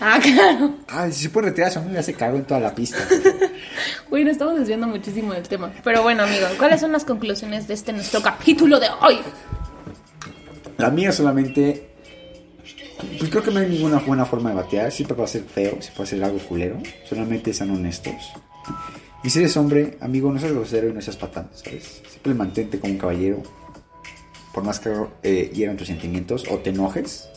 Ah, 0.00 0.18
claro. 0.22 0.74
Ay, 0.88 1.12
si 1.12 1.24
se 1.24 1.30
puede 1.30 1.48
retirar, 1.48 1.76
a 1.76 1.80
mí 1.82 1.92
ya 1.92 2.02
se 2.02 2.14
cagó 2.14 2.36
en 2.36 2.44
toda 2.44 2.58
la 2.58 2.74
pista. 2.74 2.98
Güey, 4.08 4.24
nos 4.24 4.32
estamos 4.32 4.58
desviando 4.58 4.86
muchísimo 4.86 5.32
del 5.34 5.46
tema. 5.46 5.72
Pero 5.84 6.02
bueno, 6.02 6.22
amigo, 6.22 6.46
¿cuáles 6.58 6.80
son 6.80 6.90
las 6.90 7.04
conclusiones 7.04 7.68
de 7.68 7.74
este 7.74 7.92
nuestro 7.92 8.22
capítulo 8.22 8.80
de 8.80 8.88
hoy? 9.02 9.18
La 10.78 10.90
mía 10.90 11.12
solamente. 11.12 11.90
Pues 13.18 13.30
creo 13.30 13.42
que 13.42 13.50
no 13.50 13.60
hay 13.60 13.68
ninguna 13.68 13.98
buena 13.98 14.24
forma 14.24 14.50
de 14.50 14.56
batear. 14.56 14.90
Siempre 14.90 15.16
va 15.16 15.24
a 15.24 15.28
ser 15.28 15.42
feo, 15.42 15.72
siempre 15.80 15.98
va 15.98 16.04
a 16.04 16.06
ser 16.06 16.24
algo 16.24 16.38
culero. 16.38 16.78
Solamente 17.08 17.52
sean 17.52 17.70
honestos. 17.70 18.14
Y 19.22 19.30
si 19.30 19.38
eres 19.38 19.56
hombre, 19.56 19.98
amigo, 20.00 20.32
no 20.32 20.40
seas 20.40 20.52
grosero 20.52 20.88
y 20.88 20.92
no 20.92 21.02
seas 21.02 21.16
patán, 21.16 21.50
¿sabes? 21.52 22.02
Siempre 22.08 22.34
mantente 22.34 22.80
como 22.80 22.94
un 22.94 22.98
caballero. 22.98 23.42
Por 24.52 24.64
más 24.64 24.80
que 24.80 24.90
eh, 25.22 25.50
hieran 25.54 25.76
tus 25.76 25.86
sentimientos 25.86 26.44
o 26.50 26.58
te 26.58 26.70
enojes, 26.70 27.29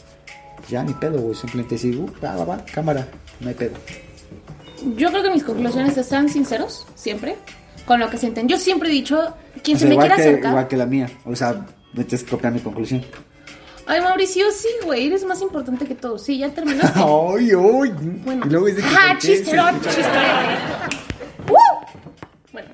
ya 0.69 0.83
ni 0.83 0.93
pedo, 0.93 1.19
güey. 1.19 1.35
Simplemente 1.35 1.75
decir, 1.75 1.97
uh, 1.97 2.09
va, 2.23 2.35
va, 2.37 2.45
va, 2.45 2.65
cámara, 2.65 3.07
no 3.39 3.49
hay 3.49 3.55
pedo. 3.55 3.73
Yo 4.97 5.09
creo 5.11 5.23
que 5.23 5.29
mis 5.31 5.43
conclusiones 5.43 5.97
están 5.97 6.27
sinceros, 6.29 6.85
siempre, 6.95 7.37
con 7.85 7.99
lo 7.99 8.09
que 8.09 8.17
sienten. 8.17 8.47
Yo 8.47 8.57
siempre 8.57 8.89
he 8.89 8.91
dicho, 8.91 9.33
quien 9.63 9.77
O 9.77 9.79
se 9.79 9.87
sea, 9.87 9.89
me 9.89 9.93
igual, 9.95 10.07
quiera 10.07 10.15
que, 10.23 10.29
acercar. 10.29 10.51
igual 10.51 10.67
que 10.67 10.77
la 10.77 10.85
mía. 10.85 11.09
O 11.25 11.35
sea, 11.35 11.65
me 11.93 12.03
tienes 12.03 12.23
que 12.23 12.31
copiar 12.31 12.51
mi 12.53 12.59
conclusión. 12.59 13.03
Ay, 13.85 13.99
Mauricio, 14.01 14.45
sí, 14.51 14.69
güey, 14.85 15.07
eres 15.07 15.25
más 15.25 15.41
importante 15.41 15.85
que 15.85 15.95
todo. 15.95 16.17
Sí, 16.17 16.37
ya 16.37 16.49
terminaste. 16.49 16.99
¡Ay, 17.03 17.51
ay! 17.51 17.93
Bueno. 18.23 18.45
Y 18.45 18.49
luego 18.49 18.67
es 18.67 18.75
de 18.77 18.81
que, 18.81 18.87
¡Ah, 18.89 19.07
¿por 19.09 19.17
qué 19.19 19.27
se 19.27 19.33
chisterón, 19.37 19.81
chisterón! 19.81 20.45
¡Uh! 21.49 21.85
Bueno, 22.53 22.69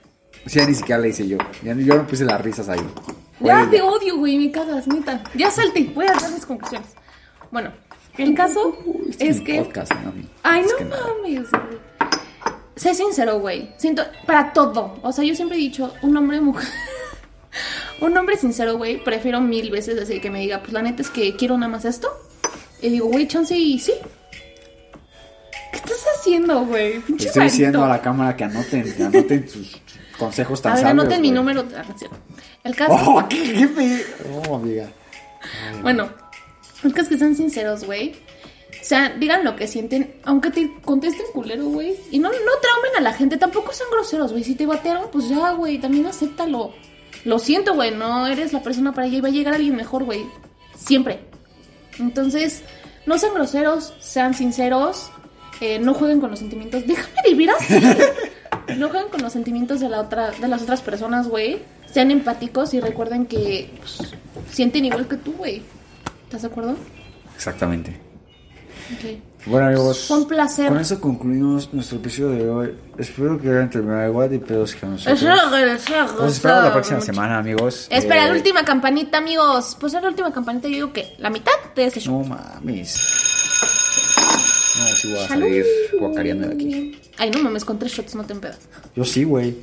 O 0.46 0.50
sea, 0.50 0.66
ni 0.68 0.76
siquiera 0.76 1.02
le 1.02 1.10
hice 1.10 1.28
yo. 1.28 1.38
Ya, 1.64 1.74
yo 1.74 1.96
no 1.96 2.06
puse 2.08 2.26
las 2.26 2.40
risas 2.42 2.70
ahí. 2.70 2.80
Ya 3.42 3.68
te 3.70 3.82
odio, 3.82 4.18
güey, 4.18 4.38
me 4.38 4.52
cagas, 4.52 4.86
neta. 4.88 5.24
Ya 5.34 5.50
salte, 5.50 5.92
voy 5.96 6.06
a 6.06 6.14
dar 6.14 6.32
mis 6.32 6.46
conclusiones. 6.46 6.90
Bueno, 7.52 7.72
el 8.18 8.36
caso 8.36 8.78
Este 9.10 9.28
es 9.30 9.42
que... 9.42 9.62
podcast, 9.62 9.92
¿no? 9.94 10.14
Ay, 10.44 10.64
no 10.64 10.86
mames. 10.90 11.48
Sé 12.76 12.94
sincero, 12.94 13.40
güey. 13.40 13.74
Siento, 13.78 14.04
para 14.26 14.54
todo. 14.54 15.00
O 15.02 15.12
sea, 15.12 15.24
yo 15.24 15.36
siempre 15.36 15.58
he 15.58 15.62
dicho, 15.62 15.94
un 16.02 16.16
hombre 16.16 16.40
mujer. 16.40 16.68
un 18.02 18.18
hombre 18.18 18.38
sincero, 18.38 18.78
güey, 18.78 19.04
prefiero 19.04 19.42
mil 19.42 19.70
veces 19.72 19.96
decir 19.96 20.22
que 20.22 20.30
me 20.30 20.40
diga, 20.40 20.60
pues 20.60 20.72
la 20.74 20.82
neta 20.82 21.02
es 21.02 21.10
que 21.10 21.36
quiero 21.36 21.58
nada 21.58 21.72
más 21.72 21.86
esto. 21.86 22.10
Y 22.82 22.90
digo, 22.90 23.08
güey, 23.08 23.28
chance 23.28 23.58
y 23.58 23.80
sí. 23.80 23.94
¿Qué 25.72 25.78
estás 25.78 26.04
haciendo, 26.18 26.66
güey? 26.66 27.02
Estoy 27.20 27.44
diciendo 27.44 27.84
a 27.84 27.88
la 27.90 28.02
cámara 28.02 28.36
que 28.36 28.46
anoten, 28.46 28.96
que 28.96 29.04
anoten 29.04 29.50
sus 29.50 29.78
consejos 30.18 30.62
tan 30.62 30.72
A 30.72 30.76
ver, 30.76 30.84
sabios, 30.84 31.02
anoten 31.04 31.22
mi 31.22 31.32
número. 31.32 31.66
ah. 31.76 31.84
El 32.64 32.76
caso. 32.76 32.94
¡Oh, 32.94 33.26
qué 33.30 33.38
jefe! 33.46 34.06
¡Oh, 34.48 34.56
amiga! 34.56 34.88
Bueno, 35.82 36.10
es 36.84 37.08
que 37.08 37.18
sean 37.18 37.36
sinceros, 37.36 37.84
güey. 37.84 38.14
O 38.82 38.84
sea, 38.84 39.10
digan 39.10 39.44
lo 39.44 39.56
que 39.56 39.68
sienten, 39.68 40.16
aunque 40.24 40.52
te 40.52 40.72
contesten 40.84 41.26
culero, 41.34 41.66
güey. 41.66 41.96
Y 42.12 42.20
no, 42.20 42.30
no 42.30 42.36
traumen 42.62 42.92
a 42.98 43.02
la 43.02 43.14
gente, 43.14 43.38
tampoco 43.38 43.74
sean 43.74 43.90
groseros, 43.92 44.32
güey. 44.32 44.44
Si 44.44 44.56
te 44.56 44.66
batearon, 44.66 45.10
pues 45.12 45.28
ya, 45.28 45.52
güey, 45.52 45.80
también 45.80 46.06
acéptalo. 46.06 46.74
Lo 47.26 47.40
siento, 47.40 47.76
güey, 47.76 47.92
no 47.92 48.28
eres 48.28 48.54
la 48.54 48.64
persona 48.64 48.94
para 48.94 49.08
allá 49.08 49.18
y 49.18 49.22
va 49.22 49.28
a 49.28 49.32
llegar 49.32 49.54
alguien 49.54 49.76
mejor, 49.76 50.06
güey. 50.06 50.26
Siempre. 50.78 51.20
Entonces, 52.00 52.64
no 53.06 53.18
sean 53.18 53.34
groseros, 53.34 53.94
sean 54.00 54.34
sinceros. 54.34 55.12
Eh, 55.60 55.78
no 55.80 55.94
jueguen 55.94 56.22
con 56.22 56.30
los 56.30 56.40
sentimientos. 56.40 56.88
Déjame 56.88 57.22
vivir 57.26 57.50
así. 57.52 57.82
no 58.78 58.90
jueguen 58.90 59.10
con 59.10 59.22
los 59.22 59.34
sentimientos 59.34 59.82
de 59.82 59.90
la 59.90 60.00
otra, 60.00 60.32
de 60.32 60.48
las 60.48 60.62
otras 60.62 60.82
personas, 60.82 61.28
güey. 61.28 61.60
Sean 61.92 62.12
empáticos 62.12 62.74
y 62.74 62.80
recuerden 62.80 63.26
que 63.26 63.70
pues, 63.80 64.14
sienten 64.52 64.86
igual 64.86 65.08
que 65.08 65.18
tú, 65.18 65.34
güey. 65.34 65.62
¿Estás 66.30 66.44
de 66.44 66.48
acuerdo? 66.50 66.76
Exactamente. 67.36 68.00
Bueno 69.48 69.66
amigos, 69.66 70.06
Fue 70.08 70.18
un 70.18 70.28
placer. 70.28 70.68
con 70.70 70.80
eso 70.80 71.02
concluimos 71.02 71.74
nuestro 71.74 71.98
episodio 71.98 72.30
de 72.30 72.50
hoy. 72.50 72.76
Espero 73.00 73.42
que 73.42 73.50
hayan 73.50 73.68
terminado 73.72 74.08
igual 74.08 74.30
de 74.30 74.38
pedos 74.38 74.76
que 74.76 74.86
nosotros. 74.86 75.24
Nos 75.24 76.34
esperamos 76.34 76.64
la 76.66 76.72
próxima 76.72 77.02
semana, 77.02 77.40
amigos. 77.40 77.88
Espera, 77.90 78.26
Eh, 78.26 78.28
la 78.30 78.34
última 78.36 78.64
campanita, 78.64 79.18
amigos. 79.18 79.76
Pues 79.80 79.96
es 79.96 80.04
la 80.04 80.10
última 80.10 80.32
campanita, 80.32 80.68
yo 80.68 80.74
digo 80.76 80.94
que 80.94 81.16
la 81.18 81.32
mitad 81.32 81.52
de 81.76 81.86
ese 81.86 82.00
show. 82.00 82.22
No 82.22 82.28
mames. 82.30 82.96
No, 84.80 84.86
sí 84.86 85.12
voy 85.12 85.20
a 85.24 85.28
Salud. 85.28 85.42
salir 85.48 85.66
guacareando 86.00 86.48
de 86.48 86.54
aquí. 86.54 87.02
Ay, 87.18 87.32
no 87.32 87.40
mames, 87.40 87.66
con 87.66 87.80
tres 87.80 87.92
shots 87.92 88.14
no 88.14 88.24
te 88.24 88.34
empedas. 88.34 88.60
Yo 88.96 89.04
sí, 89.04 89.24
güey. 89.24 89.56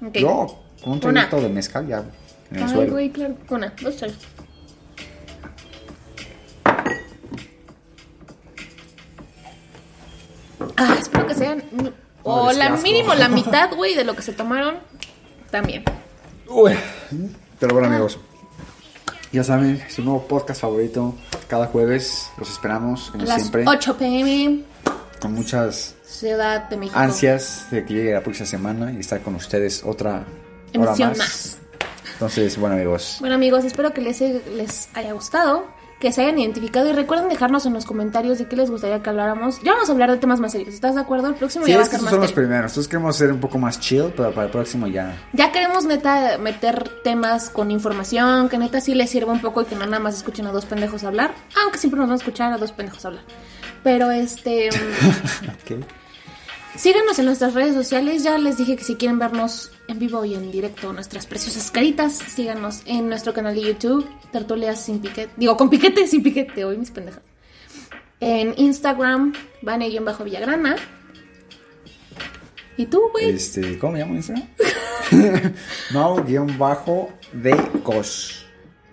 Ok. 0.00 0.14
Yo, 0.18 0.62
con 0.82 0.92
un 0.92 1.00
traguito 1.00 1.40
de 1.40 1.48
mezcal 1.48 1.88
ya 1.88 2.04
en 2.52 2.56
el 2.58 2.80
Ay, 2.80 2.86
güey, 2.88 3.10
claro. 3.10 3.36
Una, 3.50 3.72
dos, 3.82 3.96
tres. 3.96 4.14
Ah, 10.76 10.96
espero 10.98 11.26
que 11.26 11.34
sean. 11.34 11.62
O 12.22 12.52
la 12.52 12.70
mínimo 12.70 13.14
la 13.14 13.28
mitad, 13.28 13.74
güey, 13.74 13.94
de 13.94 14.04
lo 14.04 14.14
que 14.16 14.22
se 14.22 14.32
tomaron. 14.32 14.76
También. 15.50 15.84
Uy. 16.48 16.72
Pero 17.60 17.74
bueno, 17.74 17.88
amigos. 17.88 18.18
Ya 19.32 19.42
saben, 19.44 19.82
su 19.88 20.02
nuevo 20.02 20.26
podcast 20.26 20.60
favorito. 20.60 21.14
Cada 21.48 21.66
jueves 21.66 22.30
los 22.38 22.50
esperamos, 22.50 23.10
como 23.10 23.24
Las 23.24 23.40
siempre. 23.42 23.64
8 23.66 23.96
pm, 23.98 24.62
Con 25.20 25.32
muchas 25.34 25.94
Ciudad 26.04 26.68
de 26.68 26.76
México. 26.76 26.98
ansias 26.98 27.66
de 27.70 27.84
que 27.84 27.94
llegue 27.94 28.12
la 28.12 28.22
próxima 28.22 28.46
semana 28.46 28.92
y 28.92 29.00
estar 29.00 29.20
con 29.22 29.34
ustedes 29.34 29.82
otra 29.84 30.24
hora 30.76 30.90
Emisión 30.90 31.08
más. 31.10 31.18
más. 31.18 31.58
Entonces, 32.12 32.56
bueno, 32.56 32.76
amigos. 32.76 33.16
Bueno, 33.20 33.34
amigos, 33.34 33.64
espero 33.64 33.92
que 33.92 34.00
les, 34.00 34.20
les 34.20 34.88
haya 34.94 35.12
gustado. 35.12 35.66
Que 36.00 36.12
se 36.12 36.22
hayan 36.22 36.38
identificado 36.38 36.88
y 36.90 36.92
recuerden 36.92 37.28
dejarnos 37.28 37.64
en 37.66 37.72
los 37.72 37.86
comentarios 37.86 38.38
de 38.38 38.46
qué 38.46 38.56
les 38.56 38.70
gustaría 38.70 39.02
que 39.02 39.08
habláramos. 39.08 39.60
Ya 39.62 39.72
vamos 39.72 39.88
a 39.88 39.92
hablar 39.92 40.10
de 40.10 40.18
temas 40.18 40.40
más 40.40 40.52
serios. 40.52 40.74
¿Estás 40.74 40.94
de 40.96 41.00
acuerdo? 41.00 41.28
El 41.28 41.34
próximo 41.34 41.64
Sí, 41.64 41.70
ya 41.70 41.78
va 41.78 41.82
a 41.82 41.84
es 41.84 41.88
que 41.88 41.96
ser 41.96 42.00
estos 42.00 42.04
más 42.04 42.10
son 42.12 42.20
los 42.20 42.32
primeros. 42.32 42.72
Entonces 42.72 42.88
queremos 42.88 43.16
ser 43.16 43.32
un 43.32 43.40
poco 43.40 43.58
más 43.58 43.80
chill, 43.80 44.12
pero 44.16 44.32
para 44.32 44.46
el 44.46 44.52
próximo 44.52 44.86
ya. 44.86 45.16
Ya 45.32 45.52
queremos 45.52 45.84
neta 45.84 46.36
meter 46.38 46.88
temas 47.02 47.48
con 47.48 47.70
información, 47.70 48.48
que 48.48 48.58
neta 48.58 48.80
sí 48.80 48.94
les 48.94 49.10
sirva 49.10 49.32
un 49.32 49.40
poco 49.40 49.62
y 49.62 49.64
que 49.64 49.76
no 49.76 49.86
nada 49.86 50.00
más 50.00 50.16
escuchen 50.16 50.46
a 50.46 50.52
dos 50.52 50.66
pendejos 50.66 51.04
hablar, 51.04 51.34
aunque 51.62 51.78
siempre 51.78 51.98
nos 51.98 52.08
van 52.08 52.14
a 52.14 52.18
escuchar 52.18 52.52
a 52.52 52.58
dos 52.58 52.72
pendejos 52.72 53.04
hablar. 53.06 53.22
Pero 53.82 54.10
este, 54.10 54.70
mm, 54.72 55.48
Ok. 55.78 55.84
Síganos 56.76 57.18
en 57.18 57.26
nuestras 57.26 57.54
redes 57.54 57.74
sociales, 57.74 58.22
ya 58.22 58.38
les 58.38 58.56
dije 58.56 58.76
que 58.76 58.84
si 58.84 58.96
quieren 58.96 59.18
vernos 59.18 59.70
en 59.88 59.98
vivo 59.98 60.24
y 60.24 60.34
en 60.34 60.50
directo 60.50 60.92
nuestras 60.92 61.26
preciosas 61.26 61.70
caritas, 61.70 62.18
síganos 62.18 62.82
en 62.86 63.08
nuestro 63.08 63.32
canal 63.32 63.54
de 63.54 63.62
YouTube, 63.62 64.08
Tertulias 64.32 64.80
sin 64.84 65.00
piquete, 65.00 65.30
digo 65.36 65.56
con 65.56 65.70
piquete 65.70 66.06
sin 66.06 66.22
piquete, 66.22 66.64
hoy 66.64 66.76
mis 66.76 66.90
pendejas. 66.90 67.22
En 68.20 68.54
Instagram, 68.56 69.32
bajo 69.62 70.24
Villagrana. 70.24 70.76
¿Y 72.76 72.86
tú, 72.86 73.02
güey? 73.12 73.30
Este, 73.30 73.78
¿cómo 73.78 73.92
me 73.92 73.98
llamo 74.00 74.14
Instagram? 74.14 74.48
Mau-bajo 75.92 77.12
de 77.32 77.54
cos. 77.82 78.44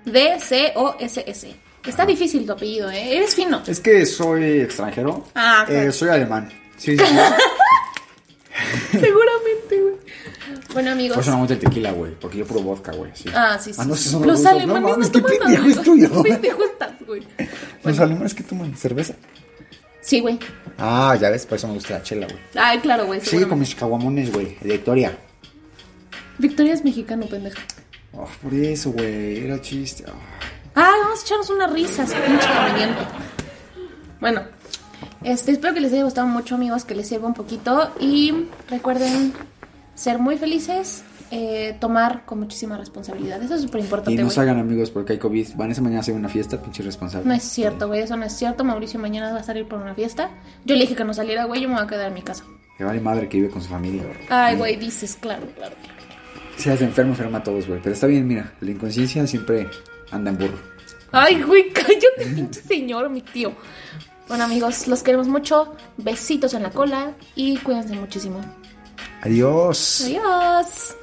D-C-O-S-S. 0.05 1.55
Está 1.85 2.05
difícil 2.05 2.45
tu 2.45 2.51
apellido, 2.51 2.91
¿eh? 2.91 3.17
Eres 3.17 3.33
fino. 3.33 3.61
Es 3.65 3.79
que 3.79 4.05
soy 4.05 4.61
extranjero. 4.61 5.25
Ah, 5.33 5.63
Eh, 5.67 5.71
claro. 5.71 5.91
soy 5.91 6.09
alemán. 6.09 6.49
Sí, 6.77 6.97
sí. 6.97 7.03
Seguramente, 8.91 9.81
güey. 9.81 9.95
Bueno, 10.73 10.91
amigos. 10.91 11.15
Por 11.15 11.21
eso 11.23 11.31
no 11.31 11.37
me 11.37 11.41
gusta 11.43 11.53
el 11.55 11.59
tequila, 11.59 11.91
güey. 11.91 12.13
Porque 12.19 12.37
yo 12.39 12.45
puro 12.45 12.61
vodka, 12.61 12.91
güey. 12.93 13.11
sí. 13.13 13.29
Ah, 13.33 13.57
sí, 13.61 13.73
sí. 13.73 13.79
Ah, 13.81 13.85
no, 13.85 13.95
sí. 13.95 14.01
esos 14.01 14.11
son 14.13 14.27
Los 14.27 14.45
alemanes 14.45 14.67
No 14.67 14.79
no, 14.79 14.89
mames, 14.89 15.11
toman 15.11 15.31
pendejo 15.39 15.67
es 15.67 15.81
tuyo. 15.81 16.23
Pendejo 16.23 16.63
estás, 16.63 16.93
güey. 17.05 17.23
Los 17.83 17.99
alemanes 17.99 18.33
que 18.33 18.43
toman 18.43 18.75
cerveza. 18.75 19.15
Sí, 20.01 20.19
güey. 20.19 20.39
Ah, 20.77 21.15
ya 21.19 21.29
ves, 21.29 21.45
por 21.45 21.57
eso 21.57 21.67
me 21.67 21.75
gusta 21.75 21.93
la 21.93 22.03
chela, 22.03 22.27
güey. 22.27 22.39
Ay, 22.55 22.79
claro, 22.79 23.05
güey. 23.05 23.21
Sí, 23.21 23.43
con 23.45 23.59
mis 23.59 23.75
caguamones, 23.75 24.31
güey. 24.31 24.57
De 24.61 24.73
Victoria. 24.73 25.15
Victoria 26.37 26.73
es 26.73 26.83
mexicano, 26.83 27.27
pendeja. 27.27 27.59
Oh, 28.13 28.27
por 28.41 28.53
eso, 28.53 28.91
güey. 28.91 29.45
Era 29.45 29.61
chiste. 29.61 30.03
Oh. 30.07 30.13
Ah, 30.75 30.93
vamos 31.03 31.19
a 31.19 31.23
echarnos 31.23 31.49
unas 31.49 31.71
risas, 31.71 32.11
pinche 32.13 32.47
comediante. 32.47 33.01
Bueno, 34.19 34.43
este, 35.23 35.51
espero 35.51 35.73
que 35.73 35.81
les 35.81 35.93
haya 35.93 36.03
gustado 36.03 36.27
mucho, 36.27 36.55
amigos, 36.55 36.85
que 36.85 36.95
les 36.95 37.07
sirva 37.07 37.27
un 37.27 37.33
poquito. 37.33 37.91
Y 37.99 38.47
recuerden 38.69 39.33
ser 39.95 40.19
muy 40.19 40.37
felices, 40.37 41.03
eh, 41.31 41.75
tomar 41.79 42.25
con 42.25 42.39
muchísima 42.39 42.77
responsabilidad. 42.77 43.41
Eso 43.41 43.55
es 43.55 43.61
súper 43.61 43.81
Y 43.81 43.83
importante, 43.83 44.17
no 44.21 44.25
güey. 44.27 44.35
salgan 44.35 44.59
amigos 44.59 44.91
porque 44.91 45.13
hay 45.13 45.19
COVID. 45.19 45.55
Van 45.55 45.71
esa 45.71 45.81
mañana 45.81 45.99
a 45.99 46.01
hacer 46.01 46.15
una 46.15 46.29
fiesta, 46.29 46.61
pinche 46.61 46.83
responsable. 46.83 47.27
No 47.27 47.33
es 47.33 47.43
cierto, 47.43 47.87
güey, 47.87 48.01
eso 48.01 48.17
no 48.17 48.25
es 48.25 48.33
cierto. 48.33 48.63
Mauricio 48.63 48.99
mañana 48.99 49.31
va 49.33 49.39
a 49.39 49.43
salir 49.43 49.67
por 49.67 49.79
una 49.81 49.93
fiesta. 49.93 50.29
Yo 50.65 50.75
le 50.75 50.81
dije 50.81 50.95
que 50.95 51.03
no 51.03 51.13
saliera, 51.13 51.45
güey, 51.45 51.61
yo 51.61 51.67
me 51.69 51.75
voy 51.75 51.83
a 51.83 51.87
quedar 51.87 52.07
en 52.07 52.13
mi 52.15 52.21
casa. 52.21 52.43
Que 52.77 52.83
vale 52.83 52.99
madre 52.99 53.29
que 53.29 53.37
vive 53.37 53.49
con 53.49 53.61
su 53.61 53.69
familia. 53.69 54.03
Ay, 54.29 54.55
güey, 54.55 54.75
dices, 54.75 55.15
claro, 55.19 55.45
claro. 55.55 55.75
Si 56.57 56.69
eres 56.69 56.81
enfermo, 56.81 57.11
enferma 57.11 57.37
a 57.39 57.43
todos, 57.43 57.67
güey. 57.67 57.79
Pero 57.81 57.93
está 57.93 58.07
bien, 58.07 58.27
mira. 58.27 58.53
La 58.59 58.71
inconsciencia 58.71 59.25
siempre 59.27 59.67
anda 60.11 60.31
en 60.31 60.37
burro. 60.37 60.57
Ay, 61.11 61.41
güey, 61.43 61.69
cállate, 61.73 62.33
pinche 62.35 62.61
señor, 62.61 63.09
mi 63.09 63.21
tío. 63.21 63.53
Bueno, 64.27 64.45
amigos, 64.45 64.87
los 64.87 65.03
queremos 65.03 65.27
mucho. 65.27 65.75
Besitos 65.97 66.53
en 66.53 66.63
la 66.63 66.71
cola 66.71 67.13
y 67.35 67.57
cuídense 67.57 67.95
muchísimo. 67.95 68.39
Adiós. 69.21 70.03
Adiós. 70.05 70.95